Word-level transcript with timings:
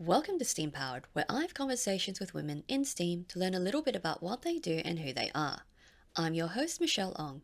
Welcome 0.00 0.38
to 0.38 0.44
STEAM 0.44 0.70
Powered, 0.70 1.06
where 1.12 1.24
I 1.28 1.40
have 1.40 1.54
conversations 1.54 2.20
with 2.20 2.32
women 2.32 2.62
in 2.68 2.84
STEAM 2.84 3.24
to 3.30 3.38
learn 3.40 3.52
a 3.52 3.58
little 3.58 3.82
bit 3.82 3.96
about 3.96 4.22
what 4.22 4.42
they 4.42 4.58
do 4.58 4.80
and 4.84 5.00
who 5.00 5.12
they 5.12 5.28
are. 5.34 5.62
I'm 6.14 6.34
your 6.34 6.46
host, 6.46 6.80
Michelle 6.80 7.16
Ong. 7.18 7.42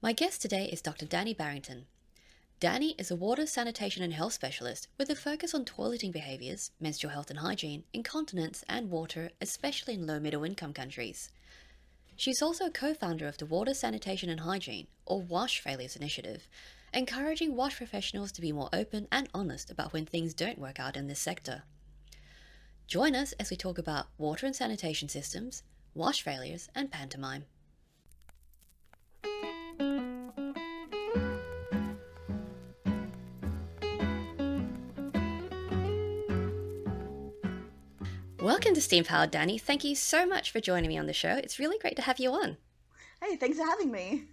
My 0.00 0.12
guest 0.12 0.40
today 0.40 0.66
is 0.66 0.80
Dr. 0.80 1.06
Dani 1.06 1.36
Barrington. 1.36 1.86
Dani 2.60 2.94
is 3.00 3.10
a 3.10 3.16
water, 3.16 3.46
sanitation, 3.46 4.04
and 4.04 4.12
health 4.12 4.34
specialist 4.34 4.86
with 4.96 5.10
a 5.10 5.16
focus 5.16 5.54
on 5.54 5.64
toileting 5.64 6.12
behaviours, 6.12 6.70
menstrual 6.78 7.12
health 7.12 7.30
and 7.30 7.40
hygiene, 7.40 7.82
incontinence, 7.92 8.62
and 8.68 8.88
water, 8.88 9.30
especially 9.40 9.94
in 9.94 10.06
low 10.06 10.20
middle 10.20 10.44
income 10.44 10.72
countries. 10.72 11.32
She's 12.14 12.40
also 12.40 12.66
a 12.66 12.70
co 12.70 12.94
founder 12.94 13.26
of 13.26 13.38
the 13.38 13.46
Water, 13.46 13.74
Sanitation, 13.74 14.30
and 14.30 14.40
Hygiene, 14.40 14.86
or 15.04 15.20
WASH 15.20 15.58
Failures 15.58 15.96
Initiative, 15.96 16.46
encouraging 16.96 17.54
WASH 17.54 17.76
professionals 17.76 18.32
to 18.32 18.40
be 18.40 18.52
more 18.52 18.70
open 18.72 19.06
and 19.12 19.28
honest 19.34 19.70
about 19.70 19.92
when 19.92 20.06
things 20.06 20.32
don't 20.32 20.58
work 20.58 20.80
out 20.80 20.96
in 20.96 21.08
this 21.08 21.20
sector. 21.20 21.62
Join 22.86 23.14
us 23.14 23.32
as 23.32 23.50
we 23.50 23.56
talk 23.56 23.76
about 23.76 24.06
water 24.16 24.46
and 24.46 24.56
sanitation 24.56 25.10
systems, 25.10 25.62
WASH 25.92 26.22
failures, 26.22 26.70
and 26.74 26.90
pantomime. 26.90 27.44
Welcome 38.40 38.72
to 38.72 38.80
Steam 38.80 39.04
Powered, 39.04 39.32
Dani. 39.32 39.60
Thank 39.60 39.84
you 39.84 39.94
so 39.94 40.24
much 40.24 40.50
for 40.50 40.60
joining 40.60 40.88
me 40.88 40.96
on 40.96 41.06
the 41.06 41.12
show. 41.12 41.34
It's 41.34 41.58
really 41.58 41.78
great 41.78 41.96
to 41.96 42.02
have 42.02 42.18
you 42.18 42.32
on. 42.32 42.56
Hey, 43.22 43.36
thanks 43.36 43.58
for 43.58 43.66
having 43.66 43.90
me. 43.90 44.24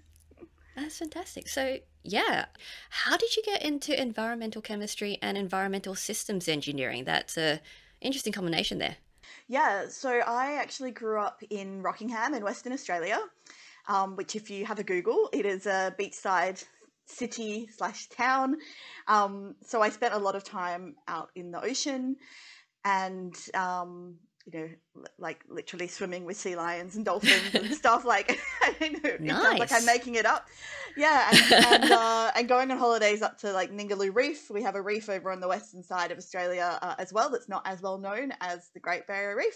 That's 0.77 0.99
fantastic. 0.99 1.49
So, 1.49 1.80
yeah, 2.03 2.45
how 2.89 3.17
did 3.17 3.35
you 3.35 3.43
get 3.43 3.63
into 3.63 3.99
environmental 3.99 4.61
chemistry 4.61 5.17
and 5.21 5.38
environmental 5.38 5.95
systems 5.95 6.48
engineering? 6.48 7.03
That's 7.05 7.38
a 7.38 7.61
interesting 8.02 8.34
combination 8.34 8.77
there. 8.77 8.98
Yeah, 9.48 9.88
so 9.89 10.09
I 10.09 10.53
actually 10.53 10.91
grew 10.91 11.19
up 11.19 11.42
in 11.50 11.81
Rockingham 11.81 12.33
in 12.33 12.44
Western 12.44 12.73
Australia, 12.73 13.19
um, 13.88 14.16
which, 14.16 14.36
if 14.36 14.50
you 14.50 14.66
have 14.66 14.80
a 14.80 14.83
Google, 14.83 15.30
it 15.33 15.45
is 15.45 15.66
a 15.66 15.95
beachside 16.00 16.64
city 17.05 17.67
slash 17.75 18.08
town. 18.08 18.58
Um, 19.08 19.55
so 19.66 19.81
I 19.81 19.89
spent 19.89 20.14
a 20.14 20.17
lot 20.17 20.36
of 20.36 20.44
time 20.44 20.95
out 21.08 21.30
in 21.36 21.52
the 21.52 21.61
ocean 21.61 22.16
and 22.86 23.36
um, 23.53 24.16
you 24.45 24.59
know, 24.59 25.03
like 25.17 25.44
literally 25.47 25.88
swimming 25.88 26.25
with 26.25 26.36
sea 26.38 26.55
lions 26.55 26.95
and 26.95 27.05
dolphins 27.05 27.53
and 27.55 27.73
stuff. 27.75 28.03
Like, 28.05 28.38
I 28.81 28.89
know, 28.89 29.16
Nice. 29.19 29.59
like 29.59 29.72
I'm 29.72 29.86
making 29.86 30.16
it 30.16 30.25
up. 30.25 30.47
Yeah, 30.97 31.30
and 31.31 31.66
and, 31.83 31.91
uh, 31.91 32.31
and 32.36 32.47
going 32.47 32.69
on 32.71 32.77
holidays 32.77 33.21
up 33.21 33.38
to 33.39 33.52
like 33.53 33.71
Ningaloo 33.71 34.14
Reef. 34.14 34.49
We 34.49 34.61
have 34.64 34.75
a 34.75 34.81
reef 34.81 35.09
over 35.09 35.31
on 35.31 35.39
the 35.39 35.47
western 35.47 35.83
side 35.83 36.11
of 36.11 36.17
Australia 36.17 36.77
uh, 36.81 36.95
as 36.99 37.14
well. 37.14 37.30
That's 37.30 37.49
not 37.49 37.64
as 37.66 37.81
well 37.81 37.97
known 37.97 38.33
as 38.41 38.69
the 38.73 38.80
Great 38.80 39.08
Barrier 39.08 39.36
Reef. 39.38 39.55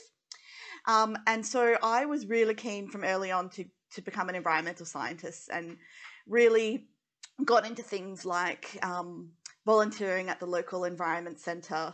Um, 0.88 1.18
and 1.28 1.46
so 1.46 1.76
I 1.84 2.06
was 2.06 2.26
really 2.28 2.54
keen 2.56 2.90
from 2.90 3.04
early 3.04 3.32
on 3.32 3.50
to 3.52 3.66
to 3.92 4.02
become 4.02 4.30
an 4.30 4.36
environmental 4.36 4.86
scientist 4.86 5.50
and 5.52 5.78
really 6.28 6.88
got 7.46 7.66
into 7.68 7.84
things 7.84 8.26
like 8.26 8.78
um, 8.84 9.30
volunteering 9.66 10.30
at 10.30 10.40
the 10.40 10.46
local 10.46 10.86
environment 10.86 11.40
centre. 11.40 11.94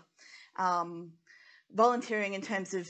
Um, 0.57 1.11
volunteering 1.73 2.33
in 2.33 2.41
terms 2.41 2.73
of 2.73 2.89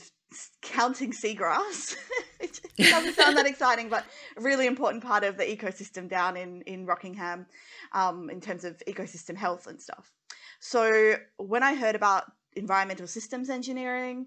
counting 0.62 1.12
seagrass. 1.12 1.96
it 2.40 2.60
doesn't 2.78 3.14
sound 3.14 3.36
that 3.36 3.46
exciting, 3.46 3.88
but 3.88 4.04
a 4.36 4.40
really 4.40 4.66
important 4.66 5.02
part 5.02 5.24
of 5.24 5.36
the 5.36 5.44
ecosystem 5.44 6.08
down 6.08 6.36
in, 6.36 6.62
in 6.62 6.86
Rockingham 6.86 7.46
um, 7.92 8.30
in 8.30 8.40
terms 8.40 8.64
of 8.64 8.80
ecosystem 8.88 9.36
health 9.36 9.66
and 9.66 9.80
stuff. 9.80 10.12
So 10.60 11.16
when 11.36 11.62
I 11.62 11.74
heard 11.74 11.94
about 11.94 12.24
environmental 12.56 13.06
systems 13.06 13.50
engineering 13.50 14.26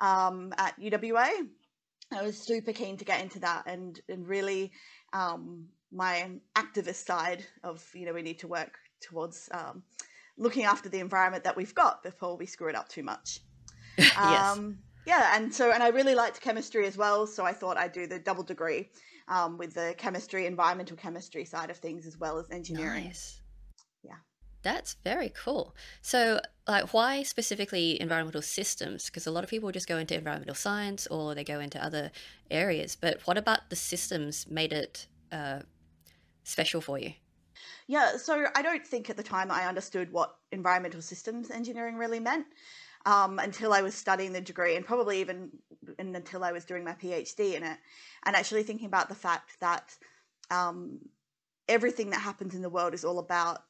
um, 0.00 0.52
at 0.58 0.78
UWA, 0.80 1.30
I 2.10 2.22
was 2.22 2.38
super 2.38 2.72
keen 2.72 2.96
to 2.96 3.04
get 3.04 3.22
into 3.22 3.40
that 3.40 3.64
and, 3.66 4.00
and 4.08 4.26
really 4.26 4.72
um, 5.12 5.66
my 5.92 6.30
activist 6.56 7.06
side 7.06 7.44
of, 7.62 7.84
you 7.94 8.06
know, 8.06 8.14
we 8.14 8.22
need 8.22 8.38
to 8.40 8.48
work 8.48 8.78
towards 9.00 9.48
um, 9.52 9.82
looking 10.36 10.64
after 10.64 10.88
the 10.88 11.00
environment 11.00 11.44
that 11.44 11.56
we've 11.56 11.74
got 11.74 12.02
before 12.02 12.36
we 12.36 12.46
screw 12.46 12.68
it 12.68 12.74
up 12.74 12.88
too 12.88 13.02
much. 13.02 13.40
yes. 14.02 14.56
Um, 14.56 14.78
yeah, 15.06 15.36
and 15.36 15.52
so 15.52 15.72
and 15.72 15.82
I 15.82 15.88
really 15.88 16.14
liked 16.14 16.40
chemistry 16.40 16.86
as 16.86 16.96
well, 16.96 17.26
so 17.26 17.44
I 17.44 17.52
thought 17.52 17.76
I'd 17.76 17.92
do 17.92 18.06
the 18.06 18.18
double 18.18 18.44
degree 18.44 18.90
um, 19.28 19.58
with 19.58 19.74
the 19.74 19.94
chemistry, 19.98 20.46
environmental 20.46 20.96
chemistry 20.96 21.44
side 21.44 21.70
of 21.70 21.78
things 21.78 22.06
as 22.06 22.18
well 22.18 22.38
as 22.38 22.50
engineering. 22.50 23.04
Nice. 23.04 23.40
Yeah. 24.02 24.16
That's 24.62 24.96
very 25.04 25.30
cool. 25.30 25.74
So, 26.02 26.40
like, 26.66 26.92
why 26.92 27.22
specifically 27.22 28.00
environmental 28.00 28.42
systems? 28.42 29.06
Because 29.06 29.26
a 29.26 29.30
lot 29.30 29.44
of 29.44 29.50
people 29.50 29.70
just 29.72 29.88
go 29.88 29.98
into 29.98 30.14
environmental 30.14 30.54
science 30.54 31.06
or 31.06 31.34
they 31.34 31.44
go 31.44 31.60
into 31.60 31.82
other 31.82 32.10
areas. 32.50 32.96
But 32.96 33.26
what 33.26 33.38
about 33.38 33.70
the 33.70 33.76
systems 33.76 34.46
made 34.48 34.72
it 34.72 35.06
uh, 35.32 35.60
special 36.44 36.80
for 36.80 36.98
you? 36.98 37.12
Yeah, 37.86 38.16
so 38.18 38.46
I 38.54 38.62
don't 38.62 38.86
think 38.86 39.08
at 39.08 39.16
the 39.16 39.22
time 39.22 39.50
I 39.50 39.66
understood 39.66 40.12
what 40.12 40.36
environmental 40.52 41.00
systems 41.00 41.50
engineering 41.50 41.96
really 41.96 42.20
meant 42.20 42.46
um, 43.06 43.38
until 43.38 43.72
I 43.72 43.82
was 43.82 43.94
studying 43.94 44.32
the 44.32 44.40
degree, 44.40 44.76
and 44.76 44.84
probably 44.84 45.20
even 45.20 45.50
and 45.98 46.14
until 46.14 46.44
I 46.44 46.52
was 46.52 46.64
doing 46.64 46.84
my 46.84 46.94
PhD 46.94 47.54
in 47.54 47.62
it, 47.62 47.78
and 48.24 48.36
actually 48.36 48.62
thinking 48.62 48.86
about 48.86 49.08
the 49.08 49.14
fact 49.14 49.58
that 49.60 49.96
um, 50.50 50.98
everything 51.68 52.10
that 52.10 52.20
happens 52.20 52.54
in 52.54 52.62
the 52.62 52.70
world 52.70 52.94
is 52.94 53.04
all 53.04 53.18
about 53.18 53.60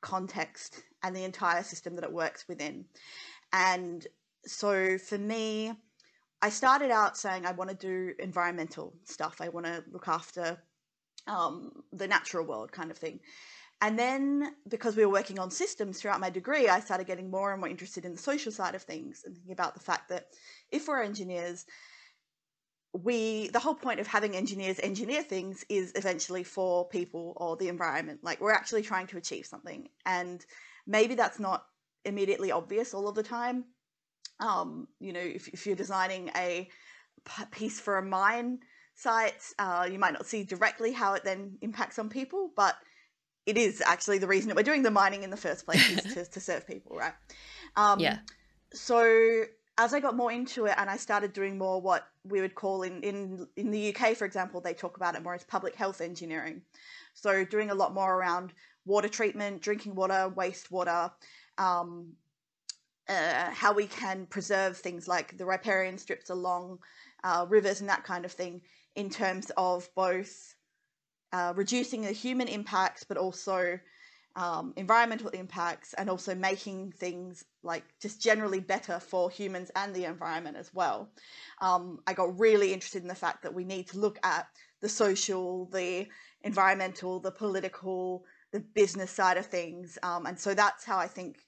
context 0.00 0.82
and 1.02 1.14
the 1.14 1.24
entire 1.24 1.62
system 1.62 1.94
that 1.96 2.04
it 2.04 2.12
works 2.12 2.46
within. 2.48 2.84
And 3.52 4.06
so 4.44 4.98
for 4.98 5.18
me, 5.18 5.72
I 6.42 6.50
started 6.50 6.90
out 6.90 7.16
saying 7.16 7.46
I 7.46 7.52
want 7.52 7.70
to 7.70 7.76
do 7.76 8.12
environmental 8.18 8.92
stuff. 9.04 9.40
I 9.40 9.48
want 9.48 9.66
to 9.66 9.84
look 9.90 10.08
after 10.08 10.58
um, 11.26 11.72
the 11.92 12.06
natural 12.06 12.44
world 12.44 12.72
kind 12.72 12.90
of 12.90 12.98
thing. 12.98 13.20
And 13.80 13.98
then 13.98 14.54
because 14.68 14.96
we 14.96 15.04
were 15.04 15.12
working 15.12 15.38
on 15.38 15.50
systems 15.50 16.00
throughout 16.00 16.20
my 16.20 16.30
degree, 16.30 16.68
I 16.68 16.80
started 16.80 17.06
getting 17.06 17.30
more 17.30 17.52
and 17.52 17.60
more 17.60 17.68
interested 17.68 18.04
in 18.04 18.12
the 18.12 18.18
social 18.18 18.52
side 18.52 18.74
of 18.74 18.82
things 18.82 19.22
and 19.24 19.34
thinking 19.34 19.52
about 19.52 19.74
the 19.74 19.80
fact 19.80 20.08
that 20.08 20.28
if 20.70 20.88
we're 20.88 21.02
engineers, 21.02 21.66
we 22.92 23.48
the 23.48 23.58
whole 23.58 23.74
point 23.74 23.98
of 23.98 24.06
having 24.06 24.36
engineers 24.36 24.78
engineer 24.80 25.22
things 25.22 25.64
is 25.68 25.92
eventually 25.96 26.44
for 26.44 26.88
people 26.88 27.34
or 27.36 27.56
the 27.56 27.68
environment. 27.68 28.20
Like 28.22 28.40
we're 28.40 28.52
actually 28.52 28.82
trying 28.82 29.08
to 29.08 29.18
achieve 29.18 29.46
something. 29.46 29.88
And 30.06 30.44
maybe 30.86 31.14
that's 31.14 31.40
not 31.40 31.64
immediately 32.04 32.52
obvious 32.52 32.94
all 32.94 33.08
of 33.08 33.14
the 33.14 33.22
time. 33.22 33.64
Um, 34.40 34.88
you 35.00 35.12
know, 35.12 35.20
if, 35.20 35.48
if 35.48 35.66
you're 35.66 35.76
designing 35.76 36.30
a 36.36 36.68
piece 37.50 37.80
for 37.80 37.98
a 37.98 38.02
mine 38.02 38.60
site, 38.94 39.42
uh, 39.58 39.88
you 39.90 39.98
might 39.98 40.12
not 40.12 40.26
see 40.26 40.44
directly 40.44 40.92
how 40.92 41.14
it 41.14 41.24
then 41.24 41.58
impacts 41.62 41.98
on 41.98 42.08
people, 42.08 42.50
but 42.56 42.76
it 43.46 43.58
is 43.58 43.82
actually 43.84 44.18
the 44.18 44.26
reason 44.26 44.48
that 44.48 44.56
we're 44.56 44.62
doing 44.62 44.82
the 44.82 44.90
mining 44.90 45.22
in 45.22 45.30
the 45.30 45.36
first 45.36 45.64
place 45.66 45.90
is 45.90 46.14
to, 46.14 46.24
to 46.24 46.40
serve 46.40 46.66
people, 46.66 46.96
right? 46.96 47.12
Um, 47.76 48.00
Yeah. 48.00 48.18
So 48.72 49.44
as 49.76 49.92
I 49.92 50.00
got 50.00 50.16
more 50.16 50.32
into 50.32 50.66
it 50.66 50.74
and 50.78 50.88
I 50.88 50.96
started 50.96 51.32
doing 51.32 51.58
more 51.58 51.80
what 51.80 52.08
we 52.24 52.40
would 52.40 52.54
call 52.54 52.82
in, 52.82 53.02
in, 53.02 53.46
in 53.56 53.70
the 53.70 53.94
UK, 53.94 54.16
for 54.16 54.24
example, 54.24 54.60
they 54.60 54.74
talk 54.74 54.96
about 54.96 55.14
it 55.14 55.22
more 55.22 55.34
as 55.34 55.44
public 55.44 55.74
health 55.74 56.00
engineering. 56.00 56.62
So 57.12 57.44
doing 57.44 57.70
a 57.70 57.74
lot 57.74 57.92
more 57.92 58.14
around 58.14 58.52
water 58.86 59.08
treatment, 59.08 59.62
drinking 59.62 59.94
water, 59.94 60.32
wastewater, 60.34 61.10
um, 61.58 62.12
uh, 63.08 63.50
how 63.50 63.72
we 63.72 63.86
can 63.86 64.26
preserve 64.26 64.76
things 64.76 65.06
like 65.06 65.36
the 65.36 65.44
riparian 65.44 65.98
strips 65.98 66.30
along 66.30 66.78
uh, 67.22 67.46
rivers 67.48 67.80
and 67.80 67.88
that 67.88 68.04
kind 68.04 68.24
of 68.24 68.32
thing 68.32 68.60
in 68.94 69.10
terms 69.10 69.50
of 69.56 69.88
both 69.94 70.53
uh, 71.34 71.52
reducing 71.56 72.02
the 72.02 72.12
human 72.12 72.46
impacts, 72.46 73.02
but 73.02 73.16
also 73.16 73.80
um, 74.36 74.72
environmental 74.76 75.30
impacts, 75.30 75.92
and 75.94 76.08
also 76.08 76.32
making 76.32 76.92
things 76.92 77.44
like 77.64 77.82
just 78.00 78.22
generally 78.22 78.60
better 78.60 79.00
for 79.00 79.30
humans 79.30 79.70
and 79.74 79.92
the 79.92 80.04
environment 80.04 80.56
as 80.56 80.72
well. 80.72 81.10
Um, 81.60 81.98
I 82.06 82.12
got 82.12 82.38
really 82.38 82.72
interested 82.72 83.02
in 83.02 83.08
the 83.08 83.16
fact 83.16 83.42
that 83.42 83.52
we 83.52 83.64
need 83.64 83.88
to 83.88 83.98
look 83.98 84.18
at 84.22 84.46
the 84.80 84.88
social, 84.88 85.66
the 85.72 86.06
environmental, 86.42 87.18
the 87.18 87.32
political, 87.32 88.24
the 88.52 88.60
business 88.60 89.10
side 89.10 89.36
of 89.36 89.46
things, 89.46 89.98
um, 90.04 90.26
and 90.26 90.38
so 90.38 90.54
that's 90.54 90.84
how 90.84 90.98
I 90.98 91.08
think 91.08 91.38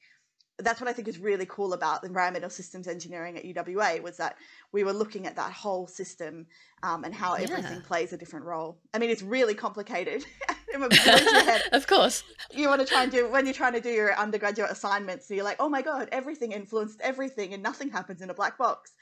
that's 0.58 0.80
what 0.80 0.88
I 0.88 0.92
think 0.94 1.06
is 1.06 1.18
really 1.18 1.46
cool 1.46 1.74
about 1.74 2.04
environmental 2.04 2.48
systems 2.48 2.88
engineering 2.88 3.36
at 3.36 3.44
UWA 3.44 4.02
was 4.02 4.16
that 4.16 4.36
we 4.72 4.84
were 4.84 4.92
looking 4.92 5.26
at 5.26 5.36
that 5.36 5.52
whole 5.52 5.86
system 5.86 6.46
um, 6.82 7.04
and 7.04 7.14
how 7.14 7.34
everything 7.34 7.82
plays 7.82 8.12
a 8.12 8.16
different 8.16 8.46
role. 8.46 8.78
I 8.94 8.98
mean, 8.98 9.10
it's 9.10 9.22
really 9.22 9.54
complicated. 9.54 10.24
it 10.68 10.78
blows 10.78 11.32
your 11.32 11.44
head. 11.44 11.62
of 11.72 11.86
course. 11.86 12.22
You 12.52 12.68
want 12.68 12.80
to 12.80 12.86
try 12.86 13.02
and 13.02 13.12
do 13.12 13.28
when 13.28 13.44
you're 13.44 13.54
trying 13.54 13.74
to 13.74 13.80
do 13.80 13.90
your 13.90 14.14
undergraduate 14.14 14.70
assignments. 14.70 15.28
So 15.28 15.34
you're 15.34 15.44
like, 15.44 15.58
oh 15.60 15.68
my 15.68 15.82
god, 15.82 16.08
everything 16.10 16.52
influenced 16.52 17.00
everything, 17.02 17.52
and 17.52 17.62
nothing 17.62 17.90
happens 17.90 18.22
in 18.22 18.30
a 18.30 18.34
black 18.34 18.56
box. 18.56 18.92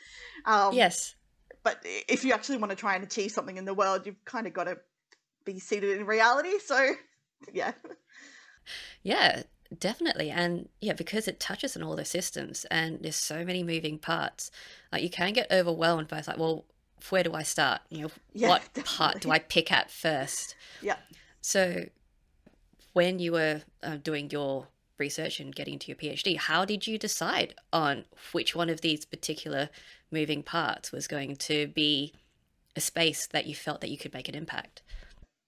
Um, 0.44 0.74
yes. 0.74 1.14
But 1.62 1.78
if 1.84 2.24
you 2.24 2.32
actually 2.32 2.58
want 2.58 2.70
to 2.70 2.76
try 2.76 2.94
and 2.94 3.04
achieve 3.04 3.30
something 3.30 3.56
in 3.56 3.64
the 3.64 3.74
world, 3.74 4.06
you've 4.06 4.22
kind 4.24 4.46
of 4.46 4.52
got 4.52 4.64
to 4.64 4.78
be 5.44 5.58
seated 5.60 5.98
in 5.98 6.06
reality. 6.06 6.58
So, 6.64 6.90
yeah. 7.52 7.72
Yeah. 9.02 9.42
Definitely. 9.78 10.30
And 10.30 10.68
yeah, 10.80 10.92
because 10.92 11.26
it 11.26 11.40
touches 11.40 11.76
on 11.76 11.82
all 11.82 11.96
the 11.96 12.04
systems 12.04 12.64
and 12.70 13.00
there's 13.02 13.16
so 13.16 13.44
many 13.44 13.62
moving 13.62 13.98
parts, 13.98 14.50
like 14.92 15.02
you 15.02 15.10
can 15.10 15.32
get 15.32 15.50
overwhelmed 15.50 16.08
by 16.08 16.18
it's 16.18 16.28
like, 16.28 16.38
well, 16.38 16.64
where 17.10 17.22
do 17.22 17.34
I 17.34 17.42
start? 17.42 17.80
You 17.88 18.02
know, 18.02 18.10
Yeah, 18.32 18.48
what 18.48 18.62
definitely. 18.74 18.82
part 18.82 19.20
do 19.20 19.30
I 19.30 19.38
pick 19.38 19.72
at 19.72 19.90
first? 19.90 20.54
Yeah. 20.80 20.96
So 21.40 21.86
when 22.92 23.18
you 23.18 23.32
were 23.32 23.62
uh, 23.82 23.96
doing 23.96 24.30
your 24.30 24.68
research 24.98 25.40
and 25.40 25.54
getting 25.54 25.78
to 25.80 25.88
your 25.88 25.96
PhD, 25.96 26.36
how 26.36 26.64
did 26.64 26.86
you 26.86 26.98
decide 26.98 27.54
on 27.72 28.04
which 28.32 28.54
one 28.54 28.70
of 28.70 28.80
these 28.80 29.04
particular 29.04 29.68
moving 30.10 30.42
parts 30.42 30.92
was 30.92 31.08
going 31.08 31.36
to 31.36 31.66
be 31.66 32.12
a 32.76 32.80
space 32.80 33.26
that 33.28 33.46
you 33.46 33.54
felt 33.54 33.80
that 33.80 33.90
you 33.90 33.98
could 33.98 34.14
make 34.14 34.28
an 34.28 34.34
impact? 34.34 34.82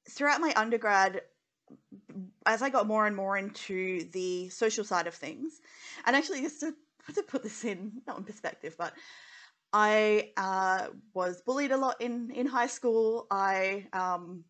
throughout 0.09 0.41
my 0.41 0.53
undergrad, 0.55 1.23
as 2.45 2.63
I 2.63 2.71
got 2.71 2.87
more 2.87 3.07
and 3.07 3.17
more 3.17 3.37
into 3.37 4.05
the 4.13 4.49
social 4.49 4.85
side 4.85 5.07
of 5.07 5.15
things, 5.15 5.61
and 6.05 6.17
actually 6.17 6.43
just 6.43 6.61
to, 6.61 6.75
to 7.15 7.23
put 7.23 7.43
this 7.43 7.65
in 7.65 8.03
not 8.07 8.19
in 8.19 8.25
perspective, 8.25 8.77
but 8.79 8.93
I 9.73 10.31
uh, 10.37 10.87
was 11.15 11.43
bullied 11.43 11.73
a 11.73 11.77
lot 11.77 12.01
in 12.01 12.31
in 12.31 12.47
high 12.47 12.69
school. 12.69 13.27
I 13.31 13.87
um, 13.93 14.45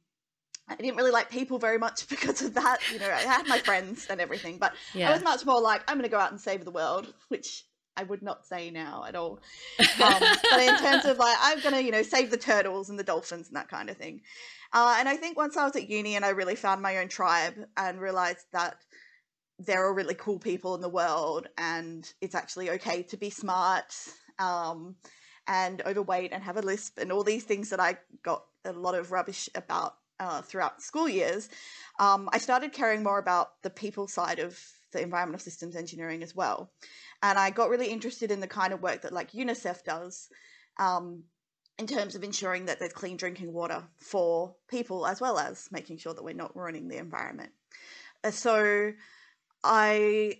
I 0.68 0.76
didn't 0.76 0.96
really 0.96 1.10
like 1.10 1.30
people 1.30 1.58
very 1.58 1.78
much 1.78 2.08
because 2.08 2.42
of 2.42 2.54
that. 2.54 2.78
You 2.92 2.98
know, 2.98 3.10
I 3.10 3.20
had 3.20 3.46
my 3.46 3.58
friends 3.58 4.06
and 4.10 4.20
everything, 4.20 4.58
but 4.58 4.74
I 5.08 5.12
was 5.12 5.22
much 5.22 5.44
more 5.46 5.60
like 5.60 5.82
I'm 5.88 5.96
going 5.96 6.08
to 6.08 6.10
go 6.10 6.18
out 6.18 6.30
and 6.30 6.40
save 6.40 6.64
the 6.64 6.70
world, 6.70 7.12
which 7.28 7.64
I 7.96 8.02
would 8.02 8.22
not 8.22 8.46
say 8.46 8.70
now 8.70 9.04
at 9.08 9.14
all. 9.14 9.40
Um, 9.78 10.20
but 10.20 10.60
in 10.60 10.76
terms 10.78 11.06
of 11.06 11.16
like, 11.18 11.36
I'm 11.40 11.60
going 11.60 11.74
to, 11.74 11.82
you 11.82 11.90
know, 11.90 12.02
save 12.02 12.30
the 12.30 12.36
turtles 12.36 12.90
and 12.90 12.98
the 12.98 13.04
dolphins 13.04 13.48
and 13.48 13.56
that 13.56 13.68
kind 13.68 13.88
of 13.88 13.96
thing. 13.96 14.20
Uh, 14.72 14.96
and 14.98 15.08
I 15.08 15.16
think 15.16 15.36
once 15.36 15.56
I 15.56 15.64
was 15.64 15.76
at 15.76 15.88
uni 15.88 16.16
and 16.16 16.24
I 16.24 16.30
really 16.30 16.56
found 16.56 16.82
my 16.82 16.98
own 16.98 17.08
tribe 17.08 17.54
and 17.76 18.00
realized 18.00 18.46
that 18.52 18.76
there 19.58 19.84
are 19.84 19.94
really 19.94 20.14
cool 20.14 20.38
people 20.38 20.74
in 20.74 20.80
the 20.80 20.88
world 20.88 21.48
and 21.56 22.12
it's 22.20 22.34
actually 22.34 22.70
okay 22.70 23.02
to 23.04 23.16
be 23.16 23.30
smart 23.30 23.94
um, 24.38 24.96
and 25.46 25.82
overweight 25.86 26.32
and 26.32 26.42
have 26.42 26.56
a 26.56 26.62
lisp 26.62 26.98
and 26.98 27.10
all 27.10 27.24
these 27.24 27.44
things 27.44 27.70
that 27.70 27.80
I 27.80 27.96
got 28.22 28.44
a 28.64 28.72
lot 28.72 28.94
of 28.94 29.12
rubbish 29.12 29.48
about 29.54 29.94
uh, 30.18 30.42
throughout 30.42 30.82
school 30.82 31.08
years, 31.08 31.48
um, 31.98 32.28
I 32.32 32.38
started 32.38 32.72
caring 32.72 33.02
more 33.02 33.18
about 33.18 33.62
the 33.62 33.70
people 33.70 34.08
side 34.08 34.38
of 34.38 34.58
the 34.92 35.02
environmental 35.02 35.40
systems 35.40 35.76
engineering 35.76 36.22
as 36.22 36.34
well. 36.34 36.70
And 37.22 37.38
I 37.38 37.50
got 37.50 37.70
really 37.70 37.88
interested 37.88 38.30
in 38.30 38.40
the 38.40 38.46
kind 38.46 38.72
of 38.72 38.82
work 38.82 39.02
that 39.02 39.12
like 39.12 39.32
UNICEF 39.32 39.84
does 39.84 40.28
um, 40.78 41.22
in 41.78 41.86
terms 41.86 42.14
of 42.14 42.24
ensuring 42.24 42.66
that 42.66 42.78
there's 42.78 42.92
clean 42.92 43.16
drinking 43.16 43.52
water 43.52 43.82
for 43.98 44.54
people 44.68 45.06
as 45.06 45.20
well 45.20 45.38
as 45.38 45.68
making 45.70 45.98
sure 45.98 46.14
that 46.14 46.24
we're 46.24 46.34
not 46.34 46.56
ruining 46.56 46.88
the 46.88 46.96
environment. 46.96 47.50
Uh, 48.24 48.30
so 48.30 48.92
I, 49.62 50.38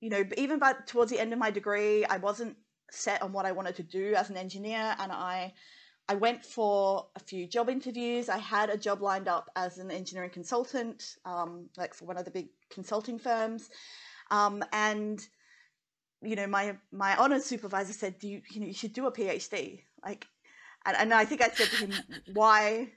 you 0.00 0.10
know, 0.10 0.24
even 0.36 0.58
by 0.58 0.74
towards 0.86 1.10
the 1.10 1.20
end 1.20 1.32
of 1.32 1.38
my 1.38 1.50
degree, 1.50 2.04
I 2.04 2.16
wasn't 2.16 2.56
set 2.90 3.22
on 3.22 3.32
what 3.32 3.46
I 3.46 3.52
wanted 3.52 3.76
to 3.76 3.82
do 3.82 4.14
as 4.14 4.30
an 4.30 4.36
engineer, 4.36 4.96
and 4.98 5.12
I, 5.12 5.52
I 6.08 6.14
went 6.16 6.44
for 6.44 7.06
a 7.14 7.20
few 7.20 7.46
job 7.46 7.68
interviews. 7.68 8.28
I 8.28 8.38
had 8.38 8.70
a 8.70 8.76
job 8.76 9.00
lined 9.00 9.28
up 9.28 9.50
as 9.56 9.78
an 9.78 9.90
engineering 9.90 10.30
consultant, 10.30 11.16
um, 11.24 11.68
like 11.76 11.94
for 11.94 12.04
one 12.04 12.16
of 12.16 12.24
the 12.24 12.30
big 12.30 12.48
consulting 12.70 13.18
firms, 13.18 13.70
um, 14.30 14.64
and 14.72 15.20
you 16.22 16.36
know, 16.36 16.46
my 16.46 16.76
my 16.90 17.16
honors 17.16 17.44
supervisor 17.44 17.92
said, 17.92 18.18
"Do 18.18 18.28
you, 18.28 18.42
you 18.50 18.60
know, 18.60 18.66
you 18.66 18.74
should 18.74 18.92
do 18.92 19.06
a 19.06 19.12
PhD." 19.12 19.82
Like, 20.02 20.26
and, 20.86 20.96
and 20.96 21.14
I 21.14 21.24
think 21.24 21.42
I 21.42 21.48
said 21.48 21.68
to 21.68 21.86
him, 21.86 21.94
"Why?" 22.32 22.88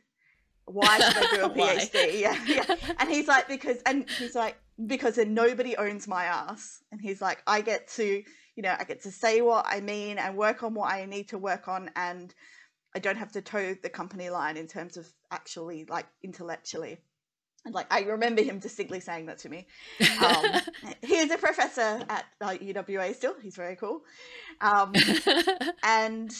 Why 0.65 0.99
should 0.99 1.17
I 1.17 1.35
do 1.35 1.45
a 1.45 1.49
PhD? 1.57 2.19
Yeah, 2.19 2.37
yeah. 2.45 2.75
And 2.99 3.09
he's 3.09 3.25
like, 3.25 3.47
because, 3.47 3.77
and 3.85 4.05
he's 4.09 4.35
like, 4.35 4.57
because 4.85 5.15
then 5.15 5.33
nobody 5.33 5.77
owns 5.77 6.09
my 6.09 6.25
ass. 6.25 6.83
And 6.91 6.99
he's 6.99 7.21
like, 7.21 7.41
I 7.47 7.61
get 7.61 7.87
to, 7.95 8.03
you 8.03 8.63
know, 8.63 8.75
I 8.77 8.83
get 8.83 9.01
to 9.03 9.11
say 9.11 9.39
what 9.39 9.65
I 9.65 9.79
mean 9.79 10.17
and 10.17 10.35
work 10.35 10.63
on 10.63 10.73
what 10.73 10.91
I 10.91 11.05
need 11.05 11.29
to 11.29 11.37
work 11.37 11.69
on, 11.69 11.89
and 11.95 12.33
I 12.93 12.99
don't 12.99 13.15
have 13.15 13.31
to 13.31 13.41
toe 13.41 13.75
the 13.81 13.89
company 13.89 14.29
line 14.29 14.57
in 14.57 14.67
terms 14.67 14.97
of 14.97 15.07
actually, 15.31 15.85
like, 15.87 16.05
intellectually. 16.21 16.97
And 17.65 17.73
like, 17.73 17.87
I 17.91 18.01
remember 18.01 18.41
him 18.41 18.59
distinctly 18.59 18.99
saying 18.99 19.25
that 19.25 19.39
to 19.39 19.49
me. 19.49 19.67
Um, 20.23 20.45
he 21.01 21.15
is 21.15 21.31
a 21.31 21.37
professor 21.37 22.01
at 22.09 22.25
uh, 22.39 22.49
UWA 22.49 23.13
still. 23.15 23.35
He's 23.41 23.55
very 23.55 23.75
cool. 23.75 24.01
Um, 24.61 24.93
and 25.83 26.31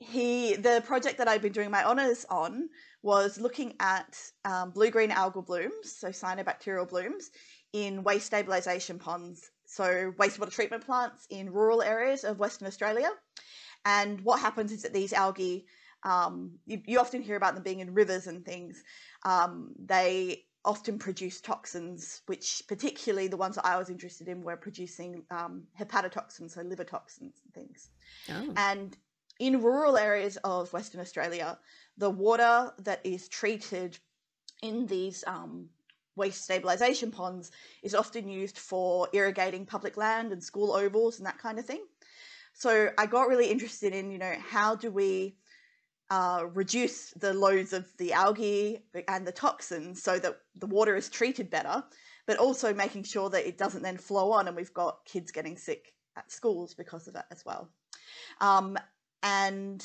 he 0.00 0.54
the 0.54 0.82
project 0.86 1.18
that 1.18 1.28
I've 1.28 1.42
been 1.42 1.52
doing 1.52 1.70
my 1.70 1.82
honors 1.82 2.24
on 2.30 2.68
was 3.02 3.40
looking 3.40 3.74
at 3.80 4.16
um, 4.44 4.70
blue 4.70 4.90
green 4.90 5.10
algal 5.10 5.44
blooms, 5.44 5.92
so 5.96 6.08
cyanobacterial 6.08 6.88
blooms, 6.88 7.30
in 7.72 8.02
waste 8.02 8.26
stabilization 8.26 8.98
ponds, 8.98 9.50
so 9.66 10.12
wastewater 10.18 10.50
treatment 10.50 10.84
plants 10.84 11.26
in 11.30 11.52
rural 11.52 11.82
areas 11.82 12.24
of 12.24 12.38
Western 12.38 12.68
Australia. 12.68 13.10
And 13.84 14.20
what 14.22 14.40
happens 14.40 14.72
is 14.72 14.82
that 14.82 14.92
these 14.92 15.12
algae, 15.12 15.66
um, 16.04 16.58
you, 16.66 16.80
you 16.86 16.98
often 16.98 17.22
hear 17.22 17.36
about 17.36 17.54
them 17.54 17.62
being 17.62 17.80
in 17.80 17.94
rivers 17.94 18.26
and 18.26 18.44
things. 18.44 18.82
Um, 19.24 19.72
they 19.78 20.44
often 20.64 20.98
produce 20.98 21.40
toxins, 21.40 22.22
which 22.26 22.62
particularly 22.68 23.28
the 23.28 23.36
ones 23.36 23.54
that 23.54 23.66
I 23.66 23.78
was 23.78 23.90
interested 23.90 24.28
in 24.28 24.42
were 24.42 24.56
producing 24.56 25.24
um, 25.30 25.64
hepatotoxins, 25.78 26.52
so 26.52 26.62
liver 26.62 26.84
toxins 26.84 27.40
and 27.44 27.54
things. 27.54 27.90
oh. 28.30 28.52
And 28.56 28.96
in 29.38 29.62
rural 29.62 29.96
areas 29.96 30.36
of 30.38 30.72
Western 30.72 31.00
Australia, 31.00 31.58
the 31.96 32.10
water 32.10 32.72
that 32.78 33.00
is 33.04 33.28
treated 33.28 33.98
in 34.62 34.86
these 34.86 35.24
um, 35.26 35.68
waste 36.16 36.48
stabilisation 36.48 37.12
ponds 37.12 37.52
is 37.82 37.94
often 37.94 38.28
used 38.28 38.58
for 38.58 39.08
irrigating 39.12 39.64
public 39.64 39.96
land 39.96 40.32
and 40.32 40.42
school 40.42 40.72
ovals 40.72 41.18
and 41.18 41.26
that 41.26 41.38
kind 41.38 41.58
of 41.58 41.64
thing. 41.64 41.84
So 42.52 42.90
I 42.98 43.06
got 43.06 43.28
really 43.28 43.50
interested 43.50 43.94
in, 43.94 44.10
you 44.10 44.18
know, 44.18 44.34
how 44.50 44.74
do 44.74 44.90
we 44.90 45.36
uh, 46.10 46.46
reduce 46.54 47.10
the 47.10 47.32
loads 47.32 47.72
of 47.72 47.86
the 47.98 48.12
algae 48.12 48.82
and 49.06 49.26
the 49.26 49.32
toxins 49.32 50.02
so 50.02 50.18
that 50.18 50.38
the 50.56 50.66
water 50.66 50.96
is 50.96 51.08
treated 51.08 51.50
better, 51.50 51.84
but 52.26 52.38
also 52.38 52.74
making 52.74 53.04
sure 53.04 53.30
that 53.30 53.46
it 53.46 53.58
doesn't 53.58 53.82
then 53.82 53.96
flow 53.96 54.32
on 54.32 54.48
and 54.48 54.56
we've 54.56 54.74
got 54.74 55.04
kids 55.04 55.30
getting 55.30 55.56
sick 55.56 55.92
at 56.16 56.32
schools 56.32 56.74
because 56.74 57.06
of 57.06 57.14
it 57.14 57.24
as 57.30 57.44
well. 57.44 57.70
Um, 58.40 58.76
and 59.22 59.84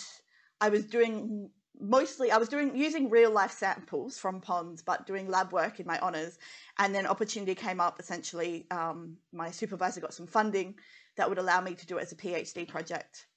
I 0.61 0.69
was 0.69 0.85
doing 0.85 1.49
mostly 1.79 2.31
I 2.31 2.37
was 2.37 2.49
doing 2.49 2.75
using 2.75 3.09
real 3.09 3.31
life 3.31 3.51
samples 3.51 4.17
from 4.17 4.41
ponds, 4.41 4.81
but 4.81 5.05
doing 5.05 5.27
lab 5.27 5.51
work 5.51 5.79
in 5.79 5.85
my 5.85 5.99
honors. 5.99 6.37
And 6.77 6.93
then 6.93 7.05
opportunity 7.05 7.55
came 7.55 7.79
up. 7.79 7.99
Essentially, 7.99 8.65
um, 8.71 9.17
my 9.31 9.51
supervisor 9.51 10.01
got 10.01 10.13
some 10.13 10.27
funding 10.27 10.75
that 11.17 11.29
would 11.29 11.37
allow 11.37 11.61
me 11.61 11.75
to 11.75 11.85
do 11.85 11.97
it 11.97 12.03
as 12.03 12.11
a 12.11 12.15
PhD 12.15 12.67
project 12.67 13.27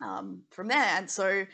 um, 0.00 0.42
from 0.50 0.68
there. 0.68 0.96
And 0.96 1.08
so, 1.08 1.46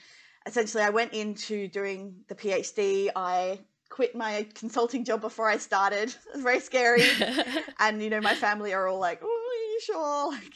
essentially, 0.46 0.82
I 0.82 0.90
went 0.90 1.12
into 1.12 1.68
doing 1.68 2.14
the 2.28 2.34
PhD. 2.34 3.10
I 3.14 3.60
quit 3.88 4.14
my 4.14 4.46
consulting 4.54 5.04
job 5.04 5.20
before 5.20 5.49
I 5.49 5.58
started. 5.58 6.08
It 6.08 6.34
was 6.34 6.42
very 6.42 6.60
scary. 6.60 7.02
and 7.78 8.02
you 8.02 8.10
know, 8.10 8.20
my 8.20 8.34
family 8.34 8.72
are 8.72 8.87
all 8.87 8.99
like, 8.99 9.20
"Oh, 9.22 9.26
are 9.26 9.72
you 9.72 9.80
sure?" 9.80 10.32
Like, 10.32 10.54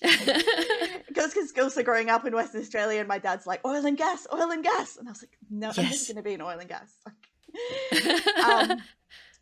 because 0.00 1.34
because 1.34 1.52
also 1.58 1.82
growing 1.82 2.10
up 2.10 2.26
in 2.26 2.34
Western 2.34 2.60
Australia, 2.60 3.00
and 3.00 3.08
my 3.08 3.18
dad's 3.18 3.46
like 3.46 3.64
oil 3.66 3.84
and 3.86 3.96
gas, 3.96 4.26
oil 4.32 4.50
and 4.50 4.62
gas, 4.64 4.96
and 4.96 5.08
I 5.08 5.12
was 5.12 5.22
like, 5.22 5.36
no, 5.50 5.68
I'm 5.68 5.74
Yes. 5.76 5.92
just 5.92 6.08
going 6.08 6.16
to 6.16 6.22
be 6.22 6.34
in 6.34 6.40
oil 6.42 6.58
and 6.58 6.68
gas. 6.68 6.92
Like, 7.04 8.34
um, 8.44 8.82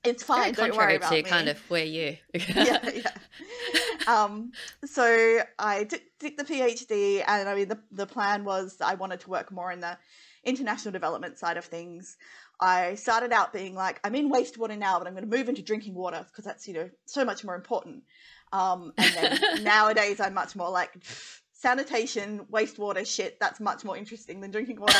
it's 0.04 0.22
fine. 0.22 0.54
Very 0.54 0.68
Don't 0.68 0.78
worry 0.78 0.96
about 0.96 1.10
to 1.10 1.16
me. 1.16 1.22
kind 1.22 1.48
of 1.48 1.58
where 1.70 1.84
you. 1.84 2.16
yeah, 2.34 2.90
yeah. 2.94 3.10
Um, 4.06 4.52
so 4.84 5.40
I 5.58 5.84
did, 5.84 6.00
did 6.20 6.36
the 6.36 6.44
PhD, 6.44 7.24
and 7.26 7.48
I 7.48 7.54
mean, 7.54 7.68
the 7.68 7.78
the 7.90 8.06
plan 8.06 8.44
was 8.44 8.76
I 8.80 8.94
wanted 8.94 9.20
to 9.20 9.30
work 9.30 9.50
more 9.50 9.72
in 9.72 9.80
the 9.80 9.96
international 10.44 10.92
development 10.92 11.38
side 11.38 11.56
of 11.56 11.64
things. 11.64 12.16
I 12.60 12.94
started 12.94 13.32
out 13.32 13.52
being 13.52 13.74
like, 13.74 13.98
I'm 14.04 14.14
in 14.14 14.30
wastewater 14.30 14.78
now, 14.78 14.98
but 14.98 15.08
I'm 15.08 15.14
going 15.14 15.28
to 15.28 15.36
move 15.36 15.48
into 15.48 15.62
drinking 15.62 15.94
water 15.94 16.24
because 16.28 16.44
that's 16.44 16.68
you 16.68 16.74
know 16.74 16.90
so 17.06 17.24
much 17.24 17.42
more 17.44 17.56
important. 17.56 18.02
Um, 18.54 18.92
and 18.96 19.14
then 19.14 19.64
nowadays, 19.64 20.20
I'm 20.20 20.32
much 20.32 20.54
more 20.54 20.70
like 20.70 20.96
sanitation, 21.52 22.46
wastewater 22.52 23.04
shit. 23.04 23.38
That's 23.40 23.58
much 23.58 23.84
more 23.84 23.96
interesting 23.96 24.40
than 24.40 24.50
drinking 24.52 24.80
water. 24.80 24.98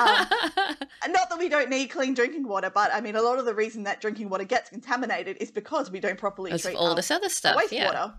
Um, 0.00 0.26
not 1.10 1.28
that 1.28 1.36
we 1.38 1.48
don't 1.48 1.68
need 1.68 1.88
clean 1.88 2.14
drinking 2.14 2.48
water, 2.48 2.70
but 2.70 2.90
I 2.94 3.00
mean, 3.00 3.14
a 3.16 3.22
lot 3.22 3.38
of 3.38 3.44
the 3.44 3.54
reason 3.54 3.82
that 3.82 4.00
drinking 4.00 4.30
water 4.30 4.44
gets 4.44 4.70
contaminated 4.70 5.36
is 5.38 5.50
because 5.50 5.90
we 5.90 6.00
don't 6.00 6.18
properly 6.18 6.56
treat 6.58 6.76
all 6.76 6.94
this 6.94 7.10
other 7.10 7.28
stuff. 7.28 7.60
Yeah. 7.70 7.92
wastewater. 7.92 8.14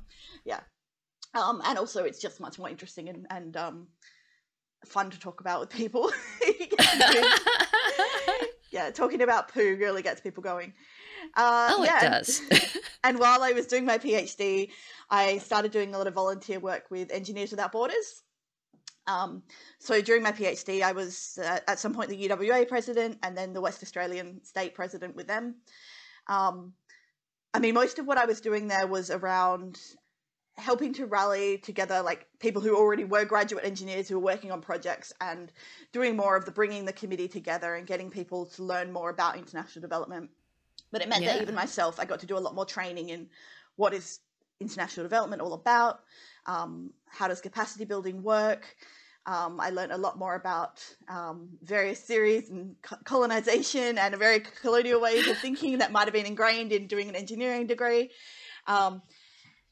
Yeah. 0.46 0.60
Um, 1.34 1.62
and 1.66 1.78
also, 1.78 2.04
it's 2.04 2.22
just 2.22 2.40
much 2.40 2.60
more 2.60 2.70
interesting 2.70 3.10
and, 3.10 3.26
and 3.30 3.58
um, 3.58 3.88
fun 4.86 5.10
to 5.10 5.20
talk 5.20 5.42
about 5.42 5.60
with 5.60 5.70
people. 5.70 6.12
You 6.60 6.68
get 6.68 6.80
to 6.80 7.14
do- 7.14 8.48
yeah, 8.72 8.92
talking 8.92 9.22
about 9.22 9.52
poo 9.54 9.78
really 9.80 10.02
gets 10.02 10.20
people 10.20 10.44
going. 10.44 10.74
Uh, 11.36 11.72
oh, 11.74 11.84
yeah, 11.84 12.06
it 12.06 12.10
does. 12.10 12.42
And 13.04 13.20
while 13.20 13.44
I 13.44 13.52
was 13.52 13.68
doing 13.68 13.86
my 13.86 13.98
PhD, 13.98 14.70
I 15.10 15.38
started 15.38 15.72
doing 15.72 15.94
a 15.94 15.98
lot 15.98 16.08
of 16.08 16.14
volunteer 16.14 16.60
work 16.60 16.86
with 16.90 17.12
Engineers 17.12 17.52
Without 17.52 17.72
Borders. 17.72 18.24
Um, 19.08 19.42
so 19.80 20.02
during 20.02 20.22
my 20.22 20.32
PhD, 20.32 20.84
I 20.84 20.92
was 20.92 21.40
uh, 21.44 21.60
at 21.68 21.80
some 21.80 21.94
point 21.94 22.10
the 22.10 22.28
UWA 22.30 22.68
president 22.68 23.18
and 23.24 23.36
then 23.36 23.54
the 23.54 23.62
West 23.62 23.82
Australian 23.82 24.44
state 24.44 24.76
president 24.76 25.16
with 25.16 25.28
them. 25.28 25.56
Um, 26.28 26.74
I 27.54 27.60
mean, 27.60 27.74
most 27.74 27.98
of 27.98 28.06
what 28.06 28.20
I 28.20 28.26
was 28.26 28.42
doing 28.42 28.68
there 28.68 28.86
was 28.86 29.10
around 29.10 29.80
helping 30.58 30.94
to 30.94 31.06
rally 31.06 31.58
together 31.58 32.02
like 32.02 32.28
people 32.40 32.62
who 32.62 32.76
already 32.76 33.06
were 33.06 33.24
graduate 33.24 33.66
engineers 33.66 34.10
who 34.10 34.16
were 34.16 34.26
working 34.26 34.52
on 34.52 34.62
projects 34.62 35.14
and 35.22 35.52
doing 35.94 36.18
more 36.18 36.36
of 36.36 36.46
the 36.46 36.52
bringing 36.52 36.84
the 36.84 36.94
committee 36.94 37.30
together 37.30 37.76
and 37.76 37.88
getting 37.88 38.10
people 38.10 38.46
to 38.46 38.64
learn 38.64 38.92
more 38.92 39.10
about 39.10 39.38
international 39.38 39.82
development 39.82 40.30
but 40.92 41.02
it 41.02 41.10
meant 41.10 41.24
yeah. 41.24 41.34
that 41.34 41.42
even 41.42 41.56
myself 41.56 42.00
i 42.00 42.06
got 42.06 42.20
to 42.20 42.26
do 42.26 42.38
a 42.38 42.40
lot 42.40 42.56
more 42.56 42.66
training 42.66 43.10
in 43.10 43.28
what 43.76 43.94
is 43.94 44.20
international 44.60 45.06
development 45.06 45.42
all 45.42 45.54
about 45.54 46.02
um, 46.46 46.92
how 47.08 47.28
does 47.28 47.42
capacity 47.42 47.86
building 47.86 48.24
work 48.24 48.76
um, 49.26 49.60
I 49.60 49.70
learned 49.70 49.92
a 49.92 49.98
lot 49.98 50.18
more 50.18 50.34
about 50.34 50.84
um, 51.08 51.50
various 51.62 52.00
theories 52.00 52.50
and 52.50 52.76
colonization 53.04 54.00
and 54.00 54.16
a 54.16 54.18
very 54.18 54.40
colonial 54.40 55.00
ways 55.00 55.28
of 55.28 55.38
thinking 55.38 55.78
that 55.80 55.92
might 55.92 56.06
have 56.06 56.14
been 56.14 56.26
ingrained 56.26 56.72
in 56.72 56.88
doing 56.88 57.10
an 57.10 57.16
engineering 57.16 57.68
degree. 57.68 58.10
Um, 58.66 59.04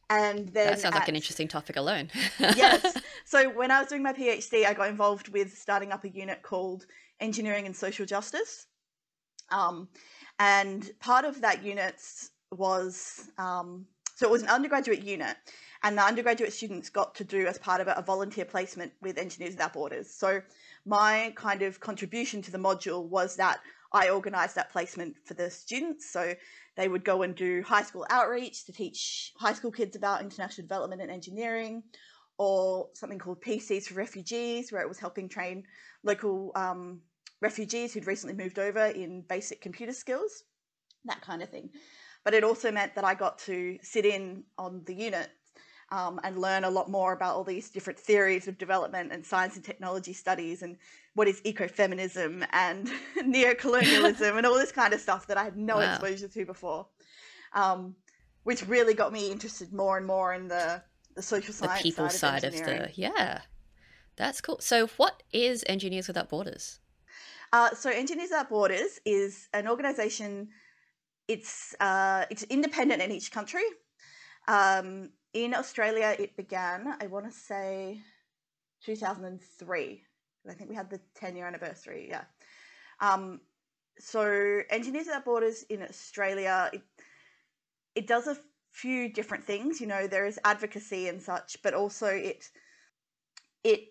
and 0.09 0.47
then 0.49 0.67
that 0.67 0.79
sounds 0.79 0.95
at, 0.95 0.99
like 0.99 1.09
an 1.09 1.15
interesting 1.15 1.47
topic 1.47 1.75
alone. 1.75 2.09
yes. 2.39 2.97
So 3.25 3.49
when 3.49 3.71
I 3.71 3.81
was 3.81 3.89
doing 3.89 4.03
my 4.03 4.13
PhD, 4.13 4.65
I 4.65 4.73
got 4.73 4.87
involved 4.87 5.27
with 5.27 5.57
starting 5.57 5.91
up 5.91 6.05
a 6.05 6.09
unit 6.09 6.43
called 6.43 6.85
Engineering 7.19 7.65
and 7.65 7.75
Social 7.75 8.05
Justice. 8.05 8.67
Um, 9.51 9.89
and 10.39 10.89
part 10.99 11.25
of 11.25 11.41
that 11.41 11.63
unit 11.63 12.01
was 12.51 13.29
um, 13.37 13.85
so 14.15 14.27
it 14.27 14.31
was 14.31 14.41
an 14.41 14.49
undergraduate 14.49 15.03
unit, 15.03 15.37
and 15.83 15.97
the 15.97 16.01
undergraduate 16.01 16.51
students 16.51 16.89
got 16.89 17.13
to 17.15 17.23
do 17.23 17.45
as 17.45 17.59
part 17.59 17.81
of 17.81 17.87
it 17.87 17.93
a 17.97 18.01
volunteer 18.01 18.45
placement 18.45 18.91
with 19.01 19.17
Engineers 19.17 19.53
Without 19.53 19.73
Borders. 19.73 20.09
So 20.09 20.41
my 20.85 21.33
kind 21.35 21.61
of 21.61 21.79
contribution 21.79 22.41
to 22.41 22.51
the 22.51 22.57
module 22.57 23.07
was 23.07 23.35
that 23.35 23.59
I 23.93 24.09
organised 24.09 24.55
that 24.55 24.71
placement 24.71 25.15
for 25.25 25.33
the 25.35 25.51
students. 25.51 26.09
So 26.09 26.33
they 26.75 26.87
would 26.87 27.03
go 27.03 27.21
and 27.21 27.35
do 27.35 27.61
high 27.61 27.83
school 27.83 28.05
outreach 28.09 28.65
to 28.65 28.73
teach 28.73 29.33
high 29.37 29.53
school 29.53 29.71
kids 29.71 29.95
about 29.95 30.21
international 30.21 30.65
development 30.65 31.01
and 31.01 31.11
engineering, 31.11 31.83
or 32.39 32.89
something 32.93 33.19
called 33.19 33.41
PCs 33.41 33.85
for 33.85 33.93
refugees, 33.95 34.71
where 34.71 34.81
it 34.81 34.89
was 34.89 34.99
helping 34.99 35.29
train 35.29 35.63
local 36.03 36.51
um, 36.55 37.01
refugees 37.41 37.93
who'd 37.93 38.07
recently 38.07 38.35
moved 38.35 38.59
over 38.59 38.85
in 38.85 39.21
basic 39.21 39.61
computer 39.61 39.93
skills, 39.93 40.43
that 41.05 41.21
kind 41.21 41.41
of 41.41 41.49
thing. 41.49 41.69
But 42.23 42.33
it 42.33 42.43
also 42.43 42.71
meant 42.71 42.95
that 42.95 43.03
I 43.03 43.13
got 43.13 43.37
to 43.39 43.77
sit 43.81 44.05
in 44.05 44.43
on 44.57 44.81
the 44.85 44.93
unit 44.93 45.29
um, 45.91 46.19
and 46.23 46.39
learn 46.39 46.65
a 46.65 46.69
lot 46.69 46.89
more 46.89 47.13
about 47.13 47.35
all 47.35 47.43
these 47.43 47.69
different 47.69 47.97
theories 47.97 48.47
of 48.47 48.57
development 48.57 49.11
and 49.13 49.25
science 49.25 49.55
and 49.55 49.63
technology 49.63 50.13
studies 50.13 50.61
and 50.61 50.77
what 51.13 51.27
is 51.27 51.41
ecofeminism 51.41 52.45
and 52.51 52.91
neocolonialism 53.19 54.37
and 54.37 54.45
all 54.45 54.55
this 54.55 54.71
kind 54.71 54.93
of 54.93 54.99
stuff 54.99 55.27
that 55.27 55.37
I 55.37 55.45
had 55.45 55.55
no 55.55 55.77
wow. 55.77 55.91
exposure 55.91 56.27
to 56.27 56.45
before, 56.45 56.87
um, 57.53 57.95
which 58.43 58.67
really 58.67 58.93
got 58.93 59.13
me 59.13 59.31
interested 59.31 59.71
more 59.71 59.97
and 59.97 60.05
more 60.05 60.33
in 60.33 60.47
the 60.47 60.81
the 61.15 61.23
social 61.23 61.53
science 61.53 61.81
the 61.81 61.89
people 61.89 62.09
side, 62.09 62.41
side 62.41 62.43
of, 62.43 62.53
of 62.53 62.65
the 62.65 62.91
yeah. 62.93 63.41
That's 64.17 64.41
cool. 64.41 64.57
So, 64.59 64.87
what 64.97 65.23
is 65.31 65.63
Engineers 65.67 66.07
Without 66.07 66.29
Borders? 66.29 66.79
Uh, 67.53 67.73
so, 67.73 67.89
Engineers 67.89 68.29
Without 68.29 68.49
Borders 68.49 68.99
is 69.05 69.47
an 69.53 69.67
organization. 69.67 70.49
It's 71.27 71.75
uh, 71.79 72.25
it's 72.29 72.43
independent 72.43 73.01
in 73.01 73.11
each 73.11 73.31
country. 73.31 73.63
Um, 74.47 75.09
in 75.33 75.53
Australia, 75.53 76.15
it 76.17 76.35
began, 76.37 76.95
I 77.01 77.07
want 77.07 77.25
to 77.25 77.31
say 77.31 78.01
2003. 78.85 80.01
I 80.49 80.53
think 80.53 80.69
we 80.69 80.75
had 80.75 80.89
the 80.89 81.01
10 81.15 81.35
year 81.35 81.45
anniversary, 81.45 82.07
yeah. 82.09 82.23
Um, 83.01 83.41
so, 83.99 84.61
Engineers 84.69 85.07
Without 85.07 85.25
Borders 85.25 85.63
in 85.69 85.81
Australia, 85.81 86.69
it, 86.71 86.81
it 87.95 88.07
does 88.07 88.27
a 88.27 88.37
few 88.71 89.11
different 89.11 89.43
things. 89.43 89.81
You 89.81 89.87
know, 89.87 90.07
there 90.07 90.25
is 90.25 90.39
advocacy 90.43 91.07
and 91.07 91.21
such, 91.21 91.57
but 91.63 91.73
also 91.73 92.07
it 92.07 92.49
it 93.63 93.89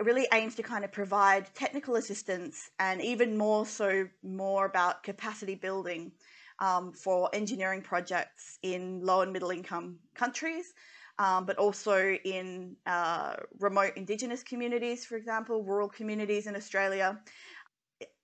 really 0.00 0.26
aims 0.32 0.54
to 0.56 0.62
kind 0.62 0.84
of 0.84 0.92
provide 0.92 1.54
technical 1.54 1.96
assistance 1.96 2.70
and 2.78 3.00
even 3.00 3.36
more 3.36 3.64
so 3.64 4.08
more 4.22 4.66
about 4.66 5.02
capacity 5.02 5.54
building 5.54 6.10
um, 6.58 6.92
for 6.92 7.30
engineering 7.32 7.82
projects 7.82 8.58
in 8.62 9.00
low 9.04 9.20
and 9.20 9.32
middle 9.32 9.50
income 9.50 9.98
countries, 10.14 10.74
um, 11.18 11.46
but 11.46 11.56
also 11.58 12.16
in 12.24 12.76
uh, 12.86 13.34
remote 13.60 13.92
Indigenous 13.96 14.42
communities, 14.42 15.04
for 15.04 15.16
example, 15.16 15.62
rural 15.62 15.88
communities 15.88 16.46
in 16.46 16.56
Australia. 16.56 17.18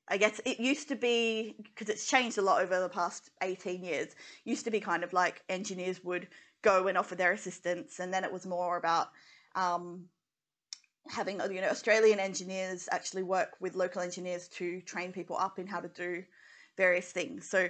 I 0.08 0.16
guess 0.16 0.40
it 0.44 0.58
used 0.58 0.88
to 0.88 0.96
be 0.96 1.54
because 1.62 1.88
it's 1.88 2.08
changed 2.08 2.38
a 2.38 2.42
lot 2.42 2.62
over 2.62 2.80
the 2.80 2.88
past 2.88 3.30
18 3.42 3.84
years. 3.84 4.08
Used 4.44 4.64
to 4.64 4.70
be 4.72 4.80
kind 4.80 5.04
of 5.04 5.12
like 5.12 5.42
engineers 5.48 6.02
would 6.02 6.26
go 6.62 6.88
and 6.88 6.98
offer 6.98 7.14
their 7.14 7.32
assistance, 7.32 8.00
and 8.00 8.12
then 8.12 8.24
it 8.24 8.32
was 8.32 8.44
more 8.44 8.76
about 8.76 9.08
um, 9.54 10.06
having 11.08 11.40
you 11.50 11.60
know 11.60 11.68
Australian 11.68 12.20
engineers 12.20 12.88
actually 12.92 13.22
work 13.22 13.56
with 13.60 13.74
local 13.74 14.02
engineers 14.02 14.48
to 14.48 14.80
train 14.82 15.12
people 15.12 15.36
up 15.36 15.58
in 15.58 15.66
how 15.66 15.80
to 15.80 15.88
do 15.88 16.22
various 16.76 17.10
things. 17.10 17.48
So 17.48 17.68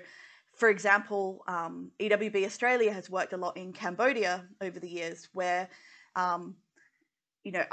for 0.61 0.69
example, 0.69 1.43
um, 1.49 1.91
EWB 2.01 2.45
Australia 2.45 2.93
has 2.93 3.09
worked 3.09 3.33
a 3.33 3.37
lot 3.37 3.57
in 3.57 3.73
Cambodia 3.73 4.45
over 4.61 4.79
the 4.79 4.89
years, 4.89 5.29
where, 5.33 5.69
um, 6.17 6.55
you 7.45 7.53
know, 7.53 7.65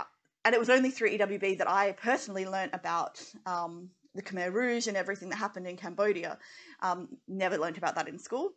and 0.45 0.55
it 0.55 0.59
was 0.59 0.69
only 0.69 0.91
through 0.91 1.09
EWB 1.09 1.57
that 1.57 1.69
I 1.69 1.91
personally 1.91 2.45
learned 2.45 2.73
about 2.73 3.21
um, 3.45 3.89
the 4.15 4.21
Khmer 4.21 4.53
Rouge 4.53 4.87
and 4.87 4.95
everything 4.95 5.29
that 5.29 5.35
happened 5.35 5.67
in 5.67 5.75
Cambodia. 5.75 6.37
Um, 6.81 7.09
never 7.27 7.57
learned 7.57 7.77
about 7.77 7.95
that 7.95 8.07
in 8.07 8.17
school, 8.19 8.53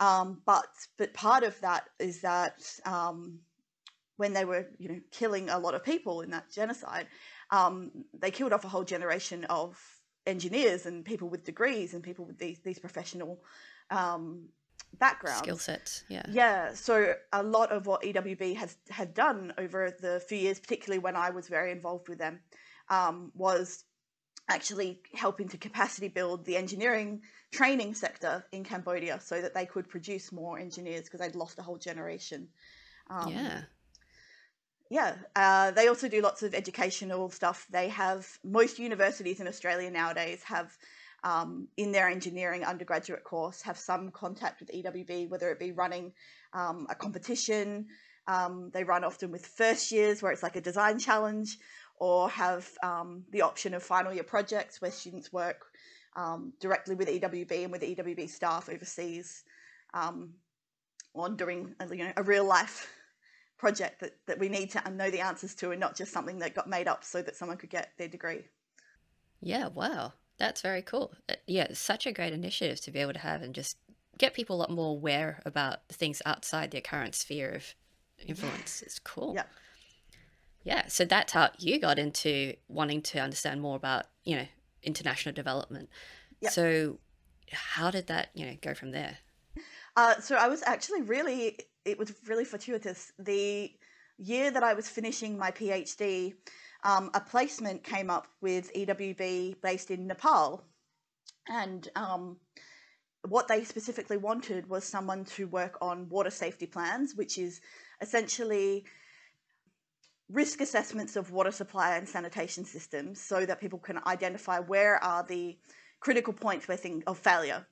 um, 0.00 0.40
but 0.46 0.68
but 0.96 1.12
part 1.12 1.42
of 1.44 1.60
that 1.60 1.84
is 1.98 2.22
that 2.22 2.62
um, 2.86 3.40
when 4.16 4.32
they 4.32 4.44
were, 4.44 4.66
you 4.78 4.88
know, 4.88 5.00
killing 5.10 5.50
a 5.50 5.58
lot 5.58 5.74
of 5.74 5.84
people 5.84 6.22
in 6.22 6.30
that 6.30 6.50
genocide, 6.50 7.06
they 8.18 8.30
killed 8.30 8.52
off 8.52 8.64
a 8.64 8.68
whole 8.68 8.84
generation 8.84 9.44
of 9.44 9.78
engineers 10.26 10.86
and 10.86 11.04
people 11.04 11.28
with 11.28 11.44
degrees 11.44 11.94
and 11.94 12.02
people 12.02 12.24
with 12.24 12.38
these 12.38 12.58
these 12.60 12.78
professional 12.78 13.40
um, 13.90 14.48
backgrounds. 14.98 15.38
Skill 15.38 15.58
sets 15.58 16.04
yeah. 16.08 16.24
Yeah 16.28 16.74
so 16.74 17.14
a 17.32 17.42
lot 17.42 17.70
of 17.70 17.86
what 17.86 18.02
ewb 18.02 18.56
has 18.56 18.76
had 18.88 19.14
done 19.14 19.52
over 19.58 19.94
the 20.00 20.20
few 20.28 20.38
years 20.38 20.58
particularly 20.58 20.98
when 20.98 21.16
i 21.16 21.30
was 21.30 21.48
very 21.48 21.70
involved 21.70 22.08
with 22.08 22.18
them 22.18 22.40
um, 22.88 23.30
was 23.34 23.84
actually 24.48 25.00
helping 25.14 25.48
to 25.48 25.58
capacity 25.58 26.08
build 26.08 26.44
the 26.44 26.56
engineering 26.56 27.20
training 27.52 27.94
sector 27.94 28.44
in 28.52 28.62
cambodia 28.62 29.20
so 29.20 29.40
that 29.40 29.54
they 29.54 29.66
could 29.66 29.88
produce 29.88 30.30
more 30.30 30.58
engineers 30.58 31.04
because 31.04 31.20
they'd 31.20 31.34
lost 31.34 31.58
a 31.58 31.62
whole 31.62 31.78
generation. 31.78 32.48
Um, 33.10 33.32
yeah 33.32 33.62
yeah, 34.90 35.16
uh, 35.34 35.70
they 35.72 35.88
also 35.88 36.08
do 36.08 36.20
lots 36.20 36.42
of 36.42 36.54
educational 36.54 37.30
stuff. 37.30 37.66
They 37.70 37.88
have 37.88 38.26
most 38.44 38.78
universities 38.78 39.40
in 39.40 39.48
Australia 39.48 39.90
nowadays 39.90 40.42
have 40.44 40.76
um, 41.24 41.66
in 41.76 41.90
their 41.90 42.08
engineering 42.08 42.62
undergraduate 42.64 43.24
course 43.24 43.62
have 43.62 43.78
some 43.78 44.10
contact 44.10 44.60
with 44.60 44.70
EWB, 44.70 45.28
whether 45.28 45.50
it 45.50 45.58
be 45.58 45.72
running 45.72 46.12
um, 46.52 46.86
a 46.88 46.94
competition. 46.94 47.86
Um, 48.28 48.70
they 48.72 48.84
run 48.84 49.02
often 49.02 49.32
with 49.32 49.46
first 49.46 49.90
years 49.90 50.22
where 50.22 50.30
it's 50.30 50.42
like 50.42 50.56
a 50.56 50.60
design 50.60 50.98
challenge, 50.98 51.58
or 51.98 52.28
have 52.28 52.68
um, 52.82 53.24
the 53.32 53.42
option 53.42 53.74
of 53.74 53.82
final 53.82 54.12
year 54.12 54.22
projects 54.22 54.80
where 54.80 54.90
students 54.90 55.32
work 55.32 55.66
um, 56.14 56.52
directly 56.60 56.94
with 56.94 57.08
EWB 57.08 57.64
and 57.64 57.72
with 57.72 57.82
EWB 57.82 58.28
staff 58.28 58.68
overseas 58.68 59.42
um, 59.94 60.34
on 61.14 61.36
doing 61.36 61.74
you 61.90 62.04
know 62.04 62.12
a 62.16 62.22
real 62.22 62.44
life 62.44 62.88
project 63.58 64.00
that, 64.00 64.16
that 64.26 64.38
we 64.38 64.48
need 64.48 64.70
to 64.70 64.90
know 64.90 65.10
the 65.10 65.20
answers 65.20 65.54
to 65.56 65.70
and 65.70 65.80
not 65.80 65.96
just 65.96 66.12
something 66.12 66.38
that 66.38 66.54
got 66.54 66.68
made 66.68 66.88
up 66.88 67.04
so 67.04 67.22
that 67.22 67.36
someone 67.36 67.56
could 67.56 67.70
get 67.70 67.92
their 67.98 68.08
degree. 68.08 68.44
Yeah, 69.40 69.68
wow. 69.68 70.12
That's 70.38 70.60
very 70.60 70.82
cool. 70.82 71.14
Uh, 71.28 71.34
yeah, 71.46 71.68
such 71.72 72.06
a 72.06 72.12
great 72.12 72.32
initiative 72.32 72.80
to 72.82 72.90
be 72.90 72.98
able 72.98 73.14
to 73.14 73.18
have 73.18 73.42
and 73.42 73.54
just 73.54 73.78
get 74.18 74.34
people 74.34 74.56
a 74.56 74.58
lot 74.58 74.70
more 74.70 74.90
aware 74.90 75.40
about 75.46 75.88
things 75.88 76.20
outside 76.26 76.70
their 76.70 76.80
current 76.80 77.14
sphere 77.14 77.52
of 77.52 77.74
influence. 78.26 78.82
It's 78.82 78.98
cool. 78.98 79.34
Yeah. 79.34 79.44
Yeah, 80.64 80.88
so 80.88 81.04
that's 81.04 81.32
how 81.32 81.50
you 81.58 81.78
got 81.78 81.98
into 81.98 82.54
wanting 82.66 83.00
to 83.02 83.20
understand 83.20 83.60
more 83.60 83.76
about, 83.76 84.06
you 84.24 84.36
know, 84.36 84.46
international 84.82 85.32
development. 85.32 85.88
Yep. 86.40 86.52
So 86.52 86.98
how 87.52 87.90
did 87.92 88.08
that, 88.08 88.30
you 88.34 88.46
know, 88.46 88.56
go 88.60 88.74
from 88.74 88.90
there? 88.90 89.18
Uh, 89.96 90.20
so 90.20 90.34
I 90.34 90.48
was 90.48 90.62
actually 90.66 91.02
really 91.02 91.58
it 91.86 91.98
was 91.98 92.12
really 92.26 92.44
fortuitous. 92.44 93.12
The 93.18 93.70
year 94.18 94.50
that 94.50 94.62
I 94.62 94.74
was 94.74 94.88
finishing 94.88 95.38
my 95.38 95.50
PhD, 95.50 96.34
um, 96.82 97.10
a 97.14 97.20
placement 97.20 97.84
came 97.84 98.10
up 98.10 98.26
with 98.40 98.72
EWB 98.74 99.60
based 99.62 99.90
in 99.90 100.06
Nepal. 100.06 100.62
And 101.48 101.88
um, 101.94 102.38
what 103.28 103.48
they 103.48 103.64
specifically 103.64 104.16
wanted 104.16 104.68
was 104.68 104.84
someone 104.84 105.24
to 105.36 105.46
work 105.46 105.78
on 105.80 106.08
water 106.08 106.30
safety 106.30 106.66
plans, 106.66 107.14
which 107.14 107.38
is 107.38 107.60
essentially 108.00 108.84
risk 110.28 110.60
assessments 110.60 111.14
of 111.14 111.30
water 111.30 111.52
supply 111.52 111.96
and 111.96 112.08
sanitation 112.08 112.64
systems 112.64 113.20
so 113.20 113.46
that 113.46 113.60
people 113.60 113.78
can 113.78 114.00
identify 114.06 114.58
where 114.58 115.02
are 115.02 115.22
the 115.22 115.56
critical 116.00 116.32
points 116.32 116.66
where 116.66 116.76
things 116.76 117.04
of 117.06 117.16
failure 117.16 117.64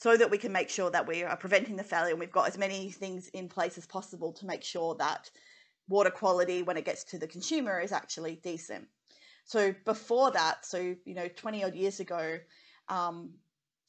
so 0.00 0.16
that 0.16 0.30
we 0.30 0.38
can 0.38 0.50
make 0.50 0.70
sure 0.70 0.90
that 0.90 1.06
we 1.06 1.22
are 1.22 1.36
preventing 1.36 1.76
the 1.76 1.84
failure 1.84 2.10
and 2.10 2.18
we've 2.18 2.32
got 2.32 2.48
as 2.48 2.56
many 2.56 2.90
things 2.90 3.28
in 3.28 3.48
place 3.48 3.76
as 3.76 3.84
possible 3.84 4.32
to 4.32 4.46
make 4.46 4.64
sure 4.64 4.94
that 4.94 5.30
water 5.88 6.10
quality 6.10 6.62
when 6.62 6.78
it 6.78 6.86
gets 6.86 7.04
to 7.04 7.18
the 7.18 7.26
consumer 7.26 7.78
is 7.80 7.92
actually 7.92 8.36
decent. 8.42 8.88
So 9.44 9.74
before 9.84 10.30
that, 10.30 10.64
so 10.64 10.78
you 10.78 11.14
know, 11.14 11.28
20 11.28 11.64
odd 11.64 11.74
years 11.74 12.00
ago, 12.00 12.38
um, 12.88 13.30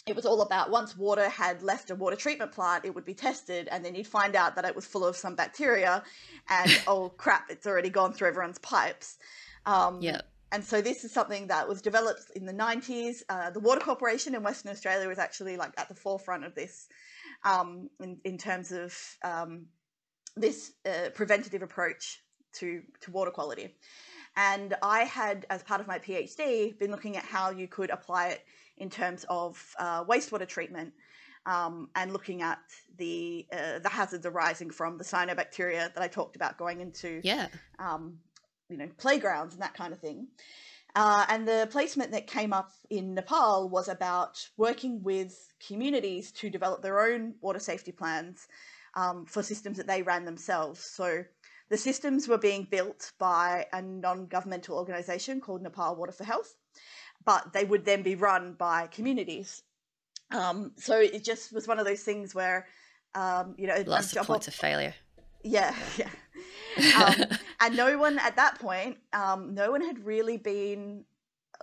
it 0.06 0.16
was 0.16 0.26
all 0.26 0.42
about 0.42 0.70
once 0.70 0.98
water 0.98 1.30
had 1.30 1.62
left 1.62 1.92
a 1.92 1.96
water 1.96 2.18
treatment 2.18 2.52
plant, 2.52 2.84
it 2.84 2.94
would 2.94 3.06
be 3.06 3.14
tested, 3.14 3.70
and 3.72 3.86
then 3.86 3.96
you'd 3.96 4.08
find 4.08 4.36
out 4.36 4.56
that 4.56 4.66
it 4.66 4.76
was 4.76 4.86
full 4.86 5.06
of 5.06 5.16
some 5.16 5.36
bacteria, 5.36 6.04
and 6.50 6.82
oh 6.88 7.10
crap, 7.10 7.50
it's 7.50 7.66
already 7.68 7.90
gone 7.90 8.12
through 8.12 8.28
everyone's 8.28 8.60
pipes. 8.60 9.18
Um, 9.66 10.02
yeah. 10.02 10.22
And 10.52 10.64
so 10.64 10.82
this 10.82 11.04
is 11.04 11.14
something 11.14 11.48
that 11.48 11.68
was 11.68 11.82
developed 11.82 12.32
in 12.36 12.46
the 12.46 12.54
90s. 12.54 13.24
Uh, 13.30 13.50
the 13.52 13.60
Water 13.60 13.80
Corporation 13.80 14.36
in 14.36 14.44
Western 14.44 14.72
Australia 14.72 15.08
was 15.08 15.18
actually 15.18 15.56
like 15.56 15.74
at 15.78 15.88
the 15.88 15.96
forefront 15.96 16.44
of 16.44 16.56
this 16.56 16.88
um, 17.44 17.90
in, 18.02 18.18
in 18.26 18.38
terms 18.38 18.72
of 18.72 18.94
um, 19.24 19.66
this 20.36 20.74
uh, 20.86 21.10
preventative 21.14 21.62
approach 21.62 22.22
to, 22.54 22.82
to 23.02 23.12
water 23.12 23.32
quality. 23.32 23.76
And 24.36 24.76
I 24.82 25.04
had, 25.04 25.46
as 25.50 25.64
part 25.64 25.82
of 25.82 25.88
my 25.88 26.00
PhD, 26.00 26.78
been 26.78 26.92
looking 26.92 27.18
at 27.18 27.24
how 27.24 27.52
you 27.52 27.68
could 27.68 27.90
apply 27.90 28.30
it 28.30 28.46
in 28.78 28.90
terms 28.90 29.26
of 29.30 29.64
uh, 29.80 30.04
wastewater 30.06 30.48
treatment 30.48 30.94
um, 31.46 31.90
and 31.96 32.14
looking 32.14 32.42
at 32.42 32.60
the 32.98 33.46
uh, 33.52 33.80
the 33.80 33.90
hazards 33.90 34.26
arising 34.26 34.70
from 34.70 34.98
the 34.98 35.04
cyanobacteria 35.04 35.94
that 35.94 36.02
I 36.02 36.08
talked 36.08 36.36
about 36.36 36.58
going 36.58 36.82
into 36.82 37.20
yeah. 37.24 37.48
You 38.72 38.78
know 38.78 38.90
playgrounds 38.98 39.54
and 39.54 39.62
that 39.62 39.74
kind 39.74 39.94
of 39.94 40.00
thing. 40.00 40.28
Uh, 40.94 41.26
and 41.30 41.48
the 41.48 41.68
placement 41.72 42.12
that 42.12 42.28
came 42.28 42.52
up 42.52 42.72
in 42.90 43.14
Nepal 43.14 43.70
was 43.70 43.88
about 43.88 44.46
working 44.58 45.02
with 45.04 45.54
communities 45.66 46.32
to 46.34 46.50
develop 46.50 46.82
their 46.82 47.00
own 47.00 47.36
water 47.40 47.60
safety 47.60 47.94
plans 47.94 48.48
um, 48.96 49.26
for 49.26 49.42
systems 49.42 49.78
that 49.78 49.88
they 49.88 50.02
ran 50.02 50.26
themselves. 50.26 50.82
So 50.82 51.24
the 51.70 51.78
systems 51.78 52.28
were 52.28 52.38
being 52.38 52.68
built 52.70 53.14
by 53.18 53.66
a 53.72 53.82
non 53.82 54.26
governmental 54.28 54.78
organization 54.78 55.40
called 55.40 55.62
Nepal 55.62 55.96
Water 55.96 56.12
for 56.12 56.26
Health, 56.26 56.56
but 57.24 57.54
they 57.54 57.64
would 57.64 57.86
then 57.86 58.04
be 58.04 58.16
run 58.16 58.54
by 58.54 58.88
communities. 58.88 59.64
Um, 60.32 60.74
so 60.76 61.00
it 61.00 61.24
just 61.24 61.54
was 61.54 61.68
one 61.68 61.80
of 61.80 61.86
those 61.86 62.04
things 62.04 62.36
where, 62.36 62.68
um, 63.16 63.56
you 63.58 63.68
know, 63.68 63.84
lots 63.88 64.16
of 64.16 64.28
points 64.28 64.50
of 64.50 64.54
failure. 64.54 64.94
Yeah, 65.44 65.74
yeah. 65.98 66.10
Um, 66.96 67.16
and 67.60 67.78
no 67.78 67.98
one 67.98 68.20
at 68.20 68.36
that 68.36 68.60
point, 68.60 68.98
um, 69.14 69.54
no 69.54 69.72
one 69.72 69.82
had 69.82 70.06
really 70.06 70.38
been 70.38 71.06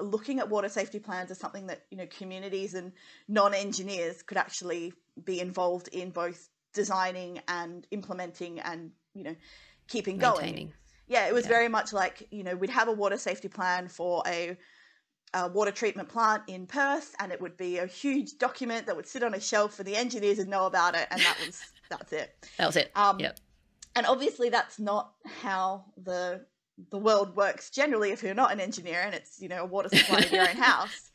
looking 0.00 0.38
at 0.38 0.48
water 0.48 0.68
safety 0.68 0.98
plans 0.98 1.30
as 1.30 1.38
something 1.38 1.66
that 1.66 1.84
you 1.90 1.96
know 1.96 2.06
communities 2.06 2.74
and 2.74 2.92
non-engineers 3.26 4.22
could 4.22 4.36
actually 4.36 4.92
be 5.24 5.40
involved 5.40 5.88
in 5.88 6.10
both 6.10 6.48
designing 6.72 7.40
and 7.48 7.86
implementing 7.90 8.60
and 8.60 8.90
you 9.14 9.24
know 9.24 9.34
keeping 9.88 10.18
going. 10.18 10.72
Yeah, 11.08 11.26
it 11.26 11.34
was 11.34 11.44
yeah. 11.44 11.48
very 11.48 11.68
much 11.68 11.92
like 11.92 12.26
you 12.30 12.44
know 12.44 12.54
we'd 12.54 12.70
have 12.70 12.88
a 12.88 12.92
water 12.92 13.16
safety 13.16 13.48
plan 13.48 13.88
for 13.88 14.22
a, 14.26 14.56
a, 15.34 15.48
water 15.48 15.70
treatment 15.70 16.08
plant 16.08 16.42
in 16.46 16.66
Perth, 16.66 17.14
and 17.18 17.32
it 17.32 17.40
would 17.40 17.56
be 17.56 17.78
a 17.78 17.86
huge 17.86 18.38
document 18.38 18.86
that 18.86 18.96
would 18.96 19.06
sit 19.06 19.22
on 19.22 19.34
a 19.34 19.40
shelf 19.40 19.74
for 19.74 19.82
the 19.82 19.96
engineers 19.96 20.38
and 20.38 20.48
know 20.50 20.66
about 20.66 20.94
it, 20.94 21.08
and 21.10 21.20
that 21.20 21.36
was 21.44 21.60
that's 21.88 22.12
it. 22.12 22.46
That 22.58 22.66
was 22.66 22.76
it. 22.76 22.90
Um, 22.94 23.18
yep. 23.18 23.38
And 23.98 24.06
obviously, 24.06 24.48
that's 24.48 24.78
not 24.78 25.12
how 25.42 25.84
the 26.02 26.46
the 26.90 26.98
world 26.98 27.34
works 27.34 27.70
generally. 27.70 28.12
If 28.12 28.22
you're 28.22 28.34
not 28.34 28.52
an 28.52 28.60
engineer 28.60 29.00
and 29.00 29.12
it's 29.14 29.42
you 29.42 29.48
know 29.48 29.62
a 29.62 29.66
water 29.66 29.88
supply 29.88 30.20
in 30.20 30.32
your 30.32 30.48
own 30.48 30.56
house. 30.70 31.10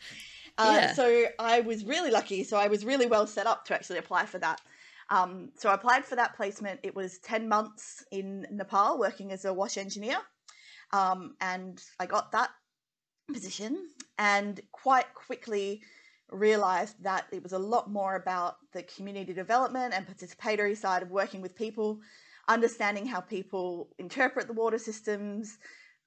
Uh, 0.57 0.79
yeah. 0.81 0.93
So 0.93 1.25
I 1.39 1.61
was 1.61 1.85
really 1.85 2.11
lucky. 2.11 2.43
So 2.43 2.57
I 2.57 2.67
was 2.67 2.85
really 2.85 3.07
well 3.07 3.25
set 3.25 3.47
up 3.47 3.65
to 3.65 3.73
actually 3.73 3.99
apply 3.99 4.25
for 4.25 4.37
that. 4.39 4.61
Um, 5.09 5.51
so 5.57 5.69
I 5.69 5.75
applied 5.75 6.05
for 6.05 6.15
that 6.17 6.35
placement. 6.35 6.81
It 6.83 6.93
was 6.95 7.19
10 7.19 7.47
months 7.47 8.03
in 8.11 8.45
Nepal 8.51 8.99
working 8.99 9.31
as 9.31 9.45
a 9.45 9.53
wash 9.53 9.77
engineer. 9.77 10.17
Um, 10.91 11.35
and 11.41 11.81
I 11.99 12.05
got 12.05 12.31
that 12.33 12.51
position 13.31 13.89
and 14.19 14.59
quite 14.71 15.11
quickly 15.13 15.81
realized 16.31 17.01
that 17.03 17.25
it 17.31 17.43
was 17.43 17.53
a 17.53 17.59
lot 17.59 17.91
more 17.91 18.15
about 18.15 18.57
the 18.73 18.83
community 18.83 19.33
development 19.33 19.93
and 19.93 20.05
participatory 20.07 20.75
side 20.75 21.01
of 21.01 21.11
working 21.11 21.41
with 21.41 21.55
people, 21.55 21.99
understanding 22.47 23.05
how 23.05 23.21
people 23.21 23.89
interpret 23.97 24.47
the 24.47 24.53
water 24.53 24.77
systems, 24.77 25.57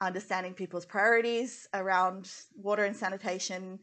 understanding 0.01 0.53
people's 0.53 0.85
priorities 0.85 1.67
around 1.75 2.31
water 2.55 2.85
and 2.85 2.97
sanitation, 2.97 3.79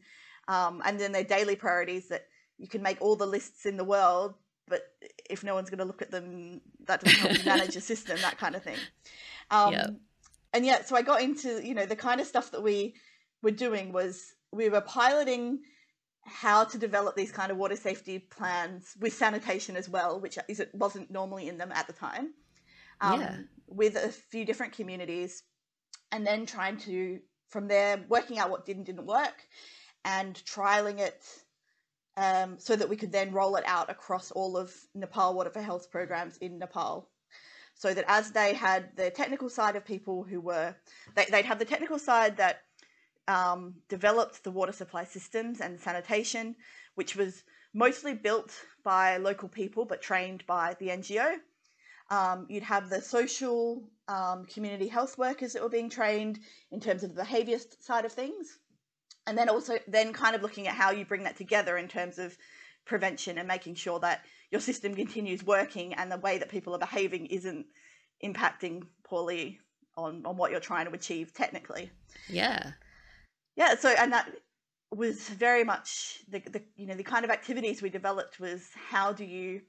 um, 0.48 0.82
and 0.84 0.98
then 1.00 1.12
their 1.12 1.24
daily 1.24 1.56
priorities 1.56 2.08
that 2.08 2.26
you 2.58 2.68
can 2.68 2.82
make 2.82 3.00
all 3.00 3.16
the 3.16 3.26
lists 3.26 3.66
in 3.66 3.76
the 3.76 3.84
world, 3.84 4.34
but 4.68 4.82
if 5.28 5.42
no 5.42 5.54
one's 5.54 5.70
going 5.70 5.78
to 5.78 5.84
look 5.84 6.02
at 6.02 6.10
them, 6.10 6.60
that 6.86 7.02
doesn't 7.02 7.18
help 7.18 7.38
you 7.38 7.44
manage 7.46 7.76
a 7.76 7.80
system, 7.80 8.18
that 8.20 8.38
kind 8.38 8.54
of 8.54 8.62
thing. 8.62 8.78
Um, 9.50 9.72
yep. 9.72 9.90
And 10.52 10.64
yeah, 10.64 10.84
so 10.84 10.94
I 10.94 11.02
got 11.02 11.20
into, 11.20 11.66
you 11.66 11.74
know, 11.74 11.86
the 11.86 11.96
kind 11.96 12.20
of 12.20 12.26
stuff 12.26 12.52
that 12.52 12.62
we 12.62 12.94
were 13.42 13.50
doing 13.50 13.92
was 13.92 14.32
we 14.52 14.68
were 14.68 14.80
piloting 14.80 15.60
how 16.22 16.64
to 16.64 16.78
develop 16.78 17.16
these 17.16 17.32
kind 17.32 17.50
of 17.50 17.58
water 17.58 17.76
safety 17.76 18.18
plans 18.18 18.94
with 19.00 19.12
sanitation 19.12 19.76
as 19.76 19.88
well, 19.88 20.20
which 20.20 20.38
is 20.48 20.60
it 20.60 20.70
wasn't 20.72 21.10
normally 21.10 21.48
in 21.48 21.58
them 21.58 21.72
at 21.72 21.86
the 21.86 21.92
time. 21.92 22.32
Um, 23.00 23.20
yeah. 23.20 23.36
With 23.66 23.96
a 23.96 24.08
few 24.08 24.44
different 24.44 24.72
communities, 24.72 25.42
and 26.12 26.26
then 26.26 26.46
trying 26.46 26.76
to 26.78 27.20
from 27.48 27.68
there 27.68 28.04
working 28.08 28.38
out 28.38 28.50
what 28.50 28.66
did 28.66 28.76
and 28.76 28.86
didn't 28.86 29.06
work, 29.06 29.34
and 30.04 30.34
trialing 30.44 31.00
it 31.00 31.24
um, 32.16 32.56
so 32.58 32.76
that 32.76 32.88
we 32.88 32.96
could 32.96 33.12
then 33.12 33.32
roll 33.32 33.56
it 33.56 33.64
out 33.66 33.90
across 33.90 34.30
all 34.30 34.56
of 34.56 34.72
Nepal 34.94 35.34
Water 35.34 35.50
for 35.50 35.62
Health 35.62 35.90
programs 35.90 36.36
in 36.38 36.58
Nepal. 36.58 37.08
So 37.76 37.92
that 37.92 38.04
as 38.06 38.30
they 38.30 38.54
had 38.54 38.90
the 38.96 39.10
technical 39.10 39.48
side 39.48 39.74
of 39.74 39.84
people 39.84 40.22
who 40.22 40.40
were, 40.40 40.76
they, 41.16 41.26
would 41.32 41.44
have 41.44 41.58
the 41.58 41.64
technical 41.64 41.98
side 41.98 42.36
that 42.36 42.62
um, 43.26 43.74
developed 43.88 44.44
the 44.44 44.50
water 44.50 44.72
supply 44.72 45.04
systems 45.04 45.60
and 45.60 45.80
sanitation, 45.80 46.54
which 46.94 47.16
was 47.16 47.42
mostly 47.72 48.14
built 48.14 48.52
by 48.84 49.16
local 49.16 49.48
people 49.48 49.84
but 49.84 50.00
trained 50.00 50.46
by 50.46 50.76
the 50.78 50.88
NGO. 50.88 51.36
Um, 52.10 52.46
you'd 52.48 52.62
have 52.62 52.90
the 52.90 53.00
social 53.00 53.82
um, 54.08 54.44
community 54.44 54.88
health 54.88 55.16
workers 55.16 55.54
that 55.54 55.62
were 55.62 55.68
being 55.68 55.88
trained 55.88 56.40
in 56.70 56.80
terms 56.80 57.02
of 57.02 57.10
the 57.10 57.22
behaviour 57.22 57.58
side 57.80 58.04
of 58.04 58.12
things 58.12 58.58
and 59.26 59.36
then 59.38 59.48
also 59.48 59.78
then 59.88 60.12
kind 60.12 60.36
of 60.36 60.42
looking 60.42 60.68
at 60.68 60.74
how 60.74 60.90
you 60.90 61.04
bring 61.04 61.24
that 61.24 61.36
together 61.36 61.78
in 61.78 61.88
terms 61.88 62.18
of 62.18 62.36
prevention 62.84 63.38
and 63.38 63.48
making 63.48 63.74
sure 63.74 63.98
that 64.00 64.22
your 64.50 64.60
system 64.60 64.94
continues 64.94 65.44
working 65.44 65.94
and 65.94 66.12
the 66.12 66.18
way 66.18 66.38
that 66.38 66.48
people 66.48 66.74
are 66.74 66.78
behaving 66.78 67.26
isn't 67.26 67.66
impacting 68.22 68.82
poorly 69.02 69.58
on, 69.96 70.24
on 70.26 70.36
what 70.36 70.50
you're 70.50 70.60
trying 70.60 70.86
to 70.86 70.92
achieve 70.92 71.32
technically. 71.32 71.90
Yeah. 72.28 72.72
Yeah, 73.56 73.76
so 73.76 73.94
and 73.98 74.12
that 74.12 74.30
was 74.90 75.28
very 75.28 75.64
much 75.64 76.20
the, 76.28 76.40
the 76.40 76.62
you 76.76 76.86
know 76.86 76.94
the 76.94 77.02
kind 77.02 77.24
of 77.24 77.30
activities 77.30 77.82
we 77.82 77.88
developed 77.88 78.38
was 78.38 78.68
how 78.74 79.12
do 79.12 79.24
you 79.24 79.60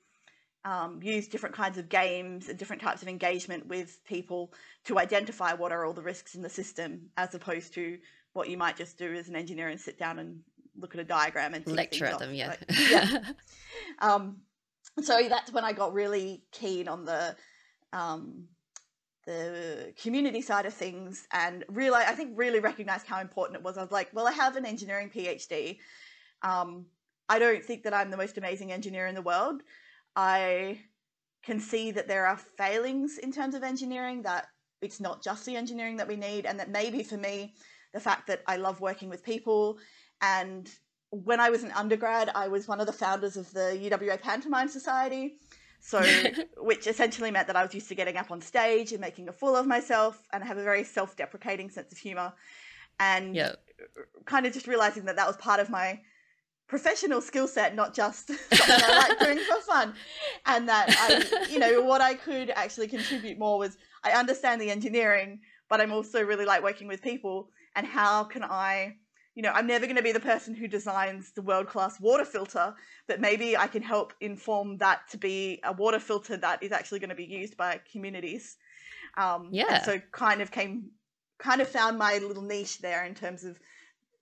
um, 0.66 1.00
use 1.02 1.28
different 1.28 1.56
kinds 1.56 1.78
of 1.78 1.88
games 1.88 2.50
and 2.50 2.58
different 2.58 2.82
types 2.82 3.04
of 3.04 3.08
engagement 3.08 3.68
with 3.68 4.04
people 4.04 4.52
to 4.86 4.98
identify 4.98 5.54
what 5.54 5.72
are 5.72 5.86
all 5.86 5.94
the 5.94 6.02
risks 6.02 6.34
in 6.34 6.42
the 6.42 6.50
system 6.50 7.10
as 7.18 7.34
opposed 7.36 7.74
to 7.76 8.00
what 8.34 8.50
you 8.50 8.58
might 8.58 8.76
just 8.76 8.98
do 8.98 9.14
as 9.14 9.30
an 9.30 9.36
engineer 9.36 9.70
and 9.70 9.80
sit 9.80 9.98
down 9.98 10.20
and 10.20 10.42
look 10.78 10.96
at 10.96 11.00
a 11.00 11.04
diagram 11.04 11.54
and 11.54 11.66
lecture 11.68 12.06
at 12.06 12.20
them. 12.20 12.34
Yeah, 12.34 12.56
yeah. 12.90 13.20
um, 14.00 14.38
so 15.02 15.22
that's 15.30 15.54
when 15.54 15.64
I 15.64 15.72
got 15.72 15.94
really 15.94 16.44
keen 16.52 16.88
on 16.88 17.06
the 17.06 17.36
um, 17.94 18.46
the 19.26 19.94
community 20.02 20.42
side 20.42 20.66
of 20.66 20.74
things 20.74 21.28
and 21.32 21.64
really, 21.68 22.04
I 22.06 22.14
think, 22.14 22.34
really 22.36 22.60
recognized 22.60 23.08
how 23.08 23.22
important 23.22 23.58
it 23.58 23.64
was. 23.64 23.78
I 23.78 23.82
was 23.82 23.92
like, 23.92 24.10
well, 24.14 24.28
I 24.28 24.32
have 24.32 24.56
an 24.56 24.66
engineering 24.66 25.10
PhD. 25.10 25.80
Um, 26.42 26.86
I 27.28 27.40
don't 27.40 27.64
think 27.64 27.84
that 27.84 27.94
I'm 27.94 28.12
the 28.12 28.18
most 28.18 28.38
amazing 28.38 28.72
engineer 28.72 29.08
in 29.08 29.16
the 29.16 29.22
world. 29.22 29.62
I 30.16 30.80
can 31.44 31.60
see 31.60 31.92
that 31.92 32.08
there 32.08 32.26
are 32.26 32.38
failings 32.38 33.18
in 33.20 33.32
terms 33.32 33.56
of 33.56 33.64
engineering, 33.64 34.24
that 34.24 34.48
it's 34.82 35.00
not 35.00 35.24
just 35.24 35.46
the 35.46 35.56
engineering 35.56 35.98
that 35.98 36.08
we 36.08 36.16
need, 36.16 36.46
and 36.46 36.60
that 36.60 36.70
maybe 36.70 37.04
for 37.04 37.18
me, 37.18 37.54
the 37.94 38.00
fact 38.00 38.28
that 38.28 38.42
I 38.48 38.58
love 38.58 38.82
working 38.82 39.10
with 39.10 39.24
people. 39.24 39.78
And 40.22 40.70
when 41.12 41.40
I 41.40 41.50
was 41.50 41.64
an 41.64 41.72
undergrad, 41.72 42.30
I 42.36 42.48
was 42.48 42.68
one 42.68 42.80
of 42.80 42.88
the 42.88 42.94
founders 42.94 43.38
of 43.38 43.52
the 43.54 43.80
UWA 43.82 44.20
Pantomime 44.20 44.68
Society. 44.68 45.38
So, 45.80 46.04
which 46.58 46.88
essentially 46.88 47.32
meant 47.32 47.48
that 47.48 47.56
I 47.56 47.64
was 47.64 47.74
used 47.74 47.88
to 47.90 47.96
getting 47.96 48.18
up 48.18 48.32
on 48.32 48.42
stage 48.42 48.92
and 48.92 49.00
making 49.00 49.30
a 49.30 49.32
fool 49.32 49.56
of 49.56 49.68
myself, 49.68 50.28
and 50.34 50.44
I 50.44 50.48
have 50.48 50.58
a 50.58 50.64
very 50.64 50.84
self-deprecating 50.84 51.70
sense 51.70 51.92
of 51.92 51.98
humor, 51.98 52.34
and 53.00 53.36
yep. 53.36 53.58
kind 54.26 54.46
of 54.46 54.54
just 54.54 54.68
realizing 54.68 55.06
that 55.06 55.16
that 55.18 55.28
was 55.28 55.38
part 55.38 55.60
of 55.60 55.70
my 55.70 56.00
professional 56.68 57.22
skill 57.22 57.48
set, 57.48 57.76
not 57.76 57.94
just 57.94 58.28
something 58.54 58.86
I 58.86 59.08
like 59.10 59.20
doing 59.20 59.40
for 59.40 59.62
fun, 59.62 59.94
and 60.46 60.68
that 60.68 60.88
I, 60.90 61.48
you 61.52 61.60
know, 61.60 61.82
what 61.82 62.02
I 62.02 62.14
could 62.14 62.50
actually 62.50 62.88
contribute 62.88 63.38
more 63.38 63.58
was 63.58 63.78
I 64.04 64.12
understand 64.12 64.62
the 64.62 64.72
engineering, 64.72 65.40
but 65.70 65.82
I'm 65.82 65.92
also 65.92 66.22
really 66.24 66.46
like 66.46 66.64
working 66.64 66.88
with 66.88 67.02
people, 67.02 67.50
and 67.76 67.86
how 67.86 68.24
can 68.24 68.44
I 68.44 68.96
you 69.36 69.42
know, 69.42 69.52
I'm 69.54 69.68
never 69.68 69.86
going 69.86 69.98
to 69.98 70.02
be 70.02 70.14
the 70.14 70.20
person 70.20 70.56
who 70.56 70.66
designs 70.66 71.34
the 71.34 71.42
world 71.42 71.68
class 71.68 72.00
water 72.00 72.24
filter, 72.24 72.74
but 73.06 73.20
maybe 73.20 73.58
I 73.58 73.68
can 73.68 73.84
help 73.84 74.14
inform 74.22 74.78
that 74.78 75.02
to 75.12 75.18
be 75.18 75.60
a 75.66 75.74
water 75.74 76.00
filter 76.00 76.38
that 76.38 76.64
is 76.64 76.72
actually 76.72 77.00
going 77.00 77.10
to 77.10 77.16
be 77.16 77.26
used 77.26 77.58
by 77.58 77.82
communities. 77.92 78.56
Um, 79.18 79.50
yeah. 79.52 79.84
so 79.84 80.00
kind 80.14 80.42
of 80.42 80.52
came, 80.52 80.92
kind 81.38 81.60
of 81.60 81.68
found 81.68 81.98
my 81.98 82.18
little 82.20 82.44
niche 82.44 82.80
there 82.80 83.06
in 83.06 83.14
terms 83.14 83.44
of 83.44 83.60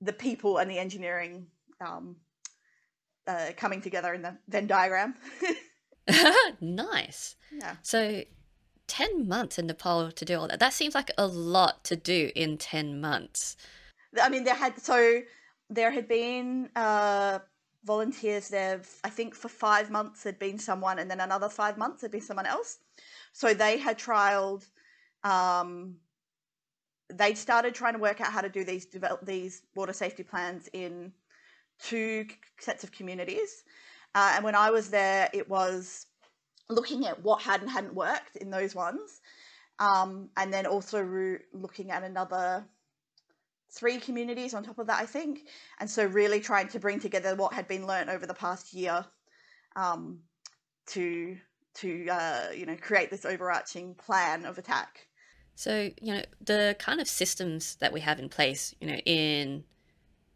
the 0.02 0.14
people 0.14 0.58
and 0.58 0.70
the 0.70 0.80
engineering 0.80 1.46
um, 1.80 2.16
uh, 3.28 3.52
coming 3.58 3.82
together 3.82 4.14
in 4.14 4.22
the 4.22 4.38
Venn 4.48 4.68
diagram. 4.68 5.16
nice. 6.62 7.36
Yeah. 7.52 7.76
So 7.82 8.24
10 8.88 9.28
months 9.28 9.58
in 9.58 9.68
Nepal 9.68 10.12
to 10.12 10.26
do 10.26 10.40
all 10.40 10.48
that. 10.48 10.60
That 10.60 10.74
seems 10.74 10.96
like 10.96 11.12
a 11.18 11.28
lot 11.28 11.84
to 11.86 11.96
do 11.96 12.32
in 12.36 12.58
10 12.58 13.00
months. 13.00 13.56
I 14.22 14.30
mean, 14.30 14.44
there 14.44 14.56
had 14.56 14.80
so 14.80 15.22
there 15.70 15.92
had 15.92 16.08
been 16.08 16.70
uh, 16.76 17.40
volunteers 17.84 18.50
there. 18.50 18.82
I 19.04 19.10
think 19.10 19.34
for 19.34 19.48
five 19.48 19.90
months 19.90 20.24
there'd 20.24 20.40
been 20.40 20.60
someone, 20.60 21.00
and 21.00 21.10
then 21.10 21.20
another 21.20 21.50
five 21.50 21.78
months 21.78 22.02
there'd 22.02 22.12
been 22.12 22.22
someone 22.22 22.46
else. 22.46 22.80
So 23.32 23.54
they 23.54 23.78
had 23.78 23.98
trialed. 23.98 24.68
Um, 25.24 25.96
they'd 27.10 27.38
started 27.38 27.74
trying 27.74 27.94
to 27.94 28.00
work 28.00 28.22
out 28.22 28.32
how 28.32 28.42
to 28.42 28.50
do 28.50 28.64
these 28.64 28.86
develop 28.86 29.26
these 29.26 29.64
water 29.76 29.94
safety 29.94 30.24
plans 30.24 30.70
in 30.74 31.12
two 31.80 32.26
sets 32.60 32.84
of 32.84 32.92
communities. 32.92 33.64
Uh, 34.16 34.34
and 34.36 34.44
when 34.44 34.56
I 34.56 34.70
was 34.70 34.90
there, 34.90 35.30
it 35.34 35.50
was 35.50 36.06
looking 36.70 37.06
at 37.06 37.22
what 37.24 37.42
had 37.42 37.62
and 37.62 37.70
hadn't 37.70 37.94
worked 37.94 38.36
in 38.38 38.50
those 38.50 38.76
ones, 38.76 39.22
um, 39.80 40.30
and 40.38 40.54
then 40.54 40.66
also 40.66 41.02
re- 41.02 41.40
looking 41.52 41.92
at 41.92 42.04
another 42.04 42.66
three 43.72 43.98
communities 43.98 44.54
on 44.54 44.64
top 44.64 44.78
of 44.78 44.88
that, 44.88 45.02
I 45.02 45.06
think. 45.06 45.48
And 45.80 45.90
so, 45.90 46.06
really 46.06 46.40
trying 46.40 46.68
to 46.70 46.80
bring 46.80 47.00
together 47.00 47.36
what 47.36 47.54
had 47.54 47.68
been 47.68 47.88
learned 47.88 48.10
over 48.10 48.26
the 48.26 48.34
past 48.34 48.74
year 48.74 49.06
um, 49.76 50.20
to 50.88 51.38
to 51.76 52.08
uh, 52.08 52.52
you 52.56 52.66
know 52.66 52.78
create 52.80 53.10
this 53.10 53.26
overarching 53.26 53.96
plan 53.96 54.46
of 54.46 54.58
attack. 54.58 55.08
So 55.56 55.92
you 56.02 56.14
know 56.14 56.22
the 56.40 56.76
kind 56.80 57.02
of 57.02 57.08
systems 57.08 57.76
that 57.76 57.92
we 57.92 58.02
have 58.02 58.20
in 58.20 58.30
place, 58.30 58.74
you 58.80 58.88
know, 58.88 58.98
in 59.06 59.64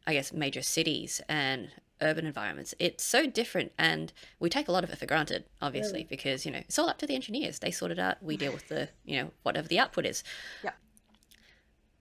I 0.08 0.14
guess 0.14 0.34
major 0.34 0.62
cities 0.64 1.22
and 1.30 1.70
urban 2.02 2.26
environments, 2.26 2.74
it's 2.80 3.04
so 3.04 3.28
different, 3.28 3.74
and 3.78 4.14
we 4.40 4.50
take 4.50 4.68
a 4.68 4.72
lot 4.72 4.84
of 4.84 4.90
it 4.90 4.98
for 4.98 5.06
granted, 5.06 5.44
obviously, 5.62 6.06
because 6.10 6.46
you 6.46 6.52
know 6.52 6.60
it's 6.60 6.80
all 6.80 6.90
up 6.90 6.98
to 7.00 7.06
the 7.06 7.14
engineers. 7.14 7.60
They 7.60 7.72
sort 7.72 7.92
it 7.92 8.00
out. 8.00 8.24
We 8.24 8.38
deal 8.38 8.54
with 8.54 8.70
the 8.70 8.90
you 9.06 9.22
know 9.22 9.32
whatever 9.44 9.68
the 9.68 9.80
output 9.80 10.06
is. 10.06 10.24
Yeah. 10.64 10.72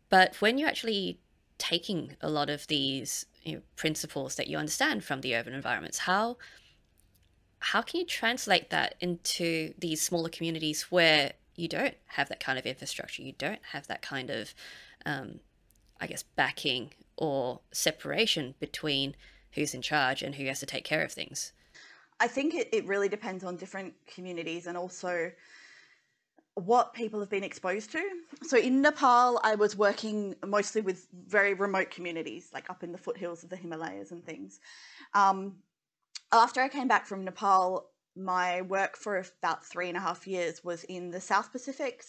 But 0.09 0.41
when 0.41 0.57
you're 0.57 0.69
actually 0.69 1.19
taking 1.59 2.17
a 2.21 2.29
lot 2.29 2.51
of 2.51 2.67
these 2.69 3.27
you 3.43 3.57
know, 3.57 3.63
principles 3.77 4.37
that 4.37 4.47
you 4.47 4.57
understand 4.59 5.05
from 5.05 5.21
the 5.21 5.35
urban 5.35 5.55
environments 5.55 5.99
how 5.99 6.37
how 7.59 7.81
can 7.81 8.01
you 8.01 8.07
translate 8.07 8.71
that 8.71 8.95
into 9.01 9.73
these 9.79 10.03
smaller 10.03 10.29
communities 10.29 10.83
where 10.91 11.33
you 11.55 11.67
don't 11.67 11.95
have 12.07 12.29
that 12.29 12.41
kind 12.41 12.59
of 12.59 12.67
infrastructure 12.67 13.23
you 13.23 13.33
don't 13.39 13.61
have 13.73 13.87
that 13.87 14.03
kind 14.03 14.29
of 14.31 14.55
um, 15.07 15.41
i 16.01 16.07
guess 16.07 16.23
backing 16.23 16.91
or 17.17 17.61
separation 17.73 18.55
between 18.61 19.15
who's 19.53 19.75
in 19.75 19.83
charge 19.83 20.23
and 20.23 20.35
who 20.35 20.47
has 20.47 20.61
to 20.61 20.67
take 20.67 20.85
care 20.85 21.05
of 21.05 21.13
things 21.13 21.53
i 22.21 22.27
think 22.27 22.55
it, 22.55 22.69
it 22.73 22.87
really 22.87 23.09
depends 23.09 23.45
on 23.45 23.57
different 23.57 23.95
communities 24.07 24.67
and 24.67 24.77
also 24.77 25.31
what 26.57 26.95
people 26.95 27.21
have 27.21 27.29
been 27.29 27.45
exposed 27.45 27.93
to. 27.93 28.03
So 28.43 28.57
in 28.57 28.81
Nepal, 28.81 29.39
I 29.45 29.55
was 29.57 29.77
working 29.77 30.35
mostly 30.45 30.81
with 30.81 31.07
very 31.13 31.53
remote 31.53 31.91
communities, 31.91 32.49
like 32.53 32.71
up 32.71 32.83
in 32.83 32.93
the 32.93 32.99
foothills 32.99 33.45
of 33.45 33.51
the 33.51 33.57
Himalayas 33.57 34.11
and 34.11 34.25
things. 34.25 34.59
Um, 35.13 35.57
after 36.33 36.63
I 36.63 36.69
came 36.69 36.89
back 36.89 37.07
from 37.07 37.25
Nepal, 37.25 37.91
my 38.17 38.63
work 38.63 38.97
for 38.97 39.23
about 39.43 39.65
three 39.65 39.89
and 39.89 39.97
a 39.97 40.01
half 40.01 40.27
years 40.27 40.65
was 40.65 40.85
in 40.85 41.11
the 41.11 41.21
South 41.21 41.53
Pacific. 41.53 42.05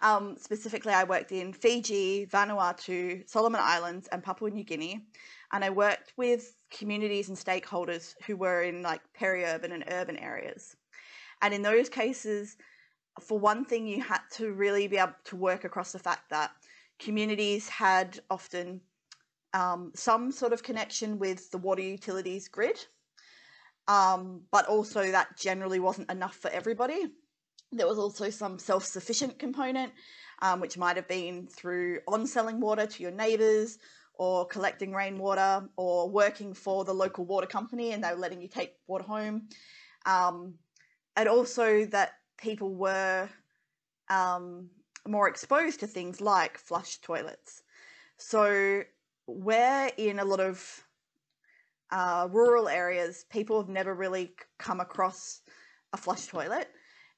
Um, 0.00 0.36
specifically, 0.38 0.92
I 0.92 1.04
worked 1.04 1.32
in 1.32 1.52
Fiji, 1.52 2.26
Vanuatu, 2.26 3.28
Solomon 3.28 3.60
Islands, 3.62 4.08
and 4.08 4.22
Papua 4.22 4.50
New 4.50 4.64
Guinea. 4.64 5.06
And 5.52 5.64
I 5.64 5.70
worked 5.70 6.12
with 6.16 6.54
communities 6.70 7.28
and 7.28 7.38
stakeholders 7.38 8.14
who 8.26 8.36
were 8.36 8.62
in 8.62 8.82
like 8.82 9.02
peri-urban 9.14 9.72
and 9.72 9.84
urban 9.90 10.16
areas. 10.16 10.76
And 11.42 11.52
in 11.52 11.62
those 11.62 11.88
cases, 11.88 12.56
for 13.20 13.38
one 13.38 13.64
thing, 13.64 13.86
you 13.86 14.02
had 14.02 14.20
to 14.32 14.52
really 14.52 14.88
be 14.88 14.96
able 14.96 15.14
to 15.24 15.36
work 15.36 15.64
across 15.64 15.92
the 15.92 15.98
fact 15.98 16.30
that 16.30 16.50
communities 16.98 17.68
had 17.68 18.20
often 18.30 18.80
um, 19.54 19.92
some 19.94 20.32
sort 20.32 20.52
of 20.52 20.62
connection 20.62 21.18
with 21.18 21.50
the 21.50 21.58
water 21.58 21.82
utilities 21.82 22.48
grid, 22.48 22.86
um, 23.88 24.42
but 24.50 24.66
also 24.66 25.10
that 25.10 25.36
generally 25.36 25.80
wasn't 25.80 26.10
enough 26.10 26.36
for 26.36 26.50
everybody. 26.50 27.06
There 27.72 27.86
was 27.86 27.98
also 27.98 28.30
some 28.30 28.58
self 28.58 28.84
sufficient 28.84 29.38
component, 29.38 29.92
um, 30.40 30.60
which 30.60 30.76
might 30.76 30.96
have 30.96 31.08
been 31.08 31.46
through 31.46 32.00
on 32.06 32.26
selling 32.26 32.60
water 32.60 32.86
to 32.86 33.02
your 33.02 33.12
neighbours 33.12 33.78
or 34.14 34.46
collecting 34.46 34.92
rainwater 34.92 35.68
or 35.76 36.08
working 36.08 36.54
for 36.54 36.84
the 36.84 36.92
local 36.92 37.24
water 37.24 37.46
company 37.46 37.92
and 37.92 38.04
they 38.04 38.10
were 38.10 38.20
letting 38.20 38.42
you 38.42 38.48
take 38.48 38.74
water 38.86 39.04
home. 39.04 39.48
Um, 40.04 40.54
and 41.16 41.28
also 41.28 41.86
that 41.86 42.12
people 42.36 42.74
were 42.74 43.28
um, 44.08 44.68
more 45.06 45.28
exposed 45.28 45.80
to 45.80 45.86
things 45.86 46.20
like 46.20 46.58
flush 46.58 46.98
toilets. 46.98 47.62
So, 48.18 48.82
where 49.26 49.90
in 49.96 50.18
a 50.18 50.24
lot 50.24 50.40
of 50.40 50.84
uh, 51.92 52.26
rural 52.30 52.68
areas, 52.68 53.24
people 53.30 53.60
have 53.60 53.68
never 53.68 53.94
really 53.94 54.32
come 54.58 54.80
across 54.80 55.40
a 55.92 55.96
flush 55.96 56.26
toilet 56.26 56.68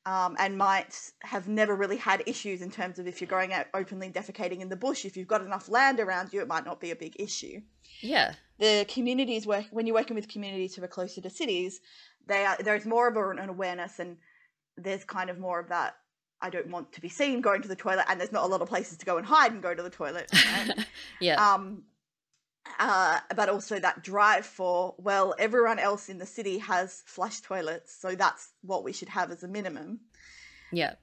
um, 0.04 0.36
and 0.38 0.58
might 0.58 1.12
have 1.22 1.48
never 1.48 1.74
really 1.74 1.96
had 1.96 2.22
issues 2.26 2.60
in 2.60 2.70
terms 2.70 2.98
of 2.98 3.06
if 3.06 3.20
you're 3.20 3.28
going 3.28 3.52
out 3.52 3.66
openly 3.72 4.10
defecating 4.10 4.60
in 4.60 4.68
the 4.68 4.76
bush, 4.76 5.04
if 5.04 5.16
you've 5.16 5.28
got 5.28 5.40
enough 5.40 5.68
land 5.68 6.00
around 6.00 6.32
you, 6.32 6.40
it 6.40 6.48
might 6.48 6.66
not 6.66 6.80
be 6.80 6.90
a 6.90 6.96
big 6.96 7.14
issue. 7.18 7.60
Yeah. 8.02 8.34
The 8.58 8.84
communities 8.88 9.46
work 9.46 9.64
when 9.70 9.86
you're 9.86 9.94
working 9.94 10.16
with 10.16 10.28
communities 10.28 10.74
who 10.74 10.84
are 10.84 10.88
closer 10.88 11.20
to 11.22 11.30
cities, 11.30 11.80
they 12.26 12.44
are, 12.44 12.56
there's 12.58 12.84
more 12.84 13.08
of 13.08 13.16
an 13.16 13.48
awareness 13.48 13.98
and 13.98 14.16
there's 14.76 15.04
kind 15.04 15.30
of 15.30 15.38
more 15.38 15.60
of 15.60 15.68
that 15.68 15.94
I 16.42 16.50
don't 16.50 16.68
want 16.68 16.92
to 16.92 17.00
be 17.00 17.08
seen 17.08 17.40
going 17.40 17.62
to 17.62 17.68
the 17.68 17.76
toilet, 17.76 18.04
and 18.06 18.20
there's 18.20 18.32
not 18.32 18.44
a 18.44 18.46
lot 18.46 18.60
of 18.60 18.68
places 18.68 18.98
to 18.98 19.06
go 19.06 19.16
and 19.16 19.26
hide 19.26 19.52
and 19.52 19.62
go 19.62 19.74
to 19.74 19.82
the 19.82 19.88
toilet. 19.88 20.28
Right? 20.34 20.86
yeah. 21.20 21.36
Um, 21.36 21.84
uh, 22.78 23.20
but 23.36 23.48
also 23.48 23.78
that 23.78 24.02
drive 24.02 24.46
for 24.46 24.94
well, 24.98 25.34
everyone 25.38 25.78
else 25.78 26.08
in 26.08 26.18
the 26.18 26.26
city 26.26 26.58
has 26.58 27.02
flush 27.06 27.40
toilets, 27.40 27.94
so 27.94 28.14
that's 28.14 28.50
what 28.62 28.84
we 28.84 28.92
should 28.92 29.08
have 29.08 29.30
as 29.30 29.42
a 29.42 29.48
minimum. 29.48 30.00
Yeah. 30.72 30.94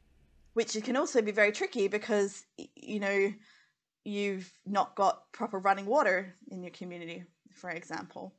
Which 0.54 0.82
can 0.84 0.98
also 0.98 1.22
be 1.22 1.32
very 1.32 1.52
tricky 1.52 1.88
because 1.88 2.44
you 2.76 3.00
know 3.00 3.34
you've 4.04 4.52
not 4.66 4.96
got 4.96 5.32
proper 5.32 5.60
running 5.60 5.86
water 5.86 6.36
in 6.50 6.64
your 6.64 6.72
community, 6.72 7.24
for 7.54 7.70
example. 7.70 8.34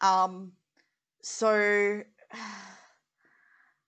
Um, 0.00 0.52
so 1.22 2.02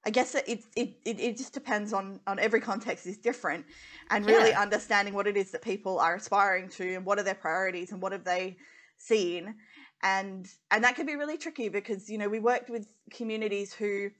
I 0.06 0.10
guess 0.10 0.34
it, 0.34 0.64
it, 0.76 0.96
it, 1.04 1.20
it 1.20 1.36
just 1.36 1.54
depends 1.54 1.92
on, 1.92 2.20
on 2.26 2.38
every 2.38 2.60
context 2.60 3.06
is 3.06 3.16
different 3.16 3.64
and 4.10 4.26
really 4.26 4.50
yeah. 4.50 4.60
understanding 4.60 5.14
what 5.14 5.26
it 5.26 5.36
is 5.36 5.50
that 5.52 5.62
people 5.62 5.98
are 5.98 6.16
aspiring 6.16 6.68
to 6.70 6.94
and 6.94 7.06
what 7.06 7.18
are 7.18 7.22
their 7.22 7.34
priorities 7.34 7.90
and 7.92 8.02
what 8.02 8.12
have 8.12 8.24
they 8.24 8.56
seen. 8.98 9.54
And, 10.02 10.46
and 10.70 10.84
that 10.84 10.96
can 10.96 11.06
be 11.06 11.16
really 11.16 11.38
tricky 11.38 11.70
because, 11.70 12.10
you 12.10 12.18
know, 12.18 12.28
we 12.28 12.38
worked 12.38 12.68
with 12.68 12.92
communities 13.10 13.72
who 13.72 14.10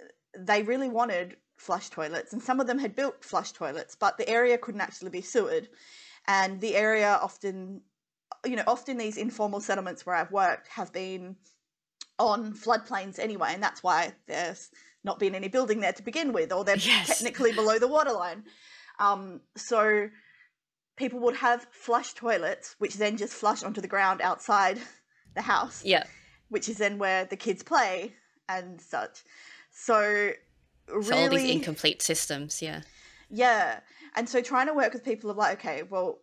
uh, 0.00 0.04
they 0.38 0.62
really 0.62 0.88
wanted 0.88 1.36
flush 1.56 1.90
toilets 1.90 2.32
and 2.32 2.40
some 2.40 2.60
of 2.60 2.68
them 2.68 2.78
had 2.78 2.94
built 2.94 3.24
flush 3.24 3.50
toilets, 3.52 3.96
but 3.96 4.16
the 4.18 4.28
area 4.28 4.56
couldn't 4.56 4.80
actually 4.80 5.10
be 5.10 5.20
sewered. 5.20 5.68
And 6.28 6.60
the 6.60 6.76
area 6.76 7.18
often, 7.20 7.80
you 8.46 8.54
know, 8.54 8.62
often 8.68 8.96
these 8.96 9.16
informal 9.16 9.60
settlements 9.60 10.06
where 10.06 10.14
I've 10.14 10.30
worked 10.30 10.68
have 10.68 10.92
been 10.92 11.34
on 12.18 12.52
floodplains 12.54 13.18
anyway, 13.18 13.50
and 13.52 13.62
that's 13.62 13.82
why 13.82 14.12
there's 14.26 14.70
not 15.04 15.18
been 15.18 15.34
any 15.34 15.48
building 15.48 15.80
there 15.80 15.92
to 15.92 16.02
begin 16.02 16.32
with, 16.32 16.52
or 16.52 16.64
they're 16.64 16.76
yes. 16.76 17.06
technically 17.08 17.52
below 17.52 17.78
the 17.78 17.88
waterline. 17.88 18.44
Um, 18.98 19.40
so 19.56 20.08
people 20.96 21.20
would 21.20 21.36
have 21.36 21.66
flush 21.70 22.14
toilets, 22.14 22.76
which 22.78 22.94
then 22.94 23.16
just 23.16 23.32
flush 23.34 23.62
onto 23.62 23.80
the 23.80 23.88
ground 23.88 24.20
outside 24.20 24.78
the 25.34 25.42
house. 25.42 25.84
Yeah. 25.84 26.04
Which 26.48 26.68
is 26.68 26.78
then 26.78 26.98
where 26.98 27.24
the 27.24 27.36
kids 27.36 27.62
play 27.62 28.12
and 28.48 28.80
such. 28.80 29.22
So 29.70 30.32
really, 30.88 31.02
so 31.02 31.16
all 31.16 31.28
these 31.30 31.50
incomplete 31.50 32.02
systems, 32.02 32.60
yeah. 32.60 32.82
Yeah. 33.30 33.80
And 34.14 34.28
so 34.28 34.42
trying 34.42 34.66
to 34.66 34.74
work 34.74 34.92
with 34.92 35.04
people 35.04 35.30
of 35.30 35.36
like, 35.36 35.58
okay, 35.58 35.82
well, 35.82 36.18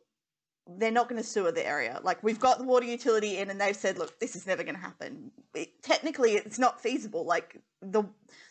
they're 0.77 0.91
not 0.91 1.09
going 1.09 1.21
to 1.21 1.27
sewer 1.27 1.51
the 1.51 1.65
area. 1.65 1.99
Like 2.03 2.21
we've 2.23 2.39
got 2.39 2.59
the 2.59 2.65
water 2.65 2.85
utility 2.85 3.37
in, 3.37 3.49
and 3.49 3.59
they've 3.59 3.75
said, 3.75 3.97
look, 3.97 4.19
this 4.19 4.35
is 4.35 4.45
never 4.45 4.63
going 4.63 4.75
to 4.75 4.81
happen. 4.81 5.31
It, 5.53 5.81
technically, 5.81 6.33
it's 6.33 6.59
not 6.59 6.81
feasible. 6.81 7.25
Like 7.25 7.61
the 7.81 8.03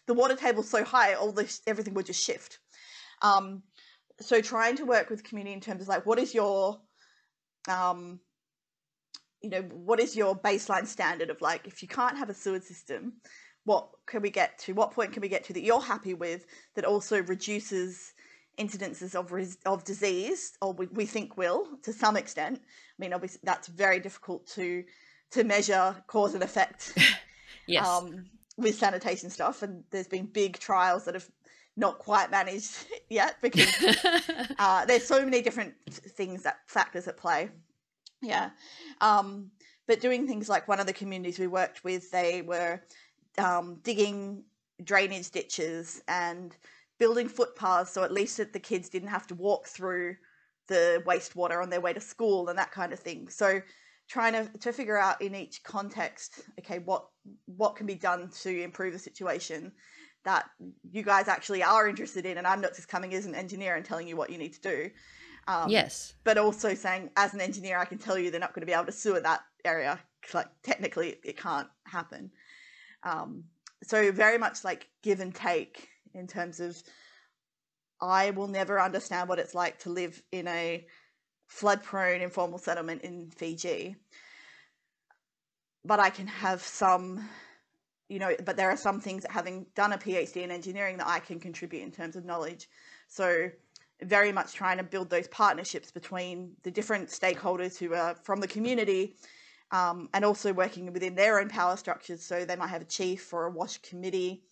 the 0.06 0.14
water 0.14 0.36
table's 0.36 0.68
so 0.68 0.84
high, 0.84 1.14
all 1.14 1.32
this 1.32 1.60
everything 1.66 1.94
would 1.94 2.06
just 2.06 2.24
shift. 2.24 2.58
Um, 3.22 3.62
so 4.20 4.40
trying 4.40 4.76
to 4.76 4.84
work 4.84 5.10
with 5.10 5.22
community 5.24 5.54
in 5.54 5.60
terms 5.60 5.82
of 5.82 5.88
like, 5.88 6.06
what 6.06 6.18
is 6.18 6.34
your 6.34 6.80
um, 7.68 8.20
you 9.42 9.50
know, 9.50 9.62
what 9.62 10.00
is 10.00 10.16
your 10.16 10.36
baseline 10.36 10.86
standard 10.86 11.30
of 11.30 11.40
like, 11.40 11.66
if 11.66 11.82
you 11.82 11.88
can't 11.88 12.18
have 12.18 12.28
a 12.28 12.34
sewage 12.34 12.64
system, 12.64 13.14
what 13.64 13.88
can 14.06 14.22
we 14.22 14.30
get 14.30 14.58
to? 14.60 14.72
What 14.72 14.92
point 14.92 15.12
can 15.12 15.20
we 15.20 15.28
get 15.28 15.44
to 15.44 15.52
that 15.52 15.62
you're 15.62 15.80
happy 15.80 16.14
with 16.14 16.46
that 16.74 16.84
also 16.84 17.22
reduces 17.22 18.12
incidences 18.58 19.14
of 19.14 19.32
res- 19.32 19.58
of 19.66 19.84
disease, 19.84 20.56
or 20.60 20.72
we, 20.72 20.86
we 20.86 21.06
think 21.06 21.36
will 21.36 21.66
to 21.82 21.92
some 21.92 22.16
extent. 22.16 22.60
I 22.60 22.96
mean, 22.98 23.12
obviously 23.12 23.40
that's 23.44 23.68
very 23.68 24.00
difficult 24.00 24.46
to 24.48 24.84
to 25.30 25.44
measure 25.44 25.94
cause 26.06 26.34
and 26.34 26.42
effect. 26.42 26.96
yes. 27.66 27.86
Um, 27.86 28.26
with 28.56 28.74
sanitation 28.74 29.30
stuff, 29.30 29.62
and 29.62 29.84
there's 29.90 30.08
been 30.08 30.26
big 30.26 30.58
trials 30.58 31.04
that 31.04 31.14
have 31.14 31.28
not 31.76 32.00
quite 32.00 32.28
managed 32.28 32.86
yet 33.08 33.36
because 33.40 33.72
uh, 34.58 34.84
there's 34.84 35.06
so 35.06 35.24
many 35.24 35.40
different 35.40 35.74
things 35.88 36.42
that 36.42 36.58
factors 36.66 37.06
at 37.06 37.16
play. 37.16 37.50
Yeah, 38.20 38.50
um, 39.00 39.52
but 39.86 40.00
doing 40.00 40.26
things 40.26 40.48
like 40.48 40.66
one 40.66 40.80
of 40.80 40.86
the 40.86 40.92
communities 40.92 41.38
we 41.38 41.46
worked 41.46 41.84
with, 41.84 42.10
they 42.10 42.42
were 42.42 42.80
um, 43.38 43.78
digging 43.84 44.42
drainage 44.82 45.30
ditches 45.30 46.02
and 46.08 46.56
building 46.98 47.28
footpaths 47.28 47.92
so 47.92 48.02
at 48.02 48.12
least 48.12 48.36
that 48.36 48.52
the 48.52 48.58
kids 48.60 48.88
didn't 48.88 49.08
have 49.08 49.26
to 49.26 49.34
walk 49.34 49.66
through 49.66 50.16
the 50.68 51.02
wastewater 51.06 51.62
on 51.62 51.70
their 51.70 51.80
way 51.80 51.92
to 51.92 52.00
school 52.00 52.48
and 52.48 52.58
that 52.58 52.70
kind 52.70 52.92
of 52.92 53.00
thing. 53.00 53.28
So 53.28 53.60
trying 54.08 54.32
to, 54.34 54.58
to 54.58 54.72
figure 54.72 54.98
out 54.98 55.20
in 55.20 55.34
each 55.34 55.62
context, 55.62 56.42
okay, 56.58 56.78
what 56.78 57.06
what 57.46 57.76
can 57.76 57.86
be 57.86 57.94
done 57.94 58.30
to 58.42 58.62
improve 58.62 58.92
the 58.92 58.98
situation 58.98 59.72
that 60.24 60.46
you 60.90 61.02
guys 61.02 61.28
actually 61.28 61.62
are 61.62 61.88
interested 61.88 62.26
in, 62.26 62.38
and 62.38 62.46
I'm 62.46 62.60
not 62.60 62.74
just 62.74 62.88
coming 62.88 63.14
as 63.14 63.26
an 63.26 63.34
engineer 63.34 63.76
and 63.76 63.84
telling 63.84 64.08
you 64.08 64.16
what 64.16 64.30
you 64.30 64.38
need 64.38 64.54
to 64.54 64.60
do. 64.60 64.90
Um, 65.46 65.70
yes. 65.70 66.14
But 66.24 66.36
also 66.36 66.74
saying, 66.74 67.10
as 67.16 67.32
an 67.32 67.40
engineer, 67.40 67.78
I 67.78 67.86
can 67.86 67.98
tell 67.98 68.18
you 68.18 68.30
they're 68.30 68.40
not 68.40 68.52
going 68.52 68.62
to 68.62 68.66
be 68.66 68.72
able 68.72 68.86
to 68.86 68.92
sewer 68.92 69.20
that 69.20 69.40
area. 69.64 69.98
Like 70.34 70.48
technically, 70.62 71.16
it 71.24 71.38
can't 71.38 71.68
happen. 71.84 72.30
Um, 73.02 73.44
so 73.82 74.12
very 74.12 74.36
much 74.36 74.64
like 74.64 74.88
give 75.02 75.20
and 75.20 75.34
take 75.34 75.88
in 76.14 76.26
terms 76.26 76.60
of 76.60 76.82
I 78.00 78.30
will 78.30 78.48
never 78.48 78.80
understand 78.80 79.28
what 79.28 79.38
it's 79.38 79.54
like 79.54 79.78
to 79.80 79.90
live 79.90 80.22
in 80.30 80.46
a 80.46 80.86
flood 81.48 81.82
prone 81.82 82.20
informal 82.20 82.58
settlement 82.58 83.02
in 83.02 83.30
Fiji. 83.30 83.96
But 85.84 85.98
I 85.98 86.10
can 86.10 86.26
have 86.26 86.62
some, 86.62 87.28
you 88.08 88.18
know, 88.18 88.34
but 88.44 88.56
there 88.56 88.70
are 88.70 88.76
some 88.76 89.00
things 89.00 89.22
that 89.22 89.32
having 89.32 89.66
done 89.74 89.92
a 89.92 89.98
PhD 89.98 90.36
in 90.36 90.50
engineering 90.50 90.98
that 90.98 91.08
I 91.08 91.18
can 91.18 91.40
contribute 91.40 91.82
in 91.82 91.90
terms 91.90 92.14
of 92.16 92.24
knowledge. 92.24 92.68
So, 93.08 93.50
very 94.02 94.30
much 94.30 94.52
trying 94.52 94.76
to 94.76 94.84
build 94.84 95.10
those 95.10 95.26
partnerships 95.26 95.90
between 95.90 96.52
the 96.62 96.70
different 96.70 97.08
stakeholders 97.08 97.76
who 97.76 97.94
are 97.94 98.14
from 98.14 98.40
the 98.40 98.46
community 98.46 99.16
um, 99.72 100.08
and 100.14 100.24
also 100.24 100.52
working 100.52 100.92
within 100.92 101.16
their 101.16 101.40
own 101.40 101.48
power 101.48 101.76
structures. 101.76 102.22
So, 102.22 102.44
they 102.44 102.54
might 102.54 102.68
have 102.68 102.82
a 102.82 102.86
chief 102.86 103.32
or 103.32 103.46
a 103.46 103.50
WASH 103.50 103.78
committee 103.78 104.44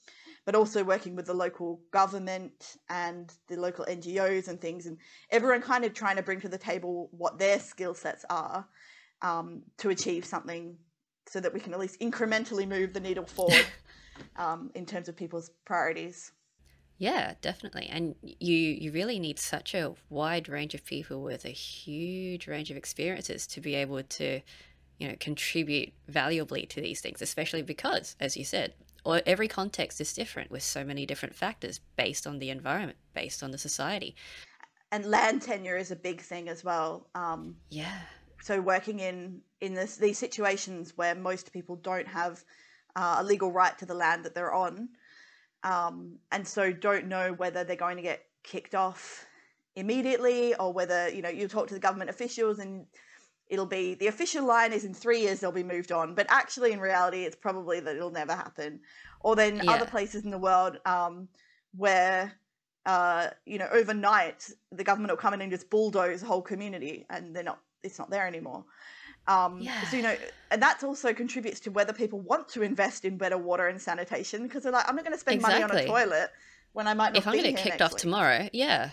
but 0.46 0.54
also 0.54 0.82
working 0.82 1.16
with 1.16 1.26
the 1.26 1.35
local 1.35 1.80
government 1.90 2.76
and 2.88 3.35
the 3.48 3.56
local 3.56 3.85
NGOs 3.85 4.48
and 4.48 4.59
things, 4.61 4.87
and 4.87 4.96
everyone 5.30 5.61
kind 5.61 5.85
of 5.85 5.92
trying 5.92 6.16
to 6.16 6.22
bring 6.22 6.40
to 6.40 6.48
the 6.48 6.56
table 6.56 7.11
what 7.11 7.38
their 7.38 7.59
skill 7.59 7.92
sets 7.92 8.24
are 8.30 8.66
um, 9.20 9.62
to 9.76 9.90
achieve 9.90 10.24
something 10.24 10.76
so 11.28 11.40
that 11.40 11.52
we 11.52 11.59
can 11.59 11.74
at 11.74 11.80
least 11.80 12.00
incrementally 12.00 12.66
move 12.66 12.92
the 12.92 13.00
needle 13.00 13.26
forward 13.26 13.66
um, 14.37 14.70
in 14.76 14.87
terms 14.87 15.09
of 15.09 15.16
people's 15.16 15.50
priorities. 15.64 16.30
Yeah, 16.98 17.35
definitely. 17.42 17.88
And 17.90 18.14
you 18.22 18.56
you 18.56 18.92
really 18.92 19.18
need 19.18 19.38
such 19.38 19.74
a 19.74 19.94
wide 20.09 20.48
range 20.48 20.74
of 20.74 20.85
people 20.85 21.22
with 21.22 21.44
a 21.44 21.50
huge 21.50 22.46
range 22.46 22.70
of 22.70 22.76
experiences 22.76 23.46
to 23.48 23.61
be 23.61 23.74
able 23.74 24.02
to, 24.02 24.40
you 24.98 25.09
know, 25.09 25.16
contribute 25.20 25.92
valuably 26.09 26.64
to 26.66 26.80
these 26.80 27.02
things, 27.02 27.20
especially 27.20 27.62
because, 27.62 28.16
as 28.18 28.37
you 28.37 28.44
said, 28.44 28.72
or 29.06 29.22
every 29.24 29.46
context 29.46 30.00
is 30.00 30.12
different 30.12 30.50
with 30.50 30.64
so 30.64 30.84
many 30.84 31.06
different 31.06 31.32
factors 31.32 31.80
based 31.96 32.26
on 32.26 32.40
the 32.40 32.50
environment, 32.50 32.98
based 33.14 33.40
on 33.40 33.52
the 33.52 33.58
society. 33.58 34.16
And 34.90 35.06
land 35.06 35.42
tenure 35.42 35.76
is 35.76 35.92
a 35.92 35.96
big 35.96 36.20
thing 36.20 36.48
as 36.48 36.64
well. 36.64 37.06
Um, 37.14 37.54
yeah. 37.70 38.00
So 38.42 38.60
working 38.60 38.98
in 38.98 39.40
in 39.60 39.74
this, 39.74 39.96
these 39.96 40.18
situations 40.18 40.92
where 40.96 41.14
most 41.14 41.52
people 41.52 41.76
don't 41.76 42.08
have 42.08 42.44
uh, 42.96 43.16
a 43.20 43.24
legal 43.24 43.52
right 43.52 43.78
to 43.78 43.86
the 43.86 43.94
land 43.94 44.24
that 44.24 44.34
they're 44.34 44.52
on, 44.52 44.88
um, 45.62 46.18
and 46.32 46.46
so 46.46 46.72
don't 46.72 47.06
know 47.06 47.32
whether 47.32 47.62
they're 47.62 47.76
going 47.76 47.96
to 47.96 48.02
get 48.02 48.22
kicked 48.42 48.74
off 48.74 49.24
immediately 49.76 50.54
or 50.56 50.72
whether 50.72 51.08
you 51.10 51.22
know 51.22 51.28
you 51.28 51.46
talk 51.46 51.68
to 51.68 51.74
the 51.74 51.80
government 51.80 52.10
officials 52.10 52.58
and 52.58 52.86
it'll 53.48 53.66
be 53.66 53.94
the 53.94 54.06
official 54.06 54.44
line 54.44 54.72
is 54.72 54.85
in 54.85 54.92
three 54.92 55.20
years 55.20 55.40
they'll 55.40 55.52
be 55.52 55.62
moved 55.62 55.92
on 55.92 56.14
but 56.14 56.26
actually 56.28 56.72
in 56.72 56.80
reality 56.80 57.24
it's 57.24 57.37
probably 57.37 57.80
that 57.80 57.96
it'll 57.96 58.11
never 58.11 58.32
happen 58.32 58.80
or 59.20 59.37
then 59.37 59.61
yeah. 59.62 59.70
other 59.70 59.87
places 59.87 60.24
in 60.24 60.30
the 60.30 60.38
world 60.38 60.78
um, 60.87 61.28
where 61.76 62.32
uh, 62.87 63.28
you 63.44 63.59
know 63.59 63.68
overnight 63.72 64.48
the 64.72 64.85
government 64.85 65.11
will 65.11 65.16
come 65.16 65.35
in 65.35 65.40
and 65.40 65.50
just 65.50 65.68
bulldoze 65.70 66.22
a 66.22 66.26
whole 66.26 66.42
community 66.42 67.06
and 67.11 67.35
they're 67.35 67.42
not 67.42 67.61
it's 67.82 67.98
not 67.98 68.11
there 68.11 68.26
anymore 68.26 68.64
um, 69.28 69.61
yeah. 69.61 69.82
so 69.88 69.96
you 69.96 70.02
know 70.02 70.16
and 70.50 70.62
that 70.62 70.82
also 70.85 71.12
contributes 71.12 71.61
to 71.61 71.70
whether 71.70 71.92
people 71.92 72.20
want 72.20 72.48
to 72.48 72.62
invest 72.62 73.04
in 73.04 73.16
better 73.16 73.38
water 73.38 73.68
and 73.68 73.80
sanitation 73.80 74.44
because 74.44 74.62
they're 74.62 74.72
like 74.72 74.88
i'm 74.88 74.96
not 74.96 75.04
going 75.04 75.14
to 75.14 75.20
spend 75.20 75.37
exactly. 75.37 75.61
money 75.61 75.72
on 75.72 75.85
a 75.85 75.87
toilet 75.87 76.30
when 76.72 76.87
i 76.87 76.94
might 76.94 77.12
not 77.12 77.16
if 77.16 77.26
i'm 77.26 77.32
going 77.32 77.44
to 77.44 77.52
get 77.52 77.61
kicked 77.61 77.82
off 77.82 77.92
week. 77.92 78.00
tomorrow 78.00 78.48
yeah 78.52 78.90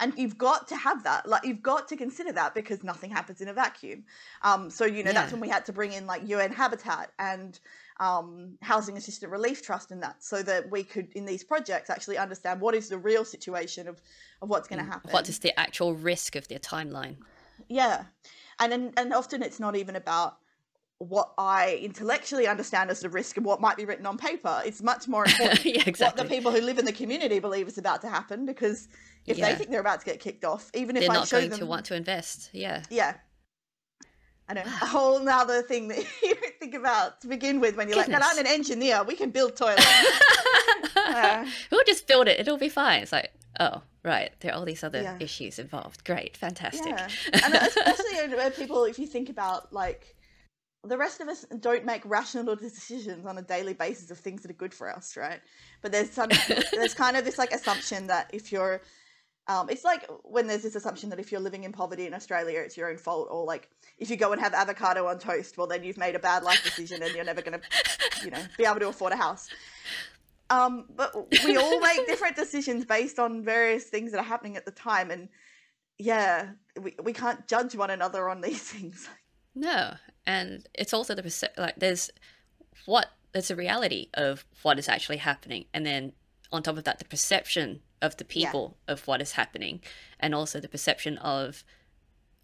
and 0.00 0.12
you've 0.16 0.38
got 0.38 0.68
to 0.68 0.76
have 0.76 1.04
that 1.04 1.28
like 1.28 1.44
you've 1.44 1.62
got 1.62 1.88
to 1.88 1.96
consider 1.96 2.32
that 2.32 2.54
because 2.54 2.82
nothing 2.82 3.10
happens 3.10 3.40
in 3.40 3.48
a 3.48 3.52
vacuum. 3.52 4.04
Um, 4.42 4.70
so 4.70 4.84
you 4.84 5.02
know 5.02 5.10
yeah. 5.10 5.20
that's 5.20 5.32
when 5.32 5.40
we 5.40 5.48
had 5.48 5.64
to 5.66 5.72
bring 5.72 5.92
in 5.92 6.06
like 6.06 6.22
un 6.22 6.52
habitat 6.52 7.10
and 7.18 7.58
um, 8.00 8.56
housing 8.62 8.96
assistance 8.96 9.30
relief 9.30 9.62
trust 9.62 9.90
and 9.90 10.02
that 10.02 10.22
so 10.22 10.42
that 10.42 10.70
we 10.70 10.84
could 10.84 11.08
in 11.14 11.24
these 11.24 11.42
projects 11.42 11.90
actually 11.90 12.16
understand 12.16 12.60
what 12.60 12.74
is 12.74 12.88
the 12.88 12.98
real 12.98 13.24
situation 13.24 13.88
of 13.88 14.00
of 14.40 14.48
what's 14.48 14.68
going 14.68 14.78
to 14.78 14.84
mm, 14.84 14.92
happen. 14.92 15.10
What 15.10 15.28
is 15.28 15.40
the 15.40 15.58
actual 15.58 15.94
risk 15.94 16.36
of 16.36 16.46
their 16.48 16.60
timeline? 16.60 17.16
Yeah. 17.68 18.04
And 18.60 18.72
and, 18.72 18.92
and 18.96 19.12
often 19.12 19.42
it's 19.42 19.60
not 19.60 19.76
even 19.76 19.96
about 19.96 20.38
what 20.98 21.32
I 21.38 21.78
intellectually 21.80 22.48
understand 22.48 22.90
as 22.90 23.00
the 23.00 23.08
risk 23.08 23.36
and 23.36 23.46
what 23.46 23.60
might 23.60 23.76
be 23.76 23.84
written 23.84 24.04
on 24.04 24.18
paper. 24.18 24.60
It's 24.64 24.82
much 24.82 25.06
more 25.06 25.24
important 25.28 25.64
yeah, 25.64 25.82
exactly. 25.86 26.22
what 26.22 26.28
the 26.28 26.34
people 26.34 26.52
who 26.52 26.60
live 26.60 26.78
in 26.78 26.84
the 26.84 26.92
community 26.92 27.38
believe 27.38 27.68
is 27.68 27.78
about 27.78 28.00
to 28.02 28.08
happen 28.08 28.44
because 28.44 28.88
if 29.26 29.38
yeah. 29.38 29.50
they 29.50 29.56
think 29.56 29.70
they're 29.70 29.80
about 29.80 30.00
to 30.00 30.06
get 30.06 30.18
kicked 30.18 30.44
off, 30.44 30.70
even 30.74 30.96
if 30.96 31.02
they're 31.02 31.10
I 31.10 31.14
not 31.14 31.28
show 31.28 31.38
going 31.38 31.50
them, 31.50 31.60
to 31.60 31.66
want 31.66 31.86
to 31.86 31.94
invest. 31.94 32.50
Yeah. 32.52 32.82
Yeah. 32.90 33.14
I 34.48 34.54
know 34.54 34.62
a 34.62 34.86
whole 34.86 35.28
other 35.28 35.62
thing 35.62 35.88
that 35.88 35.98
you 36.22 36.34
think 36.58 36.74
about 36.74 37.20
to 37.20 37.28
begin 37.28 37.60
with 37.60 37.76
when 37.76 37.88
you're 37.88 37.96
Goodness. 37.96 38.20
like, 38.20 38.30
"And 38.30 38.38
I'm 38.40 38.46
an 38.46 38.50
engineer. 38.50 39.04
We 39.04 39.14
can 39.14 39.30
build 39.30 39.56
toilets. 39.56 39.86
uh, 40.96 41.44
we'll 41.70 41.84
just 41.86 42.06
build 42.06 42.28
it. 42.28 42.40
It'll 42.40 42.56
be 42.56 42.70
fine." 42.70 43.02
It's 43.02 43.12
like, 43.12 43.30
oh, 43.60 43.82
right. 44.04 44.30
There 44.40 44.50
are 44.50 44.54
all 44.54 44.64
these 44.64 44.82
other 44.82 45.02
yeah. 45.02 45.16
issues 45.20 45.58
involved. 45.58 46.02
Great, 46.04 46.34
fantastic. 46.34 46.86
Yeah. 46.86 47.08
and 47.44 47.54
especially 47.54 48.34
where 48.34 48.50
people, 48.50 48.84
if 48.84 48.98
you 48.98 49.06
think 49.06 49.28
about 49.28 49.70
like 49.70 50.16
the 50.84 50.96
rest 50.96 51.20
of 51.20 51.28
us 51.28 51.44
don't 51.60 51.84
make 51.84 52.02
rational 52.04 52.56
decisions 52.56 53.26
on 53.26 53.38
a 53.38 53.42
daily 53.42 53.74
basis 53.74 54.10
of 54.10 54.18
things 54.18 54.42
that 54.42 54.50
are 54.50 54.54
good 54.54 54.72
for 54.72 54.88
us, 54.88 55.16
right? 55.16 55.40
But 55.82 55.92
there's 55.92 56.10
some 56.10 56.30
there's 56.72 56.94
kind 56.94 57.16
of 57.16 57.24
this 57.24 57.38
like 57.38 57.52
assumption 57.52 58.06
that 58.06 58.30
if 58.32 58.52
you're 58.52 58.80
um, 59.48 59.70
it's 59.70 59.82
like 59.82 60.06
when 60.24 60.46
there's 60.46 60.62
this 60.62 60.76
assumption 60.76 61.08
that 61.08 61.18
if 61.18 61.32
you're 61.32 61.40
living 61.40 61.64
in 61.64 61.72
poverty 61.72 62.06
in 62.06 62.12
Australia, 62.12 62.60
it's 62.60 62.76
your 62.76 62.90
own 62.90 62.98
fault, 62.98 63.28
or 63.30 63.46
like 63.46 63.70
if 63.96 64.10
you 64.10 64.16
go 64.16 64.32
and 64.32 64.40
have 64.40 64.52
avocado 64.52 65.06
on 65.06 65.18
toast, 65.18 65.56
well, 65.56 65.66
then 65.66 65.82
you've 65.82 65.96
made 65.96 66.14
a 66.14 66.18
bad 66.18 66.42
life 66.42 66.62
decision 66.62 67.02
and 67.02 67.14
you're 67.14 67.24
never 67.24 67.40
going 67.40 67.58
to, 67.58 68.24
you 68.24 68.30
know, 68.30 68.42
be 68.58 68.66
able 68.66 68.78
to 68.80 68.88
afford 68.88 69.14
a 69.14 69.16
house. 69.16 69.48
Um, 70.50 70.84
but 70.94 71.14
we 71.44 71.56
all 71.56 71.80
make 71.80 72.06
different 72.06 72.36
decisions 72.36 72.84
based 72.84 73.18
on 73.18 73.42
various 73.42 73.84
things 73.84 74.12
that 74.12 74.18
are 74.18 74.24
happening 74.24 74.56
at 74.56 74.66
the 74.66 74.70
time, 74.70 75.10
and 75.10 75.30
yeah, 75.96 76.50
we 76.78 76.94
we 77.02 77.14
can't 77.14 77.46
judge 77.48 77.74
one 77.74 77.90
another 77.90 78.28
on 78.28 78.42
these 78.42 78.62
things. 78.70 79.08
No, 79.54 79.94
and 80.26 80.66
it's 80.74 80.92
also 80.92 81.14
the 81.14 81.22
perce- 81.22 81.56
like 81.56 81.76
there's 81.76 82.10
what 82.86 83.08
there's 83.32 83.50
a 83.50 83.56
reality 83.56 84.08
of 84.14 84.44
what 84.62 84.78
is 84.78 84.88
actually 84.88 85.18
happening, 85.18 85.66
and 85.74 85.84
then 85.84 86.12
on 86.52 86.62
top 86.62 86.78
of 86.78 86.84
that, 86.84 86.98
the 86.98 87.04
perception 87.04 87.80
of 88.00 88.16
the 88.16 88.24
people 88.24 88.76
yeah. 88.86 88.94
of 88.94 89.06
what 89.06 89.20
is 89.20 89.32
happening 89.32 89.80
and 90.20 90.34
also 90.34 90.60
the 90.60 90.68
perception 90.68 91.18
of 91.18 91.64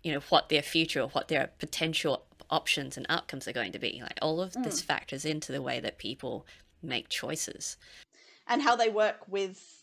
you 0.02 0.12
know 0.12 0.20
what 0.28 0.48
their 0.48 0.62
future 0.62 1.00
or 1.00 1.08
what 1.08 1.28
their 1.28 1.50
potential 1.58 2.24
options 2.50 2.96
and 2.96 3.06
outcomes 3.08 3.48
are 3.48 3.52
going 3.52 3.72
to 3.72 3.78
be 3.78 4.00
like 4.02 4.18
all 4.20 4.40
of 4.40 4.52
mm. 4.52 4.64
this 4.64 4.80
factors 4.80 5.24
into 5.24 5.52
the 5.52 5.62
way 5.62 5.80
that 5.80 5.98
people 5.98 6.46
make 6.82 7.08
choices 7.08 7.76
and 8.46 8.62
how 8.62 8.76
they 8.76 8.88
work 8.88 9.26
with 9.28 9.82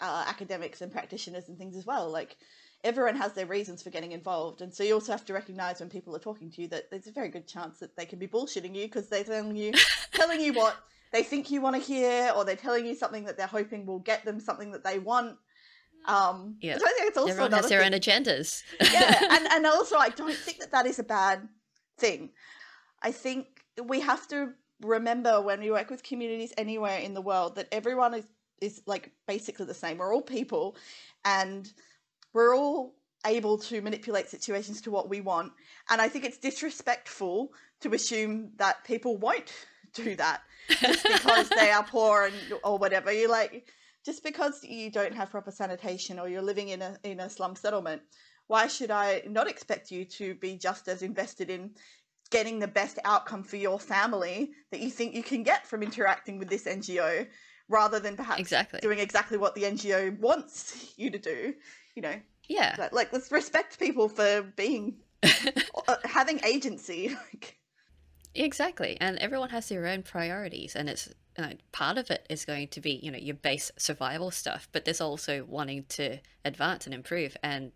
uh, 0.00 0.24
academics 0.26 0.80
and 0.80 0.90
practitioners 0.90 1.48
and 1.48 1.58
things 1.58 1.76
as 1.76 1.86
well 1.86 2.10
like 2.10 2.36
everyone 2.82 3.16
has 3.16 3.32
their 3.32 3.46
reasons 3.46 3.82
for 3.82 3.90
getting 3.90 4.12
involved 4.12 4.62
and 4.62 4.72
so 4.72 4.82
you 4.82 4.94
also 4.94 5.12
have 5.12 5.24
to 5.24 5.32
recognize 5.32 5.80
when 5.80 5.88
people 5.88 6.14
are 6.14 6.20
talking 6.20 6.50
to 6.50 6.62
you 6.62 6.68
that 6.68 6.90
there's 6.90 7.06
a 7.06 7.12
very 7.12 7.28
good 7.28 7.46
chance 7.46 7.78
that 7.78 7.96
they 7.96 8.06
can 8.06 8.18
be 8.18 8.26
bullshitting 8.26 8.74
you 8.74 8.84
because 8.84 9.08
they're 9.08 9.24
telling 9.24 9.56
you 9.56 9.72
telling 10.12 10.40
you 10.40 10.52
what 10.52 10.76
they 11.12 11.22
think 11.22 11.50
you 11.50 11.60
want 11.60 11.76
to 11.76 11.82
hear 11.82 12.32
or 12.36 12.44
they're 12.44 12.56
telling 12.56 12.86
you 12.86 12.94
something 12.94 13.24
that 13.24 13.36
they're 13.36 13.46
hoping 13.46 13.84
will 13.84 13.98
get 13.98 14.24
them 14.24 14.40
something 14.40 14.70
that 14.72 14.84
they 14.84 14.98
want 14.98 15.36
um 16.06 16.56
yeah 16.62 16.78
so 16.78 16.84
I 16.86 16.92
think 16.96 17.08
it's 17.08 17.18
also 17.18 17.30
everyone 17.30 17.52
has 17.52 17.68
their 17.68 17.82
thing. 17.82 17.92
own 17.92 18.00
agendas 18.00 18.62
yeah 18.92 19.20
and, 19.30 19.46
and 19.46 19.66
also 19.66 19.96
i 19.96 20.08
don't 20.08 20.34
think 20.34 20.58
that 20.60 20.72
that 20.72 20.86
is 20.86 20.98
a 20.98 21.02
bad 21.02 21.46
thing. 22.00 22.30
I 23.02 23.12
think 23.12 23.46
we 23.84 24.00
have 24.00 24.26
to 24.28 24.54
remember 24.80 25.40
when 25.40 25.60
we 25.60 25.70
work 25.70 25.90
with 25.90 26.02
communities 26.02 26.52
anywhere 26.56 26.98
in 26.98 27.14
the 27.14 27.20
world 27.20 27.54
that 27.56 27.68
everyone 27.70 28.14
is 28.14 28.26
is 28.60 28.82
like 28.86 29.10
basically 29.26 29.64
the 29.64 29.74
same. 29.74 29.98
We're 29.98 30.14
all 30.14 30.22
people 30.22 30.76
and 31.24 31.72
we're 32.32 32.54
all 32.54 32.94
able 33.26 33.58
to 33.58 33.80
manipulate 33.82 34.28
situations 34.28 34.80
to 34.82 34.90
what 34.90 35.08
we 35.08 35.20
want. 35.20 35.52
And 35.90 36.00
I 36.00 36.08
think 36.08 36.24
it's 36.24 36.38
disrespectful 36.38 37.52
to 37.80 37.92
assume 37.92 38.52
that 38.56 38.84
people 38.84 39.16
won't 39.16 39.52
do 39.94 40.14
that 40.16 40.42
just 40.80 41.04
because 41.04 41.48
they 41.48 41.70
are 41.70 41.82
poor 41.88 42.26
and 42.26 42.60
or 42.64 42.78
whatever. 42.78 43.12
You 43.12 43.28
like 43.28 43.68
just 44.04 44.24
because 44.24 44.64
you 44.64 44.90
don't 44.90 45.14
have 45.14 45.30
proper 45.30 45.50
sanitation 45.50 46.18
or 46.18 46.28
you're 46.28 46.42
living 46.42 46.68
in 46.68 46.82
a 46.82 46.96
in 47.02 47.20
a 47.20 47.28
slum 47.28 47.56
settlement, 47.56 48.02
why 48.46 48.66
should 48.66 48.90
I 48.90 49.22
not 49.28 49.48
expect 49.48 49.90
you 49.90 50.04
to 50.04 50.34
be 50.36 50.56
just 50.56 50.88
as 50.88 51.02
invested 51.02 51.50
in 51.50 51.72
getting 52.30 52.60
the 52.60 52.68
best 52.68 52.98
outcome 53.04 53.42
for 53.42 53.56
your 53.56 53.78
family 53.78 54.52
that 54.70 54.80
you 54.80 54.90
think 54.90 55.14
you 55.14 55.22
can 55.22 55.42
get 55.42 55.66
from 55.66 55.82
interacting 55.82 56.38
with 56.38 56.48
this 56.48 56.64
NGO 56.64 57.26
rather 57.68 58.00
than 58.00 58.16
perhaps 58.16 58.40
exactly. 58.40 58.80
doing 58.80 58.98
exactly 58.98 59.38
what 59.38 59.54
the 59.54 59.62
NGO 59.62 60.18
wants 60.18 60.92
you 60.96 61.10
to 61.10 61.18
do, 61.18 61.54
you 61.94 62.02
know? 62.02 62.14
Yeah. 62.48 62.74
Like, 62.78 62.92
like 62.92 63.12
let's 63.12 63.30
respect 63.30 63.78
people 63.78 64.08
for 64.08 64.42
being 64.42 64.96
uh, 65.22 65.96
having 66.04 66.40
agency. 66.44 67.16
Like 67.32 67.56
Exactly. 68.34 68.96
And 69.00 69.18
everyone 69.18 69.50
has 69.50 69.68
their 69.68 69.86
own 69.86 70.02
priorities 70.02 70.76
and 70.76 70.88
it's 70.88 71.08
you 71.36 71.44
know, 71.44 71.52
part 71.72 71.98
of 71.98 72.10
it 72.10 72.26
is 72.30 72.44
going 72.44 72.68
to 72.68 72.80
be, 72.80 72.92
you 73.02 73.10
know, 73.10 73.18
your 73.18 73.34
base 73.34 73.72
survival 73.76 74.30
stuff, 74.30 74.68
but 74.70 74.84
there's 74.84 75.00
also 75.00 75.44
wanting 75.44 75.84
to 75.90 76.18
advance 76.44 76.86
and 76.86 76.94
improve 76.94 77.36
and 77.42 77.72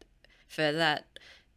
for 0.47 0.71
that 0.71 1.07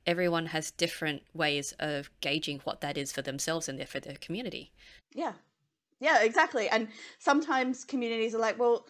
everyone 0.08 0.48
has 0.48 0.72
different 0.72 1.22
ways 1.34 1.74
of 1.80 2.10
gauging 2.22 2.60
what 2.63 2.82
that 2.82 2.98
is 2.98 3.12
for 3.12 3.22
themselves 3.22 3.67
and 3.70 3.88
for 3.88 4.00
their 4.00 4.15
community. 4.15 4.72
Yeah. 5.13 5.34
Yeah, 6.00 6.22
exactly. 6.22 6.70
And 6.70 6.88
sometimes 7.20 7.84
communities 7.84 8.34
are 8.34 8.39
like, 8.39 8.58
well, 8.58 8.88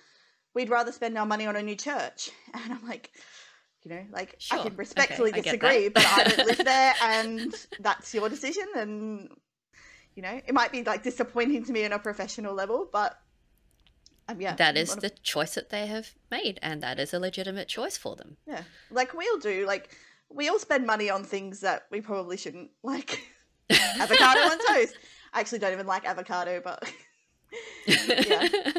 we'd 0.54 0.70
rather 0.70 0.92
spend 0.92 1.18
our 1.18 1.26
money 1.26 1.48
on 1.48 1.56
a 1.56 1.64
new 1.64 1.76
church. 1.76 2.30
And 2.54 2.74
I'm 2.74 2.88
like, 2.88 3.12
you 3.84 3.92
know, 3.92 4.06
like 4.12 4.36
sure. 4.40 4.60
I 4.60 4.64
can 4.64 4.76
respectfully 4.76 5.32
okay, 5.32 5.42
disagree, 5.42 5.90
but 5.90 6.06
I 6.06 6.24
don't 6.24 6.48
live 6.48 6.66
there 6.66 6.94
and 7.02 7.54
that's 7.80 8.14
your 8.14 8.30
decision. 8.30 8.66
And, 8.76 9.30
you 10.16 10.24
know, 10.24 10.42
it 10.46 10.54
might 10.54 10.72
be 10.72 10.84
like 10.84 11.04
disappointing 11.04 11.64
to 11.66 11.72
me 11.72 11.86
on 11.86 11.94
a 11.94 12.00
professional 12.00 12.54
level, 12.54 12.90
but 12.92 13.20
um, 14.30 14.42
yeah. 14.42 14.56
That 14.56 14.78
is 14.78 14.96
the 14.96 15.10
choice 15.10 15.56
that 15.56 15.70
they 15.70 15.88
have 15.88 16.14
made, 16.30 16.60
and 16.62 16.84
that 16.84 17.00
is 17.00 17.14
a 17.14 17.20
legitimate 17.20 17.68
choice 17.68 17.98
for 17.98 18.16
them. 18.16 18.38
Yeah. 18.46 18.64
Like 18.92 19.14
we 19.14 19.28
all 19.32 19.40
do. 19.40 19.66
Like, 19.66 19.96
we 20.30 20.50
all 20.50 20.60
spend 20.60 20.86
money 20.86 21.10
on 21.10 21.24
things 21.24 21.62
that 21.62 21.84
we 21.92 22.02
probably 22.02 22.38
shouldn't, 22.38 22.72
like 22.84 23.22
avocado 23.70 24.42
on 24.42 24.58
toast. 24.68 24.98
I 25.34 25.40
actually 25.40 25.60
don't 25.60 25.74
even 25.74 25.88
like 25.88 26.06
avocado, 26.06 26.62
but 26.64 26.92
yeah. 27.88 28.72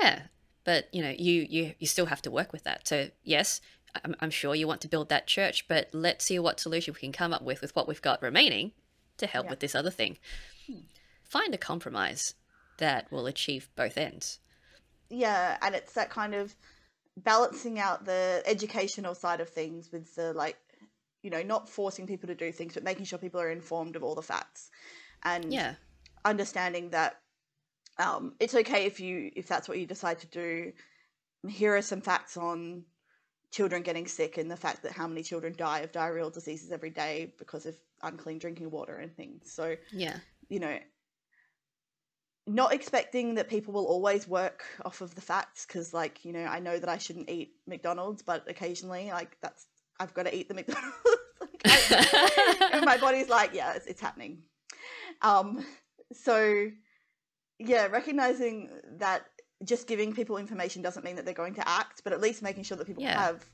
yeah. 0.00 0.22
But 0.66 0.92
you 0.92 1.00
know, 1.00 1.14
you 1.16 1.46
you 1.48 1.74
you 1.78 1.86
still 1.86 2.06
have 2.06 2.20
to 2.22 2.30
work 2.30 2.52
with 2.52 2.64
that. 2.64 2.86
So 2.86 3.08
yes, 3.22 3.60
I'm, 4.04 4.16
I'm 4.20 4.30
sure 4.30 4.54
you 4.54 4.66
want 4.66 4.82
to 4.82 4.88
build 4.88 5.08
that 5.08 5.28
church, 5.28 5.66
but 5.68 5.88
let's 5.92 6.26
see 6.26 6.38
what 6.38 6.60
solution 6.60 6.92
we 6.92 7.00
can 7.00 7.12
come 7.12 7.32
up 7.32 7.42
with 7.42 7.62
with 7.62 7.74
what 7.74 7.88
we've 7.88 8.02
got 8.02 8.20
remaining 8.20 8.72
to 9.18 9.26
help 9.26 9.46
yeah. 9.46 9.50
with 9.50 9.60
this 9.60 9.76
other 9.76 9.90
thing. 9.90 10.18
Hmm. 10.66 10.80
Find 11.24 11.54
a 11.54 11.58
compromise 11.58 12.34
that 12.78 13.10
will 13.10 13.26
achieve 13.26 13.70
both 13.76 13.96
ends. 13.96 14.40
Yeah, 15.08 15.56
and 15.62 15.74
it's 15.74 15.92
that 15.94 16.10
kind 16.10 16.34
of 16.34 16.54
balancing 17.16 17.78
out 17.78 18.04
the 18.04 18.42
educational 18.44 19.14
side 19.14 19.40
of 19.40 19.48
things 19.48 19.90
with 19.92 20.14
the 20.16 20.32
like 20.32 20.58
you 21.22 21.30
know 21.30 21.42
not 21.42 21.68
forcing 21.68 22.06
people 22.06 22.26
to 22.26 22.34
do 22.34 22.52
things 22.52 22.74
but 22.74 22.82
making 22.82 23.06
sure 23.06 23.18
people 23.18 23.40
are 23.40 23.50
informed 23.50 23.96
of 23.96 24.02
all 24.02 24.14
the 24.14 24.20
facts 24.20 24.70
and 25.22 25.50
yeah 25.50 25.74
understanding 26.26 26.90
that 26.90 27.20
um, 27.98 28.34
it's 28.40 28.54
okay 28.54 28.86
if 28.86 29.00
you 29.00 29.30
if 29.34 29.46
that's 29.46 29.68
what 29.68 29.78
you 29.78 29.86
decide 29.86 30.20
to 30.20 30.26
do. 30.26 30.72
Here 31.48 31.76
are 31.76 31.82
some 31.82 32.00
facts 32.00 32.36
on 32.36 32.84
children 33.52 33.82
getting 33.82 34.06
sick 34.06 34.38
and 34.38 34.50
the 34.50 34.56
fact 34.56 34.82
that 34.82 34.92
how 34.92 35.06
many 35.06 35.22
children 35.22 35.54
die 35.56 35.80
of 35.80 35.92
diarrheal 35.92 36.32
diseases 36.32 36.72
every 36.72 36.90
day 36.90 37.32
because 37.38 37.64
of 37.64 37.76
unclean 38.02 38.38
drinking 38.38 38.70
water 38.70 38.96
and 38.96 39.14
things. 39.16 39.52
So 39.52 39.76
yeah. 39.92 40.16
you 40.48 40.60
know 40.60 40.78
not 42.46 42.72
expecting 42.72 43.34
that 43.34 43.48
people 43.48 43.74
will 43.74 43.86
always 43.86 44.28
work 44.28 44.64
off 44.84 45.00
of 45.00 45.14
the 45.14 45.20
facts 45.20 45.66
because 45.66 45.92
like 45.92 46.24
you 46.24 46.32
know 46.32 46.44
i 46.44 46.60
know 46.60 46.78
that 46.78 46.88
i 46.88 46.96
shouldn't 46.96 47.28
eat 47.28 47.54
mcdonald's 47.66 48.22
but 48.22 48.48
occasionally 48.48 49.10
like 49.10 49.36
that's 49.40 49.66
i've 49.98 50.14
got 50.14 50.26
to 50.26 50.34
eat 50.34 50.48
the 50.48 50.54
mcdonald's. 50.54 50.94
Like, 51.38 51.60
I, 51.66 52.80
my 52.84 52.96
body's 52.96 53.28
like 53.28 53.52
yeah 53.52 53.74
it's, 53.74 53.86
it's 53.86 54.00
happening. 54.00 54.42
Um 55.20 55.64
so 56.12 56.70
yeah 57.58 57.86
recognizing 57.86 58.70
that 58.98 59.26
just 59.64 59.86
giving 59.86 60.14
people 60.14 60.36
information 60.36 60.82
doesn't 60.82 61.04
mean 61.04 61.16
that 61.16 61.24
they're 61.24 61.34
going 61.34 61.54
to 61.54 61.68
act 61.68 62.02
but 62.04 62.12
at 62.12 62.20
least 62.20 62.42
making 62.42 62.62
sure 62.62 62.76
that 62.76 62.86
people 62.86 63.02
yeah. 63.02 63.20
have 63.20 63.44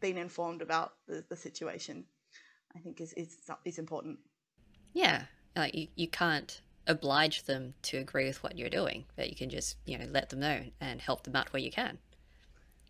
been 0.00 0.18
informed 0.18 0.62
about 0.62 0.94
the, 1.06 1.24
the 1.28 1.36
situation 1.36 2.04
i 2.76 2.78
think 2.80 3.00
is, 3.00 3.12
is 3.14 3.36
is 3.64 3.78
important 3.78 4.18
yeah 4.92 5.24
like 5.56 5.74
you, 5.74 5.88
you 5.94 6.08
can't 6.08 6.60
oblige 6.86 7.44
them 7.44 7.74
to 7.82 7.98
agree 7.98 8.26
with 8.26 8.42
what 8.42 8.58
you're 8.58 8.70
doing, 8.70 9.04
but 9.16 9.30
you 9.30 9.36
can 9.36 9.50
just, 9.50 9.76
you 9.86 9.98
know, 9.98 10.06
let 10.10 10.30
them 10.30 10.40
know 10.40 10.62
and 10.80 11.00
help 11.00 11.24
them 11.24 11.36
out 11.36 11.52
where 11.52 11.62
you 11.62 11.70
can. 11.70 11.98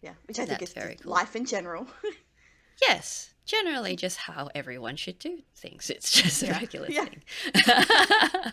Yeah, 0.01 0.15
which 0.27 0.39
I 0.39 0.47
think 0.47 0.63
is 0.63 0.73
very 0.73 0.97
cool. 0.97 1.13
life 1.13 1.37
in 1.37 1.45
general. 1.45 1.87
yes, 2.81 3.35
generally 3.45 3.95
just 3.95 4.17
how 4.17 4.49
everyone 4.55 4.97
should 4.97 5.19
do 5.19 5.39
things. 5.55 5.91
It's 5.91 6.11
just 6.11 6.43
a 6.43 6.47
yeah. 6.47 6.59
regular 6.59 6.91
yeah. 6.91 7.05
thing. 7.05 8.53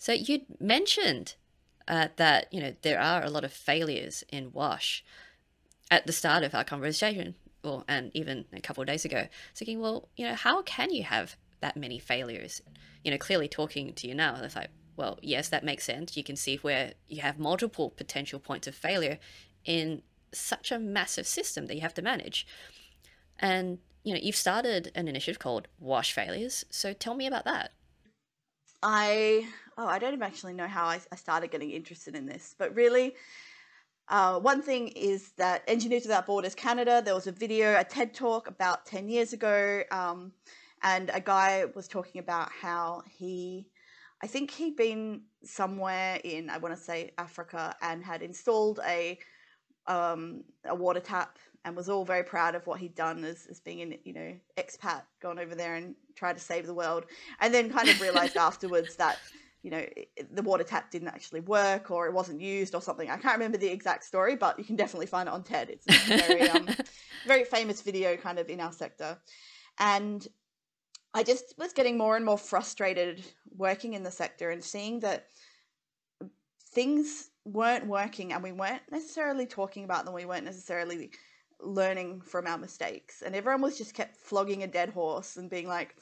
so 0.00 0.12
you'd 0.12 0.60
mentioned 0.60 1.34
uh, 1.86 2.08
that, 2.16 2.52
you 2.52 2.60
know, 2.60 2.74
there 2.82 3.00
are 3.00 3.22
a 3.22 3.30
lot 3.30 3.44
of 3.44 3.52
failures 3.52 4.24
in 4.32 4.50
WASH 4.52 5.04
at 5.92 6.06
the 6.06 6.12
start 6.12 6.42
of 6.42 6.56
our 6.56 6.64
conversation, 6.64 7.36
or 7.62 7.84
and 7.86 8.10
even 8.14 8.46
a 8.52 8.60
couple 8.60 8.80
of 8.80 8.88
days 8.88 9.04
ago, 9.04 9.28
thinking, 9.54 9.80
well, 9.80 10.08
you 10.16 10.26
know, 10.26 10.34
how 10.34 10.62
can 10.62 10.90
you 10.92 11.04
have 11.04 11.36
that 11.60 11.76
many 11.76 12.00
failures? 12.00 12.60
you 13.04 13.10
know, 13.10 13.18
clearly 13.18 13.48
talking 13.48 13.92
to 13.94 14.08
you 14.08 14.14
now, 14.14 14.36
it's 14.42 14.56
like, 14.56 14.70
well, 14.96 15.18
yes, 15.22 15.48
that 15.48 15.64
makes 15.64 15.84
sense. 15.84 16.16
You 16.16 16.24
can 16.24 16.36
see 16.36 16.56
where 16.56 16.92
you 17.08 17.22
have 17.22 17.38
multiple 17.38 17.90
potential 17.90 18.38
points 18.38 18.66
of 18.66 18.74
failure 18.74 19.18
in 19.64 20.02
such 20.32 20.70
a 20.70 20.78
massive 20.78 21.26
system 21.26 21.66
that 21.66 21.74
you 21.74 21.80
have 21.80 21.94
to 21.94 22.02
manage. 22.02 22.46
And, 23.38 23.78
you 24.04 24.12
know, 24.12 24.20
you've 24.22 24.36
started 24.36 24.92
an 24.94 25.08
initiative 25.08 25.38
called 25.38 25.68
Wash 25.78 26.12
Failures. 26.12 26.64
So 26.70 26.92
tell 26.92 27.14
me 27.14 27.26
about 27.26 27.44
that. 27.46 27.72
I, 28.82 29.46
oh, 29.80 29.86
I 29.86 29.98
don't 29.98 30.12
even 30.12 30.22
actually 30.22 30.52
know 30.52 30.66
how 30.66 30.86
I, 30.86 31.00
I 31.10 31.16
started 31.16 31.50
getting 31.50 31.70
interested 31.70 32.14
in 32.14 32.26
this, 32.26 32.54
but 32.58 32.74
really, 32.74 33.14
uh, 34.08 34.40
one 34.40 34.60
thing 34.60 34.88
is 34.88 35.30
that 35.38 35.62
Engineers 35.68 36.02
Without 36.02 36.26
Borders 36.26 36.54
Canada, 36.54 37.00
there 37.04 37.14
was 37.14 37.28
a 37.28 37.32
video, 37.32 37.78
a 37.78 37.84
TED 37.84 38.12
talk 38.12 38.48
about 38.48 38.84
10 38.84 39.08
years 39.08 39.32
ago. 39.32 39.82
Um, 39.92 40.32
and 40.82 41.10
a 41.12 41.20
guy 41.20 41.64
was 41.74 41.88
talking 41.88 42.20
about 42.20 42.50
how 42.50 43.02
he 43.08 43.66
I 44.22 44.26
think 44.26 44.50
he'd 44.50 44.76
been 44.76 45.22
somewhere 45.44 46.20
in 46.24 46.50
I 46.50 46.58
want 46.58 46.76
to 46.76 46.80
say 46.80 47.12
Africa 47.18 47.74
and 47.82 48.04
had 48.04 48.22
installed 48.22 48.80
a 48.86 49.18
um, 49.86 50.44
a 50.66 50.74
water 50.74 51.00
tap 51.00 51.38
and 51.64 51.76
was 51.76 51.88
all 51.88 52.04
very 52.04 52.22
proud 52.22 52.54
of 52.54 52.66
what 52.66 52.80
he'd 52.80 52.94
done 52.94 53.24
as, 53.24 53.46
as 53.50 53.60
being 53.60 53.80
an 53.80 53.98
you 54.04 54.12
know 54.12 54.34
expat 54.56 55.02
gone 55.20 55.38
over 55.38 55.54
there 55.54 55.74
and 55.74 55.94
tried 56.14 56.34
to 56.34 56.42
save 56.42 56.66
the 56.66 56.74
world 56.74 57.06
and 57.40 57.52
then 57.52 57.70
kind 57.70 57.88
of 57.88 58.00
realized 58.00 58.36
afterwards 58.48 58.96
that 58.96 59.18
you 59.62 59.70
know 59.70 59.84
the 60.32 60.42
water 60.42 60.64
tap 60.64 60.90
didn't 60.90 61.08
actually 61.08 61.40
work 61.40 61.90
or 61.90 62.06
it 62.06 62.14
wasn't 62.14 62.40
used 62.40 62.74
or 62.74 62.80
something 62.80 63.10
i 63.10 63.16
can't 63.16 63.34
remember 63.34 63.58
the 63.58 63.68
exact 63.68 64.04
story 64.04 64.34
but 64.36 64.58
you 64.58 64.64
can 64.64 64.76
definitely 64.76 65.06
find 65.06 65.28
it 65.28 65.32
on 65.32 65.42
ted 65.42 65.68
it's 65.68 65.86
a 65.86 66.16
very 66.16 66.48
um, 66.48 66.68
very 67.26 67.44
famous 67.44 67.82
video 67.82 68.16
kind 68.16 68.38
of 68.38 68.48
in 68.48 68.60
our 68.60 68.72
sector 68.72 69.18
and 69.78 70.26
I 71.12 71.24
just 71.24 71.54
was 71.58 71.72
getting 71.72 71.98
more 71.98 72.16
and 72.16 72.24
more 72.24 72.38
frustrated 72.38 73.24
working 73.56 73.94
in 73.94 74.02
the 74.02 74.10
sector 74.10 74.50
and 74.50 74.62
seeing 74.62 75.00
that 75.00 75.26
things 76.72 77.30
weren't 77.44 77.86
working 77.86 78.32
and 78.32 78.42
we 78.42 78.52
weren't 78.52 78.82
necessarily 78.90 79.46
talking 79.46 79.84
about 79.84 80.04
them. 80.04 80.14
We 80.14 80.24
weren't 80.24 80.44
necessarily 80.44 81.10
learning 81.60 82.20
from 82.20 82.46
our 82.46 82.58
mistakes. 82.58 83.22
And 83.22 83.34
everyone 83.34 83.62
was 83.62 83.76
just 83.76 83.94
kept 83.94 84.16
flogging 84.16 84.62
a 84.62 84.68
dead 84.68 84.90
horse 84.90 85.36
and 85.36 85.50
being 85.50 85.66
like, 85.66 85.96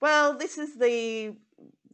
well, 0.00 0.36
this 0.36 0.56
is 0.56 0.78
the 0.78 1.36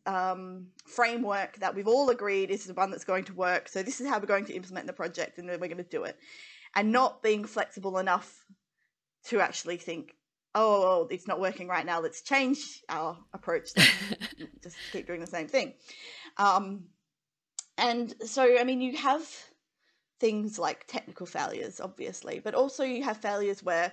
um, 0.07 0.66
framework 0.86 1.57
that 1.59 1.74
we've 1.74 1.88
all 1.88 2.11
agreed 2.11 2.51
is 2.51 2.64
the 2.64 2.74
one 2.74 2.90
that's 2.90 3.05
going 3.05 3.24
to 3.24 3.34
work. 3.34 3.68
So 3.68 3.82
this 3.82 4.01
is 4.01 4.09
how 4.09 4.18
we're 4.18 4.26
going 4.26 4.46
to 4.46 4.55
implement 4.55 4.86
the 4.86 4.92
project 4.92 5.38
and 5.38 5.48
then 5.48 5.61
we're 5.61 5.68
going 5.68 5.78
to 5.78 5.84
do 5.84 6.05
it. 6.05 6.16
And 6.74 6.92
not 6.92 7.22
being 7.22 7.44
flexible 7.44 7.98
enough 7.98 8.44
to 9.26 9.40
actually 9.40 9.76
think, 9.76 10.14
oh, 10.55 11.09
it's 11.11 11.28
not 11.28 11.40
working 11.40 11.68
right 11.68 11.84
now. 11.84 12.01
Let's 12.01 12.22
change 12.22 12.82
our 12.88 13.18
approach. 13.32 13.70
just 14.62 14.76
keep 14.92 15.07
doing 15.07 15.20
the 15.20 15.26
same 15.26 15.48
thing. 15.48 15.74
Um, 16.36 16.84
and 17.76 18.14
so, 18.24 18.59
I 18.59 18.64
mean, 18.64 18.80
you 18.80 18.96
have 18.96 19.22
things 20.20 20.59
like 20.59 20.86
technical 20.86 21.26
failures, 21.26 21.80
obviously, 21.80 22.40
but 22.42 22.55
also 22.55 22.84
you 22.84 23.03
have 23.05 23.16
failures 23.16 23.62
where, 23.62 23.92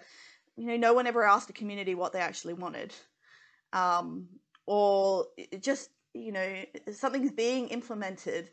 you 0.55 0.67
know, 0.67 0.77
no 0.77 0.93
one 0.93 1.07
ever 1.07 1.23
asked 1.23 1.47
the 1.47 1.53
community 1.53 1.95
what 1.95 2.13
they 2.13 2.19
actually 2.19 2.53
wanted. 2.53 2.93
Um, 3.73 4.27
or 4.65 5.25
just 5.61 5.89
you 6.17 6.31
know 6.31 6.63
something's 6.91 7.31
being 7.31 7.67
implemented 7.69 8.49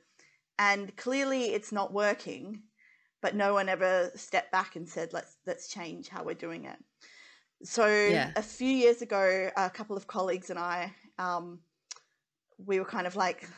and 0.58 0.94
clearly 0.96 1.46
it's 1.46 1.72
not 1.72 1.92
working 1.92 2.62
but 3.24 3.34
no 3.34 3.54
one 3.54 3.70
ever 3.70 4.10
stepped 4.14 4.52
back 4.52 4.76
and 4.76 4.86
said 4.86 5.14
let's 5.14 5.38
let's 5.46 5.68
change 5.68 6.10
how 6.10 6.22
we're 6.22 6.34
doing 6.34 6.66
it. 6.66 6.76
So 7.62 7.86
yeah. 7.86 8.30
a 8.36 8.42
few 8.42 8.68
years 8.68 9.00
ago 9.00 9.50
a 9.56 9.70
couple 9.70 9.96
of 9.96 10.06
colleagues 10.06 10.50
and 10.50 10.58
i 10.58 10.92
um, 11.18 11.60
we 12.58 12.78
were 12.78 12.84
kind 12.84 13.06
of 13.06 13.16
like 13.16 13.48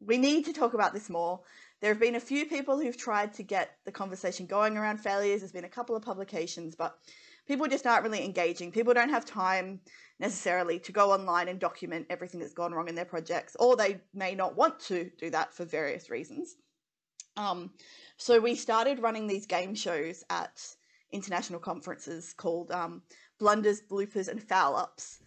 we 0.00 0.16
need 0.16 0.46
to 0.46 0.54
talk 0.54 0.72
about 0.72 0.94
this 0.94 1.10
more. 1.10 1.40
There 1.82 1.92
have 1.92 2.00
been 2.00 2.14
a 2.14 2.20
few 2.20 2.46
people 2.46 2.80
who've 2.80 2.96
tried 2.96 3.34
to 3.34 3.42
get 3.42 3.76
the 3.84 3.92
conversation 3.92 4.46
going 4.46 4.78
around 4.78 5.00
failures. 5.00 5.40
There's 5.40 5.52
been 5.52 5.64
a 5.64 5.68
couple 5.68 5.94
of 5.94 6.02
publications 6.02 6.74
but 6.74 6.96
people 7.46 7.66
just 7.66 7.86
aren't 7.86 8.04
really 8.04 8.24
engaging 8.24 8.72
people 8.72 8.94
don't 8.94 9.10
have 9.10 9.24
time 9.24 9.80
necessarily 10.20 10.78
to 10.78 10.92
go 10.92 11.12
online 11.12 11.48
and 11.48 11.58
document 11.58 12.06
everything 12.08 12.40
that's 12.40 12.54
gone 12.54 12.72
wrong 12.72 12.88
in 12.88 12.94
their 12.94 13.04
projects, 13.04 13.56
or 13.58 13.76
they 13.76 14.00
may 14.12 14.34
not 14.34 14.56
want 14.56 14.78
to 14.78 15.10
do 15.18 15.30
that 15.30 15.52
for 15.52 15.64
various 15.64 16.10
reasons. 16.10 16.56
Um, 17.36 17.70
so 18.16 18.40
we 18.40 18.54
started 18.54 19.00
running 19.00 19.26
these 19.26 19.46
game 19.46 19.74
shows 19.74 20.22
at 20.30 20.60
international 21.10 21.60
conferences 21.60 22.32
called 22.32 22.70
um, 22.70 23.02
Blunders, 23.40 23.82
Bloopers, 23.82 24.28
and 24.28 24.42
Foul 24.42 24.76
Ups. 24.76 25.18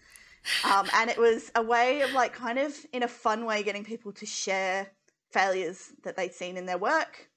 Um, 0.64 0.88
and 0.96 1.10
it 1.10 1.18
was 1.18 1.52
a 1.56 1.62
way 1.62 2.02
of 2.02 2.12
like 2.14 2.34
kind 2.34 2.58
of 2.58 2.74
in 2.94 3.04
a 3.04 3.08
fun 3.08 3.46
way 3.46 3.64
getting 3.64 3.84
people 3.84 4.14
to 4.14 4.26
share 4.26 4.88
failures 5.32 5.92
that 6.04 6.16
they'd 6.16 6.34
seen 6.34 6.56
in 6.56 6.66
their 6.66 6.78
work. 6.78 7.30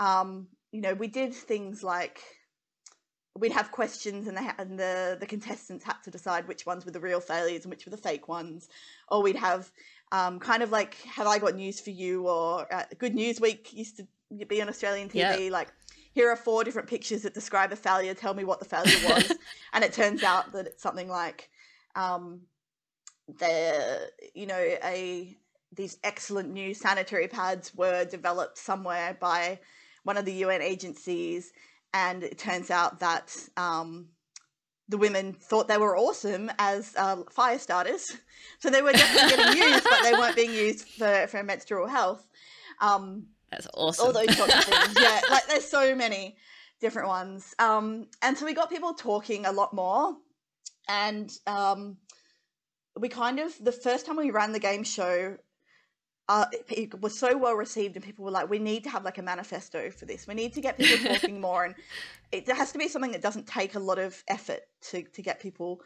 Um, 0.00 0.48
you 0.72 0.80
know, 0.80 0.94
we 0.94 1.06
did 1.06 1.32
things 1.32 1.82
like 1.84 2.20
we'd 3.38 3.52
have 3.52 3.70
questions 3.70 4.26
and, 4.26 4.36
the, 4.36 4.54
and 4.58 4.78
the, 4.78 5.16
the 5.20 5.26
contestants 5.26 5.84
had 5.84 5.96
to 6.04 6.10
decide 6.10 6.48
which 6.48 6.66
ones 6.66 6.84
were 6.84 6.90
the 6.90 7.00
real 7.00 7.20
failures 7.20 7.64
and 7.64 7.70
which 7.70 7.84
were 7.86 7.90
the 7.90 7.96
fake 7.96 8.28
ones. 8.28 8.68
Or 9.08 9.22
we'd 9.22 9.36
have 9.36 9.70
um, 10.12 10.38
kind 10.40 10.62
of 10.62 10.70
like, 10.70 10.94
have 11.02 11.26
I 11.26 11.38
got 11.38 11.54
news 11.54 11.80
for 11.80 11.90
you? 11.90 12.28
Or 12.28 12.72
uh, 12.72 12.84
Good 12.98 13.14
News 13.14 13.40
Week 13.40 13.72
used 13.72 13.98
to 13.98 14.06
be 14.46 14.60
on 14.60 14.68
Australian 14.68 15.08
TV. 15.08 15.44
Yep. 15.44 15.52
Like, 15.52 15.72
here 16.12 16.30
are 16.30 16.36
four 16.36 16.64
different 16.64 16.88
pictures 16.88 17.22
that 17.22 17.34
describe 17.34 17.72
a 17.72 17.76
failure. 17.76 18.14
Tell 18.14 18.34
me 18.34 18.44
what 18.44 18.58
the 18.58 18.64
failure 18.64 18.98
was. 19.04 19.32
and 19.72 19.84
it 19.84 19.92
turns 19.92 20.22
out 20.22 20.52
that 20.52 20.66
it's 20.66 20.82
something 20.82 21.08
like 21.08 21.48
um, 21.94 22.40
the, 23.38 24.10
you 24.34 24.46
know, 24.46 24.58
a 24.58 25.36
these 25.72 25.98
excellent 26.02 26.50
new 26.50 26.72
sanitary 26.72 27.28
pads 27.28 27.74
were 27.74 28.04
developed 28.06 28.56
somewhere 28.56 29.16
by 29.20 29.60
one 30.02 30.16
of 30.16 30.24
the 30.24 30.32
UN 30.32 30.62
agencies 30.62 31.52
and 31.92 32.22
it 32.22 32.38
turns 32.38 32.70
out 32.70 33.00
that 33.00 33.34
um, 33.56 34.08
the 34.88 34.98
women 34.98 35.32
thought 35.34 35.68
they 35.68 35.78
were 35.78 35.96
awesome 35.96 36.50
as 36.58 36.94
uh, 36.96 37.22
fire 37.30 37.58
starters. 37.58 38.04
So 38.60 38.70
they 38.70 38.82
were 38.82 38.92
definitely 38.92 39.36
getting 39.36 39.62
used, 39.72 39.84
but 39.84 40.02
they 40.02 40.12
weren't 40.12 40.36
being 40.36 40.52
used 40.52 40.88
for, 40.88 41.26
for 41.28 41.42
menstrual 41.42 41.86
health. 41.86 42.26
Um, 42.80 43.26
That's 43.50 43.68
awesome. 43.74 44.06
All 44.06 44.12
those 44.12 44.36
sorts 44.36 44.54
of 44.54 44.64
things. 44.64 44.96
yeah, 45.00 45.20
like 45.30 45.46
there's 45.46 45.68
so 45.70 45.94
many 45.94 46.36
different 46.80 47.08
ones. 47.08 47.54
Um, 47.58 48.06
and 48.22 48.36
so 48.36 48.46
we 48.46 48.54
got 48.54 48.70
people 48.70 48.94
talking 48.94 49.46
a 49.46 49.52
lot 49.52 49.74
more. 49.74 50.16
And 50.88 51.30
um, 51.46 51.98
we 52.98 53.08
kind 53.08 53.40
of, 53.40 53.52
the 53.62 53.72
first 53.72 54.06
time 54.06 54.16
we 54.16 54.30
ran 54.30 54.52
the 54.52 54.58
game 54.58 54.84
show, 54.84 55.36
uh, 56.28 56.44
it 56.68 57.00
was 57.00 57.18
so 57.18 57.36
well 57.38 57.54
received 57.54 57.96
and 57.96 58.04
people 58.04 58.24
were 58.24 58.30
like 58.30 58.50
we 58.50 58.58
need 58.58 58.84
to 58.84 58.90
have 58.90 59.04
like 59.04 59.18
a 59.18 59.22
manifesto 59.22 59.90
for 59.90 60.04
this. 60.04 60.26
We 60.26 60.34
need 60.34 60.52
to 60.54 60.60
get 60.60 60.76
people 60.76 61.08
talking 61.14 61.40
more. 61.40 61.64
And 61.64 61.74
it 62.32 62.46
has 62.48 62.70
to 62.72 62.78
be 62.78 62.88
something 62.88 63.12
that 63.12 63.22
doesn't 63.22 63.46
take 63.46 63.74
a 63.74 63.78
lot 63.78 63.98
of 63.98 64.22
effort 64.28 64.60
to, 64.90 65.02
to 65.02 65.22
get 65.22 65.40
people 65.40 65.80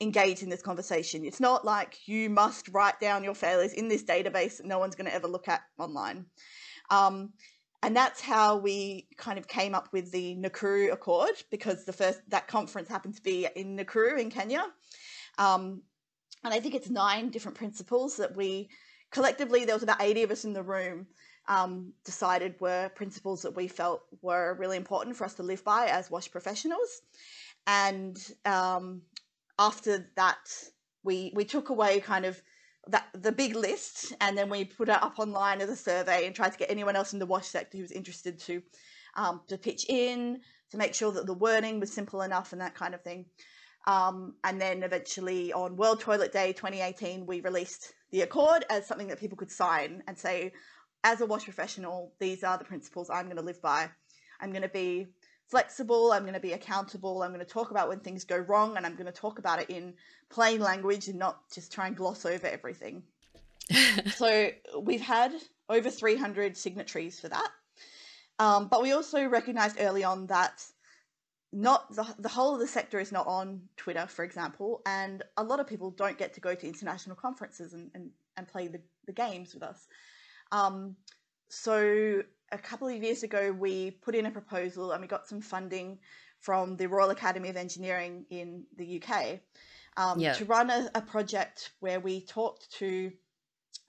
engaged 0.00 0.42
in 0.42 0.48
this 0.48 0.62
conversation. 0.62 1.24
It's 1.24 1.40
not 1.40 1.64
like 1.64 2.06
you 2.06 2.30
must 2.30 2.68
write 2.68 3.00
down 3.00 3.24
your 3.24 3.34
failures 3.34 3.72
in 3.72 3.88
this 3.88 4.04
database 4.04 4.58
that 4.58 4.66
no 4.66 4.78
one's 4.78 4.94
going 4.94 5.10
to 5.10 5.14
ever 5.14 5.26
look 5.26 5.48
at 5.48 5.62
online. 5.76 6.24
Um, 6.90 7.32
and 7.82 7.96
that's 7.96 8.20
how 8.20 8.58
we 8.58 9.08
kind 9.16 9.38
of 9.38 9.48
came 9.48 9.74
up 9.74 9.88
with 9.92 10.12
the 10.12 10.36
nakuru 10.36 10.92
accord 10.92 11.42
because 11.50 11.84
the 11.84 11.92
first 11.92 12.20
that 12.28 12.46
conference 12.46 12.88
happened 12.88 13.16
to 13.16 13.22
be 13.22 13.48
in 13.56 13.76
nakuru 13.76 14.20
in 14.20 14.30
kenya. 14.30 14.66
Um, 15.38 15.82
and 16.42 16.54
i 16.54 16.60
think 16.60 16.74
it's 16.74 16.88
nine 16.88 17.30
different 17.30 17.56
principles 17.56 18.16
that 18.16 18.34
we 18.34 18.68
collectively, 19.10 19.64
there 19.64 19.74
was 19.74 19.82
about 19.82 20.02
80 20.02 20.24
of 20.24 20.30
us 20.30 20.44
in 20.44 20.52
the 20.52 20.62
room, 20.62 21.06
um, 21.48 21.92
decided 22.04 22.54
were 22.60 22.90
principles 22.90 23.42
that 23.42 23.56
we 23.56 23.66
felt 23.66 24.02
were 24.22 24.54
really 24.58 24.76
important 24.76 25.16
for 25.16 25.24
us 25.24 25.34
to 25.34 25.42
live 25.42 25.64
by 25.64 25.86
as 25.86 26.10
WASH 26.10 26.30
professionals. 26.30 27.02
And 27.66 28.16
um, 28.44 29.02
after 29.58 30.10
that, 30.16 30.52
we 31.02 31.32
we 31.34 31.44
took 31.44 31.70
away 31.70 32.00
kind 32.00 32.24
of 32.24 32.40
that 32.88 33.08
the 33.14 33.32
big 33.32 33.54
list, 33.54 34.14
and 34.20 34.36
then 34.36 34.48
we 34.48 34.64
put 34.64 34.88
it 34.88 35.02
up 35.02 35.18
online 35.18 35.60
as 35.60 35.68
a 35.68 35.76
survey 35.76 36.26
and 36.26 36.34
tried 36.34 36.52
to 36.52 36.58
get 36.58 36.70
anyone 36.70 36.96
else 36.96 37.12
in 37.12 37.18
the 37.18 37.26
WASH 37.26 37.46
sector 37.46 37.76
who 37.76 37.82
was 37.82 37.92
interested 37.92 38.38
to 38.40 38.62
um, 39.16 39.40
to 39.48 39.58
pitch 39.58 39.86
in 39.88 40.40
to 40.70 40.76
make 40.76 40.94
sure 40.94 41.12
that 41.12 41.26
the 41.26 41.34
wording 41.34 41.80
was 41.80 41.92
simple 41.92 42.22
enough 42.22 42.52
and 42.52 42.60
that 42.60 42.74
kind 42.74 42.94
of 42.94 43.02
thing. 43.02 43.26
Um, 43.86 44.34
and 44.44 44.60
then 44.60 44.82
eventually 44.82 45.52
on 45.52 45.76
World 45.76 46.00
Toilet 46.00 46.32
Day 46.32 46.52
2018, 46.52 47.26
we 47.26 47.40
released 47.40 47.94
the 48.10 48.22
accord 48.22 48.64
as 48.68 48.86
something 48.86 49.08
that 49.08 49.18
people 49.18 49.38
could 49.38 49.50
sign 49.50 50.02
and 50.06 50.18
say, 50.18 50.52
as 51.02 51.20
a 51.20 51.26
wash 51.26 51.44
professional, 51.44 52.12
these 52.18 52.44
are 52.44 52.58
the 52.58 52.64
principles 52.64 53.08
I'm 53.08 53.24
going 53.24 53.36
to 53.36 53.42
live 53.42 53.62
by. 53.62 53.88
I'm 54.40 54.50
going 54.50 54.62
to 54.62 54.68
be 54.68 55.08
flexible, 55.46 56.12
I'm 56.12 56.22
going 56.22 56.34
to 56.34 56.40
be 56.40 56.52
accountable, 56.52 57.22
I'm 57.22 57.32
going 57.32 57.44
to 57.44 57.50
talk 57.50 57.70
about 57.70 57.88
when 57.88 58.00
things 58.00 58.24
go 58.24 58.36
wrong, 58.36 58.76
and 58.76 58.86
I'm 58.86 58.94
going 58.94 59.06
to 59.06 59.12
talk 59.12 59.38
about 59.38 59.60
it 59.60 59.70
in 59.70 59.94
plain 60.28 60.60
language 60.60 61.08
and 61.08 61.18
not 61.18 61.40
just 61.52 61.72
try 61.72 61.86
and 61.86 61.96
gloss 61.96 62.24
over 62.24 62.46
everything. 62.46 63.02
so 64.14 64.50
we've 64.80 65.00
had 65.00 65.32
over 65.68 65.90
300 65.90 66.56
signatories 66.56 67.18
for 67.18 67.28
that. 67.28 67.48
Um, 68.38 68.68
but 68.68 68.82
we 68.82 68.92
also 68.92 69.26
recognized 69.26 69.76
early 69.80 70.04
on 70.04 70.26
that 70.28 70.64
not 71.52 71.94
the, 71.94 72.06
the 72.18 72.28
whole 72.28 72.54
of 72.54 72.60
the 72.60 72.66
sector 72.66 73.00
is 73.00 73.10
not 73.10 73.26
on 73.26 73.60
Twitter, 73.76 74.06
for 74.06 74.24
example, 74.24 74.82
and 74.86 75.22
a 75.36 75.42
lot 75.42 75.58
of 75.58 75.66
people 75.66 75.90
don't 75.90 76.16
get 76.16 76.32
to 76.34 76.40
go 76.40 76.54
to 76.54 76.66
international 76.66 77.16
conferences 77.16 77.72
and, 77.72 77.90
and, 77.94 78.10
and 78.36 78.46
play 78.46 78.68
the, 78.68 78.80
the 79.06 79.12
games 79.12 79.52
with 79.54 79.62
us. 79.62 79.88
Um, 80.52 80.94
so 81.48 82.22
a 82.52 82.58
couple 82.58 82.88
of 82.88 83.02
years 83.02 83.22
ago, 83.24 83.52
we 83.52 83.90
put 83.90 84.14
in 84.14 84.26
a 84.26 84.30
proposal 84.30 84.92
and 84.92 85.00
we 85.00 85.08
got 85.08 85.26
some 85.26 85.40
funding 85.40 85.98
from 86.38 86.76
the 86.76 86.86
Royal 86.86 87.10
Academy 87.10 87.48
of 87.48 87.56
Engineering 87.56 88.24
in 88.30 88.64
the 88.76 89.02
UK 89.02 89.40
um, 89.96 90.20
yeah. 90.20 90.32
to 90.34 90.44
run 90.44 90.70
a, 90.70 90.88
a, 90.94 91.02
project 91.02 91.72
where 91.80 92.00
we 92.00 92.22
talked 92.22 92.72
to 92.72 93.12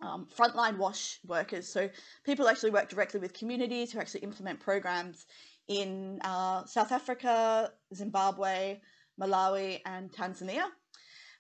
um, 0.02 0.28
frontline 0.36 0.78
WASH 0.78 1.20
workers. 1.26 1.68
So 1.68 1.90
people 2.26 2.48
actually 2.48 2.72
work 2.72 2.90
directly 2.90 3.20
with 3.20 3.34
communities 3.34 3.92
who 3.92 4.00
actually 4.00 4.22
implement 4.22 4.60
programs 4.60 5.28
in 5.68 6.20
uh, 6.24 6.66
South 6.66 6.92
Africa, 6.92 7.72
Zimbabwe, 7.94 8.80
Malawi, 9.20 9.82
and 9.86 10.12
Tanzania. 10.12 10.66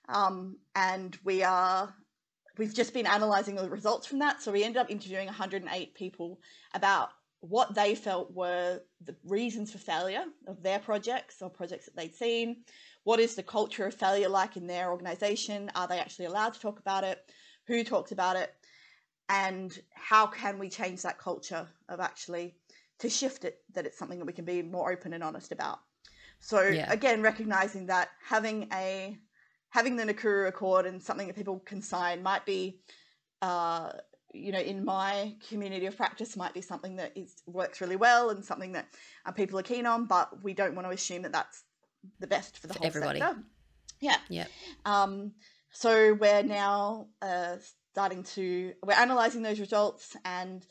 Um, 0.09 0.57
and 0.75 1.17
we 1.23 1.43
are 1.43 1.93
we've 2.57 2.73
just 2.73 2.93
been 2.93 3.07
analyzing 3.07 3.55
the 3.55 3.69
results 3.69 4.07
from 4.07 4.19
that. 4.19 4.41
So 4.41 4.51
we 4.51 4.63
ended 4.63 4.81
up 4.81 4.91
interviewing 4.91 5.27
108 5.27 5.95
people 5.95 6.39
about 6.73 7.09
what 7.39 7.73
they 7.73 7.95
felt 7.95 8.33
were 8.33 8.81
the 9.03 9.15
reasons 9.25 9.71
for 9.71 9.79
failure 9.79 10.25
of 10.47 10.61
their 10.61 10.79
projects 10.79 11.41
or 11.41 11.49
projects 11.49 11.85
that 11.85 11.95
they'd 11.95 12.15
seen. 12.15 12.63
What 13.03 13.19
is 13.19 13.35
the 13.35 13.43
culture 13.43 13.87
of 13.87 13.95
failure 13.95 14.29
like 14.29 14.57
in 14.57 14.67
their 14.67 14.91
organization? 14.91 15.71
Are 15.73 15.87
they 15.87 15.99
actually 15.99 16.25
allowed 16.25 16.53
to 16.53 16.59
talk 16.59 16.79
about 16.79 17.03
it? 17.03 17.19
Who 17.67 17.83
talks 17.83 18.11
about 18.11 18.35
it? 18.35 18.53
And 19.27 19.75
how 19.95 20.27
can 20.27 20.59
we 20.59 20.69
change 20.69 21.01
that 21.01 21.17
culture 21.17 21.67
of 21.89 21.99
actually 21.99 22.55
to 23.01 23.09
shift 23.09 23.45
it 23.45 23.59
that 23.73 23.85
it's 23.85 23.97
something 23.97 24.19
that 24.19 24.25
we 24.25 24.33
can 24.33 24.45
be 24.45 24.61
more 24.61 24.91
open 24.91 25.13
and 25.13 25.23
honest 25.23 25.51
about. 25.51 25.79
So 26.39 26.61
yeah. 26.61 26.91
again, 26.91 27.21
recognizing 27.21 27.87
that 27.87 28.09
having 28.23 28.67
a 28.73 29.17
having 29.69 29.95
the 29.95 30.03
Nakuru 30.03 30.47
Accord 30.47 30.85
and 30.85 31.01
something 31.01 31.27
that 31.27 31.35
people 31.35 31.59
can 31.59 31.81
sign 31.81 32.21
might 32.21 32.45
be, 32.45 32.79
uh, 33.41 33.91
you 34.33 34.51
know, 34.51 34.59
in 34.59 34.83
my 34.83 35.35
community 35.47 35.85
of 35.85 35.95
practice 35.95 36.35
might 36.35 36.53
be 36.53 36.61
something 36.61 36.95
that 36.97 37.11
is 37.15 37.41
works 37.45 37.81
really 37.81 37.95
well 37.95 38.29
and 38.29 38.43
something 38.43 38.71
that 38.73 38.87
uh, 39.25 39.31
people 39.31 39.57
are 39.57 39.63
keen 39.63 39.85
on, 39.85 40.05
but 40.05 40.43
we 40.43 40.53
don't 40.53 40.75
want 40.75 40.87
to 40.87 40.93
assume 40.93 41.21
that 41.23 41.31
that's 41.31 41.63
the 42.19 42.27
best 42.27 42.57
for 42.57 42.67
the 42.67 42.73
for 42.73 42.79
whole 42.79 42.87
everybody. 42.87 43.19
sector. 43.19 43.43
Yeah. 43.99 44.17
Yeah. 44.29 44.47
Um, 44.85 45.33
so 45.71 46.13
we're 46.13 46.43
now 46.43 47.07
uh, 47.21 47.57
starting 47.91 48.23
to 48.23 48.73
we're 48.83 48.93
analyzing 48.93 49.41
those 49.41 49.59
results 49.59 50.17
and 50.25 50.65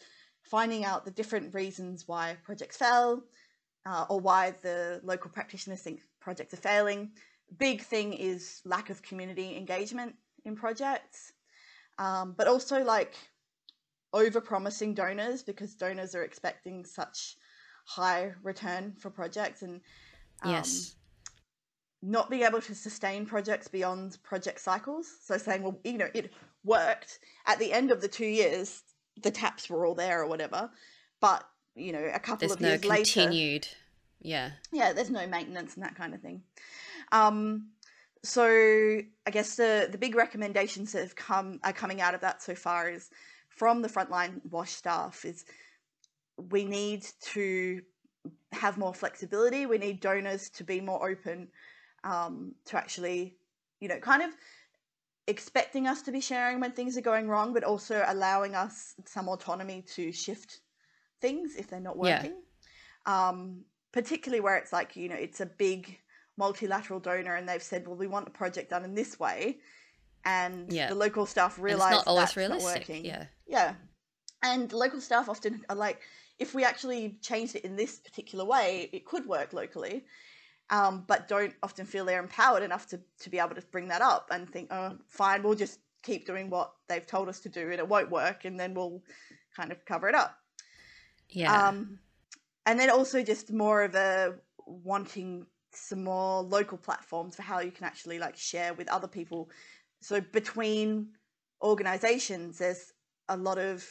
finding 0.50 0.84
out 0.84 1.04
the 1.04 1.10
different 1.10 1.54
reasons 1.54 2.08
why 2.08 2.36
projects 2.42 2.76
fail 2.76 3.22
uh, 3.86 4.04
or 4.10 4.20
why 4.20 4.52
the 4.62 5.00
local 5.04 5.30
practitioners 5.30 5.80
think 5.80 6.00
projects 6.20 6.52
are 6.52 6.58
failing. 6.58 7.10
Big 7.58 7.82
thing 7.82 8.12
is 8.12 8.60
lack 8.64 8.90
of 8.90 9.02
community 9.02 9.56
engagement 9.56 10.14
in 10.44 10.56
projects, 10.56 11.32
um, 11.98 12.34
but 12.36 12.48
also 12.48 12.82
like 12.82 13.14
over 14.12 14.40
promising 14.40 14.92
donors 14.92 15.42
because 15.42 15.74
donors 15.74 16.14
are 16.14 16.24
expecting 16.24 16.84
such 16.84 17.36
high 17.84 18.32
return 18.42 18.92
for 18.98 19.10
projects 19.10 19.62
and 19.62 19.80
um, 20.42 20.50
yes 20.50 20.96
not 22.02 22.30
being 22.30 22.42
able 22.42 22.60
to 22.62 22.74
sustain 22.74 23.26
projects 23.26 23.68
beyond 23.68 24.16
project 24.22 24.60
cycles. 24.60 25.06
So 25.22 25.36
saying, 25.36 25.62
well, 25.62 25.78
you 25.84 25.98
know, 25.98 26.08
it 26.14 26.32
worked 26.64 27.18
at 27.46 27.58
the 27.58 27.72
end 27.72 27.90
of 27.90 28.00
the 28.00 28.08
two 28.08 28.26
years, 28.26 28.82
the 29.22 29.30
taps 29.30 29.68
were 29.68 29.86
all 29.86 29.94
there 29.94 30.22
or 30.22 30.26
whatever, 30.26 30.70
but 31.20 31.44
you 31.74 31.92
know, 31.92 32.10
a 32.12 32.18
couple 32.18 32.48
there's 32.48 32.52
of 32.52 32.60
no 32.60 32.68
years 32.68 32.84
later, 32.84 33.04
continued. 33.04 33.68
Yeah. 34.20 34.50
yeah, 34.72 34.92
there's 34.92 35.10
no 35.10 35.26
maintenance 35.26 35.74
and 35.74 35.84
that 35.84 35.96
kind 35.96 36.14
of 36.14 36.20
thing. 36.20 36.42
Um, 37.12 37.68
so 38.22 38.44
I 38.44 39.30
guess 39.30 39.56
the 39.56 39.88
the 39.90 39.98
big 39.98 40.14
recommendations 40.14 40.92
that 40.92 41.00
have 41.00 41.16
come 41.16 41.58
are 41.64 41.72
coming 41.72 42.00
out 42.00 42.14
of 42.14 42.20
that 42.20 42.42
so 42.42 42.54
far 42.54 42.90
is 42.90 43.10
from 43.48 43.82
the 43.82 43.88
frontline 43.88 44.40
wash 44.50 44.72
staff 44.72 45.24
is 45.24 45.44
we 46.50 46.64
need 46.64 47.06
to 47.20 47.82
have 48.52 48.78
more 48.78 48.94
flexibility. 48.94 49.66
We 49.66 49.78
need 49.78 50.00
donors 50.00 50.50
to 50.50 50.64
be 50.64 50.80
more 50.80 51.08
open 51.08 51.48
um, 52.04 52.54
to 52.66 52.76
actually, 52.76 53.36
you 53.80 53.88
know, 53.88 53.98
kind 53.98 54.22
of 54.22 54.30
expecting 55.30 55.86
us 55.86 56.02
to 56.02 56.12
be 56.12 56.20
sharing 56.20 56.60
when 56.60 56.72
things 56.72 56.96
are 56.98 57.02
going 57.12 57.28
wrong, 57.28 57.54
but 57.54 57.64
also 57.64 58.04
allowing 58.06 58.54
us 58.54 58.94
some 59.06 59.28
autonomy 59.28 59.82
to 59.94 60.12
shift 60.12 60.60
things 61.20 61.56
if 61.56 61.68
they're 61.68 61.80
not 61.80 61.96
Yeah. 61.96 62.22
working. 62.22 62.42
Um, 63.06 63.64
particularly 63.92 64.40
where 64.40 64.56
it's 64.56 64.72
like, 64.72 64.96
you 64.96 65.08
know, 65.08 65.16
it's 65.16 65.40
a 65.40 65.46
big 65.46 65.98
multilateral 66.36 67.00
donor 67.00 67.34
and 67.34 67.48
they've 67.48 67.62
said, 67.62 67.86
well, 67.86 67.96
we 67.96 68.06
want 68.06 68.24
the 68.24 68.30
project 68.30 68.70
done 68.70 68.84
in 68.84 68.94
this 68.94 69.18
way. 69.18 69.60
And 70.24 70.72
Yeah. 70.72 70.88
the 70.88 70.94
local 70.94 71.26
staff 71.26 71.58
realize 71.58 71.96
it's 71.96 72.06
not 72.06 72.10
always 72.10 72.34
that's 72.34 72.36
not 72.36 72.48
realistic. 72.48 72.88
working. 72.88 73.04
Yeah. 73.04 73.26
Yeah. 73.46 73.74
And 74.42 74.72
local 74.72 75.00
staff 75.00 75.28
often 75.28 75.64
are 75.68 75.76
like, 75.76 76.00
if 76.38 76.54
we 76.54 76.64
actually 76.64 77.18
changed 77.20 77.54
it 77.56 77.64
in 77.64 77.76
this 77.76 77.98
particular 77.98 78.44
way, 78.44 78.88
it 78.92 79.04
could 79.04 79.26
work 79.26 79.52
locally, 79.52 80.04
um, 80.70 81.04
but 81.06 81.28
don't 81.28 81.54
often 81.62 81.84
feel 81.84 82.04
they're 82.04 82.22
empowered 82.22 82.62
enough 82.62 82.86
to, 82.88 83.00
to 83.20 83.30
be 83.30 83.38
able 83.38 83.54
to 83.54 83.62
bring 83.72 83.88
that 83.88 84.02
up 84.02 84.28
and 84.30 84.48
think, 84.48 84.68
oh, 84.70 84.96
fine, 85.08 85.42
we'll 85.42 85.54
just 85.54 85.80
keep 86.02 86.26
doing 86.26 86.48
what 86.48 86.72
they've 86.88 87.06
told 87.06 87.28
us 87.28 87.40
to 87.40 87.48
do 87.48 87.70
and 87.70 87.78
it 87.78 87.88
won't 87.88 88.10
work, 88.10 88.44
and 88.44 88.58
then 88.58 88.74
we'll 88.74 89.02
kind 89.54 89.72
of 89.72 89.84
cover 89.84 90.08
it 90.08 90.14
up. 90.14 90.36
Yeah. 91.28 91.68
Um, 91.68 91.98
and 92.66 92.78
then 92.78 92.90
also 92.90 93.22
just 93.22 93.52
more 93.52 93.82
of 93.82 93.94
a 93.94 94.34
wanting 94.66 95.46
some 95.72 96.04
more 96.04 96.42
local 96.42 96.78
platforms 96.78 97.36
for 97.36 97.42
how 97.42 97.60
you 97.60 97.70
can 97.70 97.84
actually 97.84 98.18
like 98.18 98.36
share 98.36 98.74
with 98.74 98.88
other 98.88 99.08
people. 99.08 99.50
So 100.00 100.20
between 100.20 101.08
organizations, 101.62 102.58
there's 102.58 102.92
a 103.28 103.36
lot 103.36 103.58
of 103.58 103.86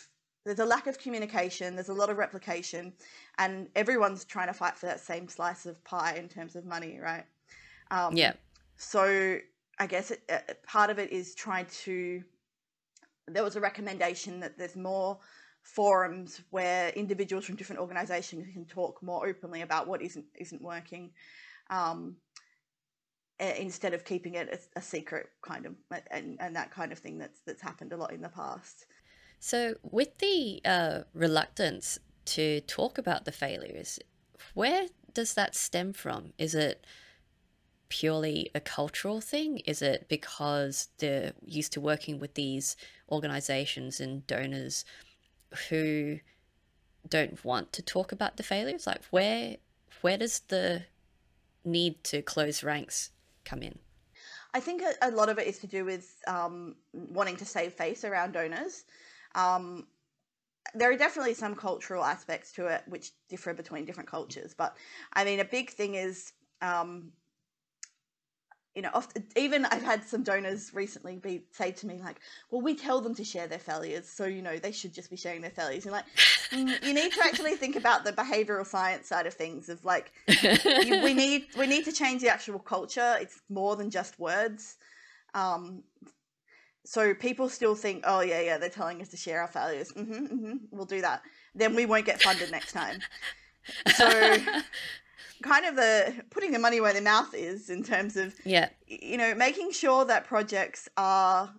there's 0.50 0.60
a 0.60 0.66
lack 0.66 0.88
of 0.88 0.97
communication. 0.97 1.76
There's 1.76 1.89
a 1.89 1.93
lot 1.93 2.10
of 2.10 2.18
replication, 2.18 2.91
and 3.38 3.68
everyone's 3.76 4.26
trying 4.26 4.47
to 4.47 4.54
fight 4.54 4.76
for 4.76 4.88
that 4.88 5.00
same 5.00 5.28
slice 5.28 5.68
of 5.68 5.84
pie 5.84 6.16
in 6.16 6.28
terms 6.28 6.56
of 6.56 6.66
money, 6.66 6.97
right? 7.00 7.24
Um, 7.91 8.18
yeah. 8.18 8.34
so 8.76 9.38
I 9.78 9.86
guess 9.86 10.10
it, 10.10 10.24
uh, 10.28 10.39
part 10.66 10.89
of 10.89 10.97
it 10.97 11.12
is 11.12 11.36
trying 11.36 11.68
to. 11.84 12.24
There 13.28 13.43
was 13.43 13.58
a 13.58 13.62
recommendation 13.62 14.39
that 14.39 14.58
there's 14.58 14.76
more 14.76 15.20
forums 15.62 16.41
where 16.50 16.89
individuals 16.89 17.45
from 17.45 17.56
different 17.56 17.80
organisations 17.80 18.47
can 18.52 18.66
talk 18.66 19.04
more 19.04 19.28
openly 19.28 19.62
about 19.62 19.88
what 19.88 20.02
isn't 20.02 20.26
isn't 20.39 20.64
working, 20.64 21.12
um, 21.70 22.16
instead 23.39 23.93
of 23.93 24.04
keeping 24.04 24.34
it 24.34 24.50
a, 24.76 24.80
a 24.80 24.82
secret, 24.82 25.28
kind 25.43 25.68
of, 25.68 25.76
and, 26.10 26.38
and 26.39 26.56
that 26.56 26.72
kind 26.72 26.91
of 26.91 26.97
thing 26.97 27.20
that's 27.20 27.41
that's 27.45 27.62
happened 27.62 27.93
a 27.93 27.97
lot 27.97 28.12
in 28.14 28.22
the 28.22 28.30
past. 28.30 28.88
So, 29.40 29.76
with 29.84 30.18
the 30.18 30.62
uh, 30.66 31.00
reluctance 31.14 32.00
to 32.26 32.62
talk 32.62 32.98
about 32.98 33.26
the 33.26 33.32
failures, 33.32 34.00
where 34.54 34.88
does 35.14 35.34
that 35.34 35.56
stem 35.56 35.94
from? 35.94 36.34
Is 36.38 36.54
it 36.54 36.86
purely 37.88 38.52
a 38.54 38.60
cultural 38.60 39.22
thing? 39.22 39.60
Is 39.60 39.82
it 39.82 40.08
because 40.10 40.90
they're 41.00 41.34
used 41.46 41.74
to 41.74 41.82
working 41.82 42.20
with 42.20 42.36
these 42.36 42.76
organizations 43.10 44.00
and 44.00 44.26
donors 44.28 44.86
who 45.70 46.20
don't 47.08 47.44
want 47.44 47.74
to 47.74 47.82
talk 47.82 48.12
about 48.12 48.38
the 48.38 48.44
failures? 48.44 48.86
Like, 48.86 49.04
where 49.10 49.58
where 50.02 50.18
does 50.18 50.40
the 50.48 50.84
need 51.64 52.04
to 52.06 52.22
close 52.22 52.64
ranks 52.64 53.12
come 53.46 53.62
in? 53.62 53.80
I 54.54 54.60
think 54.60 54.82
a, 54.82 55.10
a 55.10 55.12
lot 55.12 55.30
of 55.30 55.38
it 55.38 55.48
is 55.48 55.60
to 55.60 55.68
do 55.68 55.86
with 55.86 56.16
um, 56.28 56.76
wanting 56.94 57.38
to 57.38 57.46
save 57.46 57.74
face 57.74 58.04
around 58.04 58.34
donors. 58.34 58.84
Um, 59.36 59.88
there 60.74 60.92
are 60.92 60.98
definitely 60.98 61.34
some 61.34 61.56
cultural 61.56 62.04
aspects 62.04 62.52
to 62.54 62.68
it 62.68 62.84
which 62.88 63.12
differ 63.30 63.54
between 63.54 63.86
different 63.86 64.10
cultures, 64.10 64.54
but 64.58 64.76
I 65.14 65.24
mean, 65.24 65.40
a 65.40 65.46
big 65.46 65.70
thing 65.70 65.96
is, 65.96 66.34
um, 66.62 67.12
you 68.76 68.84
know, 68.84 68.92
often, 68.94 69.26
even 69.36 69.66
I've 69.66 69.84
had 69.84 70.04
some 70.04 70.24
donors 70.24 70.74
recently 70.74 71.18
be 71.18 71.44
say 71.52 71.72
to 71.72 71.88
me 71.88 72.00
like, 72.02 72.20
"Well, 72.50 72.62
we 72.62 72.76
tell 72.76 73.02
them 73.02 73.16
to 73.16 73.24
share 73.24 73.48
their 73.48 73.60
failures, 73.60 74.08
so 74.08 74.26
you 74.26 74.42
know 74.42 74.58
they 74.58 74.72
should 74.72 74.94
just 74.94 75.10
be 75.10 75.18
sharing 75.18 75.42
their 75.42 75.52
failures." 75.52 75.86
And 75.86 75.92
like, 75.92 76.06
mm, 76.52 76.82
you 76.86 76.94
need 76.94 77.12
to 77.14 77.22
actually 77.26 77.56
think 77.56 77.76
about 77.76 78.06
the 78.06 78.14
behavioral 78.14 78.66
science 78.66 79.08
side 79.08 79.26
of 79.26 79.34
things. 79.34 79.70
Of 79.70 79.84
like, 79.86 80.12
you, 80.28 81.02
we 81.04 81.14
need 81.24 81.48
we 81.58 81.66
need 81.66 81.84
to 81.86 81.92
change 81.92 82.22
the 82.22 82.30
actual 82.30 82.60
culture. 82.60 83.18
It's 83.20 83.42
more 83.50 83.76
than 83.76 83.90
just 83.90 84.20
words. 84.20 84.78
Um, 85.34 85.84
so 86.86 87.14
people 87.14 87.50
still 87.50 87.76
think, 87.76 88.04
oh 88.08 88.22
yeah, 88.22 88.42
yeah, 88.42 88.58
they're 88.58 88.70
telling 88.70 89.02
us 89.02 89.10
to 89.10 89.18
share 89.18 89.42
our 89.42 89.48
failures. 89.48 89.92
hmm 89.92 90.26
hmm 90.26 90.54
we'll 90.72 90.86
do 90.86 91.02
that. 91.02 91.22
Then 91.56 91.76
we 91.76 91.86
won't 91.86 92.06
get 92.06 92.22
funded 92.22 92.52
next 92.52 92.72
time. 92.74 93.00
So 93.96 94.10
kind 95.44 95.66
of 95.66 95.76
the 95.76 96.24
putting 96.30 96.52
the 96.52 96.60
money 96.60 96.82
where 96.82 96.94
their 96.94 97.02
mouth 97.02 97.34
is 97.34 97.70
in 97.70 97.84
terms 97.84 98.18
of 98.18 98.34
yeah, 98.46 98.70
you 98.88 99.18
know 99.18 99.34
making 99.36 99.72
sure 99.72 100.06
that 100.06 100.26
projects 100.26 100.90
are 100.98 101.54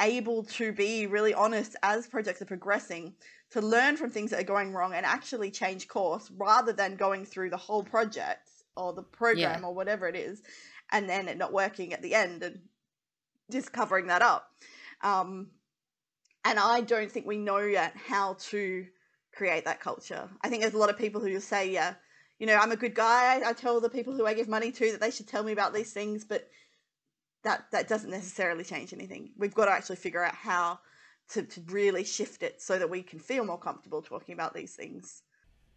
able 0.00 0.42
to 0.44 0.72
be 0.72 1.06
really 1.06 1.34
honest 1.34 1.76
as 1.82 2.06
projects 2.06 2.42
are 2.42 2.46
progressing 2.46 3.14
to 3.50 3.60
learn 3.60 3.96
from 3.96 4.10
things 4.10 4.30
that 4.30 4.40
are 4.40 4.44
going 4.44 4.72
wrong 4.72 4.92
and 4.92 5.06
actually 5.06 5.50
change 5.50 5.86
course 5.86 6.30
rather 6.36 6.72
than 6.72 6.96
going 6.96 7.24
through 7.24 7.48
the 7.50 7.56
whole 7.56 7.84
project 7.84 8.48
or 8.76 8.92
the 8.92 9.02
program 9.04 9.60
Yeah. 9.62 9.66
or 9.68 9.72
whatever 9.72 10.08
it 10.08 10.16
is 10.16 10.42
and 10.90 11.08
then 11.08 11.28
it 11.28 11.38
not 11.38 11.52
working 11.52 11.92
at 11.92 12.02
the 12.02 12.12
end 12.14 12.42
and 12.42 12.58
just 13.50 13.72
covering 13.72 14.06
that 14.08 14.22
up. 14.22 14.50
Um, 15.02 15.48
and 16.44 16.58
i 16.58 16.80
don't 16.80 17.10
think 17.10 17.26
we 17.26 17.38
know 17.38 17.58
yet 17.58 17.94
how 17.96 18.34
to 18.34 18.86
create 19.32 19.64
that 19.64 19.80
culture. 19.80 20.28
I 20.42 20.48
think 20.48 20.62
there's 20.62 20.74
a 20.74 20.78
lot 20.78 20.90
of 20.90 20.96
people 20.96 21.20
who 21.20 21.30
just 21.30 21.48
say 21.48 21.70
yeah 21.70 21.94
you 22.38 22.46
know 22.46 22.56
i'm 22.56 22.72
a 22.72 22.76
good 22.76 22.94
guy. 22.94 23.40
I 23.44 23.52
tell 23.52 23.80
the 23.80 23.88
people 23.88 24.14
who 24.14 24.26
i 24.26 24.34
give 24.34 24.48
money 24.48 24.70
to 24.72 24.92
that 24.92 25.00
they 25.00 25.10
should 25.10 25.26
tell 25.26 25.42
me 25.42 25.52
about 25.52 25.74
these 25.74 25.92
things 25.92 26.24
but 26.24 26.48
that 27.42 27.66
that 27.72 27.88
doesn't 27.88 28.10
necessarily 28.10 28.64
change 28.64 28.92
anything. 28.92 29.30
We've 29.36 29.54
got 29.54 29.66
to 29.66 29.72
actually 29.72 29.96
figure 29.96 30.24
out 30.24 30.34
how 30.34 30.78
to, 31.30 31.42
to 31.42 31.60
really 31.68 32.04
shift 32.04 32.42
it 32.42 32.60
so 32.60 32.78
that 32.78 32.88
we 32.88 33.02
can 33.02 33.18
feel 33.18 33.44
more 33.44 33.58
comfortable 33.58 34.02
talking 34.02 34.32
about 34.32 34.54
these 34.54 34.74
things. 34.74 35.22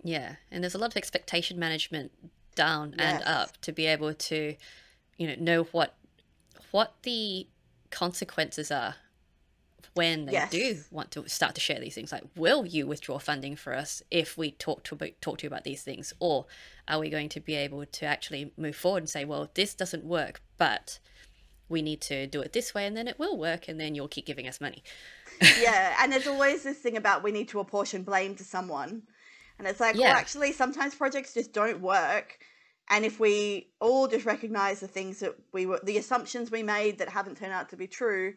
Yeah, 0.03 0.35
and 0.51 0.63
there's 0.63 0.75
a 0.75 0.77
lot 0.77 0.91
of 0.91 0.97
expectation 0.97 1.59
management 1.59 2.11
down 2.55 2.95
and 2.97 3.21
up 3.23 3.59
to 3.61 3.71
be 3.71 3.85
able 3.85 4.13
to, 4.13 4.55
you 5.17 5.27
know, 5.27 5.35
know 5.39 5.63
what 5.71 5.95
what 6.71 6.93
the 7.03 7.47
consequences 7.91 8.71
are 8.71 8.95
when 9.93 10.25
they 10.27 10.45
do 10.51 10.77
want 10.91 11.09
to 11.11 11.27
start 11.27 11.55
to 11.55 11.61
share 11.61 11.79
these 11.79 11.95
things. 11.95 12.11
Like, 12.11 12.23
will 12.35 12.65
you 12.65 12.85
withdraw 12.85 13.17
funding 13.17 13.55
for 13.55 13.73
us 13.73 14.03
if 14.11 14.37
we 14.37 14.51
talk 14.51 14.83
to 14.85 14.95
about, 14.95 15.09
talk 15.21 15.39
to 15.39 15.43
you 15.43 15.47
about 15.47 15.63
these 15.63 15.81
things, 15.81 16.13
or 16.19 16.45
are 16.87 16.99
we 16.99 17.09
going 17.09 17.29
to 17.29 17.39
be 17.39 17.55
able 17.55 17.85
to 17.85 18.05
actually 18.05 18.53
move 18.57 18.75
forward 18.75 18.99
and 18.99 19.09
say, 19.09 19.25
well, 19.25 19.49
this 19.55 19.73
doesn't 19.73 20.03
work, 20.03 20.41
but 20.57 20.99
we 21.67 21.81
need 21.81 21.99
to 22.01 22.27
do 22.27 22.41
it 22.41 22.53
this 22.53 22.73
way, 22.73 22.85
and 22.85 22.95
then 22.95 23.07
it 23.07 23.17
will 23.17 23.37
work, 23.37 23.67
and 23.67 23.79
then 23.79 23.95
you'll 23.95 24.07
keep 24.07 24.25
giving 24.25 24.47
us 24.47 24.61
money. 24.61 24.83
yeah 25.61 25.95
and 25.99 26.11
there's 26.11 26.27
always 26.27 26.63
this 26.63 26.77
thing 26.79 26.97
about 26.97 27.23
we 27.23 27.31
need 27.31 27.47
to 27.47 27.59
apportion 27.59 28.01
blame 28.01 28.35
to 28.35 28.43
someone 28.43 29.03
and 29.59 29.67
it's 29.67 29.79
like 29.79 29.95
Yeah. 29.95 30.07
well 30.07 30.15
actually 30.15 30.51
sometimes 30.51 30.95
projects 30.95 31.33
just 31.33 31.53
don't 31.53 31.79
work 31.79 32.39
and 32.89 33.05
if 33.05 33.19
we 33.19 33.69
all 33.79 34.07
just 34.07 34.25
recognize 34.25 34.79
the 34.79 34.87
things 34.87 35.19
that 35.19 35.35
we 35.53 35.65
were 35.65 35.79
the 35.83 35.97
assumptions 35.97 36.51
we 36.51 36.63
made 36.63 36.99
that 36.99 37.09
haven't 37.09 37.37
turned 37.37 37.53
out 37.53 37.69
to 37.69 37.77
be 37.77 37.87
true 37.87 38.33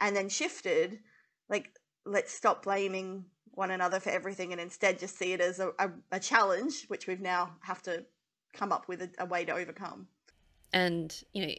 and 0.00 0.16
then 0.16 0.28
shifted 0.28 0.98
like 1.48 1.70
let's 2.04 2.32
stop 2.32 2.64
blaming 2.64 3.24
one 3.52 3.70
another 3.70 4.00
for 4.00 4.10
everything 4.10 4.52
and 4.52 4.60
instead 4.60 4.98
just 4.98 5.16
see 5.18 5.32
it 5.32 5.40
as 5.40 5.60
a, 5.60 5.68
a, 5.78 5.90
a 6.12 6.20
challenge 6.20 6.84
which 6.88 7.06
we've 7.06 7.20
now 7.20 7.50
have 7.60 7.82
to 7.82 8.04
come 8.52 8.72
up 8.72 8.88
with 8.88 9.02
a, 9.02 9.10
a 9.18 9.26
way 9.26 9.44
to 9.44 9.52
overcome. 9.52 10.06
And 10.72 11.14
you 11.32 11.46
know 11.46 11.54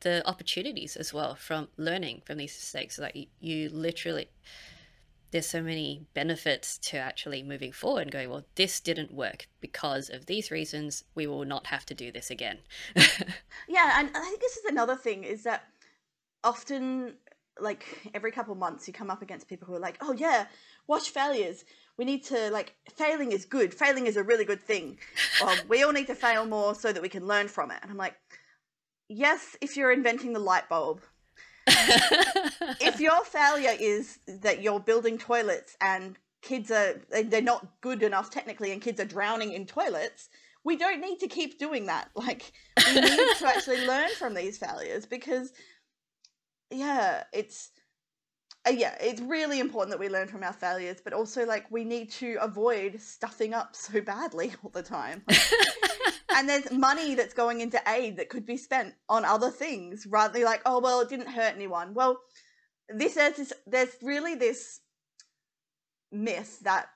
the 0.00 0.26
opportunities 0.28 0.96
as 0.96 1.12
well 1.12 1.34
from 1.34 1.68
learning 1.76 2.22
from 2.24 2.38
these 2.38 2.54
mistakes. 2.54 2.98
Like 2.98 3.16
you, 3.16 3.26
you 3.40 3.68
literally 3.70 4.28
there's 5.30 5.46
so 5.46 5.62
many 5.62 6.06
benefits 6.14 6.78
to 6.78 6.96
actually 6.96 7.42
moving 7.42 7.72
forward 7.72 8.02
and 8.02 8.10
going 8.10 8.30
well 8.30 8.44
this 8.54 8.80
didn't 8.80 9.12
work 9.12 9.48
because 9.60 10.08
of 10.08 10.26
these 10.26 10.50
reasons 10.50 11.04
we 11.14 11.26
will 11.26 11.44
not 11.44 11.66
have 11.66 11.84
to 11.86 11.94
do 11.94 12.10
this 12.10 12.30
again 12.30 12.58
Yeah, 13.68 14.00
and 14.00 14.10
I 14.14 14.20
think 14.20 14.40
this 14.40 14.56
is 14.56 14.64
another 14.64 14.96
thing 14.96 15.24
is 15.24 15.42
that 15.42 15.64
often, 16.42 17.14
like 17.60 17.84
every 18.14 18.32
couple 18.32 18.54
months, 18.54 18.86
you 18.86 18.94
come 18.94 19.10
up 19.10 19.22
against 19.22 19.48
people 19.48 19.66
who 19.66 19.74
are 19.74 19.80
like, 19.80 19.98
"Oh 20.00 20.12
yeah, 20.12 20.46
wash 20.86 21.08
failures. 21.10 21.64
We 21.96 22.04
need 22.04 22.24
to 22.24 22.50
like 22.50 22.74
failing 22.96 23.32
is 23.32 23.44
good. 23.44 23.74
Failing 23.74 24.06
is 24.06 24.16
a 24.16 24.22
really 24.22 24.44
good 24.44 24.62
thing. 24.62 24.98
Well, 25.40 25.50
um, 25.58 25.58
we 25.68 25.82
all 25.82 25.92
need 25.92 26.06
to 26.06 26.14
fail 26.14 26.46
more 26.46 26.74
so 26.74 26.92
that 26.92 27.02
we 27.02 27.08
can 27.08 27.26
learn 27.26 27.48
from 27.48 27.70
it." 27.70 27.78
And 27.82 27.90
I'm 27.90 27.96
like, 27.96 28.14
yes, 29.08 29.56
if 29.60 29.76
you're 29.76 29.92
inventing 29.92 30.32
the 30.32 30.40
light 30.40 30.68
bulb, 30.68 31.02
if 32.80 33.00
your 33.00 33.24
failure 33.24 33.74
is 33.78 34.18
that 34.26 34.62
you're 34.62 34.80
building 34.80 35.18
toilets 35.18 35.76
and 35.80 36.16
kids 36.42 36.70
are 36.70 37.00
they're 37.24 37.42
not 37.42 37.66
good 37.80 38.02
enough 38.02 38.30
technically 38.30 38.72
and 38.72 38.80
kids 38.80 39.00
are 39.00 39.04
drowning 39.04 39.52
in 39.52 39.66
toilets 39.66 40.28
we 40.64 40.76
don't 40.76 41.00
need 41.00 41.18
to 41.20 41.28
keep 41.28 41.58
doing 41.58 41.86
that. 41.86 42.10
Like 42.14 42.52
we 42.86 43.00
need 43.00 43.36
to 43.38 43.46
actually 43.46 43.86
learn 43.86 44.10
from 44.18 44.34
these 44.34 44.58
failures 44.58 45.06
because 45.06 45.52
yeah 46.70 47.24
it's 47.32 47.70
uh, 48.66 48.70
yeah 48.70 48.94
it's 49.00 49.22
really 49.22 49.60
important 49.60 49.90
that 49.92 50.00
we 50.00 50.10
learn 50.10 50.28
from 50.28 50.42
our 50.42 50.52
failures 50.52 50.98
but 51.02 51.14
also 51.14 51.46
like 51.46 51.70
we 51.70 51.84
need 51.84 52.10
to 52.10 52.36
avoid 52.42 53.00
stuffing 53.00 53.54
up 53.54 53.74
so 53.74 54.02
badly 54.02 54.52
all 54.62 54.70
the 54.70 54.82
time 54.82 55.22
and 56.30 56.48
there's 56.48 56.70
money 56.70 57.14
that's 57.14 57.34
going 57.34 57.60
into 57.60 57.80
aid 57.86 58.16
that 58.16 58.28
could 58.28 58.44
be 58.44 58.56
spent 58.56 58.94
on 59.08 59.24
other 59.24 59.50
things 59.50 60.06
rather 60.06 60.34
than 60.34 60.44
like 60.44 60.62
oh 60.66 60.78
well 60.78 61.00
it 61.00 61.08
didn't 61.08 61.28
hurt 61.28 61.54
anyone. 61.54 61.94
Well 61.94 62.20
this 62.88 63.16
is 63.16 63.52
there's 63.66 63.96
really 64.02 64.34
this 64.34 64.80
myth 66.10 66.60
that 66.60 66.86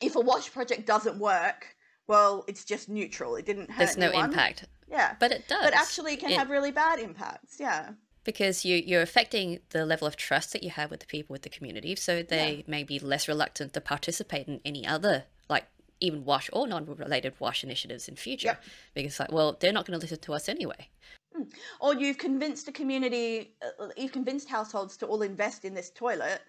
if 0.00 0.16
a 0.16 0.20
wash 0.20 0.52
project 0.52 0.86
doesn't 0.86 1.18
work 1.18 1.76
well 2.06 2.44
it's 2.48 2.64
just 2.64 2.88
neutral. 2.88 3.36
It 3.36 3.46
didn't 3.46 3.70
hurt 3.70 3.78
there's 3.78 3.96
no 3.96 4.08
anyone. 4.08 4.30
impact. 4.30 4.66
Yeah. 4.90 5.14
But 5.18 5.32
it 5.32 5.48
does. 5.48 5.64
but 5.64 5.74
actually 5.74 6.14
it 6.14 6.20
can 6.20 6.30
it, 6.30 6.38
have 6.38 6.50
really 6.50 6.72
bad 6.72 6.98
impacts. 6.98 7.58
Yeah. 7.58 7.90
Because 8.24 8.64
you 8.64 8.76
you're 8.76 9.02
affecting 9.02 9.60
the 9.70 9.86
level 9.86 10.06
of 10.06 10.16
trust 10.16 10.52
that 10.52 10.62
you 10.62 10.70
have 10.70 10.90
with 10.90 11.00
the 11.00 11.06
people 11.06 11.34
with 11.34 11.42
the 11.42 11.50
community. 11.50 11.94
So 11.96 12.22
they 12.22 12.56
yeah. 12.56 12.62
may 12.66 12.84
be 12.84 12.98
less 12.98 13.28
reluctant 13.28 13.74
to 13.74 13.80
participate 13.80 14.48
in 14.48 14.60
any 14.64 14.86
other 14.86 15.24
like 15.48 15.66
even 16.02 16.24
wash 16.24 16.50
or 16.52 16.66
non-related 16.66 17.32
wash 17.38 17.64
initiatives 17.64 18.08
in 18.08 18.16
future 18.16 18.48
yep. 18.48 18.64
because 18.94 19.18
like 19.20 19.32
well 19.32 19.56
they're 19.60 19.72
not 19.72 19.86
going 19.86 19.98
to 19.98 20.02
listen 20.02 20.18
to 20.18 20.34
us 20.34 20.48
anyway 20.48 20.88
hmm. 21.34 21.44
or 21.80 21.94
you've 21.94 22.18
convinced 22.18 22.68
a 22.68 22.72
community 22.72 23.54
uh, 23.80 23.88
you've 23.96 24.12
convinced 24.12 24.48
households 24.48 24.96
to 24.96 25.06
all 25.06 25.22
invest 25.22 25.64
in 25.64 25.74
this 25.74 25.90
toilet 25.90 26.40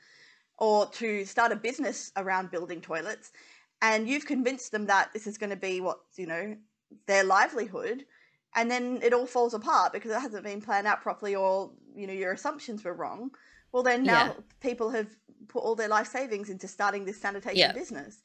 or 0.57 0.87
to 0.87 1.23
start 1.25 1.51
a 1.51 1.55
business 1.55 2.11
around 2.17 2.51
building 2.51 2.81
toilets 2.81 3.31
and 3.81 4.07
you've 4.07 4.25
convinced 4.25 4.71
them 4.71 4.85
that 4.85 5.11
this 5.13 5.27
is 5.27 5.37
going 5.37 5.49
to 5.49 5.55
be 5.55 5.79
what 5.81 5.99
you 6.15 6.25
know 6.25 6.55
their 7.05 7.23
livelihood 7.23 8.05
and 8.55 8.69
then 8.69 8.99
it 9.01 9.13
all 9.13 9.25
falls 9.25 9.53
apart 9.53 9.93
because 9.93 10.11
it 10.11 10.19
hasn't 10.19 10.43
been 10.43 10.61
planned 10.61 10.87
out 10.87 11.01
properly 11.01 11.35
or 11.35 11.71
you 11.95 12.07
know 12.07 12.13
your 12.13 12.33
assumptions 12.33 12.83
were 12.83 12.93
wrong 12.93 13.29
well 13.71 13.83
then 13.83 14.03
now 14.03 14.25
yeah. 14.25 14.33
people 14.61 14.89
have 14.89 15.09
put 15.47 15.63
all 15.63 15.75
their 15.75 15.87
life 15.87 16.07
savings 16.07 16.49
into 16.49 16.67
starting 16.67 17.05
this 17.05 17.19
sanitation 17.19 17.57
yeah. 17.57 17.73
business 17.73 18.21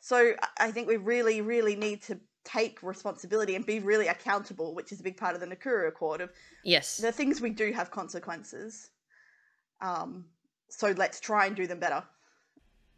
so 0.00 0.32
I 0.58 0.70
think 0.70 0.88
we 0.88 0.96
really, 0.96 1.40
really 1.40 1.76
need 1.76 2.02
to 2.02 2.18
take 2.44 2.82
responsibility 2.82 3.54
and 3.56 3.66
be 3.66 3.80
really 3.80 4.08
accountable, 4.08 4.74
which 4.74 4.92
is 4.92 5.00
a 5.00 5.02
big 5.02 5.16
part 5.16 5.34
of 5.34 5.40
the 5.40 5.46
Nakuru 5.46 5.88
Accord 5.88 6.20
of 6.20 6.30
yes, 6.64 6.96
the 6.96 7.12
things 7.12 7.40
we 7.40 7.50
do 7.50 7.72
have 7.72 7.90
consequences. 7.90 8.90
Um, 9.80 10.24
so 10.68 10.92
let's 10.96 11.20
try 11.20 11.46
and 11.46 11.54
do 11.54 11.66
them 11.66 11.78
better. 11.78 12.02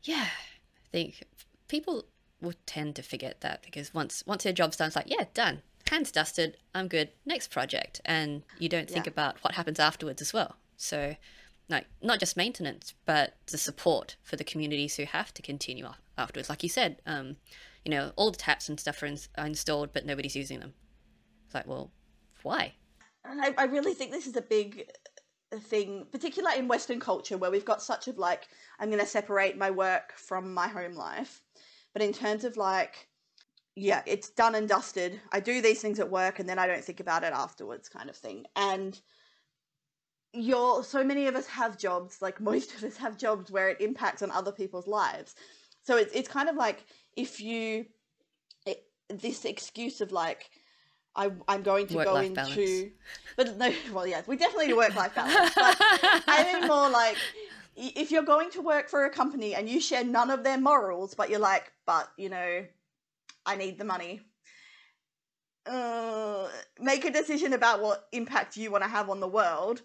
Yeah, 0.02 0.26
I 0.26 0.88
think 0.92 1.24
people 1.68 2.04
will 2.40 2.54
tend 2.64 2.96
to 2.96 3.02
forget 3.02 3.40
that 3.40 3.62
because 3.62 3.92
once 3.92 4.22
once 4.26 4.44
their 4.44 4.52
job's 4.52 4.76
done, 4.76 4.88
it's 4.88 4.96
like 4.96 5.10
yeah, 5.10 5.24
done, 5.34 5.62
hands 5.88 6.12
dusted, 6.12 6.56
I'm 6.74 6.88
good. 6.88 7.10
Next 7.26 7.50
project, 7.50 8.00
and 8.04 8.42
you 8.58 8.68
don't 8.68 8.88
think 8.88 9.06
yeah. 9.06 9.12
about 9.12 9.42
what 9.42 9.54
happens 9.54 9.80
afterwards 9.80 10.22
as 10.22 10.32
well. 10.32 10.56
So 10.76 11.16
like 11.70 11.86
not 12.02 12.20
just 12.20 12.36
maintenance, 12.36 12.94
but 13.06 13.36
the 13.50 13.58
support 13.58 14.16
for 14.22 14.36
the 14.36 14.44
communities 14.44 14.96
who 14.96 15.04
have 15.04 15.32
to 15.34 15.42
continue 15.42 15.88
afterwards. 16.18 16.48
Like 16.48 16.62
you 16.62 16.68
said, 16.68 17.00
um, 17.06 17.36
you 17.84 17.90
know, 17.90 18.12
all 18.16 18.30
the 18.30 18.36
taps 18.36 18.68
and 18.68 18.78
stuff 18.78 19.02
are, 19.02 19.06
in, 19.06 19.18
are 19.38 19.46
installed, 19.46 19.92
but 19.92 20.04
nobody's 20.04 20.36
using 20.36 20.60
them. 20.60 20.74
It's 21.46 21.54
like, 21.54 21.66
well, 21.66 21.90
why? 22.42 22.74
And 23.24 23.40
I, 23.40 23.54
I 23.56 23.64
really 23.64 23.94
think 23.94 24.10
this 24.10 24.26
is 24.26 24.36
a 24.36 24.42
big 24.42 24.90
uh, 25.52 25.58
thing, 25.58 26.06
particularly 26.10 26.58
in 26.58 26.68
Western 26.68 27.00
culture, 27.00 27.38
where 27.38 27.50
we've 27.50 27.64
got 27.64 27.82
such 27.82 28.08
of 28.08 28.18
like, 28.18 28.48
I'm 28.78 28.88
going 28.88 29.00
to 29.00 29.06
separate 29.06 29.56
my 29.56 29.70
work 29.70 30.12
from 30.16 30.52
my 30.52 30.68
home 30.68 30.94
life. 30.94 31.42
But 31.92 32.02
in 32.02 32.12
terms 32.12 32.44
of 32.44 32.56
like, 32.56 33.08
yeah, 33.76 34.02
it's 34.06 34.30
done 34.30 34.54
and 34.54 34.68
dusted. 34.68 35.20
I 35.32 35.40
do 35.40 35.62
these 35.62 35.80
things 35.80 36.00
at 36.00 36.10
work 36.10 36.38
and 36.38 36.48
then 36.48 36.58
I 36.58 36.66
don't 36.66 36.84
think 36.84 37.00
about 37.00 37.24
it 37.24 37.32
afterwards, 37.32 37.88
kind 37.88 38.10
of 38.10 38.16
thing. 38.16 38.44
And 38.56 39.00
you're 40.32 40.84
so 40.84 41.02
many 41.02 41.26
of 41.26 41.34
us 41.34 41.46
have 41.46 41.78
jobs, 41.78 42.22
like 42.22 42.40
most 42.50 42.74
of 42.74 42.84
us 42.84 42.96
have 42.96 43.16
jobs 43.16 43.50
where 43.50 43.68
it 43.68 43.80
impacts 43.80 44.22
on 44.22 44.30
other 44.30 44.52
people's 44.52 44.86
lives. 44.86 45.34
So 45.82 45.96
it's 45.96 46.12
it's 46.12 46.28
kind 46.28 46.48
of 46.48 46.56
like 46.56 46.84
if 47.16 47.40
you 47.40 47.86
it, 48.66 48.84
this 49.08 49.44
excuse 49.44 50.00
of 50.00 50.12
like 50.12 50.50
I 51.16 51.30
I'm 51.48 51.62
going 51.62 51.86
to 51.88 51.96
work 51.96 52.06
go 52.06 52.16
into 52.16 52.34
balance. 52.34 52.92
but 53.36 53.56
no 53.56 53.72
well 53.92 54.06
yes 54.06 54.26
we 54.26 54.36
definitely 54.36 54.68
need 54.68 54.74
work 54.76 54.94
life 54.94 55.14
balance 55.14 55.54
but 55.54 55.76
I 55.80 56.52
mean 56.60 56.68
more 56.68 56.90
like 56.90 57.16
if 57.76 58.10
you're 58.10 58.22
going 58.22 58.50
to 58.50 58.60
work 58.60 58.88
for 58.88 59.06
a 59.06 59.10
company 59.10 59.54
and 59.54 59.68
you 59.68 59.80
share 59.80 60.04
none 60.04 60.30
of 60.30 60.44
their 60.44 60.58
morals 60.58 61.14
but 61.14 61.30
you're 61.30 61.40
like 61.40 61.72
but 61.86 62.10
you 62.16 62.28
know 62.28 62.64
I 63.46 63.56
need 63.56 63.78
the 63.78 63.84
money 63.84 64.20
uh, 65.66 66.48
make 66.80 67.04
a 67.04 67.10
decision 67.10 67.52
about 67.52 67.82
what 67.82 68.08
impact 68.12 68.56
you 68.56 68.70
want 68.70 68.82
to 68.82 68.88
have 68.88 69.10
on 69.10 69.20
the 69.20 69.28
world 69.28 69.82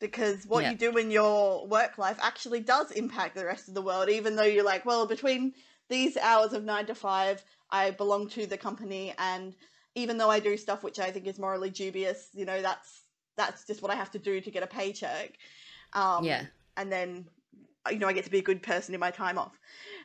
because 0.00 0.44
what 0.46 0.62
yeah. 0.62 0.70
you 0.70 0.76
do 0.76 0.96
in 0.96 1.10
your 1.10 1.66
work 1.66 1.98
life 1.98 2.18
actually 2.20 2.60
does 2.60 2.90
impact 2.90 3.34
the 3.34 3.44
rest 3.44 3.68
of 3.68 3.74
the 3.74 3.82
world 3.82 4.08
even 4.08 4.36
though 4.36 4.42
you're 4.42 4.64
like 4.64 4.84
well 4.84 5.06
between 5.06 5.52
these 5.88 6.16
hours 6.16 6.52
of 6.52 6.64
9 6.64 6.86
to 6.86 6.94
5 6.94 7.44
I 7.70 7.90
belong 7.90 8.28
to 8.30 8.46
the 8.46 8.56
company. 8.56 9.12
And 9.18 9.56
even 9.94 10.18
though 10.18 10.30
I 10.30 10.40
do 10.40 10.56
stuff 10.56 10.82
which 10.82 10.98
I 10.98 11.10
think 11.10 11.26
is 11.26 11.38
morally 11.38 11.70
dubious 11.70 12.28
you 12.34 12.44
know 12.44 12.62
that's 12.62 13.02
that's 13.36 13.66
just 13.66 13.82
what 13.82 13.90
I 13.90 13.94
have 13.94 14.10
to 14.12 14.18
do 14.18 14.40
to 14.40 14.50
get 14.50 14.62
a 14.62 14.66
paycheck. 14.66 15.38
Um, 15.92 16.24
yeah. 16.24 16.44
and 16.76 16.90
then 16.90 17.26
you 17.90 17.98
know 17.98 18.08
I 18.08 18.12
get 18.12 18.24
to 18.24 18.30
be 18.30 18.38
a 18.38 18.42
good 18.42 18.62
person 18.62 18.94
in 18.94 19.00
my 19.00 19.10
time 19.10 19.38
off. 19.38 19.58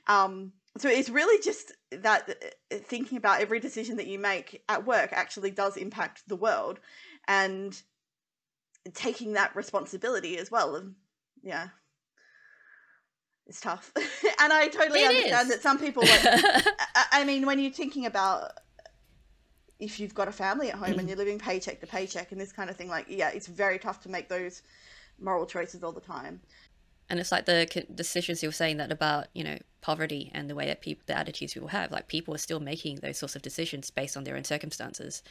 Um, 0.07 0.53
so 0.77 0.89
it's 0.89 1.09
really 1.09 1.41
just 1.43 1.73
that 1.91 2.29
uh, 2.29 2.77
thinking 2.83 3.17
about 3.17 3.41
every 3.41 3.59
decision 3.59 3.97
that 3.97 4.07
you 4.07 4.19
make 4.19 4.63
at 4.69 4.85
work 4.85 5.09
actually 5.11 5.51
does 5.51 5.75
impact 5.77 6.23
the 6.27 6.35
world. 6.35 6.79
And 7.27 7.79
taking 8.93 9.33
that 9.33 9.55
responsibility 9.55 10.37
as 10.37 10.51
well 10.51 10.75
and 10.75 10.95
yeah. 11.43 11.69
It's 13.47 13.59
tough. 13.59 13.91
And 14.39 14.51
i 14.51 14.67
totally 14.69 15.01
it 15.01 15.07
understand 15.07 15.49
is. 15.49 15.55
that 15.55 15.61
some 15.61 15.77
people 15.77 16.01
like 16.03 16.21
I, 17.11 17.23
mean 17.25 17.45
when 17.45 17.59
you're 17.59 17.71
thinking 17.71 18.07
about 18.07 18.53
if 19.79 19.99
you've 19.99 20.15
got 20.15 20.27
a 20.27 20.31
family 20.31 20.69
at 20.69 20.75
home 20.75 20.97
and 20.97 21.07
you're 21.07 21.17
living 21.17 21.37
paycheck 21.37 21.79
to 21.81 21.87
paycheck 21.87 22.31
and 22.31 22.41
this 22.41 22.51
kind 22.51 22.71
of 22.71 22.75
thing 22.75 22.87
like 22.87 23.05
yeah 23.07 23.29
it's 23.29 23.45
very 23.45 23.77
tough 23.77 24.01
to 24.01 24.09
make 24.09 24.29
those 24.29 24.63
moral 25.19 25.45
choices 25.45 25.83
all 25.83 25.91
the 25.91 26.01
time. 26.01 26.41
And 27.09 27.19
it's 27.19 27.31
like 27.31 27.45
the 27.45 27.85
decisions 27.93 28.41
you 28.41 28.49
were 28.49 28.53
saying 28.53 28.77
that 28.77 28.91
about 28.91 29.27
you 29.33 29.43
know 29.43 29.57
poverty 29.81 30.31
and 30.33 30.49
the 30.49 30.55
way 30.55 30.65
that 30.67 30.81
people 30.81 31.03
the 31.05 31.17
attitudes 31.17 31.53
people 31.53 31.67
have 31.67 31.91
like 31.91 32.07
people 32.07 32.33
are 32.33 32.39
still 32.39 32.59
making 32.59 32.97
those 32.97 33.17
sorts 33.17 33.35
of 33.35 33.41
decisions 33.41 33.89
based 33.91 34.15
on 34.15 34.23
their 34.23 34.37
own 34.37 34.43
circumstances 34.43 35.21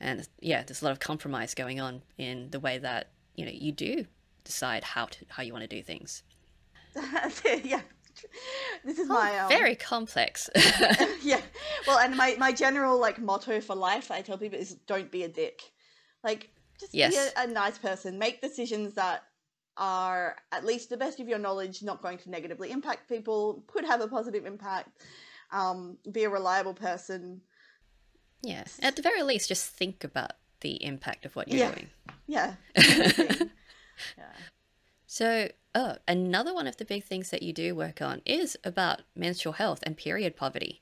and 0.00 0.26
yeah, 0.40 0.62
there's 0.62 0.82
a 0.82 0.84
lot 0.84 0.92
of 0.92 1.00
compromise 1.00 1.54
going 1.54 1.80
on 1.80 2.02
in 2.18 2.50
the 2.50 2.60
way 2.60 2.78
that 2.78 3.08
you 3.34 3.44
know 3.44 3.52
you 3.52 3.72
do 3.72 4.06
decide 4.44 4.84
how 4.84 5.06
to 5.06 5.24
how 5.28 5.42
you 5.42 5.52
want 5.52 5.62
to 5.62 5.68
do 5.68 5.82
things. 5.82 6.22
yeah, 6.94 7.80
this 8.84 8.98
is 8.98 9.08
oh, 9.10 9.14
my 9.14 9.38
um... 9.38 9.48
very 9.48 9.74
complex. 9.74 10.48
yeah, 11.22 11.40
well, 11.86 11.98
and 11.98 12.16
my 12.16 12.36
my 12.38 12.52
general 12.52 12.98
like 12.98 13.20
motto 13.20 13.60
for 13.60 13.74
life, 13.74 14.10
I 14.10 14.22
tell 14.22 14.38
people 14.38 14.58
is 14.58 14.74
don't 14.86 15.10
be 15.10 15.24
a 15.24 15.28
dick. 15.28 15.62
Like, 16.22 16.50
just 16.80 16.94
yes. 16.94 17.12
be 17.12 17.40
a, 17.40 17.44
a 17.44 17.46
nice 17.46 17.78
person. 17.78 18.18
Make 18.18 18.40
decisions 18.40 18.94
that 18.94 19.22
are 19.76 20.36
at 20.52 20.64
least 20.64 20.88
the 20.88 20.96
best 20.96 21.20
of 21.20 21.28
your 21.28 21.38
knowledge 21.38 21.82
not 21.82 22.02
going 22.02 22.18
to 22.18 22.30
negatively 22.30 22.70
impact 22.70 23.08
people 23.08 23.62
could 23.66 23.84
have 23.84 24.00
a 24.00 24.08
positive 24.08 24.46
impact 24.46 25.02
um, 25.52 25.98
be 26.12 26.24
a 26.24 26.30
reliable 26.30 26.74
person 26.74 27.40
yeah. 28.46 28.64
At 28.80 28.96
the 28.96 29.02
very 29.02 29.22
least, 29.22 29.48
just 29.48 29.66
think 29.66 30.04
about 30.04 30.32
the 30.60 30.82
impact 30.84 31.26
of 31.26 31.34
what 31.34 31.48
you're 31.48 31.58
yeah. 31.58 31.72
doing. 31.72 31.90
Yeah. 32.26 32.54
yeah. 32.76 34.32
So, 35.06 35.48
oh, 35.74 35.96
another 36.06 36.54
one 36.54 36.66
of 36.66 36.76
the 36.76 36.84
big 36.84 37.04
things 37.04 37.30
that 37.30 37.42
you 37.42 37.52
do 37.52 37.74
work 37.74 38.00
on 38.00 38.22
is 38.24 38.56
about 38.62 39.02
menstrual 39.14 39.54
health 39.54 39.80
and 39.82 39.96
period 39.96 40.36
poverty. 40.36 40.80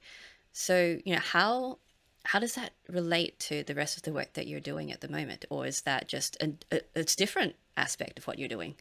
So, 0.53 0.99
you 1.05 1.15
know, 1.15 1.21
how 1.21 1.79
how 2.27 2.39
does 2.39 2.55
that 2.55 2.73
relate 2.89 3.39
to 3.39 3.65
the 3.65 3.75
rest 3.75 3.97
of 3.97 4.03
the 4.03 4.13
work 4.13 4.33
that 4.33 4.47
you're 4.47 4.61
doing 4.61 4.91
at 4.93 5.01
the 5.01 5.09
moment, 5.09 5.45
or 5.51 5.67
is 5.67 5.83
that 5.83 6.09
just 6.09 6.37
a, 6.43 6.53
a 6.71 6.81
it's 6.95 7.17
different 7.17 7.55
aspect 7.77 8.19
of 8.19 8.27
what 8.27 8.39
you're 8.39 8.49
doing? 8.49 8.75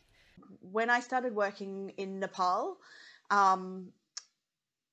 When 0.60 0.90
I 0.90 1.00
started 1.00 1.36
working 1.36 1.94
in 1.98 2.20
Nepal, 2.20 2.78
um, 3.30 3.90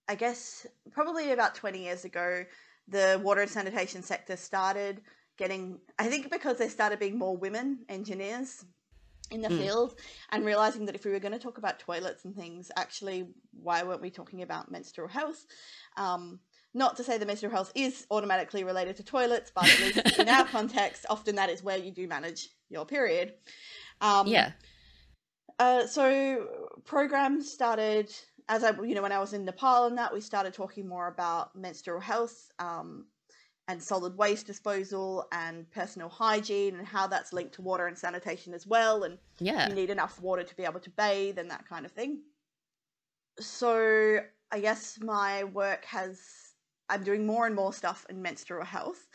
I 0.08 0.16
guess 0.16 0.66
probably 0.90 1.32
about 1.32 1.54
20 1.54 1.84
years 1.84 2.04
ago, 2.04 2.44
the 2.90 3.20
water 3.22 3.40
and 3.42 3.50
sanitation 3.50 4.02
sector 4.02 4.36
started 4.36 5.00
getting, 5.38 5.78
I 5.98 6.08
think 6.08 6.30
because 6.30 6.58
there 6.58 6.68
started 6.68 6.98
being 6.98 7.18
more 7.18 7.36
women 7.36 7.80
engineers 7.88 8.64
in 9.30 9.40
the 9.40 9.48
mm. 9.48 9.58
field 9.58 9.94
and 10.32 10.44
realizing 10.44 10.86
that 10.86 10.94
if 10.94 11.04
we 11.04 11.12
were 11.12 11.20
going 11.20 11.32
to 11.32 11.38
talk 11.38 11.58
about 11.58 11.78
toilets 11.78 12.24
and 12.24 12.34
things, 12.34 12.70
actually, 12.76 13.28
why 13.52 13.82
weren't 13.82 14.02
we 14.02 14.10
talking 14.10 14.42
about 14.42 14.70
menstrual 14.70 15.08
health? 15.08 15.46
Um, 15.96 16.40
not 16.74 16.96
to 16.96 17.04
say 17.04 17.18
that 17.18 17.26
menstrual 17.26 17.52
health 17.52 17.72
is 17.74 18.06
automatically 18.10 18.64
related 18.64 18.96
to 18.96 19.02
toilets, 19.02 19.50
but 19.54 19.64
at 19.64 19.80
least 19.80 20.18
in 20.18 20.28
our 20.28 20.44
context, 20.44 21.06
often 21.08 21.36
that 21.36 21.50
is 21.50 21.62
where 21.62 21.78
you 21.78 21.90
do 21.90 22.06
manage 22.06 22.48
your 22.68 22.84
period. 22.84 23.34
Um, 24.00 24.26
yeah. 24.26 24.52
Uh, 25.58 25.86
so 25.86 26.46
programs 26.84 27.50
started 27.50 28.10
as 28.50 28.64
I, 28.64 28.72
you 28.82 28.96
know, 28.96 29.02
when 29.02 29.12
I 29.12 29.20
was 29.20 29.32
in 29.32 29.44
Nepal 29.44 29.86
and 29.86 29.96
that, 29.96 30.12
we 30.12 30.20
started 30.20 30.52
talking 30.52 30.86
more 30.86 31.06
about 31.06 31.54
menstrual 31.54 32.00
health 32.00 32.50
um, 32.58 33.06
and 33.68 33.80
solid 33.80 34.18
waste 34.18 34.48
disposal 34.48 35.28
and 35.30 35.70
personal 35.70 36.08
hygiene 36.08 36.74
and 36.74 36.84
how 36.84 37.06
that's 37.06 37.32
linked 37.32 37.54
to 37.54 37.62
water 37.62 37.86
and 37.86 37.96
sanitation 37.96 38.52
as 38.52 38.66
well. 38.66 39.04
And 39.04 39.18
yeah. 39.38 39.68
you 39.68 39.74
need 39.76 39.88
enough 39.88 40.20
water 40.20 40.42
to 40.42 40.56
be 40.56 40.64
able 40.64 40.80
to 40.80 40.90
bathe 40.90 41.38
and 41.38 41.48
that 41.48 41.66
kind 41.68 41.86
of 41.86 41.92
thing. 41.92 42.22
So 43.38 44.18
I 44.50 44.58
guess 44.58 44.98
my 45.00 45.44
work 45.44 45.84
has, 45.84 46.20
I'm 46.88 47.04
doing 47.04 47.24
more 47.24 47.46
and 47.46 47.54
more 47.54 47.72
stuff 47.72 48.04
in 48.10 48.20
menstrual 48.20 48.64
health. 48.64 49.08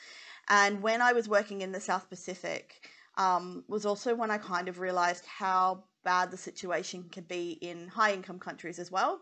And 0.48 0.82
when 0.82 1.02
I 1.02 1.12
was 1.12 1.28
working 1.28 1.62
in 1.62 1.74
the 1.74 1.82
South 1.82 2.10
Pacific, 2.10 2.88
um, 3.18 3.66
was 3.68 3.86
also 3.86 4.16
when 4.16 4.32
I 4.32 4.38
kind 4.38 4.70
of 4.70 4.80
realized 4.80 5.26
how 5.26 5.84
bad 6.06 6.32
the 6.32 6.38
situation 6.38 7.04
can 7.12 7.26
be 7.26 7.58
in 7.62 7.90
high 7.90 8.14
income 8.14 8.40
countries 8.40 8.80
as 8.80 8.90
well. 8.92 9.20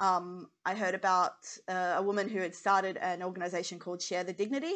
Um, 0.00 0.48
I 0.64 0.74
heard 0.74 0.94
about 0.94 1.36
uh, 1.68 1.94
a 1.96 2.02
woman 2.02 2.28
who 2.28 2.40
had 2.40 2.54
started 2.54 2.96
an 2.98 3.22
organization 3.22 3.78
called 3.78 4.00
Share 4.00 4.24
the 4.24 4.32
Dignity 4.32 4.74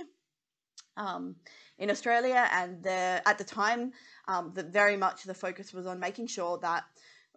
um, 0.96 1.36
in 1.78 1.90
Australia, 1.90 2.48
and 2.52 2.86
at 2.86 3.38
the 3.38 3.44
time, 3.44 3.92
um, 4.28 4.52
the, 4.54 4.62
very 4.62 4.96
much 4.96 5.24
the 5.24 5.34
focus 5.34 5.72
was 5.72 5.86
on 5.86 5.98
making 5.98 6.26
sure 6.26 6.58
that 6.58 6.84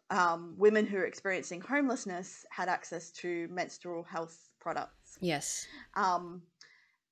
um, 0.10 0.56
women 0.58 0.86
who 0.86 0.98
are 0.98 1.06
experiencing 1.06 1.62
homelessness 1.62 2.46
had 2.50 2.70
access 2.70 3.12
to 3.12 3.48
menstrual 3.52 4.04
health 4.04 4.50
products. 4.60 5.18
Yes. 5.22 5.68
Um, 5.96 6.42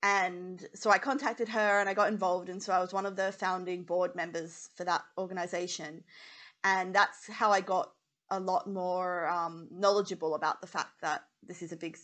and 0.04 0.68
so 0.76 0.90
I 0.92 0.98
contacted 0.98 1.48
her 1.48 1.80
and 1.80 1.88
I 1.88 1.94
got 1.94 2.10
involved, 2.10 2.50
and 2.50 2.62
so 2.62 2.74
I 2.74 2.80
was 2.80 2.94
one 2.94 3.06
of 3.06 3.16
the 3.16 3.32
founding 3.32 3.84
board 3.84 4.16
members 4.16 4.70
for 4.76 4.84
that 4.84 5.04
organization 5.18 6.04
and 6.64 6.94
that's 6.94 7.28
how 7.28 7.52
I 7.52 7.62
got 7.62 7.92
a 8.30 8.40
lot 8.40 8.68
more 8.68 9.28
um, 9.28 9.68
knowledgeable 9.72 10.36
about 10.36 10.62
the 10.62 10.68
fact 10.68 11.02
that 11.02 11.24
this 11.46 11.62
is 11.62 11.72
a 11.72 11.78
big 11.78 11.98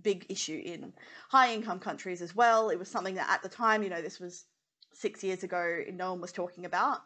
big 0.00 0.26
issue 0.28 0.62
in 0.64 0.92
high 1.28 1.52
income 1.52 1.78
countries 1.78 2.22
as 2.22 2.34
well. 2.34 2.70
It 2.70 2.78
was 2.78 2.88
something 2.88 3.16
that 3.16 3.28
at 3.28 3.42
the 3.42 3.48
time, 3.48 3.82
you 3.82 3.90
know, 3.90 4.02
this 4.02 4.20
was 4.20 4.44
six 4.92 5.22
years 5.24 5.42
ago, 5.42 5.82
no 5.92 6.12
one 6.12 6.20
was 6.20 6.32
talking 6.32 6.64
about. 6.64 7.00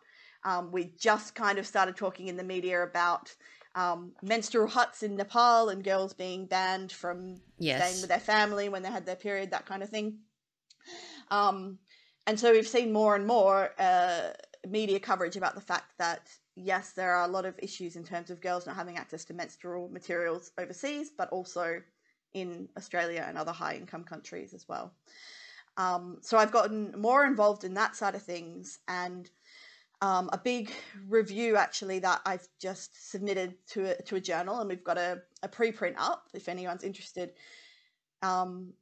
Um, 0.44 0.70
we 0.70 0.92
just 0.98 1.34
kind 1.34 1.58
of 1.58 1.66
started 1.66 1.96
talking 1.96 2.28
in 2.28 2.36
the 2.36 2.44
media 2.44 2.82
about 2.82 3.34
um, 3.74 4.12
menstrual 4.22 4.68
huts 4.68 5.02
in 5.02 5.16
Nepal 5.16 5.68
and 5.68 5.82
girls 5.82 6.12
being 6.12 6.46
banned 6.46 6.92
from 6.92 7.40
yes. 7.58 7.82
staying 7.82 8.00
with 8.00 8.08
their 8.08 8.20
family 8.20 8.68
when 8.68 8.82
they 8.82 8.90
had 8.90 9.06
their 9.06 9.16
period, 9.16 9.50
that 9.50 9.66
kind 9.66 9.82
of 9.82 9.88
thing. 9.88 10.18
Um, 11.30 11.78
and 12.26 12.38
so 12.38 12.52
we've 12.52 12.68
seen 12.68 12.92
more 12.92 13.14
and 13.16 13.26
more 13.26 13.70
uh, 13.78 14.30
media 14.70 15.00
coverage 15.00 15.36
about 15.36 15.54
the 15.54 15.60
fact 15.60 15.92
that 15.98 16.28
yes, 16.54 16.92
there 16.92 17.12
are 17.12 17.24
a 17.24 17.30
lot 17.30 17.44
of 17.44 17.54
issues 17.58 17.96
in 17.96 18.04
terms 18.04 18.30
of 18.30 18.40
girls 18.40 18.66
not 18.66 18.76
having 18.76 18.96
access 18.96 19.24
to 19.26 19.34
menstrual 19.34 19.88
materials 19.88 20.50
overseas, 20.58 21.10
but 21.16 21.28
also 21.30 21.80
in 22.34 22.68
Australia 22.76 23.24
and 23.26 23.38
other 23.38 23.52
high 23.52 23.74
income 23.74 24.04
countries 24.04 24.52
as 24.52 24.68
well. 24.68 24.92
Um, 25.76 26.18
so 26.20 26.36
I've 26.38 26.52
gotten 26.52 26.92
more 26.98 27.24
involved 27.24 27.64
in 27.64 27.74
that 27.74 27.94
side 27.94 28.14
of 28.14 28.22
things 28.22 28.80
and 28.88 29.30
um, 30.00 30.28
a 30.32 30.38
big 30.38 30.70
review 31.08 31.56
actually 31.56 32.00
that 32.00 32.20
I've 32.26 32.46
just 32.60 33.10
submitted 33.10 33.54
to 33.68 33.96
a, 33.98 34.02
to 34.02 34.16
a 34.16 34.20
journal 34.20 34.60
and 34.60 34.68
we've 34.68 34.84
got 34.84 34.98
a, 34.98 35.22
a 35.42 35.48
preprint 35.48 35.94
up 35.96 36.28
if 36.34 36.48
anyone's 36.48 36.84
interested. 36.84 37.32
Um, 38.22 38.74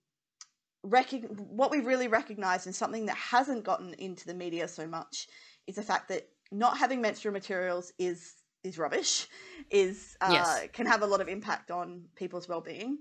rec- 0.82 1.28
what 1.37 1.70
we 1.70 1.80
really 1.80 2.09
recognize 2.09 2.66
and 2.66 2.74
something 2.74 3.07
that 3.07 3.16
hasn't 3.16 3.64
gotten 3.64 3.95
into 3.95 4.26
the 4.26 4.34
media 4.34 4.66
so 4.68 4.87
much 4.87 5.28
is 5.67 5.77
the 5.77 5.83
fact 5.83 6.09
that 6.09 6.29
not 6.53 6.79
having 6.79 7.01
menstrual 7.01 7.33
materials 7.33 7.93
is 7.99 8.35
is 8.64 8.79
rubbish 8.79 9.29
is 9.71 10.17
uh, 10.21 10.29
yes. 10.33 10.69
can 10.73 10.87
have 10.87 11.03
a 11.03 11.07
lot 11.07 11.21
of 11.21 11.29
impact 11.29 11.71
on 11.71 12.03
people's 12.17 12.49
well-being 12.49 12.99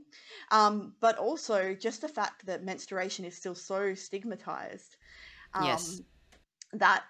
um, 0.51 0.93
but 0.99 1.17
also 1.17 1.73
just 1.73 2.01
the 2.01 2.07
fact 2.07 2.45
that 2.45 2.63
menstruation 2.63 3.25
is 3.25 3.35
still 3.35 3.55
so 3.55 3.93
stigmatized 3.93 4.97
um, 5.53 5.65
yes. 5.65 6.01
that 6.73 7.03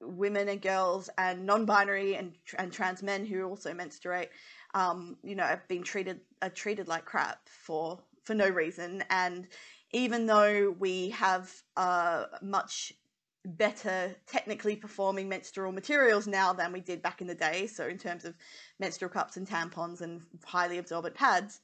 women 0.00 0.48
and 0.48 0.60
girls 0.60 1.08
and 1.18 1.46
non-binary 1.46 2.14
and, 2.14 2.34
and 2.58 2.72
trans 2.72 3.02
men 3.02 3.24
who 3.24 3.44
also 3.44 3.72
menstruate 3.74 4.28
um, 4.74 5.16
you 5.22 5.34
know 5.34 5.44
have 5.44 5.66
been 5.68 5.82
treated 5.82 6.20
are 6.40 6.50
treated 6.50 6.88
like 6.88 7.04
crap 7.04 7.48
for 7.48 7.98
for 8.24 8.34
no 8.34 8.48
reason 8.48 9.02
and 9.10 9.48
even 9.92 10.26
though 10.26 10.74
we 10.78 11.10
have 11.10 11.52
uh, 11.76 12.24
much 12.40 12.92
better 13.44 14.14
technically 14.26 14.76
performing 14.76 15.28
menstrual 15.28 15.72
materials 15.72 16.26
now 16.26 16.52
than 16.52 16.72
we 16.72 16.80
did 16.80 17.02
back 17.02 17.20
in 17.20 17.26
the 17.26 17.34
day. 17.34 17.66
So, 17.66 17.88
in 17.88 17.98
terms 17.98 18.24
of 18.24 18.34
menstrual 18.78 19.10
cups 19.10 19.36
and 19.36 19.46
tampons 19.46 20.00
and 20.00 20.22
highly 20.44 20.78
absorbent 20.78 21.14
pads, 21.14 21.60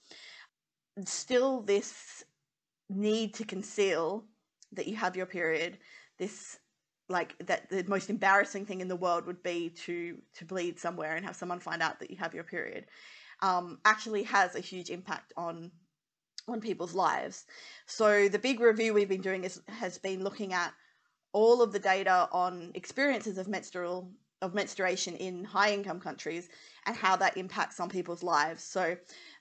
still 1.05 1.62
this 1.62 2.24
need 2.91 3.35
to 3.35 3.45
conceal 3.45 4.24
that 4.72 4.87
you 4.87 4.97
have 4.97 5.16
your 5.16 5.26
period, 5.26 5.79
this 6.18 6.59
like 7.09 7.35
that 7.47 7.68
the 7.70 7.85
most 7.85 8.11
embarrassing 8.11 8.66
thing 8.66 8.81
in 8.81 8.89
the 8.89 8.97
world 8.97 9.26
would 9.26 9.43
be 9.43 9.70
to 9.70 10.18
to 10.35 10.45
bleed 10.45 10.79
somewhere 10.79 11.16
and 11.16 11.24
have 11.24 11.37
someone 11.37 11.61
find 11.61 11.83
out 11.83 11.99
that 12.01 12.11
you 12.11 12.16
have 12.16 12.35
your 12.35 12.45
period 12.45 12.87
um, 13.41 13.79
actually 13.85 14.22
has 14.24 14.55
a 14.55 14.61
huge 14.61 14.91
impact 14.91 15.33
on 15.37 15.70
on 16.49 16.61
people's 16.61 16.95
lives 16.95 17.47
so 17.87 18.29
the 18.29 18.39
big 18.39 18.61
review 18.61 18.93
we've 18.93 19.09
been 19.09 19.20
doing 19.20 19.45
is 19.45 19.61
has 19.68 19.99
been 19.99 20.22
looking 20.22 20.53
at 20.53 20.72
all 21.39 21.62
of 21.62 21.70
the 21.72 21.78
data 21.78 22.28
on 22.32 22.72
experiences 22.74 23.39
of 23.39 23.47
menstrual 23.47 24.11
of 24.43 24.55
menstruation 24.55 25.14
in 25.16 25.45
high 25.45 25.72
income 25.72 26.01
countries 26.01 26.49
and 26.86 26.97
how 26.97 27.14
that 27.14 27.36
impacts 27.36 27.78
on 27.78 27.89
people's 27.89 28.24
lives. 28.24 28.62
So, 28.64 28.97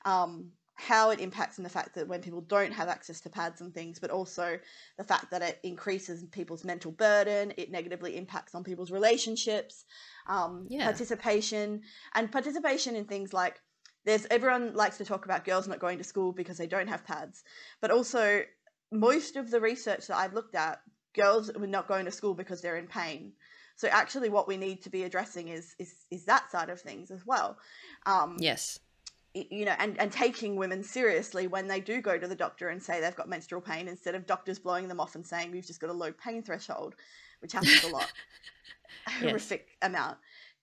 um, 0.06 0.52
how 0.76 1.10
it 1.10 1.20
impacts 1.20 1.58
in 1.58 1.64
the 1.64 1.72
fact 1.72 1.96
that 1.96 2.08
when 2.08 2.22
people 2.22 2.42
don't 2.42 2.72
have 2.72 2.88
access 2.88 3.20
to 3.22 3.32
pads 3.32 3.62
and 3.62 3.74
things, 3.74 3.98
but 3.98 4.12
also 4.12 4.60
the 5.00 5.04
fact 5.04 5.32
that 5.32 5.42
it 5.42 5.60
increases 5.64 6.24
people's 6.26 6.64
mental 6.64 6.92
burden, 6.92 7.52
it 7.58 7.72
negatively 7.72 8.16
impacts 8.16 8.54
on 8.54 8.64
people's 8.64 8.92
relationships, 8.92 9.86
um, 10.28 10.68
yeah. 10.70 10.84
participation, 10.84 11.82
and 12.14 12.32
participation 12.32 12.96
in 12.96 13.06
things 13.06 13.34
like 13.34 13.60
there's 14.06 14.28
everyone 14.30 14.76
likes 14.76 14.98
to 15.00 15.06
talk 15.06 15.26
about 15.26 15.46
girls 15.46 15.68
not 15.68 15.80
going 15.80 15.98
to 15.98 16.04
school 16.04 16.32
because 16.32 16.60
they 16.60 16.68
don't 16.68 16.90
have 16.90 17.04
pads, 17.04 17.44
but 17.82 17.90
also 17.90 18.44
most 18.92 19.36
of 19.36 19.50
the 19.50 19.60
research 19.60 20.06
that 20.08 20.18
I've 20.18 20.34
looked 20.34 20.56
at 20.56 20.80
girls 21.18 21.50
are 21.50 21.68
not 21.68 21.88
going 21.88 22.06
to 22.06 22.12
school 22.12 22.34
because 22.34 22.62
they're 22.62 22.78
in 22.78 22.88
pain. 22.88 23.34
So 23.76 23.88
actually, 23.90 24.30
what 24.30 24.48
we 24.48 24.58
need 24.58 24.82
to 24.84 24.90
be 24.90 25.04
addressing 25.04 25.50
is 25.50 25.76
is 25.78 25.94
is 26.10 26.26
that 26.26 26.52
side 26.52 26.70
of 26.70 26.82
things 26.82 27.12
as 27.12 27.26
well. 27.26 27.58
Um, 28.06 28.38
yes. 28.40 28.80
You 29.34 29.66
know, 29.66 29.76
and, 29.78 30.00
and 30.00 30.12
taking 30.12 30.56
women 30.56 30.82
seriously 30.82 31.46
when 31.46 31.68
they 31.68 31.80
do 31.80 32.02
go 32.02 32.18
to 32.18 32.28
the 32.28 32.36
doctor 32.36 32.70
and 32.70 32.82
say 32.82 33.00
they've 33.00 33.16
got 33.16 33.30
menstrual 33.30 33.62
pain 33.62 33.88
instead 33.88 34.16
of 34.16 34.26
doctors 34.26 34.58
blowing 34.58 34.88
them 34.88 35.00
off 35.00 35.14
and 35.14 35.24
saying 35.24 35.52
we've 35.52 35.68
just 35.68 35.80
got 35.80 35.92
a 35.92 35.94
low 35.94 36.12
pain 36.12 36.42
threshold, 36.42 36.96
which 37.42 37.52
happens 37.52 37.84
a 37.84 37.90
lot, 37.90 38.12
a 39.08 39.12
horrific 39.12 39.68
amount. 39.84 40.18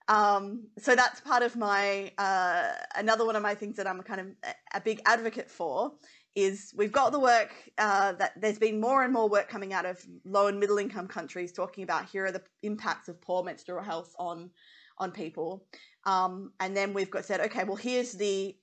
Um, 0.09 0.67
so 0.79 0.97
that's 0.97 1.21
part 1.21 1.45
of 1.45 1.55
my 1.55 2.11
uh, 2.19 2.73
another 2.97 3.25
one 3.25 3.37
of 3.37 3.43
my 3.43 3.55
things 3.55 3.77
that 3.77 3.87
I'm 3.87 4.03
kind 4.03 4.21
of 4.21 4.27
a 4.75 4.81
big 4.81 5.01
advocate 5.07 5.51
for 5.51 5.93
is 6.35 6.73
we've 6.77 6.93
got 6.93 7.13
the 7.13 7.21
work 7.21 7.55
uh, 7.79 8.13
that 8.13 8.33
there's 8.41 8.59
been 8.59 8.81
more 8.81 9.05
and 9.05 9.13
more 9.13 9.29
work 9.29 9.49
coming 9.49 9.73
out 9.73 9.87
of 9.87 10.05
low 10.25 10.49
and 10.49 10.59
middle 10.59 10.79
income 10.79 11.07
countries 11.07 11.53
talking 11.53 11.85
about 11.85 12.07
here 12.07 12.27
are 12.27 12.33
the 12.33 12.43
impacts 12.63 13.09
of 13.09 13.21
poor 13.21 13.45
menstrual 13.45 13.83
health 13.83 14.15
on 14.19 14.51
on 14.99 15.11
people. 15.11 15.67
Um, 16.07 16.53
and 16.61 16.77
then 16.77 16.93
we've 16.93 17.11
got 17.11 17.25
said 17.25 17.41
okay 17.41 17.65
well 17.65 17.77
here's 17.77 18.13
the 18.13 18.57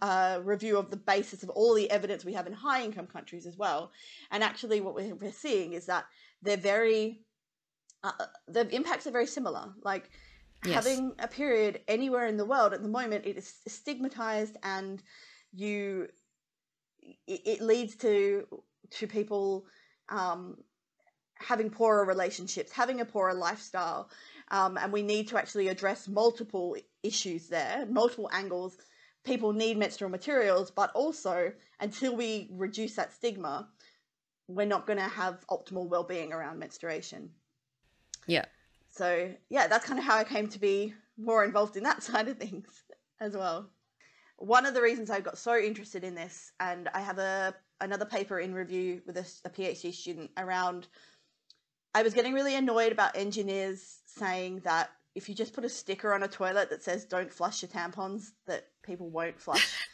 uh, 0.00 0.40
review 0.44 0.78
of 0.78 0.90
the 0.90 0.96
basis 0.96 1.42
of 1.42 1.50
all 1.50 1.74
the 1.74 1.90
evidence 1.90 2.24
we 2.24 2.32
have 2.32 2.46
in 2.46 2.52
high 2.52 2.84
income 2.84 3.06
countries 3.06 3.46
as 3.46 3.56
well. 3.56 3.90
And 4.30 4.42
actually 4.42 4.80
what 4.80 4.94
we're, 4.94 5.14
we're 5.14 5.32
seeing 5.32 5.72
is 5.72 5.86
that 5.86 6.04
they're 6.42 6.56
very 6.56 7.20
uh, 8.04 8.12
the 8.46 8.72
impacts 8.74 9.06
are 9.06 9.12
very 9.12 9.26
similar. 9.26 9.72
Like 9.82 10.10
yes. 10.64 10.74
having 10.74 11.12
a 11.18 11.26
period 11.26 11.80
anywhere 11.88 12.26
in 12.26 12.36
the 12.36 12.44
world 12.44 12.72
at 12.72 12.82
the 12.82 12.88
moment 12.88 13.26
it 13.26 13.36
is 13.36 13.52
stigmatized 13.66 14.56
and 14.62 15.02
you 15.52 16.08
it, 17.26 17.40
it 17.44 17.60
leads 17.62 17.96
to 17.96 18.46
to 18.90 19.06
people 19.06 19.66
um, 20.08 20.56
having 21.34 21.70
poorer 21.70 22.04
relationships, 22.04 22.72
having 22.72 23.00
a 23.00 23.04
poorer 23.04 23.34
lifestyle, 23.34 24.10
um, 24.50 24.76
and 24.78 24.92
we 24.92 25.02
need 25.02 25.28
to 25.28 25.38
actually 25.38 25.68
address 25.68 26.08
multiple 26.08 26.76
issues 27.02 27.48
there, 27.48 27.86
multiple 27.90 28.30
angles. 28.32 28.76
People 29.24 29.52
need 29.52 29.76
menstrual 29.76 30.10
materials, 30.10 30.70
but 30.70 30.92
also 30.92 31.52
until 31.80 32.14
we 32.14 32.48
reduce 32.52 32.94
that 32.94 33.12
stigma, 33.12 33.68
we're 34.46 34.66
not 34.66 34.86
going 34.86 34.98
to 34.98 35.08
have 35.08 35.44
optimal 35.50 35.88
well-being 35.88 36.32
around 36.32 36.60
menstruation. 36.60 37.30
Yeah. 38.28 38.44
So 38.88 39.32
yeah, 39.50 39.66
that's 39.66 39.84
kind 39.84 39.98
of 39.98 40.04
how 40.04 40.16
I 40.16 40.24
came 40.24 40.48
to 40.48 40.60
be 40.60 40.94
more 41.18 41.44
involved 41.44 41.76
in 41.76 41.82
that 41.82 42.02
side 42.04 42.28
of 42.28 42.38
things 42.38 42.68
as 43.20 43.36
well 43.36 43.68
one 44.38 44.66
of 44.66 44.74
the 44.74 44.82
reasons 44.82 45.10
I 45.10 45.20
got 45.20 45.38
so 45.38 45.56
interested 45.56 46.04
in 46.04 46.14
this, 46.14 46.52
and 46.60 46.88
I 46.94 47.00
have 47.00 47.18
a 47.18 47.54
another 47.80 48.04
paper 48.04 48.38
in 48.38 48.54
review 48.54 49.02
with 49.06 49.16
a, 49.16 49.26
a 49.44 49.50
PhD 49.50 49.92
student 49.94 50.30
around. 50.36 50.88
I 51.94 52.02
was 52.02 52.14
getting 52.14 52.34
really 52.34 52.54
annoyed 52.54 52.92
about 52.92 53.16
engineers 53.16 54.00
saying 54.06 54.60
that 54.64 54.90
if 55.14 55.28
you 55.28 55.34
just 55.34 55.54
put 55.54 55.64
a 55.64 55.68
sticker 55.68 56.12
on 56.12 56.22
a 56.22 56.28
toilet 56.28 56.70
that 56.70 56.82
says 56.82 57.04
"Don't 57.04 57.32
flush 57.32 57.62
your 57.62 57.70
tampons," 57.70 58.32
that 58.46 58.68
people 58.82 59.08
won't 59.08 59.40
flush. 59.40 59.74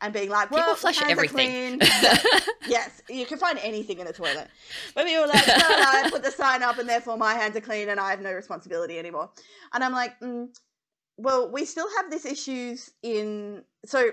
and 0.00 0.14
being 0.14 0.30
like, 0.30 0.50
well, 0.50 0.60
people 0.60 0.76
flush 0.76 1.02
everything. 1.02 1.78
yes, 2.66 3.02
you 3.08 3.26
can 3.26 3.38
find 3.38 3.58
anything 3.62 3.98
in 3.98 4.06
a 4.06 4.12
toilet. 4.12 4.48
But 4.94 5.06
people 5.06 5.22
were 5.22 5.28
like, 5.28 5.46
no, 5.46 5.54
no, 5.56 5.64
I 5.68 6.08
put 6.10 6.22
the 6.22 6.30
sign 6.30 6.62
up, 6.62 6.78
and 6.78 6.88
therefore 6.88 7.16
my 7.16 7.34
hands 7.34 7.56
are 7.56 7.60
clean, 7.60 7.88
and 7.88 8.00
I 8.00 8.10
have 8.10 8.20
no 8.20 8.32
responsibility 8.32 8.98
anymore. 8.98 9.30
And 9.72 9.84
I'm 9.84 9.92
like, 9.92 10.18
mm, 10.20 10.48
well, 11.16 11.50
we 11.50 11.64
still 11.64 11.88
have 11.96 12.10
these 12.10 12.24
issues 12.24 12.90
in. 13.02 13.62
So 13.84 14.10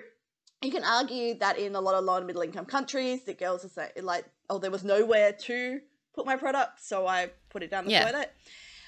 you 0.61 0.71
can 0.71 0.83
argue 0.83 1.35
that 1.39 1.59
in 1.59 1.75
a 1.75 1.81
lot 1.81 1.95
of 1.95 2.03
low 2.03 2.15
and 2.15 2.27
middle 2.27 2.41
income 2.41 2.65
countries, 2.65 3.23
the 3.23 3.33
girls 3.33 3.65
are 3.65 3.69
saying 3.69 3.91
like, 4.01 4.25
oh, 4.49 4.57
there 4.59 4.71
was 4.71 4.83
nowhere 4.83 5.33
to 5.33 5.79
put 6.13 6.25
my 6.25 6.35
product, 6.35 6.83
so 6.83 7.05
I 7.05 7.29
put 7.49 7.63
it 7.63 7.71
down 7.71 7.85
the 7.85 7.91
yeah. 7.91 8.09
toilet. 8.09 8.33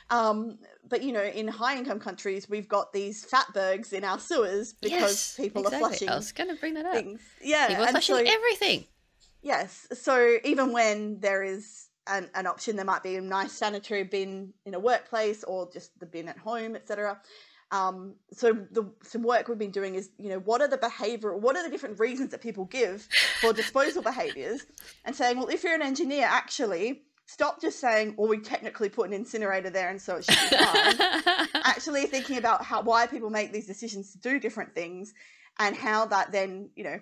Um, 0.10 0.58
but 0.88 1.04
you 1.04 1.12
know, 1.12 1.24
in 1.24 1.48
high 1.48 1.78
income 1.78 2.00
countries, 2.00 2.50
we've 2.50 2.68
got 2.68 2.92
these 2.92 3.26
fatbergs 3.26 3.94
in 3.94 4.04
our 4.04 4.20
sewers 4.20 4.74
because 4.74 4.92
yes, 4.92 5.36
people 5.38 5.62
exactly. 5.62 5.86
are 5.86 5.90
flushing. 5.90 6.10
I 6.10 6.16
was 6.16 6.32
going 6.32 6.50
to 6.50 6.56
bring 6.56 6.74
that 6.74 6.86
up. 6.86 6.96
Things. 6.96 7.22
Yeah, 7.42 7.68
people 7.68 7.84
are 7.84 7.88
flushing 7.90 8.16
so, 8.16 8.24
everything. 8.26 8.86
Yes, 9.42 9.88
so 9.94 10.38
even 10.44 10.74
when 10.74 11.20
there 11.20 11.44
is 11.44 11.90
an, 12.08 12.30
an 12.34 12.48
option, 12.48 12.76
there 12.76 12.86
might 12.86 13.04
be 13.04 13.16
a 13.16 13.22
nice 13.22 13.52
sanitary 13.52 14.04
bin 14.04 14.54
in 14.66 14.74
a 14.74 14.80
workplace 14.80 15.44
or 15.44 15.70
just 15.72 15.98
the 16.00 16.06
bin 16.06 16.28
at 16.28 16.38
home, 16.38 16.76
etc. 16.76 17.22
Um, 17.72 18.16
so 18.32 18.54
the 18.72 18.92
some 19.04 19.22
work 19.22 19.48
we've 19.48 19.60
been 19.60 19.72
doing 19.72 19.96
is, 19.96 20.10
you 20.18 20.30
know, 20.30 20.40
what 20.40 20.62
are 20.62 20.68
the 20.68 20.78
behavior, 20.78 21.36
what 21.38 21.56
are 21.56 21.64
the 21.64 21.70
different 21.70 22.00
reasons 22.00 22.32
that 22.32 22.42
people 22.42 22.66
give 22.66 23.08
for 23.42 23.54
disposal 23.54 24.02
behaviors, 24.02 24.66
and 25.06 25.16
saying, 25.16 25.38
well, 25.38 25.48
if 25.50 25.64
you're 25.64 25.76
an 25.76 25.84
engineer, 25.84 26.26
actually, 26.28 27.04
stop 27.30 27.62
just 27.62 27.80
saying, 27.80 28.16
well, 28.18 28.28
we 28.28 28.40
technically 28.40 28.90
put 28.90 29.08
an 29.08 29.14
incinerator 29.14 29.70
there 29.70 29.90
and 29.90 30.02
so 30.02 30.16
it 30.16 30.26
should 30.26 30.50
be 30.50 30.58
fine. 30.58 31.48
Actually 31.64 32.08
thinking 32.08 32.38
about 32.38 32.64
how 32.64 32.82
why 32.82 33.06
people 33.06 33.30
make 33.30 33.54
these 33.54 33.68
decisions 33.68 34.12
to 34.12 34.18
do 34.18 34.40
different 34.40 34.74
things 34.74 35.14
and 35.60 35.76
how 35.76 36.08
that 36.08 36.32
then, 36.32 36.72
you 36.76 36.84
know, 36.84 37.00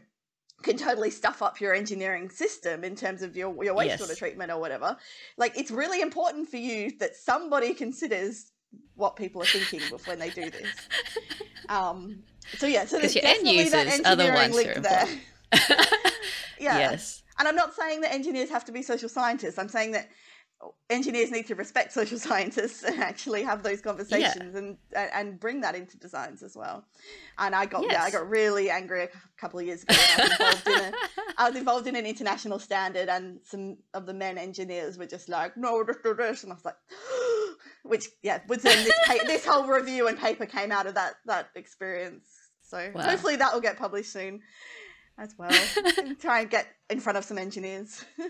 can 0.63 0.75
totally 0.75 1.11
stuff 1.11 1.41
up 1.41 1.61
your 1.61 1.73
engineering 1.73 2.29
system 2.29 2.83
in 2.83 2.93
terms 2.93 3.21
of 3.21 3.37
your, 3.37 3.63
your 3.63 3.73
wastewater 3.73 4.09
yes. 4.09 4.17
treatment 4.17 4.51
or 4.51 4.59
whatever. 4.59 4.97
Like 5.37 5.57
it's 5.57 5.71
really 5.71 6.01
important 6.01 6.49
for 6.49 6.57
you 6.57 6.91
that 6.99 7.15
somebody 7.15 7.73
considers 7.73 8.51
what 8.95 9.15
people 9.15 9.41
are 9.41 9.45
thinking 9.45 9.81
when 10.05 10.19
they 10.19 10.29
do 10.29 10.49
this. 10.49 10.67
Um, 11.69 12.23
so 12.57 12.65
yeah, 12.65 12.85
so 12.85 12.99
there's 12.99 13.13
definitely 13.13 13.59
end 13.59 13.71
that 13.71 13.87
engineering 13.87 14.53
link 14.53 14.75
there. 14.75 15.07
yeah. 16.59 16.77
Yes. 16.77 17.23
And 17.39 17.47
I'm 17.47 17.55
not 17.55 17.75
saying 17.75 18.01
that 18.01 18.13
engineers 18.13 18.49
have 18.49 18.65
to 18.65 18.71
be 18.71 18.81
social 18.81 19.09
scientists. 19.09 19.59
I'm 19.59 19.69
saying 19.69 19.91
that 19.91 20.09
engineers 20.89 21.29
need 21.29 21.45
to 21.47 21.55
respect 21.55 21.93
social 21.93 22.17
scientists 22.27 22.83
and 22.83 22.99
actually 23.01 23.43
have 23.43 23.63
those 23.63 23.81
conversations 23.81 24.53
yeah. 24.53 24.59
and 24.59 24.77
and 24.93 25.39
bring 25.39 25.61
that 25.61 25.75
into 25.75 25.97
designs 25.97 26.41
as 26.41 26.55
well. 26.55 26.85
And 27.37 27.53
I 27.53 27.65
got 27.65 27.83
yes. 27.83 27.91
yeah, 27.93 28.03
I 28.03 28.11
got 28.11 28.27
really 28.27 28.69
angry 28.69 29.03
a 29.03 29.09
couple 29.37 29.59
of 29.59 29.65
years 29.65 29.83
ago. 29.83 29.95
I 29.95 30.23
was, 30.23 30.31
involved 30.31 30.67
in 30.67 30.73
a, 30.73 30.91
I 31.37 31.49
was 31.49 31.59
involved 31.59 31.87
in 31.87 31.95
an 31.95 32.05
international 32.05 32.59
standard, 32.59 33.09
and 33.09 33.39
some 33.43 33.77
of 33.93 34.05
the 34.05 34.13
men 34.13 34.37
engineers 34.37 34.97
were 34.97 35.05
just 35.05 35.29
like, 35.29 35.55
"No, 35.57 35.83
this, 35.83 35.97
this," 36.03 36.43
and 36.43 36.51
I 36.51 36.55
was 36.55 36.65
like, 36.65 36.77
which 37.87 38.07
yeah, 38.23 38.39
was 38.47 38.61
then 38.61 38.83
this 38.83 38.99
pa- 39.05 39.25
this 39.25 39.45
whole 39.45 39.67
review 39.67 40.07
and 40.07 40.17
paper 40.17 40.45
came 40.45 40.71
out 40.71 40.87
of 40.87 40.95
that 40.95 41.15
that 41.25 41.49
experience. 41.55 42.25
So 42.63 42.91
wow. 42.93 43.03
hopefully 43.03 43.37
that 43.37 43.53
will 43.53 43.61
get 43.61 43.77
published 43.77 44.11
soon 44.11 44.41
as 45.17 45.33
well. 45.37 45.51
try 46.19 46.41
and 46.41 46.49
get 46.49 46.67
in 46.89 46.99
front 46.99 47.17
of 47.17 47.23
some 47.23 47.37
engineers. 47.37 48.03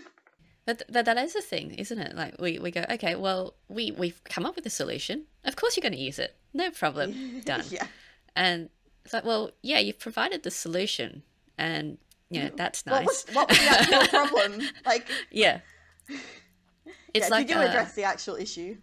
But, 0.68 0.82
but 0.92 1.06
that 1.06 1.16
is 1.16 1.32
the 1.32 1.40
thing, 1.40 1.70
isn't 1.70 1.98
it? 1.98 2.14
Like 2.14 2.38
we, 2.38 2.58
we 2.58 2.70
go, 2.70 2.84
okay, 2.90 3.14
well, 3.14 3.54
we, 3.70 3.90
we've 3.90 4.22
come 4.24 4.44
up 4.44 4.54
with 4.54 4.66
a 4.66 4.70
solution. 4.70 5.24
Of 5.46 5.56
course 5.56 5.78
you're 5.78 5.80
going 5.80 5.94
to 5.94 5.98
use 5.98 6.18
it. 6.18 6.36
No 6.52 6.70
problem. 6.70 7.40
Done. 7.46 7.64
yeah. 7.70 7.86
And 8.36 8.68
it's 9.02 9.14
like, 9.14 9.24
well, 9.24 9.50
yeah, 9.62 9.78
you've 9.78 9.98
provided 9.98 10.42
the 10.42 10.50
solution 10.50 11.22
and, 11.56 11.96
you 12.28 12.42
know, 12.42 12.50
that's 12.54 12.84
nice. 12.84 12.92
What 12.92 13.06
was, 13.06 13.24
what 13.32 13.48
was 13.48 13.58
the 13.58 13.64
actual 13.64 14.06
problem? 14.08 14.60
Like, 14.84 15.08
yeah. 15.30 15.60
It's 16.06 16.20
yeah, 17.14 17.28
like, 17.30 17.48
you 17.48 17.54
do 17.54 17.60
uh, 17.60 17.64
address 17.64 17.94
the 17.94 18.02
actual 18.02 18.36
issue. 18.36 18.76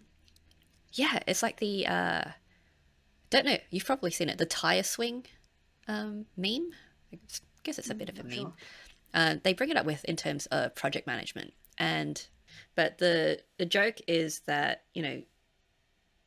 Yeah, 0.96 1.20
it's 1.26 1.42
like 1.42 1.58
the, 1.58 1.86
uh, 1.86 2.22
don't 3.30 3.46
know, 3.46 3.58
you've 3.70 3.84
probably 3.84 4.10
seen 4.10 4.28
it, 4.28 4.38
the 4.38 4.46
tire 4.46 4.82
swing 4.82 5.26
um, 5.88 6.26
meme. 6.36 6.70
I 7.12 7.18
guess 7.62 7.78
it's 7.78 7.90
a 7.90 7.94
bit 7.94 8.08
of 8.08 8.18
a 8.18 8.24
meme. 8.24 8.32
Sure. 8.32 8.52
Uh, 9.14 9.36
they 9.42 9.52
bring 9.52 9.70
it 9.70 9.76
up 9.76 9.86
with 9.86 10.04
in 10.04 10.16
terms 10.16 10.46
of 10.46 10.74
project 10.74 11.06
management 11.06 11.52
and 11.78 12.26
but 12.74 12.98
the 12.98 13.40
the 13.58 13.66
joke 13.66 13.98
is 14.06 14.40
that 14.40 14.84
you 14.94 15.02
know 15.02 15.22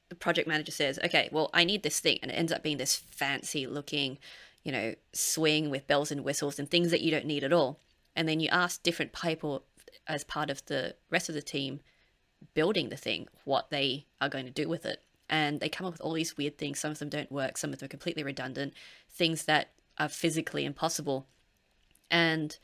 the 0.09 0.15
project 0.15 0.47
manager 0.47 0.71
says 0.71 0.99
okay 1.03 1.29
well 1.31 1.49
i 1.53 1.63
need 1.63 1.83
this 1.83 1.99
thing 1.99 2.17
and 2.21 2.31
it 2.31 2.35
ends 2.35 2.51
up 2.51 2.63
being 2.63 2.77
this 2.77 2.95
fancy 2.95 3.67
looking 3.67 4.17
you 4.63 4.71
know 4.71 4.93
swing 5.13 5.69
with 5.69 5.87
bells 5.87 6.11
and 6.11 6.23
whistles 6.23 6.59
and 6.59 6.69
things 6.69 6.91
that 6.91 7.01
you 7.01 7.11
don't 7.11 7.25
need 7.25 7.43
at 7.43 7.53
all 7.53 7.79
and 8.15 8.27
then 8.27 8.39
you 8.39 8.49
ask 8.49 8.81
different 8.83 9.13
people 9.13 9.63
as 10.07 10.23
part 10.23 10.49
of 10.49 10.65
the 10.65 10.95
rest 11.09 11.29
of 11.29 11.35
the 11.35 11.41
team 11.41 11.79
building 12.53 12.89
the 12.89 12.97
thing 12.97 13.27
what 13.43 13.69
they 13.69 14.05
are 14.21 14.29
going 14.29 14.45
to 14.45 14.51
do 14.51 14.67
with 14.67 14.85
it 14.85 15.03
and 15.29 15.59
they 15.59 15.69
come 15.69 15.85
up 15.85 15.93
with 15.93 16.01
all 16.01 16.13
these 16.13 16.37
weird 16.37 16.57
things 16.57 16.79
some 16.79 16.91
of 16.91 16.99
them 16.99 17.09
don't 17.09 17.31
work 17.31 17.57
some 17.57 17.71
of 17.71 17.79
them 17.79 17.85
are 17.85 17.89
completely 17.89 18.23
redundant 18.23 18.73
things 19.11 19.45
that 19.45 19.69
are 19.97 20.09
physically 20.09 20.65
impossible 20.65 21.27
and 22.09 22.57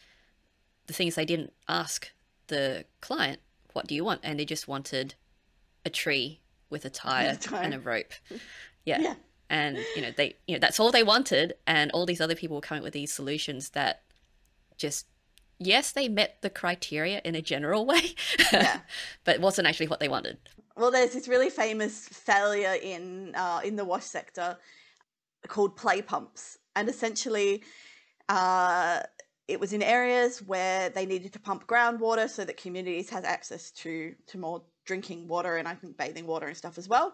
the 0.87 0.93
things 0.93 1.15
they 1.15 1.25
didn't 1.25 1.53
ask 1.67 2.11
the 2.47 2.85
client, 3.01 3.39
what 3.73 3.87
do 3.87 3.95
you 3.95 4.03
want? 4.03 4.21
And 4.23 4.39
they 4.39 4.45
just 4.45 4.67
wanted 4.67 5.15
a 5.83 5.89
tree 5.89 6.41
with 6.69 6.85
a 6.85 6.89
tire, 6.89 7.37
and 7.53 7.73
a 7.73 7.79
rope. 7.79 8.13
Yeah. 8.85 8.99
yeah. 8.99 9.15
And 9.49 9.79
you 9.95 10.03
know, 10.03 10.11
they 10.15 10.35
you 10.45 10.53
know, 10.53 10.59
that's 10.59 10.79
all 10.79 10.91
they 10.91 11.01
wanted 11.01 11.55
and 11.65 11.89
all 11.89 12.05
these 12.05 12.21
other 12.21 12.35
people 12.35 12.55
were 12.55 12.61
coming 12.61 12.83
with 12.83 12.93
these 12.93 13.11
solutions 13.11 13.71
that 13.71 14.03
just 14.77 15.07
yes, 15.59 15.91
they 15.91 16.07
met 16.07 16.41
the 16.41 16.49
criteria 16.49 17.21
in 17.23 17.35
a 17.35 17.41
general 17.41 17.85
way. 17.85 18.15
Yeah. 18.51 18.79
but 19.23 19.35
it 19.35 19.41
wasn't 19.41 19.67
actually 19.67 19.87
what 19.87 19.99
they 19.99 20.09
wanted. 20.09 20.37
Well, 20.77 20.91
there's 20.91 21.13
this 21.13 21.27
really 21.27 21.49
famous 21.49 22.07
failure 22.07 22.75
in 22.81 23.33
uh, 23.35 23.61
in 23.63 23.75
the 23.75 23.85
wash 23.85 24.05
sector 24.05 24.57
called 25.47 25.77
play 25.77 26.01
pumps, 26.01 26.57
and 26.75 26.89
essentially, 26.89 27.63
uh, 28.27 29.01
it 29.47 29.59
was 29.59 29.73
in 29.73 29.81
areas 29.81 30.41
where 30.41 30.89
they 30.89 31.05
needed 31.05 31.31
to 31.33 31.39
pump 31.39 31.67
groundwater 31.67 32.29
so 32.29 32.43
that 32.43 32.57
communities 32.57 33.09
had 33.09 33.23
access 33.23 33.71
to 33.71 34.15
to 34.27 34.37
more 34.37 34.63
drinking 34.85 35.27
water 35.27 35.57
and 35.57 35.67
I 35.67 35.73
think 35.73 35.97
bathing 35.97 36.27
water 36.27 36.47
and 36.47 36.55
stuff 36.55 36.77
as 36.77 36.87
well. 36.87 37.13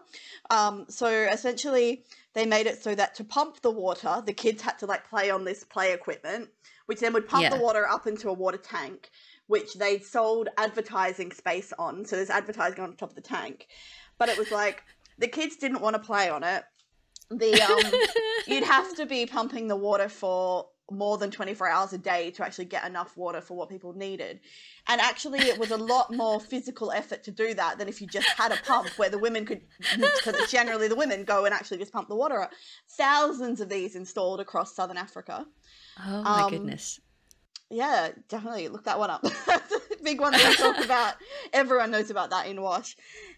Um, 0.50 0.86
so 0.88 1.08
essentially, 1.08 2.04
they 2.34 2.46
made 2.46 2.66
it 2.66 2.82
so 2.82 2.94
that 2.94 3.14
to 3.16 3.24
pump 3.24 3.62
the 3.62 3.70
water, 3.70 4.22
the 4.24 4.32
kids 4.32 4.62
had 4.62 4.78
to 4.80 4.86
like 4.86 5.08
play 5.08 5.30
on 5.30 5.44
this 5.44 5.64
play 5.64 5.92
equipment, 5.92 6.50
which 6.92 7.00
then 7.00 7.14
would 7.14 7.26
pump 7.26 7.44
yeah. 7.44 7.48
the 7.48 7.56
water 7.56 7.88
up 7.88 8.06
into 8.06 8.28
a 8.28 8.34
water 8.34 8.58
tank, 8.58 9.08
which 9.46 9.72
they'd 9.72 10.04
sold 10.04 10.50
advertising 10.58 11.32
space 11.32 11.72
on. 11.78 12.04
So 12.04 12.16
there's 12.16 12.28
advertising 12.28 12.80
on 12.80 12.94
top 12.96 13.08
of 13.08 13.14
the 13.14 13.22
tank, 13.22 13.66
but 14.18 14.28
it 14.28 14.36
was 14.36 14.50
like 14.50 14.82
the 15.16 15.26
kids 15.26 15.56
didn't 15.56 15.80
want 15.80 15.96
to 15.96 16.00
play 16.00 16.28
on 16.28 16.44
it. 16.44 16.64
The 17.30 17.62
um, 17.62 17.92
you'd 18.46 18.64
have 18.64 18.94
to 18.96 19.06
be 19.06 19.24
pumping 19.24 19.68
the 19.68 19.76
water 19.76 20.10
for 20.10 20.66
more 20.90 21.16
than 21.18 21.30
24 21.30 21.68
hours 21.68 21.92
a 21.92 21.98
day 21.98 22.30
to 22.32 22.44
actually 22.44 22.64
get 22.64 22.84
enough 22.84 23.16
water 23.16 23.40
for 23.40 23.56
what 23.56 23.68
people 23.68 23.92
needed. 23.92 24.40
And 24.88 25.00
actually, 25.00 25.40
it 25.40 25.58
was 25.58 25.70
a 25.70 25.76
lot 25.76 26.12
more 26.12 26.40
physical 26.40 26.90
effort 26.92 27.22
to 27.24 27.30
do 27.30 27.54
that 27.54 27.78
than 27.78 27.88
if 27.88 28.00
you 28.00 28.06
just 28.06 28.28
had 28.28 28.52
a 28.52 28.56
pump 28.66 28.88
where 28.98 29.08
the 29.08 29.18
women 29.18 29.44
could, 29.46 29.62
because 29.96 30.50
generally 30.50 30.88
the 30.88 30.96
women 30.96 31.24
go 31.24 31.44
and 31.44 31.54
actually 31.54 31.78
just 31.78 31.92
pump 31.92 32.08
the 32.08 32.16
water 32.16 32.40
up. 32.40 32.52
Thousands 32.96 33.60
of 33.60 33.68
these 33.68 33.96
installed 33.96 34.40
across 34.40 34.74
southern 34.74 34.96
Africa. 34.96 35.46
Oh 36.04 36.22
my 36.22 36.42
um, 36.42 36.50
goodness. 36.50 37.00
Yeah, 37.70 38.10
definitely 38.28 38.68
look 38.68 38.84
that 38.84 38.98
one 38.98 39.08
up. 39.08 39.24
Big 40.02 40.20
one 40.20 40.32
that 40.32 40.46
we 40.46 40.56
talk 40.56 40.84
about. 40.84 41.14
Everyone 41.54 41.90
knows 41.90 42.10
about 42.10 42.30
that 42.30 42.46
in 42.46 42.60
Wash. 42.60 42.96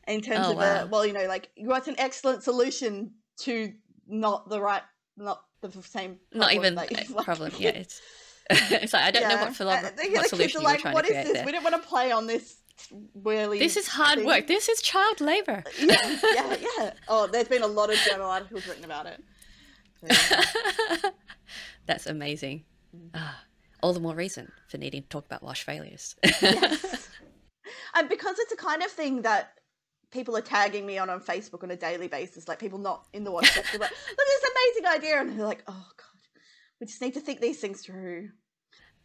In 0.08 0.20
terms 0.20 0.46
oh, 0.48 0.52
of 0.52 0.56
wow. 0.56 0.82
a, 0.82 0.86
well, 0.86 1.06
you 1.06 1.12
know, 1.12 1.26
like 1.26 1.50
what's 1.58 1.86
an 1.86 1.94
excellent 1.98 2.42
solution 2.42 3.12
to 3.40 3.72
not 4.08 4.48
the 4.48 4.60
right, 4.60 4.82
not 5.16 5.42
the 5.68 5.82
same. 5.82 6.18
Not 6.32 6.52
even 6.52 6.78
problem. 7.24 7.52
Yeah, 7.58 7.70
it's 7.70 8.00
it's 8.50 8.92
like 8.92 9.02
I 9.02 9.10
don't 9.10 9.22
yeah. 9.22 9.28
know 9.28 9.42
what, 9.42 9.56
philo- 9.56 9.70
what 9.70 10.28
solution 10.28 10.60
you 10.60 10.66
like, 10.66 10.80
trying 10.80 10.94
what 10.94 11.06
to 11.06 11.12
is 11.16 11.24
this? 11.24 11.32
There. 11.34 11.46
We 11.46 11.52
don't 11.52 11.64
want 11.64 11.80
to 11.80 11.88
play 11.88 12.12
on 12.12 12.26
this 12.26 12.56
really. 13.14 13.58
This 13.58 13.76
is 13.76 13.88
hard 13.88 14.18
thing. 14.18 14.26
work. 14.26 14.46
This 14.46 14.68
is 14.68 14.82
child 14.82 15.20
labor. 15.20 15.64
yeah, 15.80 16.18
yeah, 16.34 16.56
yeah. 16.78 16.90
Oh, 17.08 17.26
there's 17.26 17.48
been 17.48 17.62
a 17.62 17.66
lot 17.66 17.90
of 17.90 17.96
journal 17.98 18.28
articles 18.28 18.66
written 18.66 18.84
about 18.84 19.06
it. 19.06 19.22
That's 21.86 22.06
amazing. 22.06 22.64
Mm. 22.94 23.10
Ah, 23.14 23.44
all 23.82 23.92
the 23.92 24.00
more 24.00 24.14
reason 24.14 24.52
for 24.68 24.78
needing 24.78 25.02
to 25.02 25.08
talk 25.08 25.24
about 25.24 25.42
wash 25.42 25.62
failures. 25.62 26.14
yes. 26.22 27.08
And 27.94 28.08
because 28.08 28.38
it's 28.38 28.52
a 28.52 28.56
kind 28.56 28.82
of 28.82 28.90
thing 28.90 29.22
that 29.22 29.54
people 30.14 30.36
are 30.36 30.40
tagging 30.40 30.86
me 30.86 30.96
on 30.96 31.10
on 31.10 31.20
Facebook 31.20 31.62
on 31.62 31.70
a 31.72 31.76
daily 31.76 32.08
basis, 32.08 32.48
like 32.48 32.58
people 32.58 32.78
not 32.78 33.06
in 33.12 33.24
the 33.24 33.30
wash 33.30 33.52
sector, 33.52 33.78
like, 33.78 33.90
look 33.90 33.90
at 33.90 34.40
this 34.40 34.50
amazing 34.50 34.86
idea, 34.96 35.20
and 35.20 35.38
they're 35.38 35.46
like, 35.46 35.64
oh 35.66 35.86
god, 35.96 36.40
we 36.80 36.86
just 36.86 37.02
need 37.02 37.12
to 37.14 37.20
think 37.20 37.40
these 37.40 37.60
things 37.60 37.82
through. 37.82 38.30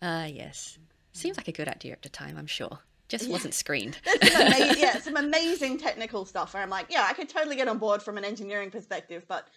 Ah, 0.01 0.21
uh, 0.21 0.25
yes. 0.25 0.77
Seems 1.11 1.35
like 1.35 1.49
a 1.49 1.51
good 1.51 1.67
idea 1.67 1.91
at 1.91 2.03
the 2.03 2.09
time, 2.09 2.37
I'm 2.37 2.47
sure. 2.47 2.79
Just 3.09 3.25
yeah. 3.25 3.31
wasn't 3.31 3.55
screened. 3.55 3.97
some 4.23 4.41
ama- 4.41 4.75
yeah, 4.77 4.99
some 4.99 5.17
amazing 5.17 5.79
technical 5.79 6.23
stuff 6.23 6.53
where 6.53 6.63
I'm 6.63 6.69
like, 6.69 6.85
yeah, 6.89 7.05
I 7.09 7.13
could 7.13 7.27
totally 7.27 7.55
get 7.55 7.67
on 7.67 7.79
board 7.79 8.01
from 8.01 8.17
an 8.17 8.23
engineering 8.23 8.69
perspective, 8.69 9.25
but 9.27 9.47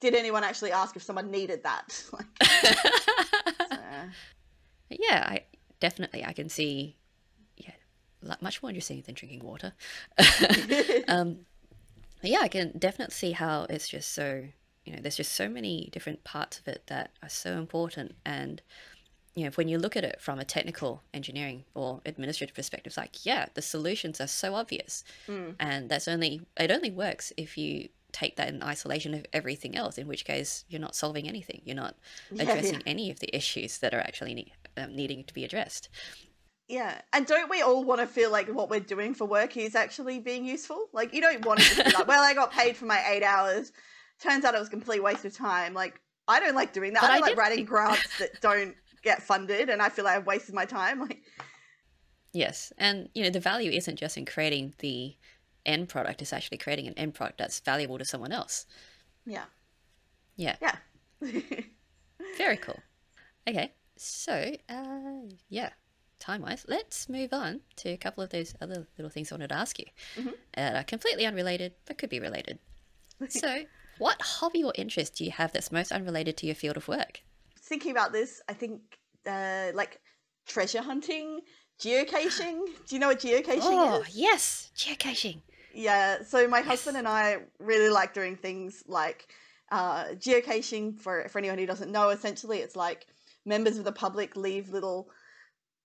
did 0.00 0.14
anyone 0.14 0.42
actually 0.42 0.72
ask 0.72 0.96
if 0.96 1.02
someone 1.02 1.30
needed 1.30 1.62
that? 1.62 2.04
like, 2.12 2.26
so. 3.70 3.78
Yeah, 4.90 5.26
I 5.28 5.44
definitely 5.78 6.24
I 6.24 6.32
can 6.32 6.48
see 6.48 6.96
much 8.40 8.62
more 8.62 8.70
interesting 8.70 9.02
than 9.04 9.14
drinking 9.14 9.44
water. 9.44 9.72
um, 11.08 11.38
yeah, 12.22 12.40
I 12.40 12.48
can 12.48 12.72
definitely 12.78 13.14
see 13.14 13.32
how 13.32 13.66
it's 13.68 13.88
just 13.88 14.12
so 14.12 14.44
you 14.84 14.92
know, 14.92 14.98
there's 15.00 15.16
just 15.16 15.32
so 15.32 15.48
many 15.48 15.88
different 15.92 16.24
parts 16.24 16.58
of 16.58 16.66
it 16.66 16.82
that 16.88 17.12
are 17.22 17.28
so 17.28 17.52
important 17.52 18.16
and 18.24 18.62
you 19.34 19.44
know, 19.44 19.50
when 19.54 19.68
you 19.68 19.78
look 19.78 19.96
at 19.96 20.04
it 20.04 20.20
from 20.20 20.38
a 20.38 20.44
technical 20.44 21.02
engineering 21.14 21.64
or 21.74 22.02
administrative 22.04 22.54
perspective, 22.54 22.90
it's 22.90 22.98
like, 22.98 23.24
yeah, 23.24 23.46
the 23.54 23.62
solutions 23.62 24.20
are 24.20 24.26
so 24.26 24.54
obvious. 24.54 25.04
Mm. 25.26 25.54
And 25.58 25.88
that's 25.88 26.06
only, 26.06 26.42
it 26.58 26.70
only 26.70 26.90
works 26.90 27.32
if 27.38 27.56
you 27.56 27.88
take 28.12 28.36
that 28.36 28.48
in 28.48 28.62
isolation 28.62 29.14
of 29.14 29.24
everything 29.32 29.74
else, 29.74 29.96
in 29.96 30.06
which 30.06 30.26
case 30.26 30.66
you're 30.68 30.82
not 30.82 30.94
solving 30.94 31.28
anything. 31.28 31.62
You're 31.64 31.76
not 31.76 31.96
addressing 32.30 32.64
yeah, 32.74 32.80
yeah. 32.84 32.90
any 32.90 33.10
of 33.10 33.20
the 33.20 33.34
issues 33.34 33.78
that 33.78 33.94
are 33.94 34.00
actually 34.00 34.52
um, 34.76 34.94
needing 34.94 35.24
to 35.24 35.32
be 35.32 35.44
addressed. 35.44 35.88
Yeah. 36.72 37.02
And 37.12 37.26
don't 37.26 37.50
we 37.50 37.60
all 37.60 37.84
want 37.84 38.00
to 38.00 38.06
feel 38.06 38.32
like 38.32 38.48
what 38.48 38.70
we're 38.70 38.80
doing 38.80 39.12
for 39.12 39.26
work 39.26 39.58
is 39.58 39.74
actually 39.74 40.20
being 40.20 40.46
useful? 40.46 40.86
Like, 40.94 41.12
you 41.12 41.20
don't 41.20 41.44
want 41.44 41.60
to 41.60 41.84
be 41.84 41.90
like, 41.90 42.06
well, 42.06 42.24
I 42.24 42.32
got 42.32 42.50
paid 42.50 42.78
for 42.78 42.86
my 42.86 42.98
eight 43.10 43.22
hours. 43.22 43.72
Turns 44.18 44.42
out 44.46 44.54
it 44.54 44.58
was 44.58 44.68
a 44.68 44.70
complete 44.70 45.02
waste 45.02 45.26
of 45.26 45.36
time. 45.36 45.74
Like, 45.74 46.00
I 46.26 46.40
don't 46.40 46.54
like 46.54 46.72
doing 46.72 46.94
that. 46.94 47.02
But 47.02 47.10
I 47.10 47.18
don't 47.18 47.24
I 47.24 47.28
like 47.28 47.36
writing 47.36 47.66
grants 47.66 48.18
that 48.18 48.40
don't 48.40 48.74
get 49.02 49.22
funded 49.22 49.68
and 49.68 49.82
I 49.82 49.90
feel 49.90 50.06
like 50.06 50.16
I've 50.16 50.26
wasted 50.26 50.54
my 50.54 50.64
time. 50.64 51.00
Like 51.00 51.20
Yes. 52.32 52.72
And 52.78 53.10
you 53.14 53.22
know, 53.22 53.28
the 53.28 53.40
value 53.40 53.70
isn't 53.70 53.96
just 53.96 54.16
in 54.16 54.24
creating 54.24 54.72
the 54.78 55.14
end 55.66 55.90
product, 55.90 56.22
it's 56.22 56.32
actually 56.32 56.56
creating 56.56 56.86
an 56.86 56.94
end 56.94 57.12
product 57.12 57.36
that's 57.36 57.60
valuable 57.60 57.98
to 57.98 58.06
someone 58.06 58.32
else. 58.32 58.64
Yeah. 59.26 59.44
Yeah. 60.36 60.56
Yeah. 60.62 60.76
Very 62.38 62.56
cool. 62.56 62.80
Okay. 63.46 63.72
So, 63.98 64.56
uh 64.70 65.28
yeah, 65.50 65.70
time 66.22 66.42
wise, 66.42 66.64
let's 66.68 67.08
move 67.08 67.32
on 67.32 67.60
to 67.76 67.90
a 67.90 67.96
couple 67.96 68.22
of 68.22 68.30
those 68.30 68.54
other 68.60 68.86
little 68.96 69.10
things 69.10 69.30
I 69.30 69.34
wanted 69.34 69.48
to 69.48 69.56
ask 69.56 69.78
you. 69.78 69.86
Mm-hmm. 70.16 70.30
Uh, 70.56 70.82
completely 70.84 71.26
unrelated, 71.26 71.74
but 71.86 71.98
could 71.98 72.10
be 72.10 72.20
related. 72.20 72.58
so, 73.28 73.64
what 73.98 74.20
hobby 74.20 74.64
or 74.64 74.72
interest 74.74 75.16
do 75.16 75.24
you 75.24 75.30
have 75.30 75.52
that's 75.52 75.70
most 75.70 75.92
unrelated 75.92 76.36
to 76.38 76.46
your 76.46 76.54
field 76.54 76.76
of 76.76 76.88
work? 76.88 77.22
thinking 77.72 77.92
about 77.92 78.12
this, 78.12 78.42
I 78.48 78.52
think 78.52 78.82
uh, 79.26 79.68
like 79.74 79.98
treasure 80.46 80.82
hunting, 80.82 81.40
geocaching. 81.80 82.66
Do 82.86 82.94
you 82.94 82.98
know 82.98 83.08
what 83.08 83.20
geocaching 83.20 83.60
oh, 83.62 84.02
is? 84.02 84.14
yes, 84.14 84.70
geocaching. 84.76 85.40
Yeah, 85.72 86.22
so 86.22 86.46
my 86.48 86.58
yes. 86.58 86.66
husband 86.66 86.98
and 86.98 87.08
I 87.08 87.38
really 87.58 87.88
like 87.88 88.12
doing 88.12 88.36
things 88.36 88.84
like 88.86 89.26
uh, 89.70 90.08
geocaching. 90.16 91.00
For 91.00 91.26
for 91.30 91.38
anyone 91.38 91.56
who 91.58 91.66
doesn't 91.66 91.90
know, 91.90 92.10
essentially, 92.10 92.58
it's 92.58 92.76
like 92.76 93.06
members 93.46 93.78
of 93.78 93.84
the 93.84 93.92
public 93.92 94.36
leave 94.36 94.68
little 94.68 95.08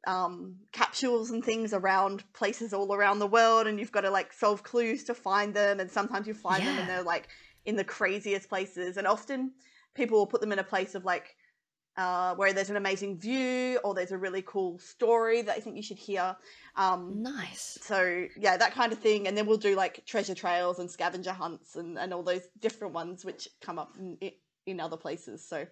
um, 0.08 0.56
capsules 0.72 1.30
and 1.32 1.44
things 1.44 1.74
around 1.74 2.24
places 2.34 2.74
all 2.74 2.94
around 2.96 3.20
the 3.20 3.28
world, 3.28 3.68
and 3.68 3.80
you've 3.80 3.92
got 3.92 4.02
to 4.02 4.10
like 4.10 4.34
solve 4.34 4.64
clues 4.64 5.04
to 5.04 5.14
find 5.14 5.54
them. 5.54 5.80
And 5.80 5.92
sometimes 5.92 6.26
you 6.26 6.34
find 6.34 6.64
yeah. 6.64 6.72
them, 6.72 6.80
and 6.80 6.90
they're 6.90 7.04
like 7.04 7.28
in 7.66 7.76
the 7.76 7.84
craziest 7.84 8.50
places. 8.50 8.98
And 8.98 9.06
often 9.06 9.52
people 9.94 10.18
will 10.18 10.26
put 10.26 10.42
them 10.42 10.52
in 10.52 10.60
a 10.60 10.64
place 10.64 10.96
of 10.96 11.06
like 11.06 11.36
uh, 11.98 12.36
where 12.36 12.54
there's 12.54 12.70
an 12.70 12.78
amazing 12.78 13.18
view 13.18 13.80
or 13.84 13.94
there's 13.94 14.12
a 14.12 14.18
really 14.18 14.44
cool 14.44 14.80
story 14.80 15.42
that 15.42 15.58
I 15.58 15.60
think 15.60 15.76
you 15.76 15.84
should 15.84 15.98
hear. 15.98 16.36
Um, 16.76 17.22
nice. 17.22 17.78
So 17.82 18.28
yeah, 18.40 18.56
that 18.56 18.74
kind 18.74 18.94
of 18.94 19.00
thing, 19.00 19.28
and 19.28 19.36
then 19.36 19.46
we'll 19.46 19.58
do 19.58 19.76
like 19.76 20.06
treasure 20.06 20.36
trails 20.36 20.80
and 20.80 20.90
scavenger 20.90 21.34
hunts 21.34 21.76
and, 21.76 21.98
and 21.98 22.14
all 22.14 22.24
those 22.24 22.48
different 22.60 22.94
ones 22.94 23.26
which 23.26 23.50
come 23.62 23.78
up 23.78 23.96
in, 24.00 24.32
in 24.66 24.80
other 24.80 24.98
places. 24.98 25.44
So 25.46 25.66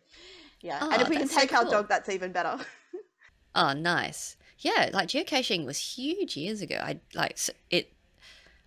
yeah, 0.62 0.80
oh, 0.82 0.92
and 0.92 1.02
if 1.02 1.10
we 1.10 1.18
can 1.18 1.30
take 1.30 1.52
so 1.52 1.58
cool. 1.62 1.68
our 1.68 1.72
dog, 1.72 1.90
that's 1.90 2.10
even 2.10 2.32
better. 2.32 2.58
oh, 3.56 3.74
nice. 3.74 4.38
Yeah, 4.60 4.90
like 4.94 5.10
geocaching 5.10 5.66
was 5.66 5.78
huge 5.78 6.38
years 6.38 6.62
ago. 6.62 6.80
I 6.82 7.00
like 7.14 7.38
it 7.70 7.92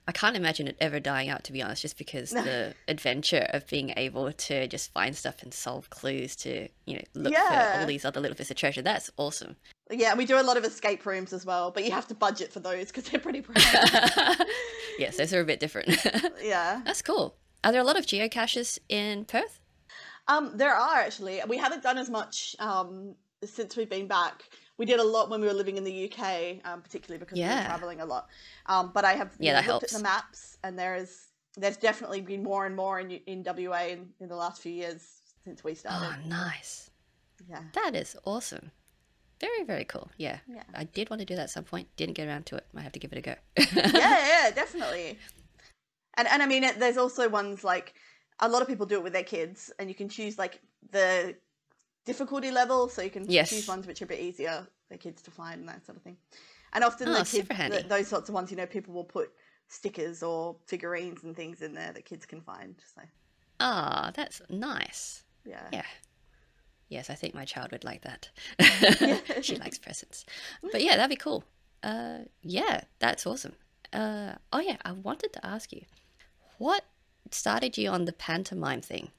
I 0.09 0.13
can't 0.13 0.37
imagine 0.37 0.67
it 0.69 0.77
ever 0.81 1.01
dying 1.01 1.29
out, 1.29 1.45
to 1.45 1.53
be 1.53 1.61
honest, 1.61 1.83
just 1.83 1.99
because 1.99 2.31
the 2.31 2.75
adventure 2.89 3.47
of 3.51 3.67
being 3.67 3.93
able 3.95 4.33
to 4.33 4.67
just 4.67 4.91
find 4.95 5.15
stuff 5.15 5.43
and 5.43 5.53
solve 5.53 5.91
clues 5.91 6.35
to, 6.37 6.67
you 6.87 6.95
know, 6.95 7.03
look 7.13 7.35
yeah. 7.35 7.75
for 7.75 7.81
all 7.81 7.87
these 7.87 8.07
other 8.07 8.19
little 8.19 8.35
bits 8.35 8.51
of 8.51 8.57
treasure. 8.57 8.81
That's 8.81 9.11
awesome. 9.19 9.57
Yeah, 9.91 10.15
we 10.15 10.25
do 10.25 10.41
a 10.41 10.43
lot 10.43 10.57
of 10.57 10.65
escape 10.65 11.05
rooms 11.05 11.35
as 11.35 11.45
well, 11.45 11.71
but 11.71 11.85
you 11.85 11.91
have 11.91 12.09
to 12.09 12.15
budget 12.15 12.55
for 12.55 12.61
those 12.61 12.87
because 12.87 13.05
they're 13.05 13.21
pretty 13.21 13.43
pricey. 13.43 14.47
yes, 14.99 15.19
those 15.19 15.35
are 15.35 15.41
a 15.41 15.45
bit 15.45 15.61
different. 15.61 15.95
yeah. 16.43 16.81
That's 16.87 17.03
cool. 17.03 17.37
Are 17.63 17.71
there 17.71 17.83
a 17.83 17.85
lot 17.85 17.99
of 17.99 18.07
geocaches 18.07 18.79
in 18.89 19.27
Perth? 19.27 19.61
Um, 20.27 20.53
there 20.55 20.75
are 20.75 20.97
actually. 20.97 21.43
We 21.47 21.59
haven't 21.59 21.83
done 21.83 21.99
as 21.99 22.09
much 22.09 22.57
um, 22.61 23.15
since 23.45 23.77
we've 23.77 23.91
been 23.91 24.07
back 24.07 24.45
we 24.79 24.87
did 24.87 25.01
a 25.01 25.05
lot 25.05 25.29
when 25.29 25.41
we 25.41 25.47
were 25.47 25.53
living 25.53 25.77
in 25.77 25.85
the 25.85 26.11
UK, 26.11 26.65
um, 26.65 26.81
particularly 26.81 27.19
because 27.19 27.37
yeah. 27.37 27.49
we 27.49 27.55
were 27.57 27.67
traveling 27.67 28.01
a 28.01 28.07
lot. 28.07 28.29
Um, 28.67 28.93
but 28.95 29.05
I 29.05 29.15
have 29.15 29.33
yeah, 29.39 29.57
looked 29.57 29.65
helps. 29.65 29.93
at 29.93 29.99
the 29.99 30.03
maps, 30.03 30.57
and 30.65 30.79
there 30.79 30.95
is 30.95 31.27
there's 31.57 31.77
definitely 31.77 32.21
been 32.21 32.43
more 32.43 32.65
and 32.65 32.75
more 32.75 33.01
in 33.01 33.11
in 33.11 33.45
WA 33.45 33.87
in, 33.89 34.09
in 34.21 34.29
the 34.29 34.37
last 34.37 34.63
few 34.63 34.73
years 34.73 35.03
since 35.45 35.63
we 35.65 35.75
started. 35.75 36.21
Oh, 36.25 36.29
nice! 36.29 36.91
Yeah, 37.49 37.63
that 37.75 37.95
is 37.95 38.17
awesome. 38.25 38.71
Very 39.41 39.65
very 39.65 39.85
cool. 39.85 40.11
Yeah. 40.17 40.39
yeah, 40.49 40.63
I 40.75 40.85
did 40.85 41.11
want 41.11 41.21
to 41.21 41.27
do 41.27 41.37
that 41.37 41.43
at 41.43 41.51
some 41.51 41.65
point. 41.65 41.89
Didn't 41.97 42.15
get 42.15 42.29
around 42.29 42.47
to 42.47 42.57
it. 42.57 42.67
Might 42.73 42.83
have 42.83 42.93
to 42.93 42.99
give 42.99 43.13
it 43.13 43.19
a 43.19 43.21
go. 43.21 43.35
yeah, 43.57 43.93
yeah, 43.95 44.51
definitely. 44.55 45.19
And 46.17 46.29
and 46.29 46.43
I 46.43 46.47
mean, 46.47 46.65
it, 46.65 46.79
there's 46.79 46.97
also 46.97 47.29
ones 47.29 47.65
like 47.65 47.95
a 48.41 48.49
lot 48.49 48.63
of 48.63 48.69
people 48.69 48.87
do 48.87 48.95
it 48.97 49.03
with 49.03 49.13
their 49.13 49.25
kids, 49.25 49.73
and 49.79 49.89
you 49.89 49.95
can 49.95 50.09
choose 50.09 50.39
like 50.39 50.61
the 50.91 51.35
difficulty 52.09 52.51
level, 52.51 52.89
so 52.89 53.03
you 53.03 53.11
can 53.11 53.31
yes. 53.31 53.51
choose 53.51 53.69
ones 53.69 53.87
which 53.87 54.01
are 54.01 54.07
a 54.07 54.09
bit 54.09 54.21
easier 54.21 54.67
for 54.89 54.97
kids 54.97 55.21
to 55.23 55.31
find 55.31 55.61
and 55.61 55.69
that 55.69 55.85
sort 55.85 55.97
of 55.99 56.03
thing. 56.03 56.17
And 56.73 56.83
often 56.83 57.09
oh, 57.09 57.13
the 57.13 57.25
kids, 57.25 57.49
the, 57.49 57.85
those 57.87 58.09
sorts 58.09 58.31
of 58.31 58.35
ones, 58.35 58.51
you 58.51 58.57
know, 58.57 58.67
people 58.67 58.95
will 58.95 59.05
put 59.05 59.31
stickers 59.69 60.23
or 60.23 60.57
figurines 60.67 61.23
and 61.23 61.37
things 61.37 61.61
in 61.61 61.75
there 61.75 61.93
that 61.93 62.07
kids 62.07 62.25
can 62.25 62.41
find. 62.41 62.75
So. 62.95 63.03
Ah, 63.61 64.09
oh, 64.09 64.13
that's 64.15 64.41
nice. 64.49 65.23
Yeah. 65.45 65.67
Yeah. 65.71 65.83
Yes, 66.89 67.11
I 67.11 67.15
think 67.15 67.35
my 67.35 67.45
child 67.45 67.73
would 67.73 67.85
like 67.85 68.03
that. 68.03 68.31
she 69.45 69.57
likes 69.57 69.77
presents. 69.77 70.25
But 70.73 70.83
yeah, 70.83 70.97
that'd 70.97 71.11
be 71.11 71.17
cool. 71.17 71.45
Uh, 71.83 72.21
yeah, 72.43 72.83
that's 73.01 73.27
awesome. 73.27 73.55
Uh, 73.93 74.33
oh 74.53 74.61
yeah, 74.61 74.79
I 74.83 74.93
wanted 74.93 75.35
to 75.35 75.47
ask 75.47 75.73
you, 75.73 75.83
what 76.57 76.85
started 77.31 77.77
you 77.77 77.91
on 77.91 78.07
the 78.07 78.13
pantomime 78.13 78.81
thing? 78.81 79.11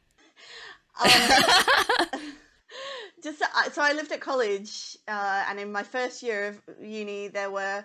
Um, 1.00 1.12
just 3.24 3.40
so 3.74 3.82
I 3.82 3.94
lived 3.94 4.12
at 4.12 4.22
college, 4.22 4.98
uh, 5.08 5.46
and 5.50 5.60
in 5.60 5.72
my 5.72 5.84
first 5.84 6.24
year 6.24 6.48
of 6.48 6.62
uni, 6.82 7.28
there 7.28 7.52
were 7.52 7.84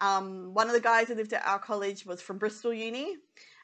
um, 0.00 0.52
one 0.54 0.66
of 0.66 0.72
the 0.72 0.80
guys 0.80 1.08
who 1.08 1.14
lived 1.14 1.32
at 1.32 1.46
our 1.46 1.58
college 1.58 2.04
was 2.04 2.20
from 2.20 2.38
Bristol 2.38 2.72
Uni, 2.72 3.16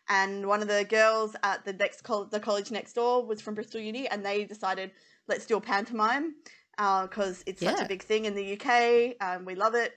and 0.08 0.46
one 0.46 0.62
of 0.62 0.68
the 0.68 0.84
girls 0.84 1.36
at 1.42 1.64
the 1.64 1.72
next 1.72 2.02
col- 2.02 2.26
the 2.26 2.40
college 2.40 2.70
next 2.70 2.94
door 2.94 3.24
was 3.24 3.40
from 3.40 3.54
Bristol 3.54 3.80
Uni, 3.80 4.08
and 4.08 4.24
they 4.24 4.44
decided 4.44 4.92
let's 5.28 5.46
do 5.46 5.56
a 5.56 5.60
pantomime 5.60 6.34
because 6.76 7.40
uh, 7.40 7.44
it's 7.46 7.62
yeah. 7.62 7.74
such 7.74 7.84
a 7.84 7.88
big 7.88 8.02
thing 8.02 8.24
in 8.24 8.34
the 8.34 8.54
UK, 8.54 9.16
and 9.20 9.46
we 9.46 9.54
love 9.54 9.74
it. 9.74 9.92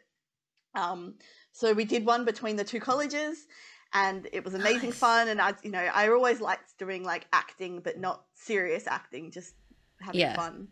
Um, 0.76 1.16
so 1.52 1.74
we 1.74 1.86
did 1.86 2.06
one 2.06 2.26
between 2.26 2.56
the 2.56 2.64
two 2.64 2.80
colleges, 2.80 3.48
and 3.94 4.28
it 4.34 4.44
was 4.44 4.54
amazing 4.54 4.90
nice. 4.90 5.00
fun. 5.00 5.28
And 5.30 5.40
I, 5.40 5.54
you 5.64 5.72
know, 5.72 5.80
I 5.80 6.10
always 6.10 6.42
liked 6.42 6.78
doing 6.78 7.04
like 7.04 7.28
acting, 7.32 7.80
but 7.80 8.00
not 8.00 8.24
serious 8.34 8.88
acting, 8.88 9.32
just 9.32 9.54
having 10.00 10.22
yeah. 10.22 10.36
fun. 10.36 10.68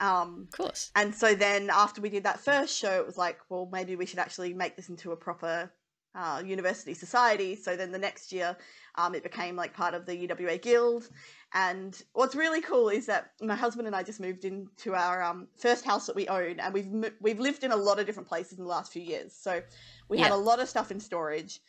Um, 0.00 0.48
of 0.48 0.56
course. 0.56 0.90
And 0.96 1.14
so 1.14 1.34
then 1.34 1.70
after 1.70 2.00
we 2.00 2.08
did 2.08 2.24
that 2.24 2.40
first 2.40 2.76
show, 2.76 3.00
it 3.00 3.06
was 3.06 3.18
like, 3.18 3.38
well, 3.48 3.68
maybe 3.70 3.96
we 3.96 4.06
should 4.06 4.18
actually 4.18 4.54
make 4.54 4.76
this 4.76 4.88
into 4.88 5.12
a 5.12 5.16
proper 5.16 5.70
uh, 6.14 6.42
university 6.44 6.94
society. 6.94 7.54
So 7.54 7.76
then 7.76 7.92
the 7.92 7.98
next 7.98 8.32
year, 8.32 8.56
um, 8.96 9.14
it 9.14 9.22
became 9.22 9.56
like 9.56 9.74
part 9.74 9.94
of 9.94 10.06
the 10.06 10.26
UWA 10.26 10.60
Guild. 10.60 11.08
And 11.52 12.00
what's 12.12 12.34
really 12.34 12.60
cool 12.60 12.88
is 12.88 13.06
that 13.06 13.32
my 13.40 13.54
husband 13.54 13.86
and 13.86 13.94
I 13.94 14.02
just 14.02 14.20
moved 14.20 14.44
into 14.44 14.94
our 14.94 15.22
um, 15.22 15.48
first 15.56 15.84
house 15.84 16.06
that 16.06 16.16
we 16.16 16.26
own, 16.28 16.60
and 16.60 16.74
we've 16.74 17.12
we've 17.20 17.40
lived 17.40 17.64
in 17.64 17.72
a 17.72 17.76
lot 17.76 17.98
of 17.98 18.06
different 18.06 18.28
places 18.28 18.58
in 18.58 18.64
the 18.64 18.70
last 18.70 18.92
few 18.92 19.02
years. 19.02 19.34
So 19.34 19.62
we 20.08 20.18
had 20.18 20.32
a 20.32 20.36
lot 20.36 20.60
of 20.60 20.68
stuff 20.68 20.90
in 20.90 21.00
storage. 21.00 21.60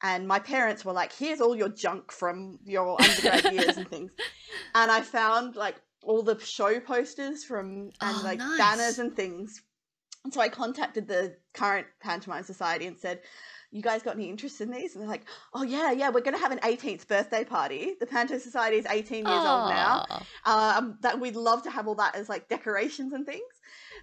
And 0.00 0.28
my 0.28 0.38
parents 0.38 0.84
were 0.84 0.92
like, 0.92 1.12
"Here's 1.12 1.40
all 1.40 1.56
your 1.56 1.68
junk 1.68 2.12
from 2.12 2.60
your 2.64 3.00
undergrad 3.00 3.52
years 3.52 3.76
and 3.76 3.88
things." 3.88 4.12
And 4.74 4.90
I 4.90 5.00
found 5.00 5.56
like 5.56 5.76
all 6.02 6.22
the 6.22 6.38
show 6.40 6.80
posters 6.80 7.44
from 7.44 7.90
and 8.00 8.16
oh, 8.16 8.20
like 8.24 8.38
nice. 8.38 8.58
banners 8.58 8.98
and 8.98 9.14
things. 9.14 9.62
And 10.24 10.32
so 10.32 10.40
I 10.40 10.48
contacted 10.48 11.06
the 11.08 11.36
current 11.54 11.86
pantomime 12.00 12.44
society 12.44 12.86
and 12.86 12.98
said, 12.98 13.20
you 13.70 13.82
guys 13.82 14.02
got 14.02 14.14
any 14.14 14.28
interest 14.28 14.60
in 14.60 14.70
these? 14.70 14.94
And 14.94 15.02
they're 15.02 15.08
like, 15.08 15.24
oh, 15.52 15.62
yeah, 15.62 15.92
yeah, 15.92 16.08
we're 16.08 16.20
going 16.20 16.36
to 16.36 16.40
have 16.40 16.52
an 16.52 16.60
18th 16.60 17.06
birthday 17.06 17.44
party. 17.44 17.94
The 18.00 18.06
Panto 18.06 18.38
Society 18.38 18.76
is 18.76 18.86
18 18.86 19.26
years 19.26 19.26
Aww. 19.26 19.60
old 19.60 19.70
now. 19.70 20.22
Um, 20.46 20.98
that 21.02 21.20
We'd 21.20 21.36
love 21.36 21.62
to 21.64 21.70
have 21.70 21.86
all 21.86 21.94
that 21.96 22.14
as 22.14 22.28
like 22.28 22.48
decorations 22.48 23.12
and 23.12 23.26
things. 23.26 23.42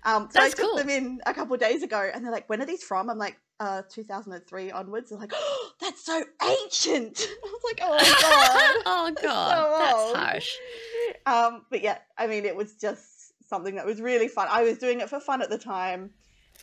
Um, 0.04 0.30
so 0.32 0.40
That's 0.40 0.54
I 0.54 0.58
took 0.58 0.72
cool. 0.72 0.78
them 0.78 0.90
in 0.90 1.20
a 1.26 1.34
couple 1.34 1.58
days 1.58 1.82
ago 1.82 2.10
and 2.14 2.24
they're 2.24 2.32
like, 2.32 2.48
when 2.48 2.62
are 2.62 2.66
these 2.66 2.84
from? 2.84 3.10
I'm 3.10 3.18
like, 3.18 3.38
uh, 3.60 3.82
2003 3.90 4.72
onwards. 4.72 5.10
They're 5.10 5.20
like, 5.20 5.32
oh, 5.34 5.72
that's 5.82 6.06
so 6.06 6.24
ancient. 6.44 7.28
I 7.44 7.48
was 7.48 7.62
like, 7.64 7.80
oh, 7.82 7.98
God. 8.22 8.84
oh, 8.86 9.12
God. 9.24 9.56
So 9.56 10.14
that's 10.14 10.18
harsh. 10.18 10.50
Um, 11.26 11.66
but 11.72 11.82
yeah, 11.82 11.98
I 12.18 12.28
mean, 12.28 12.46
it 12.46 12.56
was 12.56 12.74
just 12.76 13.34
something 13.48 13.76
that 13.76 13.86
was 13.86 14.02
really 14.02 14.28
fun. 14.28 14.48
I 14.50 14.64
was 14.64 14.78
doing 14.78 15.00
it 15.00 15.10
for 15.10 15.20
fun 15.20 15.42
at 15.42 15.50
the 15.50 15.58
time 15.58 16.12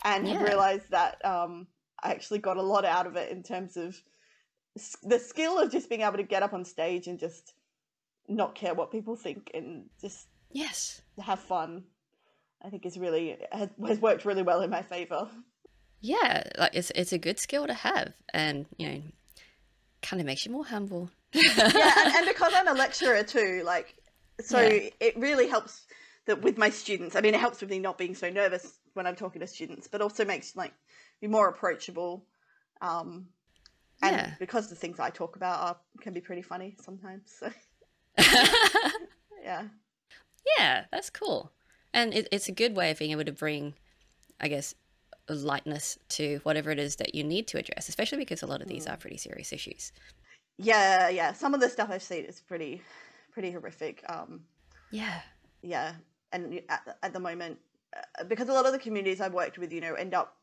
and 0.03 0.27
yeah. 0.27 0.43
realized 0.43 0.89
that 0.91 1.23
um, 1.25 1.67
I 2.03 2.11
actually 2.11 2.39
got 2.39 2.57
a 2.57 2.61
lot 2.61 2.85
out 2.85 3.07
of 3.07 3.15
it 3.15 3.31
in 3.31 3.43
terms 3.43 3.77
of 3.77 3.95
the 5.03 5.19
skill 5.19 5.59
of 5.59 5.71
just 5.71 5.89
being 5.89 6.01
able 6.01 6.17
to 6.17 6.23
get 6.23 6.43
up 6.43 6.53
on 6.53 6.65
stage 6.65 7.07
and 7.07 7.19
just 7.19 7.53
not 8.27 8.55
care 8.55 8.73
what 8.73 8.91
people 8.91 9.15
think 9.15 9.51
and 9.53 9.85
just 10.01 10.27
yes. 10.51 11.01
have 11.21 11.39
fun 11.39 11.83
i 12.63 12.69
think 12.69 12.85
is 12.85 12.97
really 12.97 13.37
has, 13.51 13.69
has 13.85 13.99
worked 13.99 14.25
really 14.25 14.43
well 14.43 14.61
in 14.61 14.69
my 14.69 14.81
favor. 14.81 15.27
Yeah 16.01 16.43
like 16.57 16.75
it's 16.75 16.91
it's 16.95 17.13
a 17.13 17.17
good 17.17 17.39
skill 17.39 17.67
to 17.67 17.73
have 17.73 18.13
and 18.33 18.65
you 18.77 18.89
know 18.89 19.01
kind 20.01 20.19
of 20.19 20.25
makes 20.25 20.45
you 20.45 20.51
more 20.51 20.65
humble. 20.65 21.09
Yeah 21.33 21.43
and, 21.57 22.15
and, 22.15 22.27
because 22.27 22.53
i'm 22.55 22.67
a 22.67 22.73
lecturer 22.73 23.23
too 23.23 23.63
like 23.65 23.95
so 24.41 24.59
yeah. 24.59 24.89
it 24.99 25.17
really 25.17 25.47
helps 25.47 25.85
that 26.25 26.41
with 26.41 26.57
my 26.57 26.69
students 26.69 27.15
i 27.15 27.21
mean 27.21 27.33
it 27.33 27.39
helps 27.39 27.61
with 27.61 27.69
me 27.69 27.79
not 27.79 27.97
being 27.97 28.15
so 28.15 28.29
nervous 28.29 28.79
when 28.93 29.07
i'm 29.07 29.15
talking 29.15 29.41
to 29.41 29.47
students 29.47 29.87
but 29.87 30.01
also 30.01 30.25
makes 30.25 30.55
like 30.55 30.73
be 31.23 31.29
more 31.29 31.47
approachable. 31.47 32.25
Um, 32.81 33.27
and 34.01 34.17
yeah. 34.17 34.31
because 34.39 34.69
the 34.69 34.75
things 34.75 34.99
I 34.99 35.09
talk 35.09 35.37
about 35.37 35.59
are 35.61 35.77
can 36.01 36.13
be 36.13 36.19
pretty 36.19 36.41
funny 36.41 36.75
sometimes. 36.83 37.21
So 37.39 37.49
yeah, 39.41 39.63
yeah, 40.57 40.83
that's 40.91 41.09
cool, 41.09 41.53
and 41.93 42.13
it, 42.13 42.27
it's 42.31 42.49
a 42.49 42.51
good 42.51 42.75
way 42.75 42.91
of 42.91 42.99
being 42.99 43.11
able 43.11 43.23
to 43.23 43.31
bring, 43.31 43.73
I 44.41 44.49
guess, 44.49 44.75
lightness 45.29 45.97
to 46.09 46.41
whatever 46.43 46.71
it 46.71 46.79
is 46.79 46.97
that 46.97 47.15
you 47.15 47.23
need 47.23 47.47
to 47.47 47.57
address, 47.57 47.87
especially 47.87 48.17
because 48.17 48.43
a 48.43 48.47
lot 48.47 48.61
of 48.61 48.67
these 48.67 48.85
mm. 48.85 48.91
are 48.91 48.97
pretty 48.97 49.17
serious 49.17 49.53
issues. 49.53 49.93
Yeah, 50.57 51.07
yeah. 51.07 51.31
Some 51.31 51.53
of 51.53 51.61
the 51.61 51.69
stuff 51.69 51.89
I've 51.89 52.03
seen 52.03 52.25
is 52.25 52.41
pretty, 52.41 52.81
pretty 53.31 53.51
horrific. 53.51 54.03
Um, 54.09 54.41
yeah, 54.91 55.21
yeah, 55.61 55.93
and 56.33 56.59
at, 56.67 56.97
at 57.01 57.13
the 57.13 57.19
moment, 57.21 57.57
uh, 57.95 58.25
because 58.25 58.49
a 58.49 58.53
lot 58.53 58.65
of 58.65 58.73
the 58.73 58.79
communities 58.79 59.21
I've 59.21 59.33
worked 59.33 59.57
with, 59.57 59.71
you 59.71 59.79
know, 59.79 59.93
end 59.93 60.13
up 60.13 60.37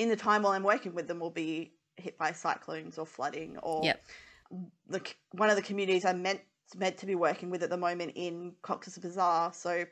in 0.00 0.08
the 0.08 0.16
time 0.16 0.42
while 0.42 0.54
I'm 0.54 0.62
working 0.62 0.94
with 0.94 1.06
them 1.06 1.20
will 1.20 1.30
be 1.30 1.74
hit 1.96 2.16
by 2.16 2.32
cyclones 2.32 2.96
or 2.96 3.04
flooding 3.04 3.58
or 3.58 3.82
yep. 3.84 4.02
the 4.88 5.02
one 5.32 5.50
of 5.50 5.56
the 5.56 5.62
communities 5.62 6.06
I'm 6.06 6.22
meant 6.22 6.40
meant 6.74 6.96
to 6.98 7.06
be 7.06 7.14
working 7.14 7.50
with 7.50 7.62
at 7.62 7.68
the 7.68 7.76
moment 7.76 8.12
in 8.14 8.54
Cox's 8.62 8.96
Bazar. 8.96 9.52
So 9.52 9.84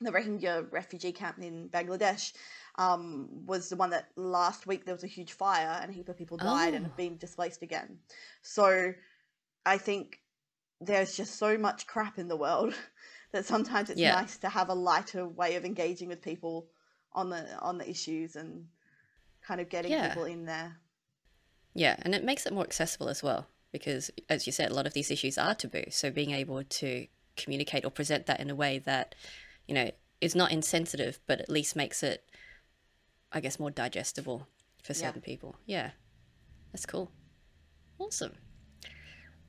the 0.00 0.10
Rohingya 0.10 0.72
refugee 0.72 1.12
camp 1.12 1.38
in 1.38 1.68
Bangladesh 1.68 2.32
um, 2.76 3.28
was 3.46 3.68
the 3.68 3.76
one 3.76 3.90
that 3.90 4.08
last 4.16 4.66
week 4.66 4.84
there 4.84 4.94
was 4.94 5.04
a 5.04 5.14
huge 5.18 5.32
fire 5.32 5.78
and 5.80 5.88
a 5.88 5.94
heap 5.94 6.08
of 6.08 6.16
people 6.16 6.36
died 6.36 6.72
oh. 6.72 6.76
and 6.76 6.84
have 6.84 6.96
been 6.96 7.16
displaced 7.16 7.62
again. 7.62 7.98
So 8.42 8.92
I 9.64 9.78
think 9.78 10.18
there's 10.80 11.16
just 11.16 11.36
so 11.36 11.56
much 11.56 11.86
crap 11.86 12.18
in 12.18 12.26
the 12.26 12.36
world 12.36 12.74
that 13.32 13.46
sometimes 13.46 13.88
it's 13.88 14.00
yeah. 14.00 14.16
nice 14.16 14.36
to 14.38 14.48
have 14.48 14.68
a 14.68 14.74
lighter 14.74 15.28
way 15.28 15.54
of 15.54 15.64
engaging 15.64 16.08
with 16.08 16.22
people 16.22 16.66
on 17.12 17.30
the 17.30 17.56
on 17.60 17.78
the 17.78 17.88
issues 17.88 18.34
and 18.34 18.66
kind 19.46 19.60
of 19.60 19.68
getting 19.68 19.90
yeah. 19.90 20.08
people 20.08 20.24
in 20.24 20.46
there. 20.46 20.76
Yeah, 21.74 21.96
and 22.02 22.14
it 22.14 22.24
makes 22.24 22.46
it 22.46 22.52
more 22.52 22.64
accessible 22.64 23.08
as 23.08 23.22
well 23.22 23.48
because, 23.72 24.10
as 24.28 24.46
you 24.46 24.52
said, 24.52 24.70
a 24.70 24.74
lot 24.74 24.86
of 24.86 24.92
these 24.92 25.10
issues 25.10 25.36
are 25.36 25.54
taboo. 25.54 25.84
So 25.90 26.10
being 26.10 26.30
able 26.30 26.62
to 26.62 27.06
communicate 27.36 27.84
or 27.84 27.90
present 27.90 28.26
that 28.26 28.40
in 28.40 28.48
a 28.48 28.54
way 28.54 28.78
that, 28.78 29.14
you 29.66 29.74
know, 29.74 29.90
is 30.20 30.34
not 30.34 30.52
insensitive, 30.52 31.18
but 31.26 31.40
at 31.40 31.50
least 31.50 31.74
makes 31.74 32.02
it, 32.02 32.24
I 33.32 33.40
guess, 33.40 33.58
more 33.58 33.70
digestible 33.70 34.46
for 34.84 34.94
certain 34.94 35.20
yeah. 35.22 35.26
people. 35.26 35.56
Yeah, 35.66 35.90
that's 36.72 36.86
cool. 36.86 37.10
Awesome. 37.98 38.32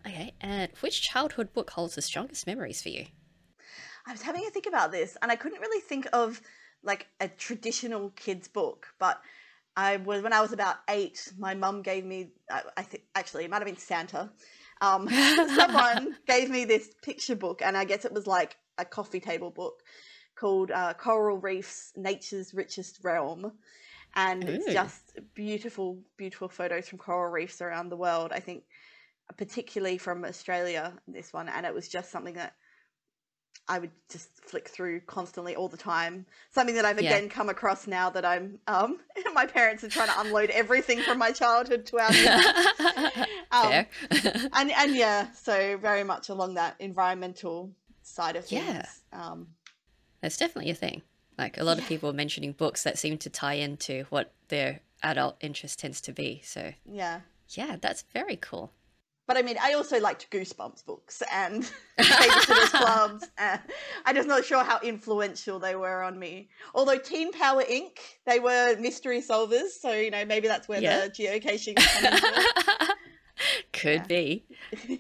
Okay, 0.08 0.34
and 0.42 0.72
which 0.82 1.02
childhood 1.02 1.54
book 1.54 1.72
holds 1.72 1.96
the 1.96 2.02
strongest 2.02 2.48
memories 2.48 2.82
for 2.82 2.90
you? 2.90 3.06
I 4.08 4.12
was 4.12 4.22
having 4.22 4.46
a 4.46 4.50
think 4.50 4.68
about 4.68 4.92
this, 4.92 5.18
and 5.22 5.32
I 5.32 5.36
couldn't 5.36 5.62
really 5.62 5.82
think 5.82 6.08
of 6.14 6.42
like 6.84 7.08
a 7.20 7.28
traditional 7.28 8.12
kids 8.12 8.48
book, 8.48 8.88
but 9.00 9.20
I 9.78 9.98
was 9.98 10.22
when 10.22 10.34
I 10.34 10.42
was 10.42 10.54
about 10.54 10.78
eight. 10.90 11.32
My 11.38 11.54
mum 11.54 11.82
gave 11.82 12.06
me. 12.06 12.30
I, 12.50 12.62
I 12.78 12.82
think 12.84 13.04
actually 13.14 13.46
it 13.46 13.50
might 13.50 13.58
have 13.58 13.66
been 13.66 13.78
Santa. 13.78 14.32
Um, 14.82 15.10
someone 15.56 16.16
gave 16.28 16.50
me 16.50 16.66
this 16.66 16.90
picture 17.04 17.36
book, 17.36 17.62
and 17.62 17.78
I 17.78 17.86
guess 17.86 18.06
it 18.06 18.14
was 18.14 18.28
like 18.28 18.58
a 18.78 18.86
coffee 18.86 19.20
table 19.20 19.52
book 19.52 19.82
called 20.36 20.72
uh, 20.72 20.94
Coral 20.94 21.38
Reefs: 21.38 21.92
Nature's 21.96 22.54
Richest 22.54 23.00
Realm, 23.04 23.52
and 24.16 24.44
Ooh. 24.44 24.48
it's 24.48 24.72
just 24.72 25.20
beautiful, 25.34 26.00
beautiful 26.18 26.48
photos 26.48 26.88
from 26.88 27.00
coral 27.00 27.32
reefs 27.32 27.62
around 27.62 27.90
the 27.90 27.98
world. 27.98 28.32
I 28.34 28.40
think, 28.40 28.64
particularly 29.38 29.98
from 29.98 30.24
Australia, 30.24 30.94
this 31.08 31.34
one, 31.34 31.50
and 31.50 31.66
it 31.66 31.74
was 31.74 31.90
just 31.90 32.12
something 32.12 32.36
that 32.36 32.54
I 33.68 33.80
would 33.80 33.92
just 34.10 34.30
flick 34.42 34.68
through 34.68 35.02
constantly 35.02 35.56
all 35.56 35.68
the 35.68 35.78
time. 35.78 36.26
Something 36.52 36.76
that 36.76 36.86
I've 36.86 36.98
again 36.98 37.24
yeah. 37.24 37.30
come 37.30 37.50
across 37.50 37.88
now 37.88 38.10
that 38.12 38.24
I'm 38.26 38.60
um 38.68 39.00
my 39.34 39.46
parents 39.46 39.84
are 39.84 39.90
trying 39.90 40.10
to 40.10 40.20
unload 40.20 40.50
everything 40.52 41.02
from 41.02 41.18
my 41.18 41.32
childhood 41.32 41.86
to 41.88 42.00
our 42.00 42.10
um, 43.52 43.86
and 44.54 44.72
and 44.72 44.96
yeah, 44.96 45.32
so 45.34 45.78
very 45.78 46.04
much 46.04 46.30
along 46.30 46.56
that 46.56 46.76
environmental 46.80 47.72
side 48.04 48.36
of 48.36 48.46
things. 48.46 48.64
Yeah. 48.64 48.86
Um 49.12 49.48
that's 50.22 50.38
definitely 50.38 50.72
a 50.72 50.76
thing. 50.76 51.02
Like 51.38 51.58
a 51.58 51.64
lot 51.64 51.78
yeah. 51.78 51.84
of 51.84 51.90
people 51.90 52.14
mentioning 52.14 52.52
books 52.52 52.84
that 52.84 52.98
seem 52.98 53.18
to 53.20 53.30
tie 53.30 53.56
into 53.56 54.06
what 54.10 54.32
their 54.50 54.82
adult 55.04 55.38
interest 55.42 55.80
tends 55.80 56.02
to 56.02 56.12
be. 56.12 56.42
So 56.44 56.74
Yeah. 56.86 57.22
Yeah, 57.50 57.78
that's 57.80 58.04
very 58.14 58.38
cool. 58.38 58.72
But 59.28 59.38
I 59.38 59.42
mean, 59.42 59.58
I 59.62 59.74
also 59.74 60.00
liked 60.00 60.30
Goosebumps 60.30 60.86
books 60.86 61.24
and 61.32 61.64
Babysitters 62.00 62.70
Clubs. 62.70 63.28
And 63.38 63.60
I'm 64.06 64.16
just 64.16 64.28
not 64.28 64.46
sure 64.46 64.64
how 64.64 64.80
influential 64.82 65.60
they 65.60 65.76
were 65.76 66.04
on 66.04 66.20
me. 66.20 66.50
Although 66.76 66.98
Teen 66.98 67.32
Power 67.32 67.64
Inc., 67.64 67.98
they 68.26 68.40
were 68.40 68.76
mystery 68.80 69.22
solvers, 69.22 69.70
so 69.80 69.92
you 69.92 70.12
know 70.12 70.26
maybe 70.26 70.48
that's 70.48 70.68
where 70.68 70.82
yeah. 70.82 71.06
the 71.06 71.10
geocaching 71.12 71.76
comes 71.76 72.22
Could 73.74 74.02
yeah. 74.02 74.08
be. 74.08 74.46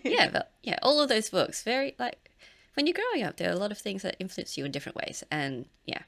Yeah, 0.03 0.29
but 0.31 0.51
yeah, 0.63 0.79
all 0.81 0.99
of 0.99 1.09
those 1.09 1.29
books 1.29 1.63
very 1.63 1.95
like 1.99 2.31
when 2.73 2.87
you're 2.87 2.95
growing 2.95 3.25
up, 3.25 3.37
there 3.37 3.49
are 3.49 3.53
a 3.53 3.59
lot 3.59 3.71
of 3.71 3.77
things 3.77 4.01
that 4.01 4.17
influence 4.19 4.57
you 4.57 4.65
in 4.65 4.71
different 4.71 4.97
ways, 4.97 5.23
and 5.31 5.67
yeah, 5.85 6.01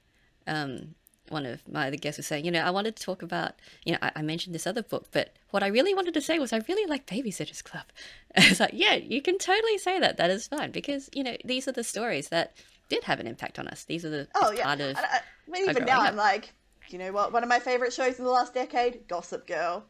um, 0.48 0.96
one 1.30 1.46
of 1.46 1.62
my 1.72 1.88
other 1.88 1.98
guests 1.98 2.18
was 2.18 2.28
saying, 2.28 2.46
you 2.46 2.52
know, 2.52 2.62
I 2.62 2.70
wanted 2.70 2.96
to 2.96 3.04
talk 3.04 3.22
about, 3.22 3.54
you 3.86 3.94
know, 3.94 4.00
I, 4.02 4.12
I, 4.18 4.22
mentioned 4.22 4.54
this 4.54 4.68
other 4.68 4.84
book, 4.84 5.08
but 5.12 5.34
what 5.52 5.64
I 5.64 5.68
really 5.68 5.94
wanted 5.94 6.14
to 6.14 6.22
say 6.22 6.40
was 6.40 6.54
I 6.54 6.62
really 6.68 6.88
like 6.90 7.06
Babysitter's 7.06 7.62
Club. 7.62 7.86
it's 8.36 8.60
like, 8.60 8.72
yeah, 8.74 8.96
you 8.96 9.22
can 9.22 9.38
totally 9.38 9.78
say 9.78 10.00
that. 10.00 10.18
That 10.18 10.30
is 10.30 10.48
fine 10.48 10.72
because, 10.72 11.10
you 11.14 11.24
know, 11.24 11.38
these 11.44 11.68
are 11.68 11.72
the 11.72 11.84
stories 11.84 12.30
that 12.30 12.56
did 12.90 13.04
have 13.04 13.20
an 13.20 13.28
impact 13.28 13.60
on 13.60 13.68
us. 13.68 13.84
These 13.84 14.06
are 14.06 14.10
the 14.10 14.28
oh, 14.36 14.52
yeah. 14.52 14.64
part 14.64 14.82
of. 14.82 14.98
I, 14.98 15.02
I 15.02 15.22
mean, 15.50 15.70
even 15.70 15.86
now, 15.86 16.02
up. 16.02 16.10
I'm 16.10 16.16
like, 16.16 16.54
you 16.90 16.98
know 16.98 17.12
what? 17.12 17.34
One 17.34 17.44
of 17.44 17.50
my 17.50 17.60
favorite 17.60 17.94
shows 17.94 18.20
in 18.20 18.26
the 18.26 18.32
last 18.32 18.54
decade, 18.54 19.08
Gossip 19.08 19.48
Girl. 19.48 19.86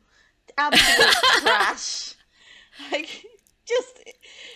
Absolute 0.58 1.16
trash. 1.42 2.16
Like, 2.92 3.26
just 3.68 4.04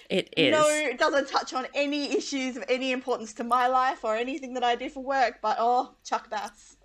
it 0.10 0.34
is. 0.38 0.52
No, 0.52 0.68
it 0.68 0.98
doesn't 0.98 1.28
touch 1.28 1.54
on 1.54 1.68
any 1.74 2.16
issues 2.16 2.58
of 2.58 2.64
any 2.70 2.92
importance 2.92 3.34
to 3.34 3.44
my 3.44 3.68
life 3.68 4.04
or 4.04 4.16
anything 4.16 4.54
that 4.56 4.64
I 4.64 4.76
do 4.76 4.90
for 4.90 5.04
work, 5.04 5.40
but 5.42 5.58
oh, 5.60 5.96
Chuck 6.04 6.30
Bass. 6.30 6.78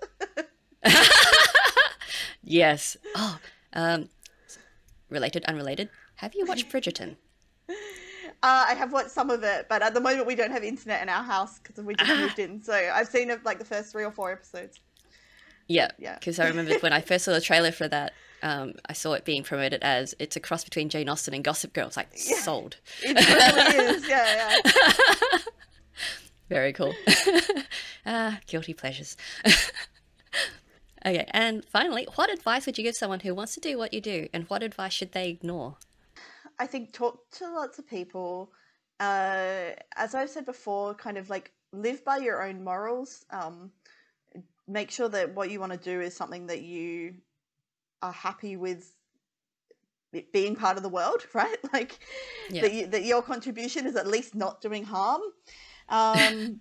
yes. 2.42 2.96
Oh, 3.14 3.38
um, 3.72 4.08
related, 5.08 5.44
unrelated. 5.44 5.88
Have 6.16 6.34
you 6.34 6.46
watched 6.46 6.70
Bridgerton? 6.70 7.16
Uh, 7.68 8.66
I 8.68 8.74
have 8.74 8.92
watched 8.92 9.10
some 9.10 9.30
of 9.30 9.42
it, 9.42 9.66
but 9.68 9.82
at 9.82 9.94
the 9.94 10.00
moment 10.00 10.26
we 10.26 10.34
don't 10.34 10.52
have 10.52 10.62
internet 10.62 11.02
in 11.02 11.08
our 11.08 11.22
house 11.22 11.58
because 11.58 11.82
we 11.84 11.94
just 11.94 12.20
moved 12.20 12.38
in. 12.38 12.62
So 12.62 12.72
I've 12.72 13.08
seen 13.08 13.32
like 13.44 13.58
the 13.58 13.64
first 13.64 13.92
three 13.92 14.04
or 14.04 14.10
four 14.10 14.30
episodes. 14.32 14.78
Yeah, 15.68 15.90
yeah. 15.98 16.16
Because 16.18 16.38
I 16.38 16.46
remember 16.46 16.78
when 16.80 16.92
I 16.92 17.00
first 17.00 17.24
saw 17.24 17.32
the 17.32 17.40
trailer 17.40 17.72
for 17.72 17.88
that, 17.88 18.12
um, 18.46 18.74
I 18.88 18.92
saw 18.92 19.14
it 19.14 19.24
being 19.24 19.42
promoted 19.42 19.82
as 19.82 20.14
it's 20.20 20.36
a 20.36 20.40
cross 20.40 20.62
between 20.62 20.88
Jane 20.88 21.08
Austen 21.08 21.34
and 21.34 21.42
Gossip 21.42 21.72
Girl. 21.72 21.88
It's 21.88 21.96
like 21.96 22.10
yeah. 22.26 22.36
sold. 22.36 22.76
It 23.02 23.16
really 23.16 23.86
is. 23.86 24.08
Yeah, 24.08 24.56
yeah. 24.62 25.38
Very 26.48 26.72
cool. 26.72 26.94
ah, 28.06 28.38
guilty 28.46 28.72
pleasures. 28.72 29.16
okay, 31.04 31.26
and 31.32 31.64
finally, 31.64 32.06
what 32.14 32.32
advice 32.32 32.66
would 32.66 32.78
you 32.78 32.84
give 32.84 32.94
someone 32.94 33.18
who 33.18 33.34
wants 33.34 33.54
to 33.54 33.60
do 33.60 33.76
what 33.76 33.92
you 33.92 34.00
do, 34.00 34.28
and 34.32 34.44
what 34.44 34.62
advice 34.62 34.92
should 34.92 35.10
they 35.10 35.28
ignore? 35.28 35.76
I 36.60 36.68
think 36.68 36.92
talk 36.92 37.28
to 37.32 37.50
lots 37.50 37.80
of 37.80 37.88
people. 37.88 38.52
Uh, 39.00 39.70
as 39.96 40.14
I've 40.14 40.30
said 40.30 40.46
before, 40.46 40.94
kind 40.94 41.18
of 41.18 41.28
like 41.28 41.52
live 41.72 42.04
by 42.04 42.18
your 42.18 42.46
own 42.46 42.62
morals. 42.62 43.24
Um, 43.30 43.72
make 44.68 44.92
sure 44.92 45.08
that 45.08 45.34
what 45.34 45.50
you 45.50 45.58
want 45.58 45.72
to 45.72 45.78
do 45.78 46.00
is 46.00 46.16
something 46.16 46.46
that 46.46 46.62
you 46.62 47.14
are 48.02 48.12
happy 48.12 48.56
with 48.56 48.94
it 50.12 50.32
being 50.32 50.56
part 50.56 50.76
of 50.76 50.82
the 50.82 50.88
world, 50.88 51.26
right? 51.34 51.58
Like 51.72 51.98
Yeah. 52.48 52.62
that, 52.62 52.72
you, 52.72 52.86
that 52.88 53.04
your 53.04 53.22
contribution 53.22 53.86
is 53.86 53.96
at 53.96 54.06
least 54.06 54.34
not 54.34 54.60
doing 54.60 54.84
harm. 54.84 55.22
Um, 55.88 56.60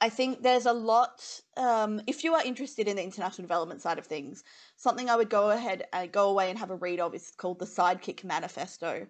I 0.00 0.08
think 0.08 0.42
there's 0.42 0.66
a 0.66 0.72
lot. 0.72 1.40
Um, 1.56 2.00
if 2.06 2.24
you 2.24 2.34
are 2.34 2.42
interested 2.42 2.88
in 2.88 2.96
the 2.96 3.02
international 3.02 3.44
development 3.44 3.82
side 3.82 3.98
of 3.98 4.06
things, 4.06 4.44
something 4.76 5.10
I 5.10 5.16
would 5.16 5.28
go 5.28 5.50
ahead 5.50 5.84
and 5.92 6.10
go 6.10 6.30
away 6.30 6.48
and 6.48 6.58
have 6.58 6.70
a 6.70 6.76
read 6.76 7.00
of 7.00 7.14
is 7.14 7.32
called 7.36 7.58
the 7.58 7.66
Sidekick 7.66 8.24
Manifesto, 8.24 9.06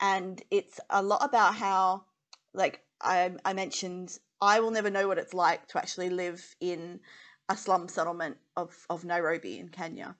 and 0.00 0.42
it's 0.50 0.78
a 0.90 1.02
lot 1.02 1.24
about 1.24 1.54
how, 1.54 2.04
like 2.52 2.82
I, 3.00 3.32
I 3.46 3.54
mentioned, 3.54 4.18
I 4.42 4.60
will 4.60 4.70
never 4.70 4.90
know 4.90 5.08
what 5.08 5.18
it's 5.18 5.32
like 5.32 5.68
to 5.68 5.78
actually 5.78 6.10
live 6.10 6.54
in 6.60 7.00
a 7.48 7.56
slum 7.56 7.88
settlement 7.88 8.36
of 8.56 8.74
of 8.90 9.04
Nairobi 9.04 9.58
in 9.58 9.68
Kenya. 9.68 10.16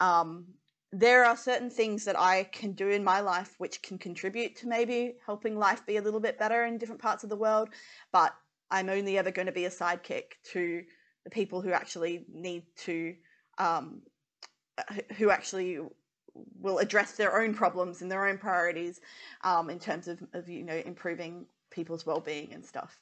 Um, 0.00 0.46
there 0.92 1.24
are 1.24 1.36
certain 1.36 1.70
things 1.70 2.04
that 2.04 2.18
I 2.18 2.44
can 2.44 2.72
do 2.72 2.88
in 2.90 3.02
my 3.02 3.20
life 3.20 3.54
which 3.58 3.82
can 3.82 3.98
contribute 3.98 4.54
to 4.56 4.68
maybe 4.68 5.16
helping 5.26 5.58
life 5.58 5.84
be 5.84 5.96
a 5.96 6.02
little 6.02 6.20
bit 6.20 6.38
better 6.38 6.64
in 6.66 6.78
different 6.78 7.02
parts 7.02 7.24
of 7.24 7.30
the 7.30 7.36
world, 7.36 7.70
but 8.12 8.32
I'm 8.70 8.88
only 8.88 9.18
ever 9.18 9.32
going 9.32 9.46
to 9.46 9.52
be 9.52 9.64
a 9.64 9.70
sidekick 9.70 10.38
to 10.52 10.84
the 11.24 11.30
people 11.30 11.60
who 11.60 11.72
actually 11.72 12.26
need 12.32 12.62
to, 12.84 13.14
um, 13.58 14.02
who 15.16 15.30
actually 15.30 15.80
will 16.60 16.78
address 16.78 17.12
their 17.12 17.40
own 17.40 17.54
problems 17.54 18.02
and 18.02 18.10
their 18.10 18.26
own 18.26 18.38
priorities 18.38 19.00
um, 19.42 19.70
in 19.70 19.78
terms 19.78 20.06
of, 20.06 20.22
of, 20.32 20.48
you 20.48 20.62
know, 20.62 20.80
improving 20.86 21.46
people's 21.70 22.06
well-being 22.06 22.52
and 22.52 22.64
stuff. 22.64 23.00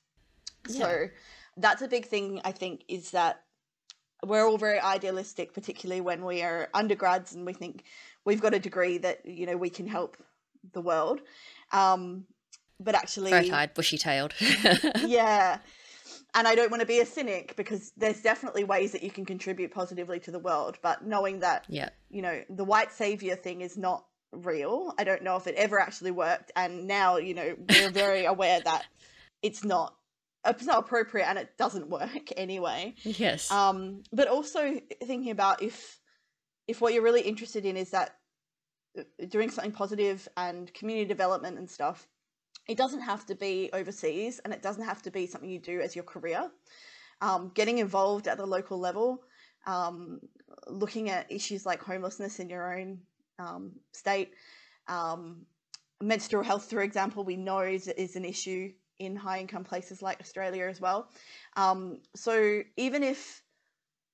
Yeah. 0.68 0.78
So 0.78 1.08
that's 1.56 1.82
a 1.82 1.88
big 1.88 2.06
thing, 2.06 2.40
I 2.44 2.52
think, 2.52 2.84
is 2.88 3.10
that 3.10 3.42
we're 4.24 4.46
all 4.46 4.58
very 4.58 4.80
idealistic, 4.80 5.52
particularly 5.52 6.00
when 6.00 6.24
we 6.24 6.42
are 6.42 6.68
undergrads 6.74 7.34
and 7.34 7.44
we 7.44 7.52
think 7.52 7.84
we've 8.24 8.40
got 8.40 8.54
a 8.54 8.58
degree 8.58 8.98
that, 8.98 9.24
you 9.26 9.46
know, 9.46 9.56
we 9.56 9.70
can 9.70 9.86
help 9.86 10.16
the 10.72 10.80
world. 10.80 11.20
Um, 11.72 12.24
but 12.78 12.94
actually, 12.94 13.32
Roteyed, 13.32 13.74
bushy 13.74 13.98
tailed. 13.98 14.34
yeah. 15.06 15.58
And 16.34 16.48
I 16.48 16.54
don't 16.54 16.70
want 16.70 16.80
to 16.80 16.86
be 16.86 17.00
a 17.00 17.06
cynic 17.06 17.54
because 17.56 17.92
there's 17.96 18.22
definitely 18.22 18.64
ways 18.64 18.92
that 18.92 19.02
you 19.02 19.10
can 19.10 19.24
contribute 19.24 19.72
positively 19.72 20.18
to 20.20 20.30
the 20.30 20.38
world. 20.38 20.78
But 20.82 21.04
knowing 21.04 21.40
that, 21.40 21.66
yeah. 21.68 21.90
you 22.10 22.22
know, 22.22 22.42
the 22.48 22.64
white 22.64 22.92
savior 22.92 23.36
thing 23.36 23.60
is 23.60 23.76
not 23.76 24.04
real, 24.32 24.94
I 24.98 25.04
don't 25.04 25.22
know 25.22 25.36
if 25.36 25.46
it 25.46 25.54
ever 25.56 25.78
actually 25.78 26.10
worked. 26.10 26.50
And 26.56 26.86
now, 26.86 27.18
you 27.18 27.34
know, 27.34 27.54
we're 27.68 27.90
very 27.90 28.24
aware 28.24 28.60
that 28.60 28.84
it's 29.42 29.62
not. 29.62 29.94
It's 30.44 30.66
not 30.66 30.78
appropriate 30.78 31.28
and 31.28 31.38
it 31.38 31.56
doesn't 31.56 31.88
work 31.88 32.28
anyway. 32.36 32.94
Yes. 33.02 33.50
Um, 33.50 34.02
but 34.12 34.28
also 34.28 34.80
thinking 35.04 35.30
about 35.30 35.62
if 35.62 36.00
if 36.68 36.80
what 36.80 36.94
you're 36.94 37.02
really 37.02 37.22
interested 37.22 37.64
in 37.64 37.76
is 37.76 37.90
that 37.90 38.16
uh, 38.98 39.02
doing 39.28 39.50
something 39.50 39.72
positive 39.72 40.28
and 40.36 40.72
community 40.74 41.06
development 41.06 41.58
and 41.58 41.68
stuff, 41.68 42.06
it 42.68 42.76
doesn't 42.76 43.00
have 43.00 43.26
to 43.26 43.34
be 43.34 43.70
overseas 43.72 44.40
and 44.44 44.52
it 44.52 44.62
doesn't 44.62 44.84
have 44.84 45.02
to 45.02 45.10
be 45.10 45.26
something 45.26 45.50
you 45.50 45.58
do 45.58 45.80
as 45.80 45.96
your 45.96 46.04
career. 46.04 46.50
Um, 47.20 47.52
getting 47.54 47.78
involved 47.78 48.26
at 48.26 48.36
the 48.36 48.46
local 48.46 48.78
level, 48.78 49.22
um, 49.66 50.20
looking 50.66 51.10
at 51.10 51.30
issues 51.30 51.64
like 51.64 51.82
homelessness 51.82 52.40
in 52.40 52.48
your 52.48 52.76
own 52.76 52.98
um, 53.38 53.72
state, 53.92 54.32
um, 54.88 55.46
menstrual 56.00 56.42
health, 56.42 56.68
for 56.68 56.82
example, 56.82 57.24
we 57.24 57.36
know 57.36 57.60
is, 57.60 57.88
is 57.88 58.16
an 58.16 58.24
issue 58.24 58.72
in 59.06 59.16
high 59.16 59.40
income 59.40 59.64
places 59.64 60.02
like 60.02 60.20
Australia 60.20 60.66
as 60.66 60.80
well. 60.80 61.08
Um, 61.56 62.00
so 62.14 62.62
even 62.76 63.02
if 63.02 63.42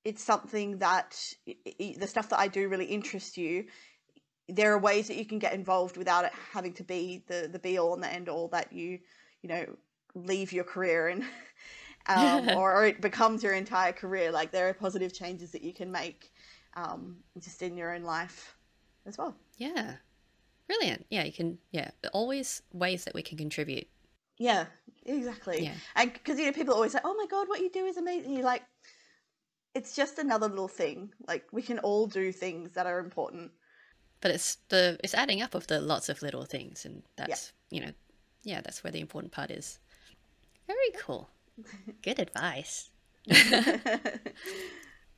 it's 0.04 0.22
something 0.22 0.78
that 0.78 1.20
the 1.78 2.06
stuff 2.06 2.28
that 2.30 2.38
I 2.38 2.48
do 2.48 2.68
really 2.68 2.86
interests 2.86 3.36
you, 3.36 3.66
there 4.48 4.72
are 4.72 4.78
ways 4.78 5.08
that 5.08 5.16
you 5.16 5.26
can 5.26 5.38
get 5.38 5.52
involved 5.52 5.96
without 5.96 6.24
it 6.24 6.32
having 6.52 6.72
to 6.74 6.84
be 6.84 7.22
the 7.26 7.48
the 7.52 7.58
be 7.58 7.78
all 7.78 7.94
and 7.94 8.02
the 8.02 8.10
end 8.10 8.28
all 8.28 8.48
that 8.48 8.72
you 8.72 8.98
you 9.42 9.48
know 9.48 9.66
leave 10.14 10.52
your 10.52 10.64
career 10.64 11.08
and 11.08 11.22
um, 12.06 12.48
or, 12.56 12.74
or 12.74 12.86
it 12.86 13.00
becomes 13.00 13.42
your 13.42 13.52
entire 13.52 13.92
career. 13.92 14.30
Like 14.30 14.50
there 14.50 14.68
are 14.68 14.74
positive 14.74 15.12
changes 15.12 15.50
that 15.52 15.62
you 15.62 15.72
can 15.72 15.92
make 15.92 16.32
um, 16.74 17.16
just 17.38 17.62
in 17.62 17.76
your 17.76 17.94
own 17.94 18.02
life 18.02 18.56
as 19.06 19.18
well. 19.18 19.34
yeah. 19.56 19.96
Brilliant. 20.66 21.06
Yeah, 21.10 21.24
you 21.24 21.32
can. 21.32 21.58
Yeah, 21.72 21.90
always 22.12 22.62
ways 22.72 23.04
that 23.04 23.14
we 23.14 23.22
can 23.22 23.38
contribute. 23.38 23.88
Yeah, 24.38 24.66
exactly. 25.04 25.64
Yeah. 25.64 25.74
And 25.96 26.12
because 26.12 26.38
you 26.38 26.46
know 26.46 26.52
people 26.52 26.74
always 26.74 26.92
say, 26.92 27.00
"Oh 27.04 27.14
my 27.14 27.26
god, 27.26 27.48
what 27.48 27.60
you 27.60 27.70
do 27.70 27.84
is 27.84 27.96
amazing." 27.96 28.32
You're 28.32 28.44
like, 28.44 28.62
it's 29.74 29.94
just 29.94 30.18
another 30.18 30.48
little 30.48 30.68
thing. 30.68 31.12
Like 31.26 31.46
we 31.52 31.62
can 31.62 31.78
all 31.80 32.06
do 32.06 32.32
things 32.32 32.72
that 32.72 32.86
are 32.86 32.98
important. 32.98 33.50
But 34.20 34.32
it's 34.32 34.58
the 34.68 34.98
it's 35.04 35.14
adding 35.14 35.42
up 35.42 35.54
of 35.54 35.66
the 35.66 35.80
lots 35.80 36.08
of 36.08 36.22
little 36.22 36.44
things, 36.44 36.84
and 36.84 37.02
that's 37.16 37.52
you 37.70 37.80
know, 37.80 37.92
yeah, 38.42 38.60
that's 38.60 38.82
where 38.82 38.92
the 38.92 39.00
important 39.00 39.32
part 39.32 39.50
is. 39.50 39.78
Very 40.66 40.90
cool. 40.98 41.30
Good 42.02 42.18
advice. 42.18 42.90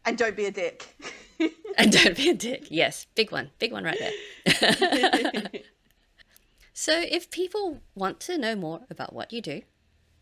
and 0.05 0.17
don't 0.17 0.37
be 0.37 0.47
a 0.47 0.51
dick. 0.51 0.97
And 1.79 1.91
don't 1.91 2.17
be 2.17 2.29
a 2.29 2.35
dick. 2.35 2.67
Yes, 2.69 3.07
big 3.15 3.33
one, 3.33 3.51
big 3.59 3.73
one 3.73 3.85
right 3.85 3.99
there. 3.99 5.63
So, 6.81 6.99
if 6.99 7.31
people 7.31 7.83
want 7.95 8.21
to 8.21 8.39
know 8.39 8.57
more 8.57 8.81
about 8.89 9.13
what 9.13 9.35
you 9.35 9.43
do, 9.43 9.61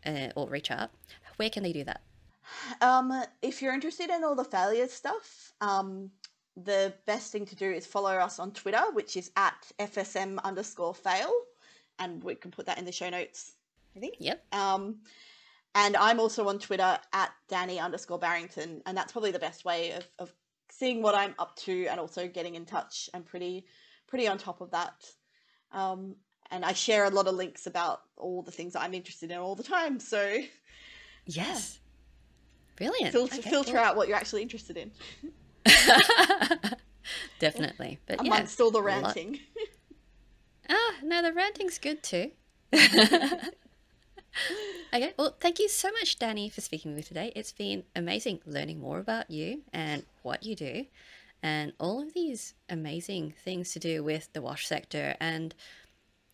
uh, 0.05 0.30
or 0.35 0.48
reach 0.48 0.72
out, 0.72 0.90
where 1.36 1.51
can 1.51 1.62
they 1.62 1.72
do 1.72 1.85
that? 1.85 2.01
um, 2.80 3.12
if 3.43 3.62
you're 3.62 3.72
interested 3.72 4.10
in 4.10 4.24
all 4.24 4.35
the 4.35 4.43
failure 4.43 4.89
stuff, 4.89 5.52
um, 5.60 6.10
the 6.56 6.93
best 7.06 7.30
thing 7.30 7.47
to 7.47 7.55
do 7.55 7.70
is 7.70 7.86
follow 7.86 8.10
us 8.10 8.40
on 8.40 8.51
Twitter, 8.51 8.82
which 8.93 9.16
is 9.16 9.30
at 9.36 9.70
FSM 9.78 10.43
underscore 10.43 10.97
fail. 10.97 11.30
And 12.01 12.24
we 12.24 12.35
can 12.35 12.51
put 12.51 12.66
that 12.66 12.76
in 12.76 12.85
the 12.85 12.90
show 12.90 13.09
notes, 13.09 13.52
I 13.94 14.01
think. 14.01 14.16
Yep. 14.18 14.44
Um, 14.52 14.97
and 15.76 15.97
I'm 15.97 16.18
also 16.18 16.48
on 16.48 16.59
Twitter 16.59 16.98
at 17.12 17.30
Dani 17.48 17.80
underscore 17.80 18.18
Barrington, 18.18 18.82
and 18.85 18.97
that's 18.97 19.12
probably 19.12 19.30
the 19.30 19.39
best 19.39 19.64
way 19.64 19.93
of, 19.93 20.09
of 20.18 20.35
seeing 20.72 21.02
what 21.02 21.14
I'm 21.14 21.36
up 21.39 21.55
to 21.59 21.86
and 21.86 22.01
also 22.01 22.26
getting 22.26 22.56
in 22.56 22.64
touch. 22.64 23.09
I'm 23.14 23.22
pretty 23.22 23.64
pretty 24.09 24.26
on 24.26 24.39
top 24.39 24.60
of 24.60 24.72
that. 24.72 25.09
Um, 25.70 26.16
and 26.51 26.65
I 26.65 26.73
share 26.73 27.05
a 27.05 27.11
lot 27.11 27.27
of 27.29 27.35
links 27.35 27.66
about 27.66 28.03
all 28.16 28.43
the 28.43 28.51
things 28.51 28.75
I'm 28.77 28.95
interested 28.95 29.31
in 29.31 29.39
all 29.39 29.55
the 29.55 29.62
time. 29.62 30.01
So 30.01 30.41
Yes. 31.27 31.79
Brilliant. 32.77 33.12
filter, 33.12 33.37
Okay, 33.39 33.51
filter 33.51 33.73
cool. 33.73 33.81
out 33.81 33.97
what 33.97 34.09
you're 34.09 34.16
actually 34.16 34.43
interested 34.43 34.77
in 34.77 34.91
Definitely. 37.39 37.99
But 38.07 38.25
yeah. 38.25 38.33
amongst 38.35 38.61
all 38.61 38.70
the 38.70 38.83
ranting. 38.83 39.39
Ah, 40.70 40.95
no, 41.03 41.23
the 41.23 41.33
ranting's 41.33 41.79
good 41.79 42.03
too. 42.03 42.31
okay, 44.93 45.12
well, 45.19 45.35
thank 45.41 45.59
you 45.59 45.69
so 45.69 45.91
much, 45.93 46.19
Dani, 46.19 46.53
for 46.53 46.61
speaking 46.61 46.91
with 46.93 46.97
me 46.99 47.03
today. 47.05 47.33
It's 47.35 47.53
been 47.53 47.85
amazing 47.97 48.41
learning 48.45 48.79
more 48.81 48.99
about 48.99 49.31
you 49.31 49.62
and 49.73 50.05
what 50.23 50.43
you 50.43 50.55
do, 50.55 50.85
and 51.43 51.73
all 51.81 52.03
of 52.03 52.12
these 52.12 52.55
amazing 52.69 53.35
things 53.43 53.73
to 53.73 53.79
do 53.79 54.03
with 54.05 54.31
the 54.35 54.43
wash 54.43 54.66
sector 54.66 55.16
and 55.20 55.55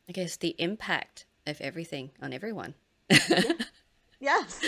I 0.09 0.13
guess 0.13 0.37
the 0.37 0.55
impact 0.59 1.27
of 1.47 1.61
everything 1.61 2.11
on 2.21 2.33
everyone. 2.33 2.75
yes. 4.21 4.61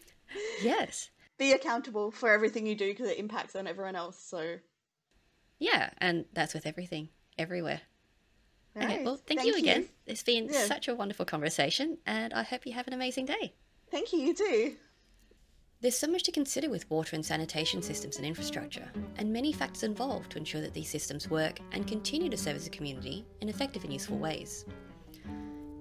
yes. 0.62 1.10
Be 1.38 1.52
accountable 1.52 2.10
for 2.10 2.30
everything 2.30 2.66
you 2.66 2.74
do 2.74 2.88
because 2.90 3.08
it 3.08 3.18
impacts 3.18 3.56
on 3.56 3.66
everyone 3.66 3.96
else. 3.96 4.18
So, 4.18 4.56
Yeah, 5.58 5.90
and 5.98 6.26
that's 6.32 6.54
with 6.54 6.66
everything, 6.66 7.08
everywhere. 7.38 7.80
Okay, 8.76 9.04
well, 9.04 9.20
thank, 9.26 9.44
you 9.44 9.54
again. 9.56 9.88
It's 10.06 10.22
been 10.24 10.48
Yeah. 10.50 10.66
such 10.66 10.88
a 10.88 10.94
wonderful 10.94 11.24
conversation, 11.24 11.98
and 12.06 12.32
I 12.32 12.42
hope 12.42 12.66
you 12.66 12.72
have 12.72 12.88
an 12.88 12.92
amazing 12.92 13.26
day. 13.26 13.54
Thank 13.90 14.12
you. 14.12 14.18
You 14.18 14.34
too. 14.34 14.76
There's 15.84 15.98
so 15.98 16.06
much 16.06 16.22
to 16.22 16.32
consider 16.32 16.70
with 16.70 16.88
water 16.88 17.14
and 17.14 17.22
sanitation 17.22 17.82
systems 17.82 18.16
and 18.16 18.24
infrastructure, 18.24 18.90
and 19.18 19.30
many 19.30 19.52
factors 19.52 19.82
involved 19.82 20.30
to 20.30 20.38
ensure 20.38 20.62
that 20.62 20.72
these 20.72 20.88
systems 20.88 21.28
work 21.28 21.58
and 21.72 21.86
continue 21.86 22.30
to 22.30 22.38
serve 22.38 22.66
a 22.66 22.70
community 22.70 23.26
in 23.42 23.50
effective 23.50 23.84
and 23.84 23.92
useful 23.92 24.16
ways. 24.16 24.64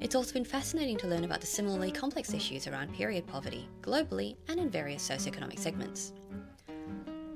It's 0.01 0.13
also 0.13 0.33
been 0.33 0.43
fascinating 0.43 0.97
to 0.97 1.07
learn 1.07 1.23
about 1.23 1.39
the 1.39 1.47
similarly 1.47 1.89
complex 1.89 2.33
issues 2.33 2.67
around 2.67 2.93
period 2.93 3.25
poverty, 3.25 3.69
globally 3.81 4.35
and 4.49 4.59
in 4.59 4.69
various 4.69 5.07
socioeconomic 5.07 5.57
segments. 5.57 6.11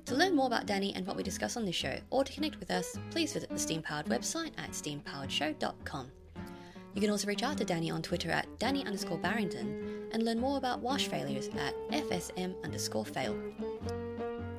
To 0.03 0.15
learn 0.15 0.35
more 0.35 0.47
about 0.47 0.67
Dani 0.67 0.91
and 0.93 1.07
what 1.07 1.15
we 1.15 1.23
discuss 1.23 1.55
on 1.55 1.63
this 1.63 1.73
show, 1.73 1.97
or 2.09 2.25
to 2.25 2.33
connect 2.33 2.59
with 2.59 2.69
us, 2.69 2.99
please 3.11 3.31
visit 3.31 3.49
the 3.49 3.57
Steam 3.57 3.81
Powered 3.81 4.07
website 4.07 4.51
at 4.57 4.71
steampoweredshow.com. 4.71 6.11
You 6.97 7.01
can 7.01 7.11
also 7.11 7.27
reach 7.27 7.43
out 7.43 7.59
to 7.59 7.63
Dani 7.63 7.93
on 7.93 8.01
Twitter 8.01 8.31
at 8.31 8.47
Dani 8.57 8.83
underscore 8.83 9.19
Barrington 9.19 10.09
and 10.13 10.25
learn 10.25 10.39
more 10.39 10.57
about 10.57 10.79
wash 10.79 11.07
failures 11.07 11.47
at 11.49 11.75
FSM 11.91 12.55
underscore 12.63 13.05
fail. 13.05 13.37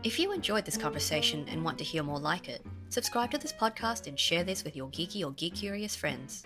If 0.04 0.20
you 0.20 0.30
enjoyed 0.30 0.64
this 0.64 0.76
conversation 0.76 1.44
and 1.48 1.64
want 1.64 1.78
to 1.78 1.84
hear 1.84 2.04
more 2.04 2.20
like 2.20 2.48
it, 2.48 2.64
subscribe 2.90 3.32
to 3.32 3.38
this 3.38 3.52
podcast 3.52 4.06
and 4.06 4.16
share 4.16 4.44
this 4.44 4.62
with 4.62 4.76
your 4.76 4.86
geeky 4.90 5.26
or 5.26 5.32
geek 5.32 5.56
curious 5.56 5.96
friends. 5.96 6.44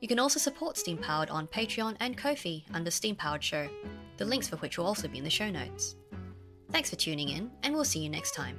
You 0.00 0.08
can 0.08 0.18
also 0.18 0.40
support 0.40 0.76
Steam 0.76 0.98
Powered 0.98 1.30
on 1.30 1.46
Patreon 1.46 1.94
and 2.00 2.16
Ko-fi 2.16 2.64
under 2.74 2.90
Steam 2.90 3.14
Powered 3.14 3.44
Show, 3.44 3.68
the 4.16 4.24
links 4.24 4.48
for 4.48 4.56
which 4.56 4.78
will 4.78 4.86
also 4.86 5.06
be 5.06 5.18
in 5.18 5.24
the 5.24 5.30
show 5.30 5.48
notes. 5.48 5.94
Thanks 6.72 6.90
for 6.90 6.96
tuning 6.96 7.28
in, 7.28 7.52
and 7.62 7.72
we'll 7.72 7.84
see 7.84 8.00
you 8.00 8.10
next 8.10 8.34
time. 8.34 8.58